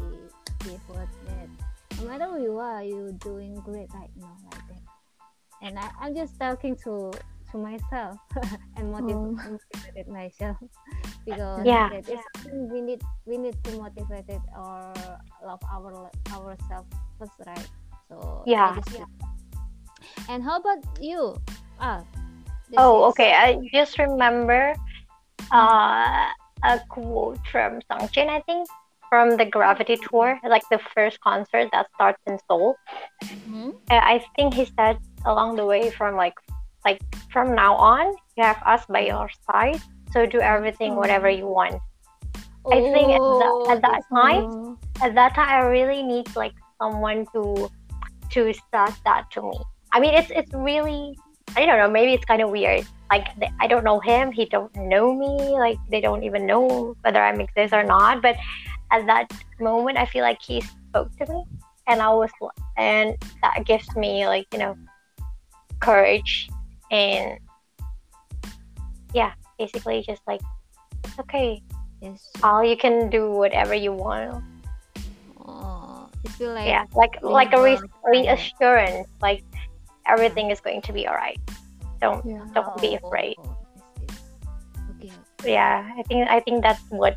the 0.65 0.77
quote 0.87 1.09
that 1.25 1.49
no 1.99 2.07
matter 2.07 2.25
who 2.31 2.41
you 2.41 2.57
are, 2.57 2.83
you're 2.83 3.11
doing 3.19 3.55
great 3.65 3.89
right 3.93 4.11
now, 4.15 4.35
like 4.51 4.63
that. 4.67 4.83
And 5.61 5.77
I, 5.79 5.89
I'm 6.01 6.15
just 6.15 6.39
talking 6.39 6.75
to 6.87 7.11
to 7.51 7.57
myself 7.57 8.17
and 8.77 8.91
motiv- 8.93 9.17
Oh. 9.17 9.33
motivated 9.33 10.07
myself 10.07 10.57
because 11.25 11.65
Yeah, 11.65 11.89
that 11.89 12.05
is 12.07 12.19
something 12.37 12.69
we 12.69 12.79
need 12.81 13.01
we 13.25 13.37
need 13.37 13.57
to 13.65 13.71
motivate 13.81 14.29
it 14.29 14.41
or 14.55 14.93
love 15.43 15.59
our 15.73 16.09
ourselves 16.31 16.87
first, 17.17 17.33
right? 17.47 17.67
So 18.07 18.43
I 18.45 18.49
Yeah. 18.49 18.75
just- 18.79 19.01
And 20.29 20.43
how 20.43 20.57
about 20.61 20.85
you? 21.01 21.35
Ah. 21.81 22.05
Oh, 22.77 23.09
is- 23.09 23.17
okay. 23.17 23.33
I 23.33 23.57
just 23.73 23.97
remember 23.97 24.77
uh, 25.51 26.29
a 26.63 26.79
quote 26.87 27.41
from 27.51 27.81
Sungjin, 27.89 28.29
I 28.29 28.41
think, 28.45 28.69
from 29.09 29.37
the 29.37 29.45
Gravity 29.45 29.97
Tour, 29.97 30.39
like 30.47 30.63
the 30.69 30.79
first 30.93 31.19
concert 31.21 31.69
that 31.73 31.87
starts 31.95 32.21
in 32.27 32.37
Seoul. 32.47 32.75
Mhm. 33.23 33.73
Uh, 33.89 34.01
I 34.13 34.23
think 34.35 34.53
he 34.53 34.65
said 34.77 34.97
along 35.25 35.55
the 35.55 35.65
way 35.65 35.89
from 35.89 36.15
like, 36.15 36.35
like 36.85 37.01
from 37.33 37.53
now 37.55 37.75
on, 37.75 38.05
you 38.37 38.43
have 38.43 38.61
us 38.65 38.85
by 38.87 39.01
your 39.09 39.29
side, 39.49 39.81
so 40.11 40.25
do 40.25 40.39
everything 40.39 40.95
whatever 40.95 41.29
you 41.29 41.47
want. 41.47 41.81
I 42.71 42.79
think 42.93 43.11
at, 43.17 43.19
the, 43.19 43.65
at 43.69 43.81
that 43.81 44.01
time, 44.13 44.43
Oh, 44.45 44.77
at 45.01 45.15
that 45.15 45.33
time, 45.33 45.49
I 45.49 45.65
really 45.67 46.03
need 46.03 46.27
like 46.35 46.53
someone 46.81 47.25
to 47.33 47.69
to 48.31 48.53
start 48.53 48.93
that 49.05 49.25
to 49.31 49.41
me. 49.41 49.57
I 49.91 49.99
mean, 49.99 50.13
it's 50.13 50.29
it's 50.29 50.53
really 50.53 51.17
I 51.57 51.65
don't 51.65 51.79
know. 51.79 51.89
Maybe 51.89 52.13
it's 52.13 52.25
kind 52.25 52.41
of 52.41 52.51
weird. 52.51 52.85
Like 53.09 53.25
th- 53.39 53.51
I 53.59 53.65
don't 53.65 53.83
know 53.83 53.99
him. 53.99 54.31
He 54.31 54.45
don't 54.45 54.69
know 54.75 55.13
me. 55.15 55.33
Like 55.57 55.77
they 55.89 55.99
don't 55.99 56.21
even 56.23 56.45
know 56.45 56.95
whether 57.01 57.19
I 57.19 57.33
exist 57.33 57.73
or 57.73 57.83
not. 57.83 58.21
But 58.21 58.35
at 58.91 59.05
that 59.05 59.31
moment, 59.59 59.97
I 59.97 60.05
feel 60.05 60.23
like 60.23 60.41
he 60.41 60.61
spoke 60.61 61.15
to 61.17 61.25
me, 61.31 61.43
and 61.87 62.01
I 62.01 62.09
was 62.09 62.31
and 62.77 63.15
that 63.41 63.65
gives 63.65 63.95
me 63.95 64.27
like 64.27 64.47
you 64.51 64.59
know 64.59 64.75
courage 65.79 66.49
and 66.91 67.39
yeah, 69.13 69.33
basically 69.57 70.03
just 70.05 70.21
like 70.27 70.41
it's 71.03 71.19
okay. 71.19 71.61
Yes. 72.01 72.31
All 72.43 72.63
you 72.63 72.77
can 72.77 73.09
do 73.09 73.29
whatever 73.31 73.73
you 73.73 73.91
want. 73.91 74.43
Oh, 75.45 76.07
it 76.23 76.31
feel 76.31 76.53
like 76.53 76.67
yeah 76.67 76.85
like 76.95 77.21
like 77.21 77.53
a 77.53 77.61
re- 77.61 77.79
reassurance 78.05 79.07
like 79.21 79.43
everything 80.07 80.49
is 80.49 80.59
going 80.61 80.81
to 80.81 80.93
be 80.93 81.07
all 81.07 81.15
right 81.15 81.39
don't 82.01 82.25
yeah. 82.25 82.45
don't 82.53 82.79
be 82.81 82.97
Oh, 83.01 83.07
afraid 83.07 83.35
yes, 83.99 84.15
yes. 85.01 85.17
Okay. 85.39 85.53
yeah 85.53 85.91
i 85.97 86.03
think 86.03 86.29
i 86.29 86.39
think 86.39 86.63
that's 86.63 86.81
what 86.89 87.15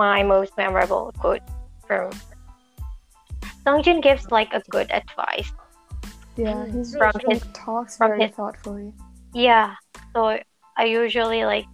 my 0.00 0.22
most 0.22 0.52
memorable 0.56 1.12
quote 1.20 1.42
from 1.86 2.10
Sungjin 3.66 4.02
gives 4.02 4.30
like 4.30 4.52
a 4.52 4.62
good 4.70 4.90
advice. 4.90 5.52
Yeah, 6.36 6.54
Mm, 6.64 6.72
he's 6.74 6.96
From 6.96 7.12
he 7.26 7.34
his- 7.34 7.44
talks 7.52 7.96
from 7.98 8.10
very 8.12 8.22
his- 8.26 8.34
thoughtfully. 8.38 8.92
yeah 9.34 9.74
so 10.14 10.20
i 10.82 10.84
usually 10.84 11.40
like 11.44 11.68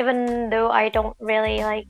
even 0.00 0.16
though 0.52 0.68
i 0.70 0.84
don't 0.96 1.16
really 1.30 1.56
like 1.70 1.86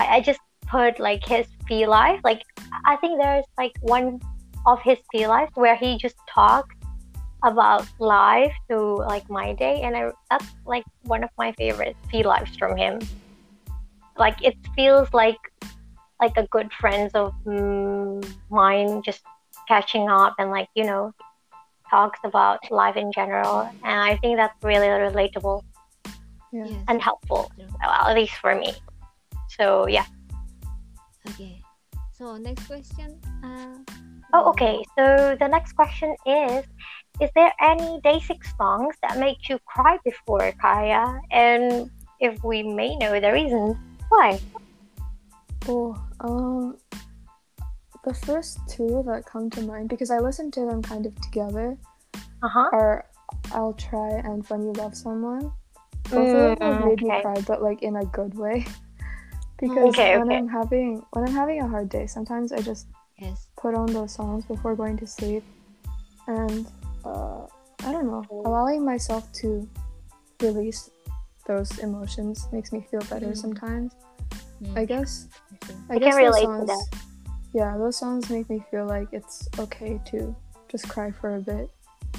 i, 0.00 0.04
I 0.16 0.18
just 0.28 0.40
put 0.72 0.98
like 1.08 1.22
his 1.34 1.46
V 1.68 1.86
Live 1.86 2.18
like 2.30 2.42
i 2.92 2.94
think 3.00 3.12
there's 3.22 3.44
like 3.62 3.74
one 3.96 4.06
of 4.72 4.78
his 4.88 4.98
V 5.12 5.26
Live 5.34 5.50
where 5.62 5.76
he 5.84 5.90
just 6.04 6.16
talks 6.38 6.74
about 7.50 7.84
life 7.98 8.56
to 8.70 8.76
like 9.12 9.26
my 9.38 9.52
day 9.64 9.76
and 9.84 9.92
I, 10.00 10.02
that's 10.30 10.48
like 10.74 10.86
one 11.14 11.22
of 11.28 11.30
my 11.42 11.50
favorite 11.60 11.96
V 12.10 12.22
Lives 12.32 12.56
from 12.60 12.72
him 12.84 12.94
like 14.20 14.38
it 14.44 14.54
feels 14.76 15.08
like 15.12 15.40
like 16.20 16.36
a 16.36 16.46
good 16.48 16.70
friends 16.80 17.10
of 17.14 17.32
mm, 17.46 18.20
mine 18.50 19.02
just 19.02 19.22
catching 19.66 20.08
up 20.08 20.34
and 20.38 20.50
like 20.50 20.68
you 20.76 20.84
know 20.84 21.10
talks 21.90 22.20
about 22.22 22.60
life 22.70 22.96
in 22.96 23.10
general 23.10 23.66
and 23.82 23.98
i 24.10 24.16
think 24.18 24.36
that's 24.36 24.54
really 24.62 24.86
relatable 24.86 25.62
Yeah. 26.52 26.66
Yes. 26.66 26.84
and 26.88 26.98
helpful 27.02 27.50
True. 27.56 27.66
well, 27.80 27.90
at 28.10 28.14
least 28.14 28.34
for 28.42 28.54
me 28.54 28.74
so 29.48 29.88
yeah 29.88 30.06
Okay. 31.30 31.62
So 32.12 32.36
next 32.36 32.66
question. 32.66 33.20
Uh, 33.44 33.76
oh 34.34 34.50
okay 34.50 34.82
so 34.96 35.36
the 35.40 35.48
next 35.48 35.72
question 35.72 36.14
is 36.26 36.64
is 37.20 37.30
there 37.34 37.52
any 37.60 38.00
day 38.02 38.18
six 38.20 38.52
songs 38.56 38.94
that 39.02 39.18
make 39.18 39.48
you 39.48 39.58
cry 39.66 39.98
before 40.04 40.52
kaya 40.60 41.18
and 41.30 41.90
if 42.20 42.42
we 42.44 42.62
may 42.62 42.96
know 42.96 43.18
the 43.18 43.32
reasons 43.32 43.76
why 44.10 44.38
Oh, 45.68 45.94
um, 46.20 46.76
the 48.04 48.14
first 48.14 48.58
two 48.68 49.02
that 49.06 49.24
come 49.26 49.50
to 49.50 49.62
mind 49.62 49.88
because 49.88 50.10
I 50.10 50.18
listened 50.18 50.52
to 50.54 50.60
them 50.66 50.82
kind 50.82 51.06
of 51.06 51.14
together 51.20 51.76
uh-huh 52.42 52.70
are 52.72 53.06
"I'll 53.52 53.74
Try" 53.74 54.10
and 54.24 54.44
"When 54.48 54.62
You 54.62 54.72
Love 54.72 54.94
Someone." 54.94 55.52
Both 56.10 56.34
of 56.34 56.58
them 56.58 56.66
have 56.66 56.76
Mm, 56.76 56.88
made 56.88 57.02
me 57.02 57.10
cry, 57.20 57.40
but 57.46 57.62
like 57.62 57.82
in 57.82 57.96
a 57.96 58.04
good 58.06 58.34
way. 58.34 58.66
because 59.60 59.94
Okay, 59.94 60.16
when 60.16 60.28
okay. 60.28 60.36
I'm 60.36 60.48
having 60.48 61.04
when 61.12 61.28
I'm 61.28 61.34
having 61.34 61.60
a 61.60 61.68
hard 61.68 61.88
day, 61.88 62.06
sometimes 62.06 62.52
I 62.52 62.60
just 62.62 62.86
yes. 63.18 63.46
put 63.56 63.74
on 63.74 63.86
those 63.92 64.12
songs 64.14 64.44
before 64.46 64.74
going 64.74 64.96
to 64.96 65.06
sleep, 65.06 65.44
and 66.26 66.66
uh, 67.04 67.46
I 67.84 67.92
don't 67.92 68.06
know, 68.06 68.24
allowing 68.44 68.84
myself 68.84 69.30
to 69.44 69.68
release 70.40 70.90
those 71.50 71.78
emotions 71.80 72.46
makes 72.52 72.70
me 72.72 72.80
feel 72.90 73.02
better 73.10 73.32
Mm. 73.34 73.36
sometimes. 73.44 73.90
Mm, 74.62 74.78
I 74.78 74.84
guess. 74.84 75.26
I 75.90 75.94
I 75.94 75.98
guess 75.98 76.14
can 76.14 76.24
relate 76.24 76.46
to 76.60 76.64
that. 76.72 76.86
Yeah, 77.52 77.76
those 77.76 77.96
songs 77.98 78.30
make 78.30 78.46
me 78.48 78.62
feel 78.70 78.86
like 78.86 79.08
it's 79.12 79.48
okay 79.58 80.00
to 80.10 80.18
just 80.70 80.88
cry 80.88 81.10
for 81.10 81.34
a 81.36 81.40
bit 81.40 81.66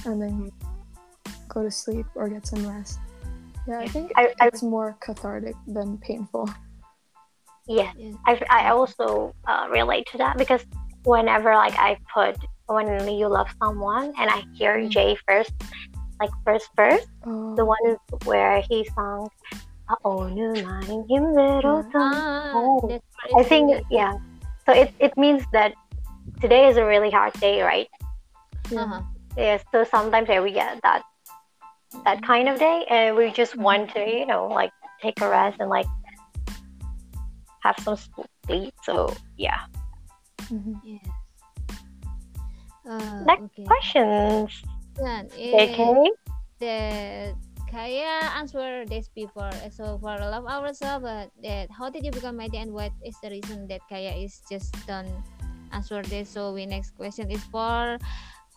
and 0.05 0.21
then 0.21 0.51
go 1.47 1.63
to 1.63 1.71
sleep 1.71 2.05
or 2.15 2.27
get 2.27 2.45
some 2.45 2.67
rest. 2.67 2.99
Yeah, 3.67 3.79
I 3.79 3.87
think 3.87 4.11
I- 4.17 4.33
I- 4.41 4.47
it's 4.47 4.63
more 4.63 4.97
cathartic 4.99 5.55
than 5.67 5.97
painful. 5.99 6.49
yeah. 7.67 7.91
I, 8.27 8.33
I 8.49 8.61
also 8.75 9.33
uh, 9.47 9.67
relate 9.71 10.07
to 10.11 10.17
that 10.17 10.35
because 10.37 10.63
whenever 11.05 11.55
like 11.55 11.77
I 11.79 11.97
put 12.13 12.35
when 12.67 12.87
you 13.07 13.27
love 13.27 13.47
someone 13.63 14.07
and 14.19 14.27
I 14.29 14.43
hear 14.57 14.75
Mm. 14.77 14.91
Jae 14.91 15.17
first, 15.27 15.53
like 16.21 16.29
first 16.45 16.69
verse. 16.75 17.05
Oh. 17.25 17.55
The 17.55 17.65
one 17.65 17.97
where 18.25 18.61
he 18.69 18.85
sang. 18.93 19.27
oh. 22.53 23.01
I 23.35 23.43
think 23.43 23.83
yeah. 23.89 24.13
So 24.65 24.73
it, 24.73 24.93
it 24.99 25.17
means 25.17 25.43
that 25.51 25.73
today 26.39 26.67
is 26.69 26.77
a 26.77 26.85
really 26.85 27.09
hard 27.09 27.33
day, 27.41 27.61
right? 27.61 27.89
Uh-huh. 28.69 29.01
Yeah, 29.35 29.57
so 29.71 29.83
sometimes 29.83 30.29
yeah, 30.29 30.41
we 30.41 30.51
get 30.51 30.81
that 30.83 31.01
that 32.05 32.21
kind 32.23 32.47
of 32.47 32.59
day, 32.59 32.85
and 32.89 33.17
we 33.17 33.31
just 33.31 33.53
mm-hmm. 33.53 33.63
want 33.63 33.93
to 33.97 33.99
you 34.05 34.25
know 34.25 34.47
like 34.47 34.71
take 35.01 35.19
a 35.21 35.27
rest 35.27 35.57
and 35.59 35.69
like 35.69 35.89
have 37.65 37.75
some 37.81 37.97
sleep. 38.45 38.73
So 38.83 39.13
yeah. 39.37 39.65
Mm-hmm. 40.45 40.75
Yes. 40.83 41.07
Uh, 42.85 43.23
Next 43.25 43.43
okay. 43.43 43.63
questions. 43.63 44.63
Then, 44.95 45.27
Okay. 45.31 45.93
eh, 45.93 46.09
that 46.59 47.35
Kaya 47.71 48.31
answered 48.35 48.89
this 48.89 49.07
before. 49.15 49.51
So 49.71 49.97
for 49.97 50.19
love 50.19 50.45
ourselves, 50.45 51.03
but 51.07 51.31
that 51.41 51.71
how 51.71 51.89
did 51.89 52.03
you 52.03 52.11
become 52.11 52.35
My 52.35 52.47
Day 52.51 52.59
and 52.59 52.75
what 52.75 52.91
is 53.03 53.15
the 53.23 53.31
reason 53.31 53.67
that 53.71 53.81
Kaya 53.87 54.11
is 54.11 54.43
just 54.51 54.75
done 54.85 55.07
answer 55.71 56.03
this? 56.03 56.29
So 56.29 56.51
we 56.51 56.65
next 56.67 56.91
question 56.99 57.31
is 57.31 57.41
for 57.47 57.97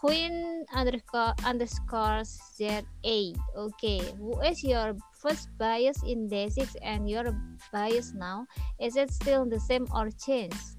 Queen 0.03 0.67
underscore 0.75 1.33
underscore 1.47 2.27
Z 2.27 2.83
A. 3.07 3.19
Okay, 3.57 4.03
who 4.19 4.35
is 4.43 4.61
your 4.67 4.99
first 5.23 5.49
bias 5.57 5.97
in 6.05 6.29
Day6 6.29 6.77
and 6.83 7.09
your 7.09 7.31
bias 7.73 8.13
now? 8.13 8.45
Is 8.83 8.97
it 8.99 9.15
still 9.15 9.47
the 9.49 9.61
same 9.63 9.87
or 9.95 10.11
changed? 10.11 10.77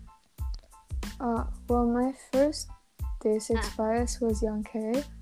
Uh, 1.23 1.47
well, 1.71 1.87
my 1.87 2.11
first 2.31 2.67
day 3.23 3.39
six 3.39 3.63
Ah. 3.63 3.73
bias 3.79 4.19
was 4.19 4.43
Young 4.43 4.61
K, 4.61 4.91
Huh? 4.93 5.14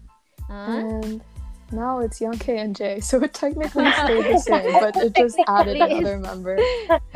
And 0.49 1.21
now 1.71 1.99
it's 1.99 2.19
Young 2.21 2.37
K 2.37 2.57
and 2.59 2.75
Jae. 2.75 3.03
So 3.03 3.21
it 3.23 3.33
technically 3.33 3.89
stayed 4.03 4.25
the 4.33 4.37
same, 4.39 4.71
but 4.73 4.95
it 4.97 5.15
just 5.15 5.37
added 5.47 5.77
another 5.77 6.19
member. 6.19 6.57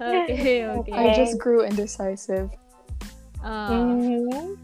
okay, 0.00 0.66
okay. 0.66 0.92
I 0.92 1.14
just 1.14 1.38
grew 1.38 1.62
indecisive. 1.64 2.50
Uh, 3.42 3.70
Mhm. 3.70 4.56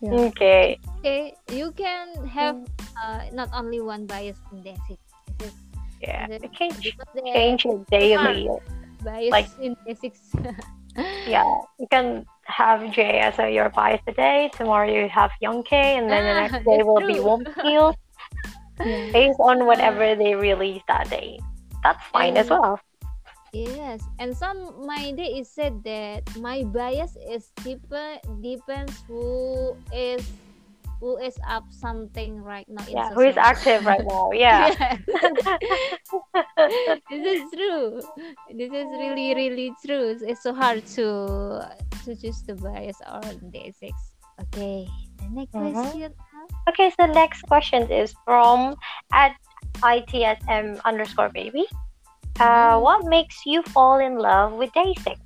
Yeah. 0.00 0.28
Okay. 0.28 0.76
okay, 1.00 1.32
you 1.48 1.72
can 1.72 2.12
have 2.28 2.60
uh, 3.00 3.24
not 3.32 3.48
only 3.56 3.80
one 3.80 4.04
bias 4.04 4.36
in 4.52 4.60
Day6. 4.60 4.98
This 5.38 5.48
is 5.48 5.54
Yeah. 6.02 6.26
this- 6.28 6.42
You 6.44 6.50
can 6.52 6.70
ch- 6.76 6.96
change 7.32 7.64
it 7.64 7.80
daily. 7.88 8.50
bias 9.00 9.32
like- 9.32 9.48
in 9.60 9.72
Day6. 9.88 10.12
Yeah. 11.26 11.48
You 11.80 11.88
can 11.90 12.26
have 12.46 12.80
Jae 12.92 13.20
as 13.20 13.38
a, 13.38 13.50
your 13.50 13.68
bias 13.70 14.00
today. 14.06 14.50
Tomorrow 14.54 14.90
you 14.90 15.08
have 15.08 15.30
Young 15.40 15.62
K, 15.62 15.96
and 15.96 16.10
then 16.10 16.24
the 16.24 16.30
Ah, 16.30 16.40
next 16.48 16.64
day 16.64 16.76
that's 16.78 16.86
will 16.86 17.00
be 17.06 17.14
true. 17.14 17.24
Wonpil 17.24 17.94
Yeah. 18.84 19.10
based 19.12 19.38
on 19.40 19.66
whatever 19.66 20.14
they 20.16 20.34
release 20.34 20.82
that 20.88 21.08
day. 21.10 21.38
That's 21.82 22.02
fine 22.12 22.36
as 22.36 22.50
well. 22.50 22.80
Yes, 23.52 24.02
and 24.18 24.36
some 24.36 24.84
my 24.86 25.12
day 25.12 25.38
is 25.38 25.48
said 25.48 25.84
that 25.84 26.26
my 26.36 26.64
bias 26.64 27.14
is 27.30 27.52
dep- 27.62 27.86
depends 28.42 28.98
who 29.06 29.76
is 29.94 30.26
who 30.98 31.18
is 31.18 31.38
up 31.46 31.62
something 31.70 32.42
right 32.42 32.66
now. 32.68 32.82
Yeah. 32.88 33.14
Who 33.14 33.20
is 33.20 33.36
active 33.36 33.86
right 33.86 34.02
now? 34.10 34.32
Yeah. 34.32 34.74
this 37.10 37.24
is 37.24 37.42
true. 37.54 38.00
This 38.50 38.72
is 38.72 38.86
really 38.98 39.34
really 39.34 39.70
true. 39.86 40.18
It's 40.20 40.42
so 40.42 40.54
hard 40.54 40.84
to 40.98 41.62
to 42.04 42.16
choose 42.16 42.42
the 42.42 42.54
bias 42.54 42.96
on 43.06 43.50
day 43.50 43.72
six. 43.78 43.92
Okay, 44.40 44.86
the 45.18 45.28
next 45.30 45.54
Mhm. 45.54 45.72
question. 45.72 46.14
Okay, 46.68 46.92
so 46.98 47.06
next 47.06 47.42
question 47.42 47.90
is 47.90 48.14
from 48.24 48.74
at 49.12 49.36
ITSM 49.82 50.80
underscore 50.84 51.30
baby. 51.30 51.66
Uh, 52.40 52.80
what 52.80 53.04
makes 53.06 53.46
you 53.46 53.62
fall 53.74 53.98
in 54.00 54.18
love 54.18 54.52
with 54.54 54.72
day 54.72 54.94
six? 55.00 55.20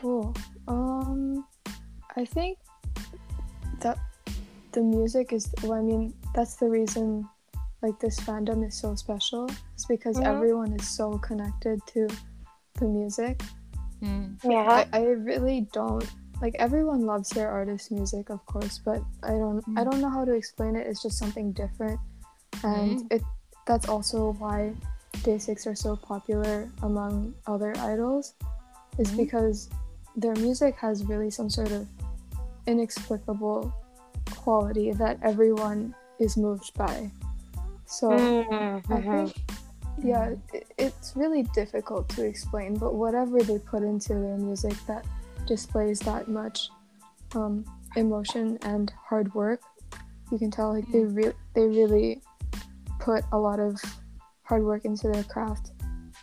Cool. 0.00 0.34
Um, 0.68 1.44
I 2.16 2.24
think 2.24 2.58
that 3.80 3.98
the 4.72 4.80
music 4.82 5.32
is. 5.32 5.52
Well, 5.62 5.74
I 5.78 5.82
mean, 5.82 6.14
that's 6.34 6.56
the 6.56 6.68
reason. 6.68 7.28
Like 7.82 7.98
this 7.98 8.18
fandom 8.20 8.64
is 8.66 8.78
so 8.78 8.94
special. 8.94 9.50
It's 9.74 9.86
because 9.86 10.16
Mhm. 10.16 10.26
everyone 10.26 10.72
is 10.72 10.86
so 10.86 11.18
connected 11.18 11.82
to 11.94 12.06
the 12.78 12.86
music. 12.86 13.42
Hmm. 14.02 14.34
Yeah. 14.42 14.84
I, 14.92 14.98
I 14.98 15.02
really 15.04 15.68
don't 15.72 16.04
like 16.40 16.56
everyone 16.58 17.06
loves 17.06 17.30
their 17.30 17.48
artist's 17.48 17.92
music 17.92 18.28
of 18.30 18.44
course 18.46 18.80
but 18.84 18.98
i 19.22 19.30
don't 19.30 19.62
i 19.78 19.82
Mm. 19.82 19.90
don't 19.90 20.00
know 20.02 20.10
how 20.10 20.24
to 20.24 20.32
explain 20.34 20.74
it 20.74 20.86
it's 20.88 21.00
just 21.00 21.16
something 21.18 21.52
different 21.52 22.00
and 22.64 22.98
Mm. 22.98 23.12
it 23.14 23.22
that's 23.64 23.88
also 23.88 24.32
why 24.42 24.74
day 25.22 25.38
six 25.38 25.66
are 25.70 25.76
so 25.76 25.94
popular 25.94 26.68
among 26.82 27.32
other 27.46 27.72
idols 27.78 28.34
is 28.98 29.06
Mm. 29.12 29.18
because 29.18 29.70
their 30.16 30.34
music 30.34 30.74
has 30.76 31.04
really 31.06 31.30
some 31.30 31.48
sort 31.48 31.70
of 31.70 31.86
inexplicable 32.66 33.72
quality 34.34 34.90
that 34.92 35.18
everyone 35.22 35.94
is 36.18 36.36
moved 36.36 36.74
by 36.74 37.10
so 37.86 38.08
Mhm, 38.10 38.82
I 38.90 39.00
think, 39.00 39.36
yeah, 39.98 40.34
it's 40.78 41.12
really 41.16 41.42
difficult 41.54 42.08
to 42.10 42.24
explain, 42.24 42.76
but 42.76 42.94
whatever 42.94 43.40
they 43.42 43.58
put 43.58 43.82
into 43.82 44.14
their 44.14 44.36
music 44.38 44.74
that 44.86 45.04
displays 45.46 45.98
that 46.00 46.28
much 46.28 46.70
um, 47.34 47.64
emotion 47.96 48.58
and 48.62 48.92
hard 49.08 49.32
work, 49.34 49.60
you 50.30 50.38
can 50.38 50.50
tell 50.50 50.72
like 50.72 50.90
they 50.92 51.00
re- 51.04 51.32
they 51.54 51.66
really 51.66 52.22
put 53.00 53.24
a 53.32 53.38
lot 53.38 53.60
of 53.60 53.80
hard 54.44 54.64
work 54.64 54.84
into 54.84 55.08
their 55.08 55.24
craft. 55.24 55.72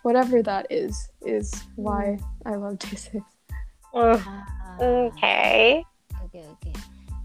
Whatever 0.02 0.42
that 0.42 0.66
is, 0.70 1.08
is 1.22 1.52
why 1.76 2.18
I 2.46 2.54
love 2.56 2.74
Day6. 2.78 3.22
Mm, 3.94 4.22
Ah, 4.26 4.76
Okay. 4.80 5.84
okay, 6.24 6.44
okay, 6.52 6.72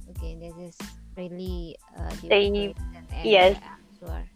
okay. 0.10 0.36
This 0.36 0.56
is 0.58 0.78
really 1.16 1.78
uh, 1.98 2.12
They- 2.28 2.74
and 2.94 3.08
yes. 3.24 3.58
answer. 4.02 4.30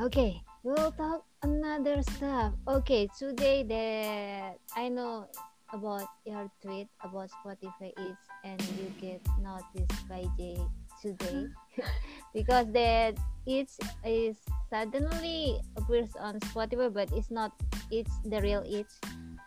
Okay, 0.00 0.40
we'll 0.62 0.92
talk 0.92 1.24
another 1.42 2.02
stuff. 2.02 2.52
Okay, 2.68 3.08
today 3.18 3.62
that 3.64 4.58
I 4.76 4.88
know 4.88 5.26
about 5.72 6.06
your 6.26 6.50
tweet 6.62 6.88
about 7.02 7.30
Spotify 7.30 7.94
is 7.96 8.18
and 8.44 8.60
you 8.74 8.90
get 9.00 9.22
noticed 9.38 10.08
by 10.08 10.26
Jae 10.38 10.58
today 11.00 11.46
because 12.34 12.66
that 12.72 13.14
it 13.46 13.70
is 14.04 14.36
suddenly 14.68 15.60
appears 15.76 16.10
on 16.18 16.40
Spotify 16.50 16.92
but 16.92 17.08
it's 17.14 17.30
not 17.30 17.52
it's 17.90 18.10
the 18.26 18.40
real 18.42 18.62
it. 18.66 18.86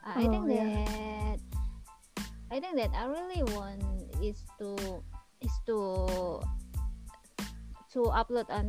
Uh, 0.07 0.15
I 0.15 0.23
Oh, 0.27 0.31
think 0.31 0.47
yeah. 0.47 0.63
that 0.63 1.39
I 2.51 2.59
think 2.59 2.75
that 2.77 2.91
I 2.95 3.05
really 3.11 3.43
want 3.51 3.83
is 4.23 4.39
to 4.63 5.03
is 5.43 5.53
to 5.67 6.07
to 7.93 7.99
upload 8.15 8.47
on 8.49 8.65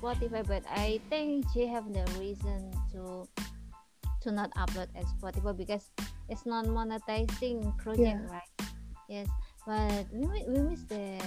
Spotify, 0.00 0.46
but 0.46 0.64
I 0.68 1.00
think 1.10 1.44
she 1.52 1.66
have 1.68 1.92
the 1.92 2.04
reason 2.18 2.72
to 2.92 3.28
to 4.22 4.28
not 4.32 4.50
upload 4.56 4.88
at 4.96 5.04
Spotify 5.20 5.56
because 5.56 5.88
it's 6.28 6.44
not 6.44 6.64
monetizing 6.66 7.76
project, 7.78 8.20
Yeah. 8.20 8.32
right? 8.32 8.50
Yes, 9.08 9.28
but 9.66 10.06
we 10.12 10.26
we 10.48 10.58
miss 10.64 10.84
the 10.88 11.20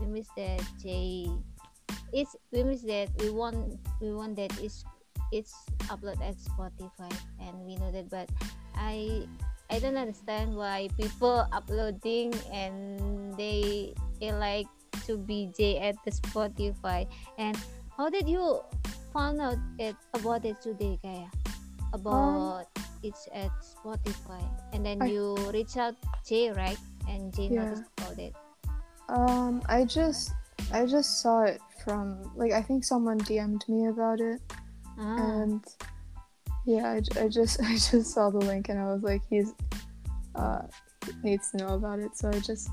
we 0.00 0.06
miss 0.06 0.28
that 0.36 0.60
Jae. 0.80 1.28
It's 2.12 2.36
we 2.52 2.64
miss 2.64 2.82
that 2.88 3.12
we 3.20 3.28
want 3.28 3.76
we 4.00 4.12
want 4.12 4.36
that 4.36 4.52
it's 4.60 4.84
it's 5.32 5.52
upload 5.92 6.16
at 6.24 6.36
Spotify 6.40 7.12
and 7.40 7.52
we 7.68 7.76
know 7.76 7.92
that, 7.92 8.08
but 8.08 8.28
I 8.76 9.28
I 9.68 9.78
don't 9.80 9.96
understand 10.00 10.56
why 10.56 10.88
people 10.96 11.44
uploading 11.52 12.32
and 12.52 13.36
they 13.36 13.92
they 14.20 14.32
like 14.32 14.68
to 15.04 15.16
be 15.20 15.52
Jae 15.52 15.80
at 15.82 15.96
the 16.04 16.12
Spotify. 16.12 17.04
And 17.36 17.56
how 17.98 18.08
did 18.08 18.28
you 18.28 18.62
found 19.12 19.40
out 19.42 19.58
it 19.78 19.96
about 20.14 20.44
it 20.44 20.62
today, 20.62 20.98
Kaya? 21.02 21.28
About 21.92 22.66
it's 23.02 23.28
at 23.34 23.50
Spotify, 23.60 24.42
and 24.72 24.86
then 24.86 25.02
I- 25.02 25.10
you 25.10 25.34
reach 25.52 25.76
out 25.76 25.94
Jae, 26.24 26.54
right? 26.56 26.78
And 27.08 27.32
Jae 27.34 27.50
Yeah. 27.50 27.64
noticed 27.66 27.90
about 27.98 28.18
it. 28.18 28.34
Um, 29.08 29.62
I 29.68 29.84
just 29.84 30.32
I 30.72 30.86
just 30.86 31.20
saw 31.20 31.42
it 31.42 31.60
from 31.84 32.30
like 32.36 32.52
I 32.52 32.62
think 32.62 32.84
someone 32.84 33.18
DM'd 33.18 33.66
me 33.68 33.86
about 33.88 34.20
it. 34.20 34.40
Ah, 34.98 35.16
and 35.16 35.64
yeah 36.66 36.98
I, 36.98 37.00
I 37.22 37.28
just 37.28 37.62
i 37.70 37.72
just 37.78 38.12
saw 38.12 38.28
the 38.30 38.38
link 38.42 38.68
and 38.68 38.78
i 38.78 38.84
was 38.92 39.00
like 39.02 39.22
he's 39.30 39.54
uh 40.34 40.62
needs 41.22 41.50
to 41.52 41.58
know 41.58 41.74
about 41.78 42.00
it 42.00 42.18
so 42.18 42.28
i 42.28 42.38
just 42.40 42.68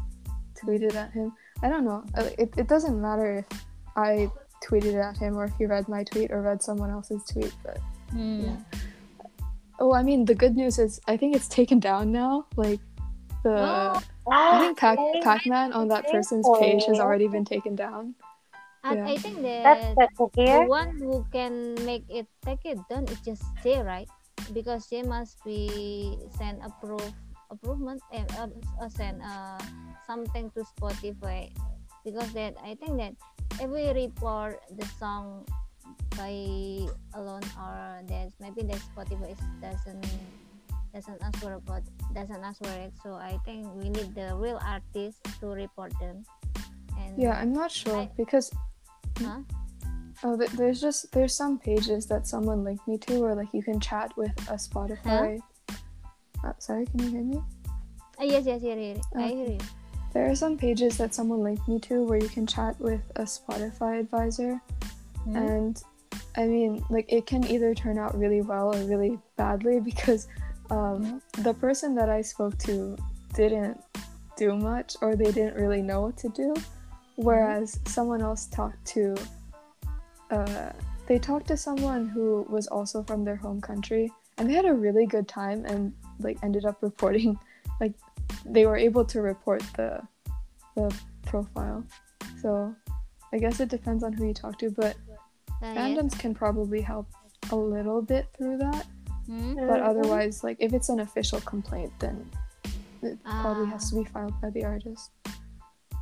tweeted 0.58 0.96
at 0.96 1.12
him 1.12 1.32
i 1.62 1.70
don't 1.70 1.86
know 1.86 2.04
it, 2.38 2.50
it 2.58 2.68
doesn't 2.68 3.00
matter 3.00 3.46
if 3.46 3.62
i 3.96 4.28
tweeted 4.66 5.02
at 5.02 5.18
him 5.18 5.38
or 5.38 5.46
if 5.46 5.54
he 5.58 5.66
read 5.66 5.88
my 5.88 6.04
tweet 6.04 6.32
or 6.32 6.42
read 6.42 6.62
someone 6.62 6.90
else's 6.90 7.24
tweet 7.26 7.54
but 7.64 7.78
hmm. 8.12 8.56
oh 9.80 9.94
i 9.94 10.02
mean 10.02 10.26
the 10.26 10.36
good 10.36 10.56
news 10.56 10.80
is 10.80 11.00
i 11.08 11.16
think 11.16 11.36
it's 11.36 11.48
taken 11.48 11.80
down 11.80 12.12
now 12.12 12.46
like 12.56 12.80
the 13.44 14.02
Oh, 14.28 14.32
i 14.32 14.60
think 14.60 14.78
Pac- 14.78 14.98
Okay. 14.98 15.22
pac-man 15.22 15.72
on 15.72 15.88
that 15.90 16.10
person's 16.10 16.50
page 16.60 16.86
has 16.86 17.00
already 17.00 17.28
been 17.28 17.46
taken 17.46 17.76
down 17.76 18.16
and 18.86 19.02
Yeah. 19.02 19.10
I 19.10 19.18
think 19.18 19.42
That's 19.42 19.98
that 19.98 20.10
good 20.14 20.30
the 20.38 20.62
one 20.70 20.94
who 21.02 21.26
can 21.34 21.74
make 21.90 22.06
it 22.06 22.30
take 22.46 22.62
it 22.70 22.78
done 22.86 23.10
is 23.10 23.18
just 23.26 23.42
Jae, 23.66 23.82
right? 23.82 24.06
Because 24.54 24.86
Jae 24.94 25.02
must 25.02 25.42
be 25.42 26.14
send 26.38 26.62
approve 26.62 27.10
improvement 27.50 28.02
and 28.14 28.30
uh, 28.38 28.50
uh, 28.78 28.90
send 28.90 29.26
uh, 29.26 29.58
something 30.06 30.54
to 30.54 30.62
Spotify 30.78 31.50
because 32.06 32.30
that 32.38 32.54
I 32.62 32.78
think 32.78 33.02
that 33.02 33.18
if 33.62 33.70
we 33.70 33.90
report 33.92 34.62
the 34.78 34.86
song 35.00 35.46
by 36.18 36.32
alone 37.14 37.44
or 37.60 38.02
that 38.08 38.32
maybe 38.40 38.64
that 38.64 38.82
Spotify 38.92 39.32
is, 39.32 39.40
doesn't 39.62 40.06
doesn't 40.94 41.20
answer 41.24 41.54
about 41.54 41.84
doesn't 42.14 42.44
answer 42.44 42.70
it 42.80 42.94
so 43.04 43.16
I 43.16 43.38
think 43.44 43.68
we 43.76 43.90
need 43.90 44.16
the 44.16 44.36
real 44.36 44.60
artist 44.64 45.20
to 45.40 45.48
report 45.48 45.92
them 46.00 46.24
and 46.98 47.20
yeah 47.20 47.36
i'm 47.36 47.52
not 47.52 47.70
sure 47.70 48.08
I- 48.08 48.12
because 48.16 48.52
Huh? 49.20 49.40
Oh, 50.24 50.38
th- 50.38 50.52
there's 50.52 50.82
just 50.82 51.12
there's 51.12 51.36
some 51.36 51.60
pages 51.60 52.06
that 52.08 52.28
someone 52.28 52.64
linked 52.64 52.88
me 52.88 52.98
to 53.08 53.20
where 53.20 53.36
like 53.36 53.50
you 53.54 53.62
can 53.64 53.80
chat 53.80 54.16
with 54.18 54.32
a 54.50 54.56
Spotify. 54.56 55.40
Uh, 56.44 56.54
sorry, 56.60 56.86
can 56.86 57.00
you 57.04 57.10
hear 57.10 57.24
me? 57.24 57.38
Uh, 58.20 58.24
yes 58.24 58.46
yes 58.46 58.62
yes, 58.64 58.78
yes. 58.80 59.06
I 59.16 59.28
hear 59.28 59.50
you 59.52 59.60
There 60.16 60.32
are 60.32 60.36
some 60.36 60.56
pages 60.58 60.98
that 60.98 61.14
someone 61.14 61.44
linked 61.44 61.68
me 61.68 61.78
to 61.82 62.06
where 62.06 62.18
you 62.18 62.30
can 62.30 62.48
chat 62.48 62.80
with 62.80 63.02
a 63.18 63.24
Spotify 63.24 64.00
advisor, 64.00 64.62
Hmm? 65.26 65.36
and 65.36 65.84
I 66.38 66.46
mean, 66.46 66.86
like 66.90 67.12
it 67.12 67.26
can 67.26 67.46
either 67.48 67.76
turn 67.76 67.98
out 67.98 68.18
really 68.18 68.42
well 68.42 68.74
or 68.74 68.80
really 68.86 69.20
badly 69.36 69.80
because 69.92 70.30
um, 70.72 71.22
the 71.40 71.54
person 71.54 71.94
that 71.96 72.10
I 72.10 72.22
spoke 72.22 72.58
to 72.60 72.96
didn't 73.34 73.84
do 74.38 74.56
much 74.56 74.96
or 75.02 75.18
they 75.18 75.34
didn't 75.34 75.56
really 75.56 75.82
know 75.82 76.00
what 76.00 76.16
to 76.20 76.30
do, 76.30 76.54
whereas 77.18 77.78
someone 77.86 78.22
else 78.22 78.46
talked 78.46 78.86
to. 78.96 79.18
Uh, 80.32 80.72
they 81.08 81.20
talked 81.20 81.48
to 81.48 81.58
someone 81.58 82.08
who 82.08 82.46
was 82.50 82.68
also 82.68 83.04
from 83.04 83.26
their 83.26 83.36
home 83.36 83.60
country 83.60 84.10
and 84.38 84.50
they 84.50 84.54
had 84.54 84.66
a 84.66 84.74
really 84.74 85.06
good 85.06 85.28
time 85.28 85.66
and 85.66 85.94
like 86.20 86.38
ended 86.42 86.64
up 86.66 86.82
reporting 86.82 87.38
like 87.82 87.94
they 88.46 88.66
were 88.66 88.78
able 88.78 89.04
to 89.06 89.22
report 89.22 89.62
the 89.76 90.02
the 90.76 90.94
profile 91.26 91.84
so 92.42 92.74
i 93.34 93.38
guess 93.38 93.60
it 93.60 93.70
depends 93.70 94.04
on 94.04 94.14
who 94.14 94.28
you 94.28 94.34
talk 94.34 94.58
to 94.60 94.70
but 94.72 94.96
Uh, 95.64 95.72
yes. 95.72 95.78
fandoms 95.78 96.14
can 96.20 96.34
probably 96.36 96.82
help 96.82 97.08
a 97.52 97.56
little 97.56 98.02
bit 98.02 98.26
through 98.38 98.58
that 98.58 98.86
Hmm? 99.26 99.56
but 99.56 99.80
otherwise 99.82 100.44
like 100.44 100.58
if 100.60 100.74
it's 100.74 100.90
an 100.90 101.00
official 101.00 101.42
complaint 101.42 101.92
then 102.00 102.30
it 103.02 103.18
probably 103.42 103.66
has 103.74 103.82
Ah. 103.86 103.90
to 103.90 103.94
be 104.04 104.06
filed 104.14 104.36
by 104.42 104.50
the 104.52 104.64
artist 104.64 105.10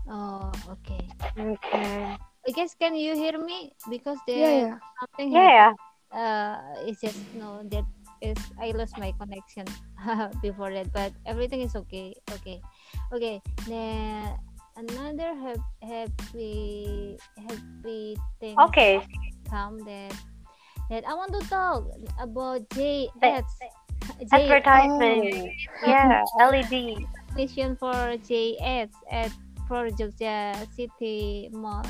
Oh, 0.09 0.51
okay. 0.67 1.07
Okay. 1.39 2.17
I 2.47 2.51
guess 2.51 2.75
can 2.75 2.91
you 2.95 3.15
hear 3.15 3.39
me? 3.39 3.71
Because 3.89 4.19
there 4.27 4.43
yeah 4.43 4.55
yeah 4.67 4.77
something 4.99 5.31
Yeah. 5.31 5.71
uh 6.11 6.83
it's 6.83 6.99
just 6.99 7.23
no 7.31 7.63
that 7.71 7.85
is 8.23 8.39
I 8.55 8.71
lost 8.71 8.95
my 8.97 9.11
connection 9.19 9.67
before 10.41 10.71
that 10.71 10.87
but 10.95 11.11
everything 11.27 11.59
is 11.61 11.75
okay 11.75 12.15
okay 12.31 12.63
okay 13.11 13.43
then 13.67 14.31
another 14.79 15.35
hap- 15.35 15.75
happy 15.83 17.19
happy 17.37 18.15
thing 18.39 18.55
Okay. 18.71 19.03
come 19.51 19.83
that 19.85 20.15
that 20.89 21.03
I 21.05 21.13
want 21.13 21.35
to 21.35 21.43
talk 21.51 21.83
about 22.19 22.63
Jae 22.71 23.11
That- 23.21 23.43
ads 23.43 23.53
Advertisement. 24.35 25.31
Oh. 25.33 25.87
Yeah. 25.87 26.23
LED. 26.39 27.07
mission 27.35 27.73
for 27.75 27.93
Jae 28.27 28.59
ads 28.61 28.93
at 29.09 29.31
for 29.67 29.89
Jogja 29.89 30.53
City 30.75 31.49
Mall 31.51 31.81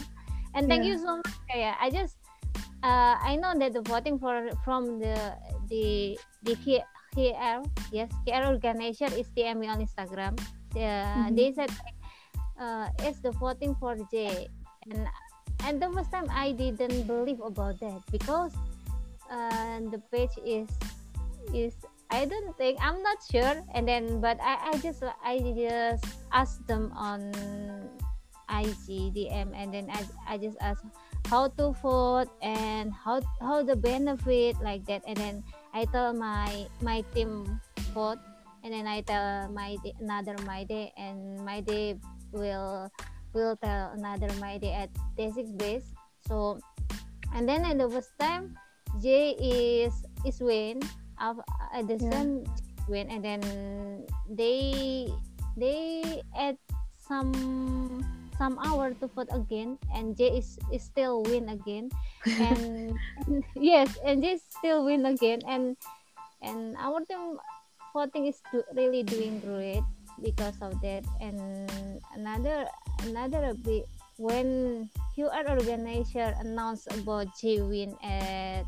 and 0.56 0.70
thank 0.72 0.86
Yeah. 0.88 0.96
you 0.96 0.98
so 1.04 1.20
much 1.20 1.36
Kaya 1.52 1.76
I 1.82 1.90
just 1.92 2.16
uh, 2.84 3.16
I 3.20 3.36
know 3.40 3.56
that 3.58 3.74
the 3.74 3.82
voting 3.82 4.20
for 4.20 4.52
from 4.64 5.00
the 5.00 5.16
the 5.72 6.20
the 6.44 6.56
K- 6.62 6.86
KR 7.16 7.64
yes 7.92 8.10
KR 8.28 8.50
organization 8.52 9.14
is 9.18 9.30
DM 9.34 9.64
me 9.64 9.68
on 9.72 9.80
Instagram. 9.82 10.36
Uh, 10.76 11.30
Mhm. 11.30 11.36
They 11.38 11.50
said 11.54 11.72
uh, 12.60 12.90
it's 13.06 13.22
the 13.22 13.32
voting 13.38 13.74
for 13.80 13.96
Jae, 14.12 14.50
and 14.90 15.08
and 15.66 15.80
the 15.82 15.90
first 15.94 16.12
time 16.12 16.28
I 16.34 16.52
didn't 16.52 17.06
believe 17.08 17.40
about 17.42 17.80
that 17.80 18.02
because 18.12 18.52
uh, 19.32 19.80
the 19.94 20.02
page 20.12 20.34
is 20.44 20.70
is 21.54 21.74
I 22.14 22.26
don't 22.26 22.54
think 22.58 22.78
I'm 22.82 23.02
not 23.02 23.18
sure, 23.26 23.62
and 23.74 23.88
then 23.88 24.22
but 24.22 24.38
I 24.42 24.74
I 24.74 24.74
just 24.82 25.02
I 25.24 25.40
just 25.54 26.06
asked 26.34 26.66
them 26.68 26.90
on 26.94 27.32
IG 28.50 29.14
DM, 29.14 29.54
and 29.56 29.74
then 29.74 29.90
I 29.90 30.02
I 30.28 30.36
just 30.38 30.58
asked 30.62 30.86
how 31.28 31.48
to 31.60 31.72
vote 31.82 32.30
and 32.42 32.92
how 32.94 33.22
how 33.42 33.64
the 33.64 33.76
benefit 33.76 34.56
like 34.62 34.86
that. 34.86 35.02
And 35.08 35.18
then 35.18 35.36
i 35.74 35.86
tell 35.90 36.14
my 36.14 36.68
my 36.82 37.02
team 37.16 37.60
vote 37.98 38.22
and 38.64 38.74
then 38.74 38.86
i 38.86 39.02
tell 39.02 39.50
my 39.50 39.76
another 40.00 40.38
my 40.46 40.64
day 40.64 40.94
and 40.98 41.42
my 41.46 41.62
day 41.62 41.98
will 42.32 42.90
will 43.34 43.58
tell 43.58 43.92
another 43.98 44.30
my 44.40 44.58
day 44.58 44.74
at 44.74 44.90
day 45.18 45.32
six 45.34 45.50
base. 45.58 45.88
So 46.28 46.60
and 47.34 47.50
then 47.50 47.66
at 47.66 47.78
the 47.78 47.90
first 47.90 48.14
time 48.20 48.56
Jae 49.02 49.34
is 49.40 49.94
is 50.26 50.40
win. 50.40 50.82
Of 51.22 51.40
at 51.72 51.86
uh, 51.86 51.88
the 51.88 51.98
Yeah. 52.02 52.10
same 52.10 52.32
win 52.90 53.08
and 53.08 53.24
then 53.24 53.42
they 54.28 55.08
they 55.56 56.02
add 56.36 56.58
some 57.00 57.32
some 58.38 58.58
hour 58.60 58.94
to 58.98 59.08
vote 59.08 59.30
again 59.32 59.78
and 59.94 60.16
Jae 60.16 60.40
is, 60.40 60.58
is 60.72 60.84
still 60.84 61.24
win 61.24 61.50
again. 61.50 61.90
And 62.26 62.98
yes 63.56 63.98
and 64.04 64.24
Jae 64.24 64.40
still 64.40 64.86
win 64.86 65.06
again 65.06 65.42
and 65.48 65.78
and 66.42 66.76
our 66.78 67.00
team 67.06 67.40
voting 67.94 68.28
is 68.28 68.42
do, 68.52 68.64
really 68.76 69.04
doing 69.04 69.40
great 69.40 69.84
because 70.22 70.58
of 70.62 70.80
that. 70.82 71.06
And 71.22 71.70
another 72.16 72.68
another 73.04 73.54
big 73.54 73.84
when 74.18 74.90
QR 75.18 75.50
organizer 75.50 76.34
announced 76.42 76.88
about 76.94 77.28
Jae 77.38 77.62
win 77.62 77.98
at 78.04 78.66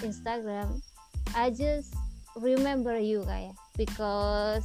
Instagram 0.00 0.82
I 1.34 1.50
just 1.50 1.94
remember 2.36 2.98
you 2.98 3.24
guys 3.24 3.52
because 3.76 4.64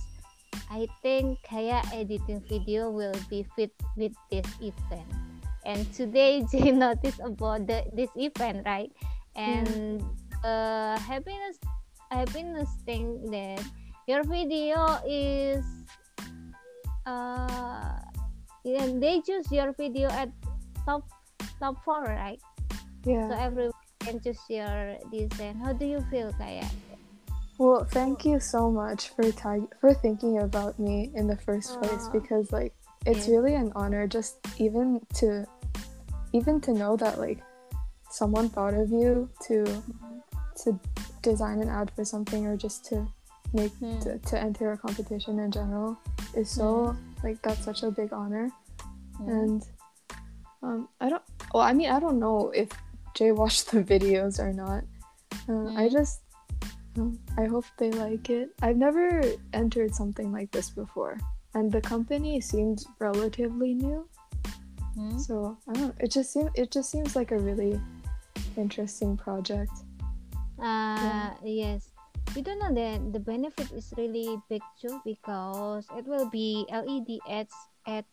I 0.69 0.87
think 1.01 1.39
Kaya 1.43 1.81
editing 1.93 2.41
video 2.49 2.89
will 2.89 3.15
be 3.29 3.45
fit 3.55 3.71
with 3.95 4.13
this 4.31 4.45
event. 4.61 5.09
And 5.65 5.87
today 5.93 6.43
Jae 6.51 6.73
noticed 6.73 7.21
about 7.23 7.67
the, 7.67 7.85
this 7.93 8.09
event, 8.15 8.65
right? 8.65 8.91
And 9.35 10.03
uh, 10.43 10.99
happiness 10.99 11.57
happiness 12.11 12.69
thing 12.85 13.25
that 13.33 13.57
your 14.05 14.21
video 14.23 15.01
is 15.01 15.65
uh 17.05 17.97
yeah, 18.63 18.87
they 18.95 19.19
choose 19.25 19.49
your 19.51 19.73
video 19.73 20.09
at 20.09 20.29
top 20.85 21.03
top 21.59 21.81
four, 21.83 22.03
right? 22.03 22.39
yeah 23.03 23.27
So 23.27 23.33
everyone 23.35 23.83
can 23.99 24.19
choose 24.21 24.39
your 24.47 24.95
design. 25.11 25.59
How 25.59 25.73
do 25.73 25.85
you 25.85 25.99
feel, 26.11 26.31
Kaya? 26.39 26.67
Well, 27.57 27.85
thank 27.85 28.25
you 28.25 28.39
so 28.39 28.71
much 28.71 29.09
for 29.09 29.31
tag- 29.31 29.73
for 29.79 29.93
thinking 29.93 30.39
about 30.39 30.79
me 30.79 31.11
in 31.15 31.27
the 31.27 31.37
first 31.37 31.79
place 31.79 32.09
because 32.11 32.51
like 32.51 32.73
it's 33.05 33.27
really 33.27 33.55
an 33.55 33.71
honor 33.75 34.07
just 34.07 34.37
even 34.57 34.99
to 35.15 35.45
even 36.33 36.59
to 36.61 36.71
know 36.73 36.95
that 36.97 37.19
like 37.19 37.39
someone 38.09 38.49
thought 38.49 38.73
of 38.73 38.89
you 38.89 39.29
to 39.47 39.65
to 40.63 40.79
design 41.21 41.61
an 41.61 41.69
ad 41.69 41.91
for 41.95 42.03
something 42.05 42.45
or 42.47 42.57
just 42.57 42.85
to 42.85 43.07
make 43.53 43.71
Hmm. 43.77 43.99
to, 43.99 44.17
to 44.17 44.39
enter 44.39 44.71
a 44.71 44.77
competition 44.77 45.37
in 45.39 45.51
general 45.51 45.97
is 46.35 46.49
so 46.49 46.95
like 47.23 47.39
that's 47.43 47.63
such 47.63 47.83
a 47.83 47.91
big 47.91 48.11
honor 48.13 48.49
Hmm. 49.17 49.29
and 49.29 49.67
um 50.63 50.87
I 50.99 51.09
don't 51.09 51.21
well 51.53 51.61
I 51.63 51.73
mean 51.73 51.91
I 51.91 51.99
don't 51.99 52.19
know 52.19 52.49
if 52.49 52.69
Jae 53.15 53.35
watched 53.35 53.69
the 53.71 53.83
videos 53.83 54.39
or 54.39 54.51
not 54.53 54.83
uh, 55.47 55.69
I 55.77 55.85
Mm. 55.87 55.91
just 55.91 56.21
I 57.37 57.45
hope 57.45 57.65
they 57.77 57.91
like 57.91 58.29
it 58.29 58.49
I've 58.61 58.77
never 58.77 59.21
entered 59.53 59.93
something 59.95 60.31
like 60.31 60.51
this 60.51 60.69
before 60.69 61.17
and 61.53 61.71
the 61.71 61.81
company 61.81 62.39
seemed 62.41 62.83
relatively 62.99 63.73
new 63.73 64.07
Hmm? 64.93 65.17
so 65.17 65.57
I 65.67 65.73
don't 65.73 65.95
it 65.99 66.11
just 66.11 66.31
seems 66.31 66.51
it 66.53 66.69
just 66.69 66.91
seems 66.93 67.15
like 67.15 67.31
a 67.33 67.39
really 67.39 67.81
interesting 68.57 69.17
project 69.17 69.73
Uh, 70.61 71.33
yes. 71.43 71.89
We 72.37 72.41
don't 72.41 72.57
know 72.61 72.71
that 72.73 73.11
the 73.11 73.19
benefit 73.19 73.73
is 73.73 73.91
really 73.97 74.37
big 74.49 74.61
too 74.79 75.01
because 75.03 75.85
it 75.97 76.05
will 76.07 76.29
be 76.29 76.63
LED 76.71 77.19
ads 77.27 77.51
at 77.85 78.05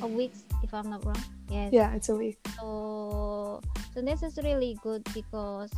a 0.00 0.06
week 0.06 0.32
if 0.62 0.72
I'm 0.72 0.88
not 0.88 1.04
wrong. 1.04 1.20
Yes. 1.50 1.72
yeah 1.72 1.92
it's 1.94 2.08
a 2.08 2.16
week 2.16 2.38
So 2.56 3.60
so 3.92 3.98
this 4.00 4.22
is 4.22 4.38
really 4.40 4.78
good 4.82 5.02
because 5.12 5.72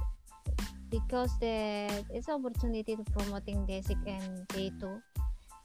because 0.91 1.31
that 1.41 2.05
it's 2.11 2.29
opportunity 2.29 2.97
to 2.97 3.05
promoting 3.15 3.65
basic 3.67 3.99
and 4.07 4.47
J2 4.53 5.01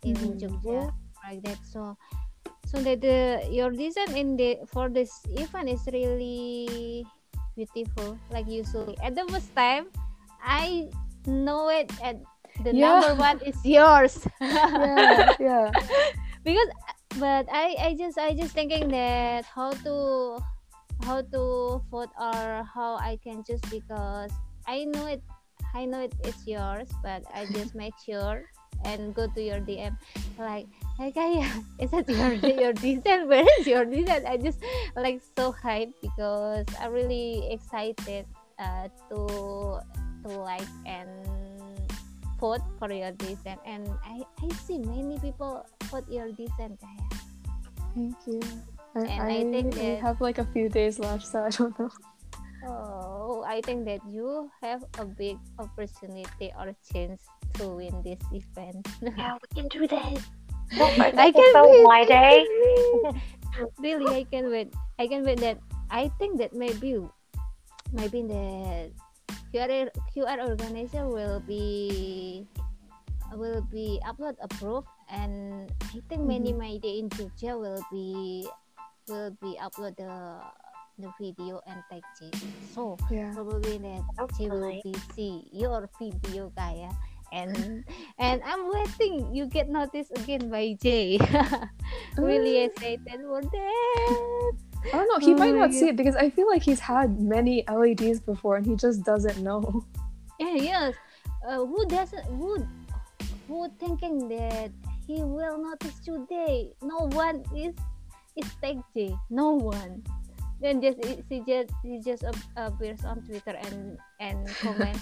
in 0.05 0.15
Mhm. 0.15 0.39
Jogja 0.39 0.93
like 1.25 1.41
that. 1.43 1.59
So 1.65 1.97
so 2.65 2.81
that 2.81 3.01
the 3.01 3.45
your 3.49 3.69
design 3.73 4.13
in 4.17 4.37
the 4.37 4.57
for 4.69 4.89
this 4.89 5.11
event 5.37 5.69
is 5.69 5.81
really 5.91 7.05
beautiful 7.55 8.17
like 8.33 8.45
usually 8.49 8.97
at 9.05 9.15
the 9.15 9.23
first 9.31 9.47
time 9.55 9.87
i 10.43 10.89
know 11.25 11.69
it 11.69 11.87
at 12.03 12.19
the 12.65 12.73
Yeah. 12.73 12.99
number 12.99 13.15
one 13.15 13.37
is 13.45 13.55
yours 13.77 14.19
yeah 14.41 15.31
yeah 15.39 15.69
because 16.43 16.69
but 17.21 17.45
i 17.53 17.77
i 17.79 17.89
just 17.95 18.17
i 18.17 18.33
just 18.35 18.51
thinking 18.51 18.89
that 18.91 19.45
how 19.45 19.71
to 19.87 19.95
how 21.05 21.21
to 21.21 21.41
vote 21.93 22.11
or 22.19 22.65
how 22.67 22.97
i 22.99 23.15
can 23.23 23.39
choose 23.45 23.61
because 23.71 24.33
i 24.67 24.83
know 24.85 25.05
it 25.07 25.21
i 25.73 25.85
know 25.85 26.01
it 26.01 26.13
is 26.23 26.35
yours 26.47 26.89
but 27.03 27.23
i 27.33 27.45
just 27.51 27.75
make 27.83 27.93
sure 28.03 28.43
and 28.83 29.15
go 29.15 29.25
to 29.27 29.41
your 29.41 29.59
dm 29.63 29.95
like 30.37 30.67
hey 30.99 31.11
kaya 31.11 31.47
is 31.81 31.89
that 31.91 32.05
your 32.09 32.33
your 32.69 32.73
design 32.73 33.27
where 33.27 33.45
is 33.59 33.65
your 33.67 33.85
design 33.85 34.21
i 34.27 34.37
just 34.37 34.59
like 34.95 35.21
so 35.37 35.51
hyped 35.53 35.95
because 36.01 36.65
i'm 36.79 36.91
really 36.91 37.47
excited 37.51 38.25
uh, 38.59 38.87
to 39.09 39.79
to 40.23 40.29
like 40.43 40.67
and 40.85 41.09
vote 42.39 42.61
for 42.77 42.91
your 42.91 43.11
design 43.15 43.57
and 43.65 43.87
i 44.05 44.21
i 44.43 44.47
see 44.67 44.77
many 44.77 45.17
people 45.19 45.63
vote 45.89 46.05
your 46.11 46.29
design 46.35 46.75
kaya 46.77 47.07
Thank 47.95 48.19
you. 48.27 48.41
I, 48.91 49.07
And 49.07 49.23
I, 49.23 49.35
I 49.39 49.41
think 49.47 49.71
we 49.79 49.95
that- 49.95 50.03
have 50.03 50.19
like 50.19 50.35
a 50.37 50.43
few 50.51 50.67
days 50.67 50.99
left, 50.99 51.23
so 51.23 51.47
I 51.47 51.49
don't 51.49 51.71
know. 51.79 51.87
Oh, 52.65 53.45
I 53.45 53.61
think 53.61 53.85
that 53.85 54.01
you 54.09 54.49
have 54.61 54.83
a 54.97 55.05
big 55.05 55.37
opportunity 55.59 56.49
or 56.57 56.73
chance 56.91 57.21
to 57.61 57.69
win 57.69 58.01
this 58.01 58.19
event. 58.33 58.87
Yeah, 59.01 59.37
we 59.41 59.47
can 59.53 59.67
do 59.69 59.87
this. 59.87 60.21
I 60.73 61.29
can 61.29 61.49
vote 61.53 61.69
wait. 61.69 61.83
my 61.85 62.05
day. 62.05 62.45
really, 63.79 64.09
I 64.09 64.23
can 64.25 64.49
wait. 64.49 64.73
I 64.97 65.05
can 65.07 65.23
wait 65.23 65.39
that. 65.45 65.61
I 65.89 66.09
think 66.17 66.41
that 66.41 66.53
maybe, 66.57 66.97
maybe 67.93 68.25
the 68.25 68.89
QR 69.53 69.93
QR 70.09 70.41
organizer 70.41 71.05
will 71.05 71.39
be 71.45 72.47
will 73.37 73.61
be 73.69 74.01
upload 74.01 74.35
approved, 74.41 74.89
and 75.09 75.69
I 75.93 76.01
think 76.09 76.25
many 76.25 76.49
mm-hmm. 76.49 76.65
my 76.65 76.73
day 76.81 76.97
in 76.97 77.09
Jogja 77.13 77.53
will 77.53 77.83
be 77.93 78.49
will 79.07 79.37
be 79.37 79.57
upload 79.61 79.97
the 80.01 80.41
the 80.99 81.11
video 81.19 81.61
and 81.67 81.81
tag 81.91 82.03
Jae. 82.19 82.31
So 82.73 82.97
Yeah. 83.11 83.33
probably 83.33 83.77
that 83.79 84.03
she 84.37 84.47
will 84.49 84.79
be 84.83 84.93
see 85.15 85.47
your 85.51 85.89
video 85.99 86.51
kaya 86.55 86.91
and 87.33 87.83
and 88.19 88.41
I'm 88.45 88.71
waiting. 88.71 89.33
You 89.35 89.45
get 89.47 89.67
noticed 89.69 90.11
again 90.17 90.49
by 90.49 90.77
Jae 90.79 91.19
really 92.17 92.63
excited 92.65 93.19
for 93.21 93.41
that 93.41 94.53
I 94.85 94.91
don't 95.01 95.09
know. 95.09 95.19
He 95.19 95.33
Oh 95.33 95.37
might 95.37 95.53
my 95.53 95.65
not 95.67 95.73
see 95.73 95.89
it 95.89 95.95
because 95.97 96.15
I 96.15 96.29
feel 96.29 96.47
like 96.47 96.61
he's 96.61 96.79
had 96.79 97.19
many 97.19 97.63
LEDs 97.67 98.19
before 98.19 98.57
and 98.57 98.65
he 98.65 98.75
just 98.75 99.03
doesn't 99.03 99.41
know. 99.41 99.83
yeah 100.39 100.55
yes. 100.55 100.93
Uh, 101.47 101.65
who 101.65 101.85
doesn't 101.87 102.25
who 102.37 102.61
who 103.47 103.69
thinking 103.79 104.27
that 104.29 104.71
he 105.07 105.23
will 105.23 105.57
notice 105.57 105.99
today? 106.05 106.73
No 106.81 107.09
one 107.13 107.43
is 107.55 107.73
is 108.37 108.47
tag 108.61 108.79
Jae. 108.95 109.17
No 109.29 109.53
one 109.57 110.03
then 110.65 110.81
just 110.81 110.97
she 111.29 111.43
just 111.45 111.69
he 111.83 112.01
just 112.01 112.23
appears 112.57 113.05
on 113.05 113.21
Twitter 113.21 113.53
and 113.69 113.97
and 114.19 114.47
comment 114.57 114.97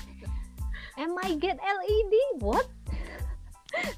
am 1.00 1.16
I 1.24 1.36
get 1.40 1.56
LED 1.58 2.16
what 2.44 2.68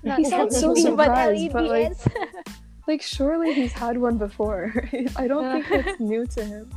He 0.17 0.23
sounds 0.25 0.57
so 0.59 0.71
LED, 0.71 0.95
but 0.95 1.09
surprised, 1.09 1.51
but, 1.53 1.65
like, 1.65 1.91
Like, 2.87 3.01
surely 3.01 3.51
he's 3.53 3.73
had 3.73 3.97
one 3.97 4.17
before. 4.17 4.71
I 5.17 5.27
don't 5.27 5.49
think 5.51 5.65
it's 5.71 5.99
new 5.99 6.23
to 6.37 6.41
him. 6.45 6.71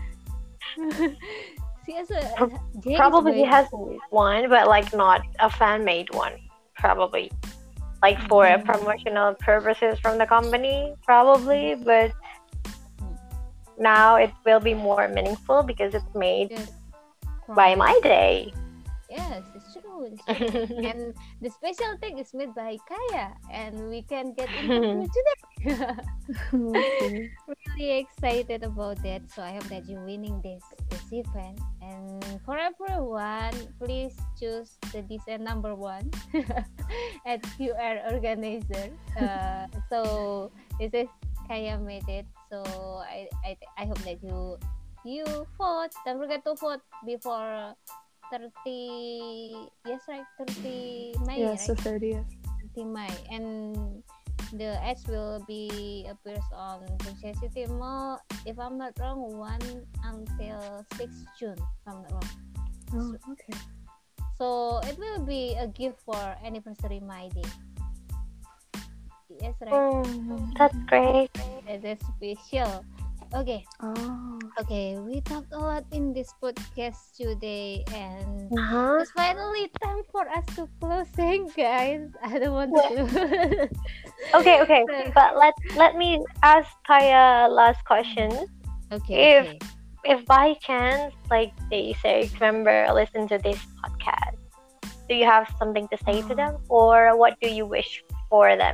See, 1.84 1.96
as 1.96 2.10
a, 2.10 2.32
Pro- 2.36 2.96
Probably 2.96 3.34
he 3.34 3.44
has 3.44 3.66
one, 4.08 4.48
but 4.48 4.68
like 4.68 4.92
not 4.94 5.20
a 5.38 5.50
fan 5.50 5.84
made 5.84 6.08
one. 6.14 6.32
Probably. 6.76 7.30
Like 8.02 8.18
for 8.28 8.44
Mm. 8.46 8.64
promotional 8.64 9.34
purposes 9.34 9.98
from 10.00 10.16
the 10.16 10.26
company, 10.26 10.94
probably, 11.04 11.74
but 11.74 12.12
now 13.78 14.16
it 14.16 14.32
will 14.44 14.60
be 14.60 14.74
more 14.74 15.08
meaningful 15.08 15.62
because 15.62 15.94
it's 15.94 16.14
made 16.14 16.50
Yes. 16.50 16.70
by 17.48 17.74
my 17.74 17.98
day. 18.02 18.52
Yes, 19.08 19.40
it's 19.56 19.72
true. 19.72 20.04
It's 20.04 20.20
true. 20.20 20.76
and 20.84 21.14
the 21.40 21.48
special 21.48 21.96
thing 21.96 22.18
is 22.20 22.34
made 22.36 22.52
by 22.54 22.76
Kaya, 22.84 23.32
and 23.48 23.88
we 23.88 24.02
can 24.04 24.36
get 24.36 24.52
interview 24.52 25.08
today. 25.08 25.40
Okay. 26.52 27.30
really 27.56 28.04
excited 28.04 28.62
about 28.62 29.00
that. 29.02 29.24
So 29.32 29.40
I 29.42 29.56
hope 29.56 29.64
that 29.72 29.88
you're 29.88 30.04
winning 30.04 30.44
this 30.44 30.60
this 30.92 31.08
event. 31.10 31.56
And 31.80 32.20
for 32.44 32.60
everyone, 32.60 33.56
please 33.80 34.12
choose 34.38 34.76
the 34.92 35.00
design 35.02 35.42
number 35.42 35.72
one 35.74 36.12
at 37.24 37.40
QR 37.56 38.12
organizer. 38.12 38.92
Uh, 39.16 39.66
so 39.88 40.52
this 40.78 40.92
is 40.92 41.08
Kaya 41.48 41.80
made 41.80 42.06
it. 42.12 42.28
So 42.50 42.64
I 43.04 43.28
I, 43.44 43.56
I 43.76 43.84
hope 43.86 44.00
that 44.08 44.18
you 44.22 44.58
you 45.04 45.24
vote. 45.56 45.92
Don't 46.04 46.18
forget 46.18 46.44
to 46.44 46.54
vote 46.56 46.82
before 47.06 47.74
30 48.30 49.68
yes 49.86 50.00
right 50.08 50.24
30 50.38 51.14
May 51.24 51.40
yes, 51.40 51.68
right? 51.68 51.78
the 51.78 52.22
30th. 52.24 52.28
30 52.76 52.84
May 52.92 53.14
and 53.32 54.02
the 54.52 54.76
ads 54.84 55.04
will 55.08 55.44
be 55.48 56.04
appears 56.08 56.44
on 56.52 56.84
City 57.40 57.66
Mall 57.66 58.20
if 58.46 58.58
I'm 58.58 58.76
not 58.76 58.92
wrong 59.00 59.36
1 59.36 59.60
until 60.04 60.84
6 60.96 61.08
June 61.40 61.56
if 61.56 61.84
I'm 61.86 62.02
not 62.04 62.12
wrong 62.12 62.30
Oh, 62.88 63.32
okay. 63.32 63.56
so 64.40 64.80
it 64.88 64.96
will 64.96 65.24
be 65.24 65.56
a 65.60 65.68
gift 65.68 66.00
for 66.04 66.16
anniversary 66.44 67.00
my 67.00 67.28
day 67.32 67.44
yes 69.40 69.54
right 69.62 69.72
Mm, 69.72 70.52
that's 70.58 70.76
great. 70.86 71.30
it 71.68 71.84
is 71.84 71.98
special 72.16 72.84
okay 73.34 73.64
Oh. 73.82 74.38
okay 74.60 74.96
we 74.98 75.20
talked 75.22 75.52
a 75.52 75.58
lot 75.58 75.84
in 75.92 76.12
this 76.12 76.32
podcast 76.42 77.16
today 77.16 77.84
and 77.92 78.48
Uh-huh. 78.48 79.04
It's 79.04 79.12
finally 79.12 79.68
time 79.84 80.00
for 80.10 80.24
us 80.32 80.44
to 80.56 80.64
closing, 80.80 81.52
guys. 81.52 82.08
I 82.24 82.40
don't 82.40 82.56
want 82.56 82.72
to. 82.72 83.68
Okay, 84.34 84.56
okay. 84.64 84.82
But 85.16 85.36
let 85.36 85.52
let 85.76 85.96
me 86.00 86.16
ask 86.42 86.68
Kaya 86.88 87.48
last 87.52 87.84
question. 87.84 88.32
okay. 88.92 89.44
If- 89.44 89.60
If 90.06 90.24
by 90.30 90.54
chance, 90.64 91.12
like 91.28 91.52
they 91.68 91.92
say, 92.00 92.30
remember 92.40 92.86
listen 92.94 93.28
to 93.28 93.36
this 93.36 93.58
podcast, 93.82 94.38
do 95.10 95.12
you 95.18 95.26
have 95.28 95.44
something 95.60 95.84
to 95.92 95.98
say 96.06 96.22
to 96.24 96.32
them, 96.38 96.56
or 96.72 97.12
what 97.18 97.36
do 97.42 97.50
you 97.50 97.66
wish 97.68 98.00
for 98.30 98.54
them? 98.56 98.72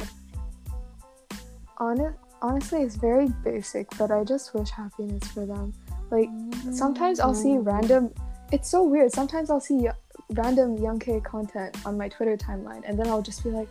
Hon- 1.79 2.15
honestly, 2.43 2.83
it's 2.83 2.97
very 2.97 3.29
basic, 3.43 3.89
but 3.99 4.11
I 4.11 4.25
just 4.25 4.55
wish 4.55 4.71
happiness 4.71 5.27
for 5.29 5.47
them. 5.47 5.73
Like, 6.11 6.29
sometimes 6.73 7.21
I'll 7.21 7.35
see 7.35 7.57
mm. 7.57 7.67
random. 7.67 8.13
It's 8.53 8.71
so 8.71 8.85
weird. 8.85 9.13
Sometimes 9.13 9.51
I'll 9.51 9.61
see 9.61 9.77
y- 9.77 9.93
random 10.31 10.77
Young 10.77 10.99
K 10.99 11.21
content 11.21 11.77
on 11.87 11.97
my 11.97 12.09
Twitter 12.09 12.37
timeline, 12.37 12.83
and 12.87 12.99
then 12.99 13.09
I'll 13.09 13.23
just 13.23 13.43
be 13.43 13.51
like, 13.51 13.69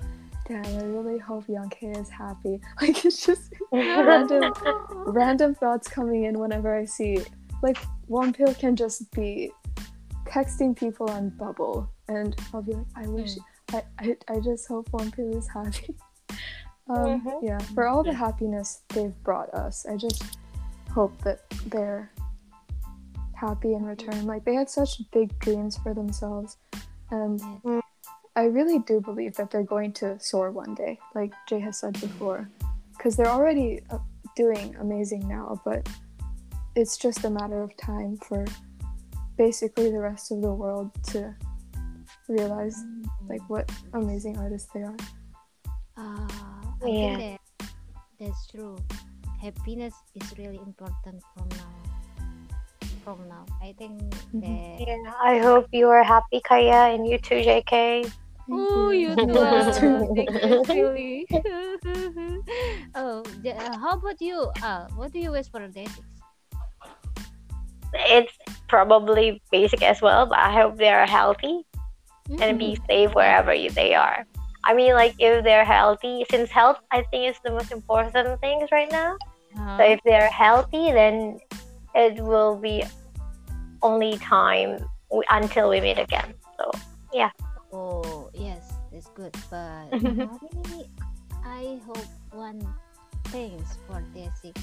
"Damn, 0.48 0.66
I 0.66 0.84
really 0.84 1.20
hope 1.20 1.48
Young 1.48 1.70
K 1.70 1.92
is 1.92 2.10
happy." 2.10 2.60
Like, 2.82 3.06
it's 3.06 3.26
just 3.26 3.54
random, 3.72 4.54
random 4.90 5.56
thoughts 5.56 5.88
coming 5.88 6.24
in 6.26 6.40
whenever 6.40 6.76
I 6.76 6.86
see. 6.86 7.20
Like, 7.62 7.78
Wonpil 8.10 8.58
can 8.60 8.76
just 8.76 9.10
be 9.12 9.52
texting 10.26 10.76
people 10.76 11.10
on 11.10 11.30
Bubble, 11.30 11.90
and 12.08 12.36
I'll 12.54 12.62
be 12.62 12.74
like, 12.74 12.88
"I 12.96 13.08
wish, 13.08 13.36
mm. 13.36 13.44
I, 13.74 13.84
I, 14.00 14.36
I 14.36 14.40
just 14.40 14.68
hope 14.68 14.90
Wonpil 14.92 15.38
is 15.38 15.48
happy." 15.48 15.96
Um, 16.88 17.22
Mhm. 17.22 17.44
Yeah, 17.44 17.60
for 17.60 17.88
all 17.88 18.04
the 18.04 18.14
happiness 18.14 18.82
they've 18.90 19.16
brought 19.24 19.54
us, 19.54 19.86
I 19.86 19.96
just 19.96 20.38
hope 20.92 21.18
that 21.24 21.40
they're 21.68 22.12
happy 23.34 23.74
in 23.74 23.84
return. 23.86 24.26
Like 24.26 24.44
they 24.46 24.54
had 24.56 24.70
such 24.70 25.02
big 25.12 25.38
dreams 25.40 25.78
for 25.78 25.94
themselves, 25.94 26.58
and 27.12 27.40
Mm. 27.64 27.82
I 28.36 28.46
really 28.46 28.80
do 28.80 29.00
believe 29.00 29.36
that 29.36 29.52
they're 29.52 29.64
going 29.64 29.94
to 29.94 30.20
soar 30.20 30.52
one 30.52 30.74
day, 30.76 31.00
like 31.14 31.34
Jae 31.48 31.62
has 31.62 31.78
said 31.78 31.94
before, 32.02 32.50
because 32.98 33.16
they're 33.16 33.28
already 33.28 33.82
uh, 33.90 34.00
doing 34.36 34.76
amazing 34.80 35.28
now. 35.28 35.62
But 35.64 35.88
it's 36.76 36.98
just 36.98 37.24
a 37.24 37.30
matter 37.30 37.62
of 37.62 37.76
time 37.78 38.18
for 38.18 38.46
basically 39.38 39.92
the 39.92 40.00
rest 40.00 40.32
of 40.32 40.42
the 40.42 40.52
world 40.52 40.92
to 41.12 41.36
realize 42.28 42.84
like 43.30 43.42
what 43.50 43.72
amazing 43.94 44.38
artists 44.38 44.70
they 44.74 44.82
are. 44.84 44.98
Ah, 45.98 46.53
I 46.84 46.88
Yeah. 46.90 47.18
think 47.18 47.20
that 47.20 47.40
that's 48.20 48.48
true. 48.52 48.78
Happiness 49.42 49.94
is 50.16 50.34
really 50.38 50.60
important 50.60 51.24
from 51.36 51.48
now. 51.56 51.74
From 53.04 53.28
now, 53.28 53.44
I 53.62 53.74
think 53.78 54.00
Mhm. 54.32 54.42
that. 54.44 54.80
Yeah, 54.88 55.12
I 55.22 55.40
hope 55.40 55.68
you 55.72 55.88
are 55.90 56.04
happy, 56.04 56.40
Kaya, 56.44 56.96
and 56.96 57.08
you 57.08 57.18
too, 57.20 57.44
JK. 57.44 58.04
Oh, 58.52 58.92
you 58.92 59.16
too. 59.16 59.32
you. 59.32 60.08
Thank 60.16 60.36
you, 60.44 60.64
Silly. 60.68 61.28
oh, 62.96 63.24
the- 63.44 63.56
uh, 63.56 63.78
how 63.80 63.96
about 64.00 64.20
you? 64.20 64.52
Uh, 64.64 64.88
what 64.96 65.12
do 65.12 65.20
you 65.20 65.32
wish 65.32 65.48
for 65.52 65.64
day 65.68 65.88
six? 65.88 66.04
It's 67.94 68.34
probably 68.68 69.42
basic 69.52 69.84
as 69.84 70.02
well, 70.02 70.26
but 70.26 70.40
I 70.40 70.52
hope 70.52 70.78
they 70.78 70.90
are 70.90 71.06
healthy 71.06 71.64
and 72.40 72.58
be 72.60 72.76
safe 72.90 73.14
wherever 73.14 73.54
you, 73.54 73.70
they 73.70 73.94
are. 73.94 74.26
I 74.64 74.74
mean, 74.74 74.94
like 74.94 75.16
if 75.20 75.44
they're 75.44 75.66
healthy, 75.66 76.26
since 76.32 76.50
health 76.52 76.78
I 76.92 77.04
think 77.12 77.30
is 77.32 77.40
the 77.44 77.52
most 77.52 77.72
important 77.72 78.40
things 78.42 78.70
right 78.72 78.90
now. 78.92 79.16
Uh, 79.58 79.78
So 79.78 79.84
if 79.84 80.00
they're 80.06 80.30
healthy, 80.30 80.92
then 80.92 81.40
it 81.96 82.22
will 82.24 82.56
be 82.56 82.84
only 83.82 84.18
time 84.18 84.80
w- 85.10 85.28
until 85.30 85.70
we 85.70 85.82
meet 85.82 85.98
again. 86.00 86.34
So 86.60 86.72
yeah. 87.14 87.30
Oh 87.72 88.30
yes, 88.34 88.72
that's 88.92 89.10
good. 89.16 89.34
But 89.50 89.92
really, 90.02 90.86
I 91.44 91.80
hope 91.86 92.08
one 92.32 92.62
things 93.30 93.78
for 93.88 94.02
day 94.14 94.30
six. 94.42 94.60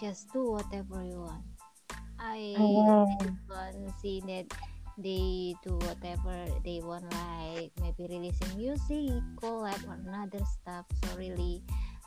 Just 0.00 0.32
do 0.32 0.52
whatever 0.52 1.02
you 1.04 1.20
want. 1.20 1.44
I 2.18 2.48
Mm. 2.58 3.38
want 3.48 3.74
to 3.76 3.92
see 4.00 4.20
that 4.26 4.46
they 4.98 5.54
do 5.64 5.76
whatever 5.84 6.46
they 6.64 6.80
want, 6.82 7.04
like 7.12 7.70
maybe 7.80 8.06
releasing 8.08 8.56
music, 8.56 9.22
collab, 9.40 9.80
or 9.88 9.96
another 10.06 10.40
stuff. 10.44 10.86
So 11.04 11.16
really, 11.16 11.62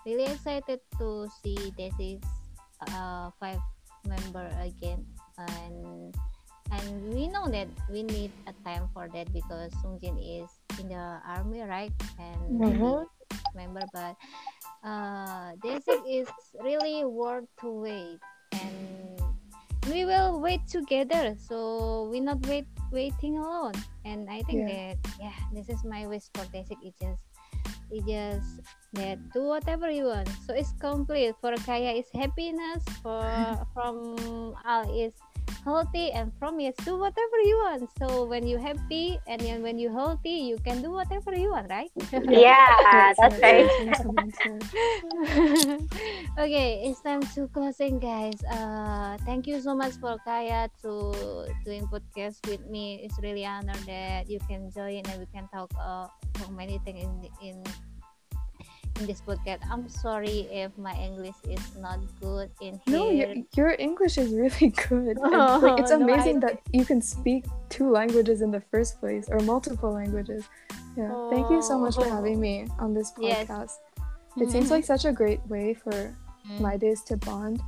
really 0.05 0.25
excited 0.25 0.79
to 0.97 1.27
see 1.43 1.57
Desi's 1.77 2.23
uh, 2.93 3.29
five 3.39 3.59
member 4.07 4.47
again 4.63 5.05
and 5.37 6.15
and 6.71 6.85
we 7.13 7.27
know 7.27 7.47
that 7.51 7.67
we 7.91 8.03
need 8.03 8.31
a 8.47 8.53
time 8.63 8.87
for 8.93 9.09
that 9.11 9.27
because 9.33 9.73
Sungjin 9.83 10.15
is 10.21 10.47
in 10.79 10.87
the 10.87 11.19
army 11.27 11.61
right 11.67 11.91
and 12.17 12.39
Mhm. 12.55 13.03
member 13.55 13.83
but 13.91 14.15
uh 14.83 15.51
Desi 15.59 15.99
is 16.07 16.29
really 16.63 17.03
worth 17.03 17.49
to 17.59 17.67
wait 17.83 18.19
and 18.53 19.19
we 19.91 20.05
will 20.05 20.39
wait 20.39 20.63
together 20.69 21.35
so 21.35 22.07
we 22.11 22.19
not 22.21 22.39
wait 22.47 22.67
waiting 22.91 23.37
alone. 23.37 23.73
And 24.05 24.29
I 24.29 24.41
think 24.43 24.67
Yeah. 24.67 24.93
that 24.93 24.97
yeah 25.19 25.35
this 25.53 25.69
is 25.69 25.83
my 25.83 26.07
wish 26.07 26.25
for 26.33 26.45
Desi 26.49 26.75
it 26.81 26.93
just 27.01 27.23
it 27.91 28.03
just 28.05 28.61
that 28.93 29.17
do 29.33 29.43
whatever 29.43 29.89
you 29.89 30.05
want. 30.05 30.29
So 30.45 30.53
it's 30.53 30.73
complete. 30.79 31.35
For 31.41 31.53
Kaya 31.65 31.93
is 31.97 32.09
happiness. 32.13 32.83
For 33.01 33.21
from 33.73 34.15
all 34.65 34.85
is 34.89 35.13
healthy 35.63 36.11
and 36.11 36.31
from 36.39 36.59
yes 36.59 36.73
do 36.85 36.97
whatever 36.97 37.37
you 37.43 37.57
want 37.65 37.89
so 37.97 38.25
when 38.25 38.45
you 38.47 38.57
happy 38.57 39.19
and 39.27 39.41
then 39.41 39.61
when 39.61 39.77
you 39.77 39.91
healthy 39.91 40.47
you 40.49 40.57
can 40.63 40.81
do 40.81 40.91
whatever 40.91 41.33
you 41.35 41.51
want 41.51 41.69
right 41.69 41.91
Yeah, 42.29 42.65
that's 43.17 43.37
right. 43.41 43.69
That's 43.85 44.03
what 44.03 44.15
I'm 44.17 44.31
saying. 44.43 44.69
okay 46.39 46.83
it's 46.87 47.01
time 47.01 47.21
to 47.35 47.47
closing 47.49 47.99
guys 47.99 48.37
uh 48.51 49.17
thank 49.25 49.47
you 49.47 49.59
so 49.61 49.75
much 49.75 49.93
for 49.99 50.17
Kaya 50.25 50.69
to 50.81 51.13
doing 51.65 51.87
podcast 51.87 52.39
with 52.47 52.63
me 52.67 53.01
it's 53.03 53.19
really 53.21 53.45
honor 53.45 53.77
that 53.85 54.29
you 54.29 54.39
can 54.47 54.69
join 54.71 55.03
and 55.05 55.19
we 55.19 55.27
can 55.33 55.47
talk 55.49 55.71
uh 55.79 56.07
talk 56.33 56.51
many 56.51 56.79
things 56.85 57.03
in 57.03 57.29
in 57.41 57.63
in 58.99 59.05
this 59.07 59.21
podcast 59.21 59.59
i'm 59.71 59.87
sorry 59.89 60.47
if 60.51 60.75
my 60.77 60.93
english 60.99 61.35
is 61.47 61.59
not 61.79 61.99
good 62.21 62.49
in 62.61 62.79
here 62.85 62.97
No, 62.97 63.09
your, 63.09 63.31
your 63.55 63.71
English 63.79 64.17
is 64.17 64.29
really 64.33 64.69
good. 64.89 65.17
And, 65.23 65.61
like, 65.63 65.79
it's 65.79 65.91
Oh, 65.91 65.97
no, 65.97 66.05
I- 66.07 66.13
amazing 66.13 66.39
that 66.41 66.59
you 66.73 66.83
can 66.85 67.01
speak 67.01 67.45
two 67.69 67.89
languages 67.91 68.41
in 68.41 68.51
the 68.51 68.61
first 68.71 68.99
place 68.99 69.25
or 69.29 69.39
multiple 69.39 69.91
languages. 69.93 70.43
Yeah. 70.97 71.11
Thank 71.31 71.49
you 71.49 71.61
so 71.61 71.77
much 71.79 71.95
for 71.95 72.05
having 72.17 72.39
me 72.39 72.67
on 72.79 72.93
this 72.93 73.13
Yes. 73.19 73.47
podcast. 73.47 73.75
It 74.37 74.49
seems 74.51 74.69
like 74.71 74.83
such 74.83 75.05
a 75.05 75.11
great 75.11 75.41
way 75.47 75.73
for 75.73 75.95
Mm. 76.49 76.59
my 76.67 76.75
days 76.77 77.03
to 77.09 77.15
bond. 77.17 77.61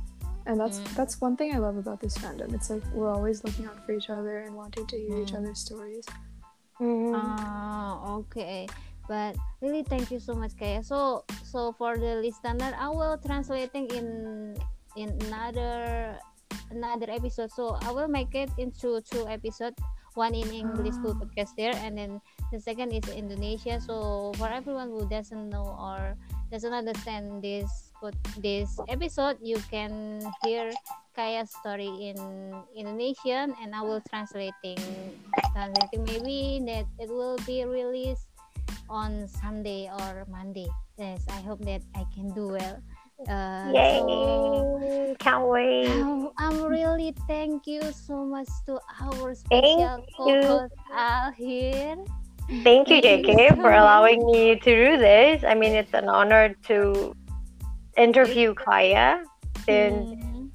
And 0.46 0.58
that's 0.60 0.78
Mm. 0.80 0.94
that's 0.98 1.14
one 1.20 1.34
thing 1.38 1.54
I 1.54 1.58
love 1.58 1.76
about 1.84 2.00
this 2.04 2.16
fandom. 2.18 2.52
It's 2.56 2.68
like 2.72 2.82
we're 2.92 3.12
always 3.16 3.44
looking 3.44 3.64
out 3.70 3.78
for 3.86 3.92
each 3.92 4.10
other 4.10 4.34
and 4.44 4.52
wanting 4.62 4.86
to 4.92 4.96
hear 5.04 5.16
each 5.22 5.32
Mm. 5.32 5.38
other's 5.38 5.60
stories. 5.60 6.04
Ah, 6.80 8.12
okay. 8.20 8.66
But 9.12 9.36
really, 9.60 9.84
thank 9.84 10.08
you 10.08 10.16
so 10.16 10.32
much, 10.32 10.56
Kaya. 10.56 10.80
So, 10.80 11.28
so 11.44 11.76
for 11.76 12.00
the 12.00 12.24
listener, 12.24 12.72
I 12.72 12.88
will 12.88 13.20
translating 13.20 13.92
in 13.92 14.56
in 14.96 15.12
another 15.28 16.16
another 16.72 17.12
episode. 17.12 17.52
So 17.52 17.76
I 17.84 17.92
will 17.92 18.08
make 18.08 18.32
it 18.32 18.48
into 18.56 19.04
two 19.04 19.28
episodes. 19.28 19.76
One 20.16 20.32
in 20.32 20.48
English 20.48 20.96
full 21.04 21.12
ah. 21.12 21.20
podcast 21.28 21.52
there, 21.60 21.76
and 21.84 21.92
then 22.00 22.24
the 22.48 22.60
second 22.60 22.96
is 22.96 23.04
Indonesia. 23.12 23.84
So 23.84 24.32
for 24.40 24.48
everyone 24.48 24.88
who 24.88 25.04
doesn't 25.04 25.52
know 25.52 25.76
or 25.76 26.16
doesn't 26.48 26.72
understand 26.72 27.44
this 27.44 27.92
this 28.40 28.80
episode, 28.88 29.36
you 29.44 29.60
can 29.68 30.24
hear 30.40 30.72
Kaya's 31.12 31.52
story 31.60 32.12
in 32.12 32.16
Indonesian, 32.72 33.52
and 33.60 33.76
I 33.76 33.84
will 33.84 34.00
translating 34.08 34.80
translating 35.52 36.00
maybe 36.08 36.64
that 36.64 36.88
it 36.96 37.12
will 37.12 37.36
be 37.44 37.64
released 37.68 38.31
on 38.88 39.26
Sunday 39.28 39.90
or 39.90 40.26
Monday. 40.30 40.66
Yes, 40.98 41.24
I 41.28 41.40
hope 41.40 41.64
that 41.64 41.82
I 41.94 42.04
can 42.14 42.32
do 42.34 42.48
well. 42.48 42.78
Uh, 43.28 43.70
Yay! 43.72 43.98
so 44.00 45.14
Can't 45.20 45.46
wait. 45.46 45.88
I'm, 45.90 46.28
I'm 46.38 46.62
really 46.64 47.14
thank 47.28 47.66
you 47.66 47.80
so 47.92 48.24
much 48.24 48.48
to 48.66 48.80
our 49.00 49.34
special 49.34 50.04
co-host 50.16 50.74
Al 50.92 51.30
here. 51.32 51.96
Thank 52.64 52.88
you, 52.90 53.00
JK, 53.00 53.54
for 53.56 53.70
allowing 53.72 54.26
me 54.26 54.56
to 54.56 54.74
do 54.74 54.98
this. 54.98 55.44
I 55.44 55.54
mean, 55.54 55.72
it's 55.72 55.94
an 55.94 56.08
honor 56.08 56.54
to 56.68 57.14
interview 57.96 58.54
Kaya 58.54 59.22
since 59.64 60.18
Mm. 60.18 60.50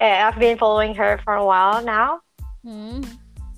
uh, 0.00 0.04
I've 0.04 0.38
been 0.38 0.58
following 0.58 0.94
her 0.94 1.18
for 1.24 1.34
a 1.34 1.44
while 1.44 1.82
now. 1.82 2.20
Mm. 2.64 3.06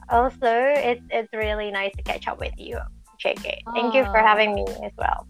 Also, 0.09 0.47
it's 0.47 1.03
it's 1.11 1.33
really 1.33 1.71
nice 1.73 1.93
to 1.97 2.03
catch 2.03 2.29
up 2.29 2.39
with 2.39 2.55
you, 2.57 2.79
JK. 3.21 3.61
Thank 3.75 3.95
you 3.95 4.05
for 4.09 4.19
Ah. 4.19 4.27
having 4.33 4.55
me 4.55 4.65
as 4.83 4.93
well. 4.97 5.27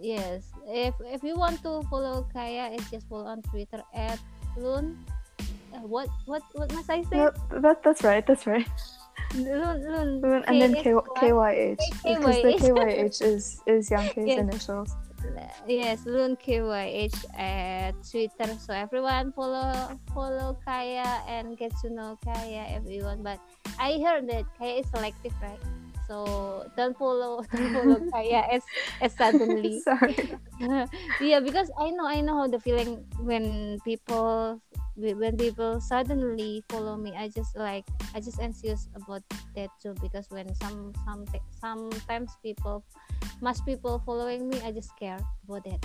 Yes, 0.00 0.48
if 0.68 0.94
if 1.04 1.20
you 1.24 1.36
want 1.36 1.60
to 1.64 1.82
follow 1.92 2.24
Kaya, 2.32 2.72
it's 2.72 2.88
just 2.90 3.08
follow 3.08 3.26
on 3.28 3.42
Twitter 3.48 3.82
at 3.92 4.18
Lun. 4.56 4.96
uh, 5.74 5.84
What 5.84 6.08
what 6.24 6.42
what 6.56 6.72
must 6.72 6.88
I 6.88 7.02
say? 7.08 7.16
Yeah, 7.28 7.32
that, 7.64 7.82
that's 7.84 8.02
right. 8.04 8.24
That's 8.26 8.46
right. 8.48 8.64
Lun 9.36 9.78
Lun. 10.22 10.42
And 10.48 10.56
then 10.60 10.74
K- 10.74 10.96
KYH 11.20 11.78
because 12.02 12.36
the 12.42 12.52
KYH. 12.60 12.64
KYH 12.64 13.18
is 13.22 13.44
is 13.68 13.90
Young 13.90 14.08
K's 14.08 14.26
Yes. 14.26 14.40
initials. 14.40 14.90
yes 15.68 16.02
Lun 16.08 16.34
KYH 16.40 17.14
at 17.38 17.92
Twitter 18.10 18.56
so 18.58 18.72
everyone 18.72 19.30
follow 19.36 19.94
follow 20.16 20.56
Kaya 20.64 21.22
and 21.28 21.54
get 21.60 21.70
to 21.84 21.92
know 21.92 22.16
Kaya 22.24 22.64
everyone 22.72 23.20
but 23.22 23.38
I 23.78 24.00
heard 24.00 24.26
that 24.32 24.48
Kaya 24.58 24.80
is 24.80 24.88
selective 24.90 25.36
right 25.44 25.60
so 26.10 26.66
don't 26.74 26.98
follow 26.98 27.46
don't 27.54 27.70
follow 27.70 28.02
Kaya 28.10 28.42
as 28.50 28.66
as 28.98 29.14
suddenly. 29.14 29.78
Sorry. 29.86 30.18
yeah 31.22 31.38
because 31.38 31.70
I 31.78 31.94
know 31.94 32.02
I 32.02 32.18
know 32.18 32.42
how 32.42 32.48
the 32.50 32.58
feeling 32.58 33.06
when 33.22 33.78
people 33.86 34.58
when 34.98 35.38
people 35.38 35.78
suddenly 35.78 36.66
follow 36.66 36.98
me 36.98 37.14
I 37.14 37.30
just 37.30 37.54
like 37.54 37.86
I 38.10 38.18
just 38.18 38.42
anxious 38.42 38.90
about 38.98 39.22
that 39.54 39.70
too 39.78 39.94
because 40.02 40.26
when 40.34 40.50
some 40.58 40.90
some 41.06 41.22
sometimes 41.62 42.34
people 42.42 42.82
much 43.38 43.62
people 43.62 44.02
following 44.02 44.50
me 44.50 44.58
I 44.66 44.74
just 44.74 44.90
care 44.98 45.22
about 45.46 45.62
that. 45.62 45.80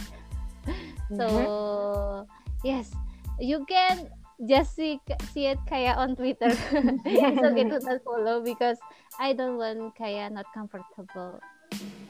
So 1.14 1.30
mm-hmm. 1.30 2.66
yes 2.66 2.90
you 3.38 3.62
can 3.70 4.10
just 4.48 4.76
see 4.76 5.00
see 5.32 5.48
it 5.48 5.60
Kaya 5.68 5.96
on 5.96 6.16
Twitter 6.16 6.52
it's 7.08 7.44
okay 7.44 7.66
to 7.70 7.80
not 7.80 8.04
follow 8.04 8.44
because 8.44 8.78
I 9.20 9.34
don't 9.34 9.58
want 9.58 9.96
Kaya 9.96 10.30
not 10.30 10.46
comfortable 10.54 11.40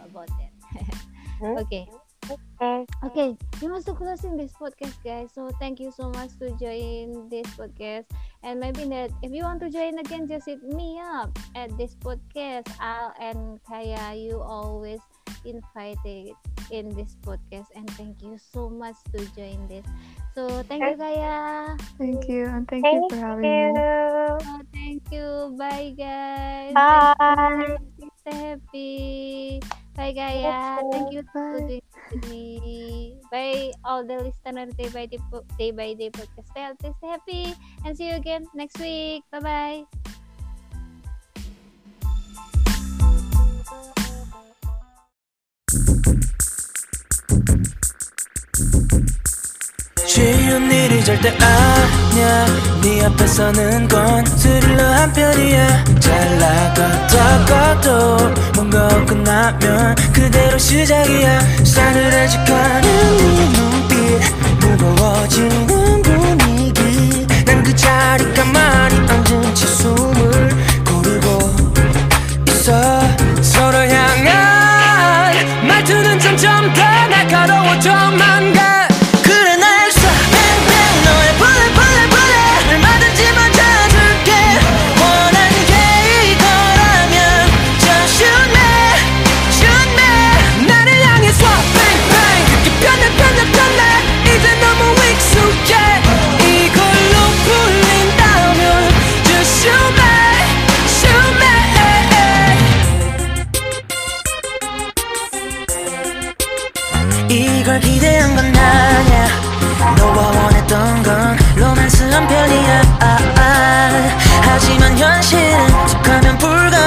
about 0.01 0.29
that 0.39 0.53
okay 1.61 1.85
Okay. 2.25 2.85
Okay, 3.03 3.37
we 3.61 3.67
must 3.67 3.85
to 3.85 3.93
closing 3.93 4.37
this 4.37 4.53
podcast, 4.57 4.97
guys. 5.03 5.29
So 5.33 5.51
thank 5.59 5.79
you 5.79 5.91
so 5.91 6.09
much 6.09 6.33
to 6.41 6.49
join 6.57 7.29
this 7.29 7.45
podcast. 7.53 8.09
And 8.41 8.59
maybe 8.59 8.85
that 8.89 9.11
if 9.21 9.31
you 9.31 9.43
want 9.43 9.61
to 9.61 9.69
join 9.69 9.99
again, 9.99 10.27
just 10.27 10.47
hit 10.47 10.63
me 10.63 10.97
up 10.97 11.37
at 11.53 11.69
this 11.77 11.93
podcast. 11.95 12.65
Al 12.79 13.13
and 13.19 13.61
Kaya, 13.67 14.15
you 14.17 14.41
always 14.41 14.99
invited 15.45 16.33
in 16.71 16.89
this 16.97 17.13
podcast. 17.21 17.69
And 17.75 17.85
thank 17.93 18.23
you 18.23 18.39
so 18.39 18.69
much 18.69 18.97
to 19.13 19.21
join 19.37 19.67
this. 19.67 19.85
So 20.35 20.61
thank 20.67 20.83
you, 20.83 20.99
Kaya. 20.99 21.77
Thank 21.95 22.27
you, 22.27 22.43
and 22.51 22.67
thank, 22.67 22.83
you 22.83 23.07
for 23.07 23.15
having 23.15 23.47
you. 23.47 23.71
me. 23.71 23.79
Oh, 23.79 24.61
thank 24.75 24.99
you. 25.15 25.55
Bye, 25.55 25.95
guys. 25.95 26.75
Bye. 26.75 27.79
Stay 28.19 28.35
happy. 28.35 29.59
Bye, 29.95 30.11
Kaya. 30.11 30.83
Thank 30.91 31.15
you 31.15 31.23
for 31.31 31.55
Bye. 31.55 31.63
doing 31.63 31.79
this 31.79 32.03
with 32.11 32.23
me. 32.27 33.15
Bye, 33.31 33.71
all 33.87 34.03
the 34.03 34.27
listeners. 34.27 34.75
Day 34.75 34.91
by 34.91 35.07
day, 35.07 35.23
po- 35.31 35.47
day 35.55 35.71
by 35.71 35.95
day 35.95 36.11
podcast. 36.11 36.51
Stay 36.51 36.63
healthy, 36.67 36.91
stay 36.99 37.07
happy, 37.07 37.45
and 37.87 37.95
see 37.95 38.11
you 38.11 38.19
again 38.19 38.43
next 38.51 38.75
week. 38.83 39.23
Bye 39.31 39.39
bye. 39.39 39.79
쉬운 50.15 50.71
일이 50.71 51.03
절대 51.03 51.27
아니야. 51.27 52.45
네 52.81 53.03
앞에서는 53.03 53.85
건 53.89 54.25
스릴러 54.25 54.81
한 54.81 55.11
편이야. 55.11 55.83
잘 55.99 56.39
나가다가도 56.39 58.17
뭔가 58.55 58.87
끝나면 59.03 59.93
그대로 60.13 60.57
시작이야. 60.57 61.41
싸늘해지가는 61.65 63.17
네 63.17 63.51
눈빛 63.59 63.97
무거워지는 64.61 66.01
분위기. 66.01 67.27
난 67.45 67.61
그 67.61 67.75
자리 67.75 68.23
가만히 68.33 68.95
앉은 69.09 69.53
채숨 69.53 70.14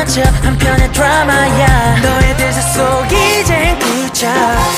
그마저 0.09 0.22
한편의 0.43 0.93
드라마야. 0.93 2.01
너의 2.01 2.36
대사 2.39 2.60
속 2.62 3.06
이젠 3.12 3.78
그저 3.78 4.26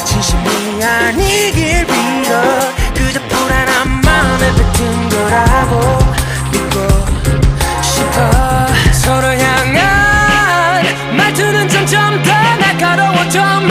진심이 0.05 0.82
아니길 0.82 1.86
빌어. 1.86 2.73
그저 2.94 3.20
불안한 3.28 4.01
마음을 4.01 4.52
뱉은 4.57 5.09
거라고 5.09 5.98
믿고 6.51 6.89
싶어. 7.81 8.66
서로 8.93 9.28
향한 9.28 10.85
말투는 11.16 11.69
점점 11.69 12.20
더 12.24 12.32
날카로워 12.32 13.28
점 13.28 13.69